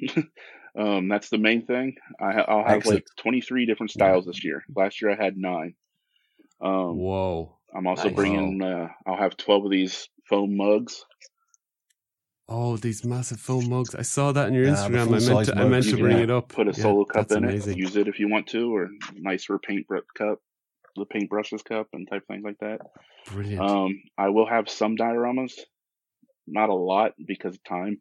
um, 0.78 1.08
that's 1.08 1.28
the 1.28 1.38
main 1.38 1.64
thing. 1.64 1.94
I, 2.20 2.32
ha- 2.32 2.44
I'll 2.48 2.64
have 2.64 2.78
Excellent. 2.78 2.96
like 2.96 3.22
23 3.22 3.66
different 3.66 3.90
styles 3.92 4.26
this 4.26 4.44
year. 4.44 4.64
Last 4.74 5.00
year 5.00 5.12
I 5.12 5.22
had 5.22 5.36
nine. 5.36 5.74
Um, 6.60 6.98
Whoa! 6.98 7.56
I'm 7.74 7.86
also 7.86 8.08
Nice. 8.08 8.14
bringing. 8.16 8.60
Uh, 8.62 8.88
I'll 9.06 9.16
have 9.18 9.36
12 9.36 9.66
of 9.66 9.70
these 9.70 10.08
foam 10.28 10.56
mugs. 10.56 11.04
Oh, 12.48 12.76
these 12.78 13.04
massive 13.04 13.40
foam 13.40 13.68
mugs! 13.68 13.94
I 13.94 14.02
saw 14.02 14.32
that 14.32 14.46
on 14.46 14.54
your 14.54 14.64
Yeah, 14.64 14.72
Instagram. 14.72 15.02
I 15.02 15.04
meant 15.06 15.20
full-size 15.20 15.46
to, 15.48 15.58
I 15.58 15.64
meant 15.64 15.84
to 15.84 15.96
bring 15.98 16.16
can 16.16 16.22
it 16.22 16.30
up. 16.30 16.48
Put 16.48 16.68
a 16.68 16.74
Yeah, 16.74 16.82
solo 16.82 17.04
cup 17.04 17.30
in 17.30 17.44
amazing. 17.44 17.74
it. 17.74 17.78
Use 17.78 17.96
it 17.96 18.08
if 18.08 18.18
you 18.18 18.28
want 18.30 18.46
to, 18.48 18.74
or 18.74 18.88
nicer 19.14 19.58
paintbrush 19.58 20.04
cup, 20.16 20.38
the 20.96 21.04
paintbrushes 21.04 21.62
cup, 21.62 21.88
and 21.92 22.08
type 22.08 22.26
things 22.26 22.44
like 22.44 22.58
that. 22.60 22.80
Brilliant. 23.26 23.68
Um, 23.68 24.02
I 24.16 24.30
will 24.30 24.46
have 24.48 24.70
some 24.70 24.96
dioramas, 24.96 25.52
not 26.46 26.70
a 26.70 26.74
lot 26.74 27.12
because 27.26 27.54
of 27.54 27.64
time, 27.64 28.00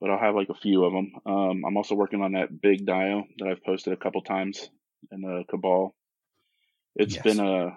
but 0.00 0.10
I'll 0.10 0.18
have 0.18 0.34
like 0.34 0.48
a 0.48 0.54
few 0.54 0.84
of 0.84 0.92
them. 0.94 1.12
Um, 1.26 1.64
I'm 1.66 1.76
also 1.76 1.94
working 1.94 2.22
on 2.22 2.32
that 2.32 2.60
big 2.62 2.86
dio 2.86 3.24
that 3.38 3.48
I've 3.48 3.64
posted 3.64 3.92
a 3.92 3.96
couple 3.98 4.22
times 4.22 4.70
in 5.12 5.20
the 5.20 5.44
Cabal. 5.50 5.94
It's 6.96 7.14
Yes. 7.14 7.24
been 7.24 7.40
a 7.40 7.76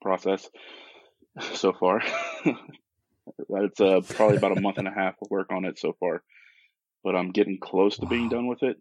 process 0.00 0.48
so 1.54 1.72
far. 1.72 2.02
it's 3.50 3.80
uh, 3.80 4.00
probably 4.14 4.36
about 4.36 4.56
a 4.56 4.60
month 4.60 4.78
and 4.78 4.88
a 4.88 4.92
half 4.92 5.14
of 5.22 5.30
work 5.30 5.52
on 5.52 5.64
it 5.64 5.78
so 5.78 5.94
far, 5.98 6.22
but 7.04 7.16
I'm 7.16 7.30
getting 7.30 7.58
close 7.60 7.98
to 7.98 8.06
being 8.06 8.28
done 8.28 8.46
with 8.46 8.62
it. 8.62 8.76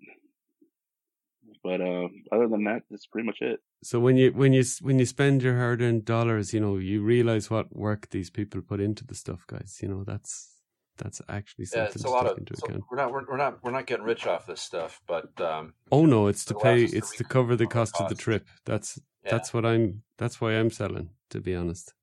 But 1.63 1.81
uh, 1.81 2.07
other 2.31 2.47
than 2.47 2.63
that, 2.65 2.83
that's 2.89 3.05
pretty 3.07 3.25
much 3.25 3.41
it. 3.41 3.59
So 3.83 3.99
when 3.99 4.17
you 4.17 4.31
when 4.31 4.53
you 4.53 4.63
when 4.81 4.99
you 4.99 5.05
spend 5.05 5.43
your 5.43 5.57
hard-earned 5.57 6.05
dollars, 6.05 6.53
you 6.53 6.59
know 6.59 6.77
you 6.77 7.01
realize 7.01 7.49
what 7.49 7.75
work 7.75 8.09
these 8.09 8.29
people 8.29 8.61
put 8.61 8.79
into 8.79 9.05
the 9.05 9.15
stuff, 9.15 9.45
guys. 9.47 9.79
You 9.81 9.89
know 9.89 10.03
that's 10.03 10.49
that's 10.97 11.21
actually 11.29 11.65
Yeah, 11.65 11.85
something 11.85 11.93
it's 11.93 12.03
to 12.03 12.07
a 12.07 12.11
lot 12.11 12.25
take 12.25 12.31
of. 12.33 12.37
into 12.39 12.53
so 12.55 12.67
account. 12.67 12.83
we're 12.89 12.97
not 12.97 13.11
we're, 13.11 13.25
we're 13.27 13.37
not 13.37 13.63
we're 13.63 13.71
not 13.71 13.87
getting 13.87 14.05
rich 14.05 14.27
off 14.27 14.45
this 14.45 14.61
stuff, 14.61 15.01
but 15.07 15.39
um, 15.41 15.73
Oh 15.91 16.05
no, 16.05 16.27
it's 16.27 16.45
to 16.45 16.53
pay. 16.55 16.83
us 16.85 16.91
to 16.91 16.97
It's 16.97 17.11
to 17.13 17.23
cover 17.23 17.55
the 17.55 17.65
all 17.65 17.69
the 17.69 17.73
cost 17.73 17.99
of 17.99 18.07
the 18.09 18.15
trip. 18.15 18.47
That's 18.65 18.99
yeah, 19.25 19.31
that's 19.31 19.53
what 19.53 19.65
I'm. 19.65 20.03
That's 20.17 20.39
why 20.39 20.53
I'm 20.53 20.69
selling, 20.69 21.09
to 21.31 21.41
be 21.41 21.55
honest, 21.55 21.93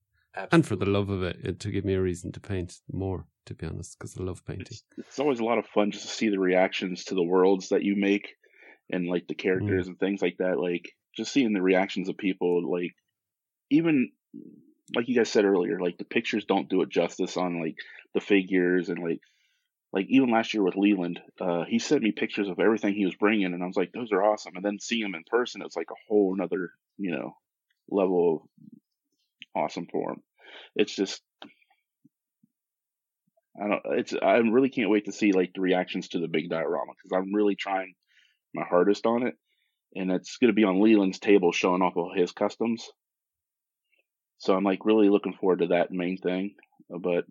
and 0.52 0.66
for 0.66 0.76
the 0.76 0.86
love 0.86 1.10
of 1.10 1.22
it, 1.22 1.38
it 1.42 1.60
to 1.60 1.70
give 1.70 1.84
me 1.84 1.94
a 1.94 2.00
reason 2.00 2.32
to 2.32 2.40
paint 2.40 2.78
more, 2.92 3.26
to 3.46 3.54
be 3.54 3.66
honest, 3.66 3.98
because 3.98 4.16
I 4.16 4.22
love 4.22 4.44
painting. 4.44 4.66
It's, 4.70 4.82
it's 4.96 5.18
always 5.18 5.40
a 5.40 5.44
lot 5.44 5.58
of 5.58 5.66
fun 5.66 5.90
just 5.90 6.06
to 6.06 6.14
see 6.14 6.28
the 6.28 6.38
reactions 6.38 7.04
to 7.04 7.14
the 7.14 7.22
worlds 7.22 7.70
that 7.70 7.82
you 7.82 7.96
make 7.96 8.28
and 8.90 9.08
like 9.08 9.26
the 9.26 9.34
characters 9.34 9.86
and 9.88 9.98
things 9.98 10.22
like 10.22 10.36
that. 10.38 10.58
Like 10.58 10.90
just 11.16 11.32
seeing 11.32 11.52
the 11.52 11.62
reactions 11.62 12.08
of 12.08 12.16
people, 12.16 12.70
like 12.70 12.94
even 13.70 14.10
like 14.94 15.08
you 15.08 15.16
guys 15.16 15.30
said 15.30 15.44
earlier, 15.44 15.80
like 15.80 15.98
the 15.98 16.04
pictures 16.04 16.44
don't 16.44 16.68
do 16.68 16.82
it 16.82 16.88
justice 16.88 17.36
on 17.36 17.60
like 17.60 17.76
the 18.14 18.20
figures 18.20 18.88
and 18.88 19.02
like 19.02 19.20
like 19.92 20.06
even 20.10 20.30
last 20.30 20.52
year 20.52 20.62
with 20.62 20.76
Leland, 20.76 21.18
uh, 21.40 21.64
he 21.64 21.78
sent 21.78 22.02
me 22.02 22.12
pictures 22.12 22.48
of 22.48 22.60
everything 22.60 22.92
he 22.92 23.06
was 23.06 23.14
bringing, 23.14 23.46
and 23.54 23.62
I 23.62 23.66
was 23.66 23.76
like, 23.76 23.90
those 23.90 24.12
are 24.12 24.22
awesome. 24.22 24.54
And 24.54 24.64
then 24.64 24.78
seeing 24.78 25.06
him 25.06 25.14
in 25.14 25.24
person, 25.26 25.62
it's 25.62 25.76
like 25.76 25.90
a 25.90 26.02
whole 26.08 26.34
another 26.34 26.72
you 26.98 27.10
know 27.10 27.36
level 27.90 28.42
of 28.42 28.70
awesome 29.58 29.86
for 29.90 30.12
him. 30.12 30.22
It's 30.76 30.94
just 30.94 31.22
I 33.60 33.68
don't. 33.68 33.82
It's. 33.98 34.14
I 34.20 34.36
really 34.36 34.68
can't 34.68 34.90
wait 34.90 35.06
to 35.06 35.12
see 35.12 35.32
like 35.32 35.52
the 35.54 35.60
reactions 35.60 36.08
to 36.08 36.20
the 36.20 36.28
big 36.28 36.48
diorama 36.48 36.92
because 36.92 37.16
I'm 37.16 37.34
really 37.34 37.56
trying 37.56 37.94
my 38.54 38.62
hardest 38.64 39.04
on 39.06 39.26
it, 39.26 39.34
and 39.94 40.10
it's 40.12 40.36
going 40.36 40.50
to 40.50 40.54
be 40.54 40.64
on 40.64 40.80
Leland's 40.80 41.18
table 41.18 41.52
showing 41.52 41.82
off 41.82 41.96
all 41.96 42.12
his 42.14 42.32
customs. 42.32 42.88
So 44.38 44.54
I'm 44.54 44.64
like 44.64 44.84
really 44.84 45.08
looking 45.08 45.32
forward 45.32 45.60
to 45.60 45.66
that 45.68 45.90
main 45.90 46.18
thing, 46.18 46.54
but 46.88 47.24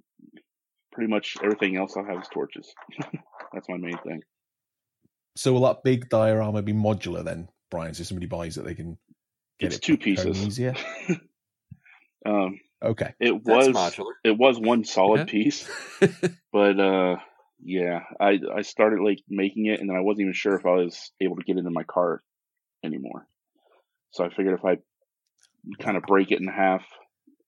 pretty 0.91 1.09
much 1.09 1.37
everything 1.41 1.77
else 1.77 1.95
I'll 1.95 2.05
have 2.05 2.21
is 2.21 2.27
torches. 2.27 2.73
That's 3.53 3.69
my 3.69 3.77
main 3.77 3.97
thing. 3.99 4.21
So 5.37 5.53
will 5.53 5.61
that 5.61 5.83
big 5.83 6.09
diorama 6.09 6.61
be 6.61 6.73
modular 6.73 7.23
then, 7.23 7.47
Brian? 7.71 7.93
So 7.93 8.03
somebody 8.03 8.25
buys 8.25 8.57
it, 8.57 8.65
they 8.65 8.75
can 8.75 8.97
get 9.59 9.67
it's 9.67 9.77
it 9.77 9.81
two 9.83 9.97
pieces. 9.97 10.45
easier. 10.45 10.73
um, 12.27 12.59
Okay. 12.83 13.13
it 13.19 13.43
was 13.43 13.69
modular. 13.69 14.11
it 14.23 14.37
was 14.37 14.59
one 14.59 14.83
solid 14.83 15.19
Yeah. 15.19 15.25
piece, 15.25 15.67
but 16.51 16.79
uh, 16.79 17.15
yeah, 17.63 18.01
I 18.19 18.39
I 18.55 18.61
started 18.61 19.01
like 19.01 19.19
making 19.27 19.65
it, 19.65 19.79
and 19.79 19.89
then 19.89 19.97
I 19.97 20.01
wasn't 20.01 20.21
even 20.21 20.33
sure 20.33 20.55
if 20.55 20.65
I 20.65 20.75
was 20.75 21.11
able 21.19 21.37
to 21.37 21.43
get 21.43 21.57
it 21.57 21.65
in 21.65 21.73
my 21.73 21.83
car 21.83 22.21
anymore. 22.83 23.27
So 24.11 24.23
I 24.23 24.29
figured 24.29 24.59
if 24.59 24.65
I 24.65 24.77
kind 25.83 25.97
of 25.97 26.03
break 26.03 26.31
it 26.31 26.39
in 26.39 26.47
half, 26.47 26.85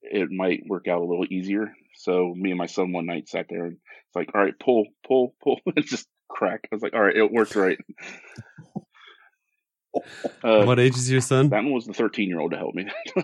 it 0.01 0.29
might 0.31 0.63
work 0.67 0.87
out 0.87 1.01
a 1.01 1.05
little 1.05 1.25
easier. 1.29 1.73
So 1.95 2.33
me 2.35 2.49
and 2.51 2.57
my 2.57 2.65
son 2.65 2.91
one 2.91 3.05
night 3.05 3.29
sat 3.29 3.45
there 3.49 3.65
and 3.65 3.73
it's 3.73 4.15
like, 4.15 4.31
all 4.33 4.41
right, 4.41 4.57
pull, 4.59 4.85
pull, 5.07 5.35
pull, 5.43 5.59
and 5.75 5.85
just 5.85 6.07
crack. 6.27 6.61
I 6.71 6.75
was 6.75 6.81
like, 6.81 6.93
all 6.93 7.01
right, 7.01 7.15
it 7.15 7.31
works 7.31 7.55
right. 7.55 7.77
uh, 10.43 10.63
what 10.65 10.79
age 10.79 10.95
is 10.95 11.09
your 11.11 11.21
son? 11.21 11.49
that 11.49 11.63
one 11.63 11.73
was 11.73 11.85
the 11.85 11.93
13 11.93 12.27
year 12.29 12.39
old 12.39 12.51
to 12.51 12.57
help 12.57 12.75
me. 12.75 12.87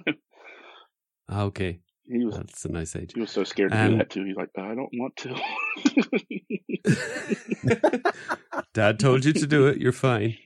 Ah, 1.28 1.44
okay, 1.44 1.80
he 2.04 2.24
was 2.26 2.36
that's 2.36 2.66
a 2.66 2.70
nice 2.70 2.96
age. 2.96 3.14
he 3.14 3.20
was 3.22 3.32
so 3.32 3.44
scared 3.44 3.72
to 3.72 3.78
Um, 3.78 3.92
do 3.92 3.98
that 3.98 4.10
too. 4.10 4.24
He's 4.26 4.36
like, 4.36 4.50
I 4.58 4.76
don't 4.76 4.92
want 4.94 5.16
to. 5.18 5.36
Dad 8.74 9.00
told 9.00 9.26
you 9.26 9.34
to 9.34 9.48
do 9.48 9.68
it. 9.68 9.78
You're 9.78 9.92
fine. 9.92 10.38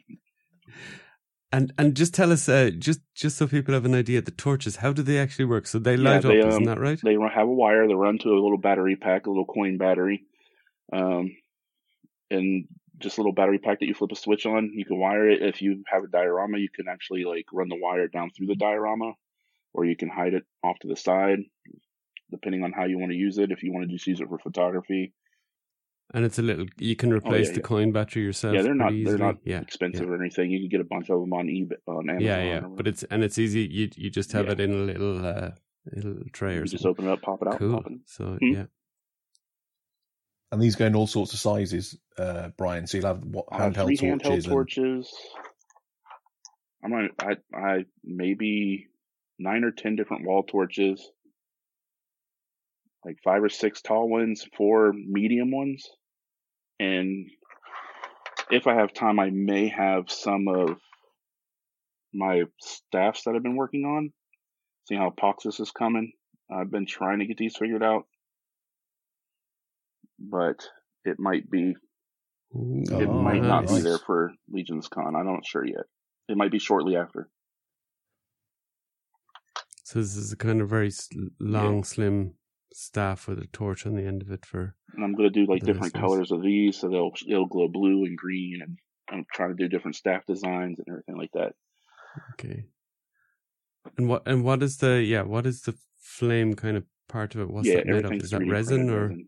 And 1.52 1.74
and 1.78 1.96
just 1.96 2.14
tell 2.14 2.32
us, 2.32 2.48
uh, 2.48 2.70
just 2.78 3.02
just 3.16 3.38
so 3.38 3.48
people 3.48 3.74
have 3.74 3.86
an 3.86 3.96
idea, 3.96 4.22
the 4.22 4.32
torches. 4.32 4.78
How 4.78 4.94
do 4.94 5.02
they 5.02 5.18
actually 5.18 5.46
work? 5.46 5.66
So 5.66 5.80
they 5.80 5.98
Yeah, 5.98 6.14
light 6.14 6.26
they, 6.26 6.42
up, 6.42 6.48
isn't 6.48 6.64
um, 6.64 6.66
that 6.66 6.80
right? 6.80 7.00
They 7.04 7.14
have 7.14 7.48
a 7.48 7.52
wire. 7.52 7.88
They 7.88 7.96
run 7.96 8.20
to 8.20 8.30
a 8.30 8.40
little 8.42 8.58
battery 8.60 8.96
pack, 8.96 9.26
a 9.26 9.30
little 9.30 9.46
coin 9.46 9.78
battery, 9.78 10.26
um, 10.94 11.32
and 12.30 12.66
just 13.00 13.18
a 13.18 13.22
little 13.22 13.34
battery 13.34 13.58
pack 13.58 13.80
that 13.80 13.88
you 13.88 13.96
flip 13.96 14.12
a 14.12 14.16
switch 14.16 14.46
on. 14.46 14.72
You 14.76 14.86
can 14.86 15.00
wire 15.00 15.28
it. 15.28 15.42
If 15.42 15.62
you 15.64 15.84
have 15.88 16.04
a 16.04 16.08
diorama, 16.08 16.60
you 16.60 16.70
can 16.70 16.88
actually 16.88 17.24
like 17.26 17.46
run 17.52 17.68
the 17.70 17.80
wire 17.82 18.08
down 18.08 18.30
through 18.30 18.48
the 18.48 18.56
diorama, 18.56 19.14
or 19.74 19.86
you 19.86 19.96
can 19.96 20.10
hide 20.10 20.34
it 20.34 20.44
off 20.64 20.78
to 20.82 20.88
the 20.88 20.96
side, 20.96 21.40
depending 22.32 22.64
on 22.64 22.72
how 22.72 22.86
you 22.86 22.98
want 23.00 23.12
to 23.12 23.18
use 23.18 23.38
it. 23.38 23.52
If 23.52 23.64
you 23.64 23.72
want 23.74 23.88
to 23.88 23.94
just 23.96 24.08
use 24.08 24.20
it 24.22 24.28
for 24.28 24.40
photography, 24.40 25.14
And 26.14 26.26
it's 26.26 26.40
a 26.40 26.42
little. 26.42 26.66
You 26.80 26.96
can 26.96 27.12
replace 27.14 27.48
Oh, 27.48 27.50
yeah, 27.52 27.56
the 27.56 27.60
yeah. 27.62 27.68
coin 27.68 27.92
battery 27.92 28.24
yourself. 28.24 28.56
yeah, 28.56 28.64
they're 28.64 28.74
not 28.74 28.88
pretty 28.90 29.04
they're 29.06 29.18
not 29.20 29.36
Yeah, 29.46 29.62
expensive 29.62 30.10
or 30.10 30.16
anything. 30.20 30.50
You 30.52 30.60
can 30.60 30.70
get 30.70 30.82
a 30.82 30.90
bunch 30.96 31.10
of 31.12 31.20
them 31.22 31.34
on 31.34 31.46
eBay 31.48 31.78
on 31.88 32.10
Amazon. 32.10 32.26
yeah, 32.26 32.44
yeah. 32.44 32.62
But 32.62 32.88
it's 32.88 33.04
and 33.04 33.24
it's 33.24 33.38
easy. 33.38 33.62
You 33.62 33.90
you 33.96 34.10
just 34.10 34.32
have 34.32 34.48
Yeah. 34.48 34.54
it 34.54 34.60
in 34.60 34.72
a 34.72 34.84
little 34.92 35.24
uh, 35.26 35.52
little 35.94 36.18
tray 36.34 36.56
or 36.58 36.62
you 36.62 36.66
just 36.66 36.86
open 36.86 37.06
it 37.06 37.12
up, 37.12 37.22
pop 37.22 37.42
it 37.44 37.48
out, 37.48 37.60
Cool. 37.60 37.76
pop 37.78 37.92
it. 37.92 38.00
So 38.06 38.38
Hmm. 38.42 38.54
yeah, 38.58 38.66
And 40.52 40.60
these 40.60 40.76
go 40.76 40.86
in 40.88 40.96
all 40.96 41.06
sorts 41.06 41.34
of 41.34 41.40
sizes, 41.40 41.96
uh, 42.18 42.50
Bryan. 42.58 42.88
So 42.88 42.98
you'll 42.98 43.08
have 43.08 43.24
what, 43.24 43.46
Uh, 43.52 43.60
handheld 43.60 43.86
three 43.86 43.98
torches. 43.98 44.10
handheld 44.20 44.34
and- 44.34 44.46
torches. 44.46 45.14
I'm 46.84 46.94
on, 46.94 47.10
I 47.20 47.38
I 47.54 47.86
maybe 48.04 48.88
nine 49.40 49.64
or 49.64 49.72
ten 49.72 49.96
different 49.96 50.26
wall 50.26 50.44
torches, 50.44 51.10
like 53.06 53.18
five 53.24 53.44
or 53.44 53.50
six 53.50 53.82
tall 53.82 54.10
ones, 54.10 54.46
four 54.58 54.94
medium 54.94 55.52
ones, 55.52 55.88
and 56.80 57.30
if 58.52 58.68
I 58.68 58.76
have 58.76 58.94
time, 58.94 59.20
I 59.20 59.30
may 59.30 59.70
have 59.70 60.10
some 60.10 60.48
of 60.48 60.78
my 62.14 62.44
staffs 62.60 63.24
that 63.24 63.36
I've 63.36 63.44
been 63.44 63.56
working 63.56 63.86
on. 63.86 64.12
Seeing 64.88 65.00
how 65.02 65.12
Poxxus 65.12 65.60
is 65.60 65.72
coming, 65.72 66.14
I've 66.52 66.72
been 66.72 66.88
trying 66.88 67.20
to 67.20 67.26
get 67.26 67.38
these 67.38 67.56
figured 67.56 67.84
out, 67.84 68.06
but 70.20 70.68
it 71.06 71.20
might 71.20 71.50
be 71.50 71.76
it 72.52 73.10
Oh, 73.10 73.24
might 73.24 73.44
not 73.44 73.68
be 73.68 73.82
there 73.82 74.00
for 74.00 74.34
Legions 74.50 74.88
Con. 74.88 75.16
I'm 75.16 75.26
not 75.26 75.46
sure 75.46 75.66
yet. 75.66 75.86
It 76.28 76.38
might 76.38 76.52
be 76.52 76.60
shortly 76.60 76.96
after. 76.96 77.30
So 79.90 79.98
this 79.98 80.16
is 80.16 80.32
a 80.32 80.38
kind 80.38 80.62
of 80.62 80.70
very 80.70 80.92
long, 81.40 81.84
slim 81.84 82.36
staff 82.72 83.28
with 83.28 83.40
a 83.40 83.48
torch 83.48 83.88
on 83.88 83.96
the 83.96 84.06
end 84.06 84.22
of 84.22 84.30
it 84.30 84.46
for. 84.46 84.76
And 84.94 85.04
I'm 85.04 85.16
going 85.16 85.34
to 85.34 85.34
do 85.34 85.52
like 85.52 85.64
different 85.64 85.96
listeners. 85.96 86.00
colors 86.00 86.32
of 86.32 86.44
these, 86.44 86.78
so 86.78 86.90
they'll 86.90 87.12
it'll 87.28 87.48
glow 87.48 87.68
blue 87.68 88.06
and 88.06 88.16
green, 88.16 88.60
and 88.62 88.78
I'm 89.10 89.26
trying 89.34 89.50
to 89.50 89.56
do 89.56 89.68
different 89.68 89.96
staff 89.96 90.28
designs 90.28 90.78
and 90.78 90.86
everything 90.88 91.18
like 91.18 91.32
that. 91.34 91.54
Okay. 92.34 92.66
And 93.98 94.08
what 94.08 94.28
and 94.28 94.44
what 94.44 94.62
is 94.62 94.78
the 94.78 95.02
yeah 95.02 95.24
what 95.24 95.48
is 95.48 95.62
the 95.62 95.74
flame 95.98 96.54
kind 96.54 96.78
of 96.78 96.84
part 97.08 97.34
of 97.34 97.42
it? 97.42 97.50
What's 97.50 97.68
yeah, 97.68 97.78
that 97.78 97.88
made 97.88 98.06
of? 98.06 98.12
Is 98.12 98.30
that 98.30 98.48
resin 98.48 98.92
or 98.92 99.08
resin. 99.08 99.28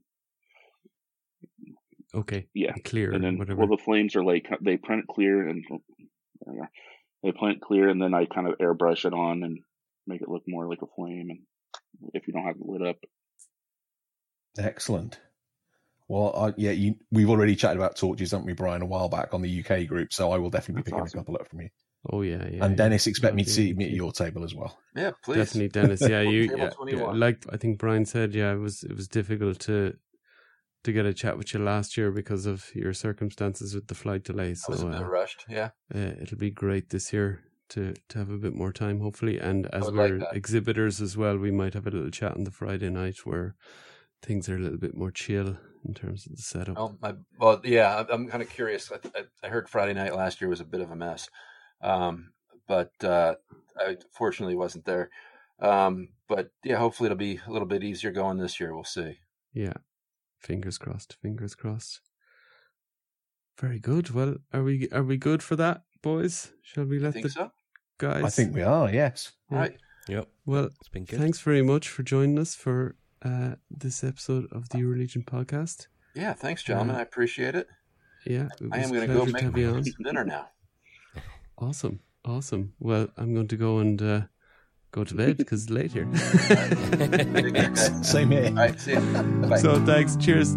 okay? 2.14 2.46
Yeah, 2.54 2.74
clear 2.86 3.12
and 3.12 3.24
then 3.24 3.40
whatever. 3.40 3.62
well, 3.62 3.68
the 3.76 3.84
flames 3.84 4.16
are 4.16 4.24
like 4.24 4.48
they 4.62 4.78
print 4.78 5.08
clear 5.10 5.48
and 5.48 5.66
oh, 5.72 6.68
they 7.24 7.32
print 7.32 7.62
clear, 7.62 7.90
and 7.90 8.00
then 8.00 8.14
I 8.14 8.26
kind 8.26 8.46
of 8.46 8.60
airbrush 8.60 9.06
it 9.06 9.14
on 9.14 9.42
and 9.42 9.58
make 10.12 10.22
it 10.22 10.30
look 10.30 10.44
more 10.48 10.68
like 10.68 10.82
a 10.82 10.88
flame. 10.96 11.30
And 11.30 11.40
if 12.14 12.28
you 12.28 12.34
don't 12.34 12.46
have 12.46 12.56
it 12.58 12.66
lit 12.66 12.88
up, 12.88 12.98
Excellent. 14.58 15.20
Well, 16.08 16.36
I, 16.36 16.54
yeah, 16.58 16.72
you, 16.72 16.96
we've 17.12 17.30
already 17.30 17.56
chatted 17.56 17.78
about 17.78 17.96
torches, 17.96 18.32
haven't 18.32 18.46
we, 18.46 18.54
Bryan, 18.54 18.82
a 18.82 18.86
while 18.86 19.08
back 19.08 19.34
on 19.34 19.42
the 19.42 19.64
UK 19.64 19.88
group. 19.88 20.12
So 20.12 20.32
I 20.32 20.38
will 20.38 20.50
definitely 20.50 20.82
be 20.82 20.92
That's 20.92 20.92
picking 20.92 21.02
awesome. 21.04 21.20
a 21.20 21.22
couple 21.22 21.36
up 21.40 21.48
from 21.48 21.62
you. 21.62 21.70
oh 22.12 22.22
yeah, 22.22 22.44
yeah. 22.52 22.66
and 22.66 22.72
yeah. 22.72 22.76
Dennis, 22.76 23.08
expect 23.08 23.34
me 23.36 23.44
to 23.46 23.50
Okay, 23.50 23.56
see 23.70 23.74
me 23.74 23.86
at 23.86 23.92
your 23.92 24.12
table 24.12 24.44
as 24.44 24.54
well. 24.54 24.78
Yeah, 24.94 25.12
please. 25.24 25.38
Definitely, 25.38 25.70
Dennis. 25.70 26.02
Yeah, 26.02 26.22
you 26.34 26.50
Table 26.50 26.74
yeah, 26.90 27.12
like 27.14 27.46
I 27.50 27.56
think 27.56 27.78
Bryan 27.80 28.06
said. 28.06 28.36
Yeah, 28.36 28.52
it 28.52 28.58
was 28.60 28.84
it 28.84 28.94
was 28.94 29.08
difficult 29.08 29.60
to 29.62 29.94
to 30.84 30.92
get 30.92 31.06
a 31.06 31.14
chat 31.14 31.38
with 31.38 31.54
you 31.54 31.62
last 31.62 31.96
year 31.96 32.12
because 32.12 32.46
of 32.46 32.72
your 32.76 32.92
circumstances 32.94 33.74
with 33.74 33.88
the 33.88 33.96
flight 33.96 34.24
delay. 34.24 34.48
I 34.48 34.50
was 34.50 34.70
a 34.70 34.78
So 34.80 34.90
bit 34.90 35.02
uh, 35.02 35.06
rushed. 35.06 35.46
Yeah. 35.48 35.70
uh, 35.96 36.14
it'll 36.22 36.38
be 36.38 36.52
great 36.52 36.90
this 36.90 37.14
year 37.14 37.42
to 37.72 37.94
to 38.10 38.18
have 38.18 38.30
a 38.30 38.38
bit 38.38 38.54
more 38.54 38.72
time, 38.72 39.00
hopefully. 39.00 39.40
And 39.40 39.68
as 39.74 39.92
we're 39.92 40.20
that. 40.20 40.36
exhibitors 40.36 41.02
as 41.02 41.18
well, 41.18 41.38
we 41.38 41.52
might 41.52 41.74
have 41.74 41.88
a 41.88 41.92
little 41.92 42.12
chat 42.12 42.36
on 42.36 42.44
the 42.44 42.52
Friday 42.52 42.90
night 42.90 43.26
where 43.26 43.56
things 44.22 44.48
are 44.50 44.56
a 44.56 44.60
little 44.60 44.78
bit 44.78 44.96
more 44.96 45.12
chill 45.12 45.58
in 45.86 45.94
terms 45.94 46.26
of 46.26 46.36
the 46.36 46.42
setup. 46.42 46.78
Oh, 46.78 46.96
my, 47.02 47.16
well, 47.40 47.60
yeah, 47.64 48.04
I'm, 48.10 48.28
kind 48.28 48.44
of 48.44 48.50
curious. 48.50 48.92
I, 48.92 48.98
I, 49.18 49.24
I 49.44 49.48
heard 49.50 49.68
Friday 49.68 49.94
night 49.94 50.16
last 50.16 50.40
year 50.40 50.50
was 50.50 50.60
a 50.60 50.66
bit 50.66 50.82
of 50.82 50.92
a 50.92 50.96
mess, 50.96 51.28
um, 51.82 52.32
but 52.68 52.92
uh, 53.04 53.36
I 53.78 53.98
fortunately 54.12 54.56
wasn't 54.56 54.86
there. 54.86 55.10
Um, 55.60 56.10
but 56.28 56.50
yeah, 56.64 56.78
hopefully 56.78 57.08
it'll 57.08 57.18
be 57.18 57.40
a 57.46 57.52
little 57.52 57.68
bit 57.68 57.84
easier 57.84 58.12
going 58.12 58.38
this 58.38 58.60
year. 58.60 58.74
We'll 58.74 58.84
see. 58.84 59.20
Yeah, 59.54 59.74
fingers 60.40 60.78
crossed. 60.78 61.18
Fingers 61.22 61.56
crossed. 61.56 62.02
Very 63.60 63.80
good. 63.80 64.12
Well, 64.12 64.38
are 64.54 64.64
we 64.64 64.88
are 64.92 65.04
we 65.04 65.18
good 65.18 65.44
for 65.44 65.56
that, 65.56 65.84
boys? 66.02 66.52
Shall 66.64 66.86
we 66.86 67.00
let 67.00 67.14
think 67.14 67.26
the 67.26 67.32
so. 67.32 67.52
Guys? 68.02 68.24
I 68.24 68.30
think 68.30 68.56
we 68.56 68.64
are, 68.64 68.90
yes. 68.92 69.32
Right. 69.52 69.78
Yep, 70.08 70.28
Well, 70.48 70.66
it's 70.66 70.90
been 70.90 71.06
good. 71.06 71.20
thanks 71.20 71.40
very 71.40 71.62
much 71.62 71.88
for 71.88 72.02
joining 72.02 72.40
us 72.40 72.56
for 72.56 72.96
uh, 73.24 73.56
this 73.70 74.04
episode 74.04 74.48
of 74.52 74.68
the 74.70 74.80
Euro 74.80 74.98
Legions 74.98 75.26
podcast. 75.26 75.86
Yeah, 76.16 76.34
thanks, 76.34 76.64
gentlemen. 76.64 76.96
Uh, 76.96 77.00
I 77.00 77.02
appreciate 77.04 77.54
it. 77.54 77.68
Yeah, 78.26 78.48
it 78.60 78.70
I 78.72 78.80
am 78.80 78.90
going 78.92 79.08
to 79.08 79.14
go 79.14 79.26
make 79.26 79.36
to 79.38 79.44
have 79.46 79.58
you 79.58 79.70
on. 79.70 79.84
some 79.84 79.94
dinner 80.04 80.26
now. 80.26 80.50
Awesome, 81.60 82.00
awesome. 82.26 82.74
Well, 82.80 83.08
I'm 83.18 83.36
going 83.36 83.48
to 83.50 83.56
go 83.58 83.78
and 83.78 84.02
uh, 84.02 84.22
go 84.92 85.04
to 85.04 85.14
bed 85.14 85.38
because 85.38 85.64
it's 85.64 85.72
late 85.72 85.92
here. 85.92 86.08
Take 86.48 87.34
care, 87.34 87.50
guys. 87.52 88.10
Same 88.10 88.32
here. 88.32 88.46
All 88.48 88.54
right, 88.54 88.80
see 88.80 88.94
you. 88.94 89.00
Bye. 89.50 89.58
so 89.60 89.80
thanks. 89.86 90.16
Cheers. 90.16 90.56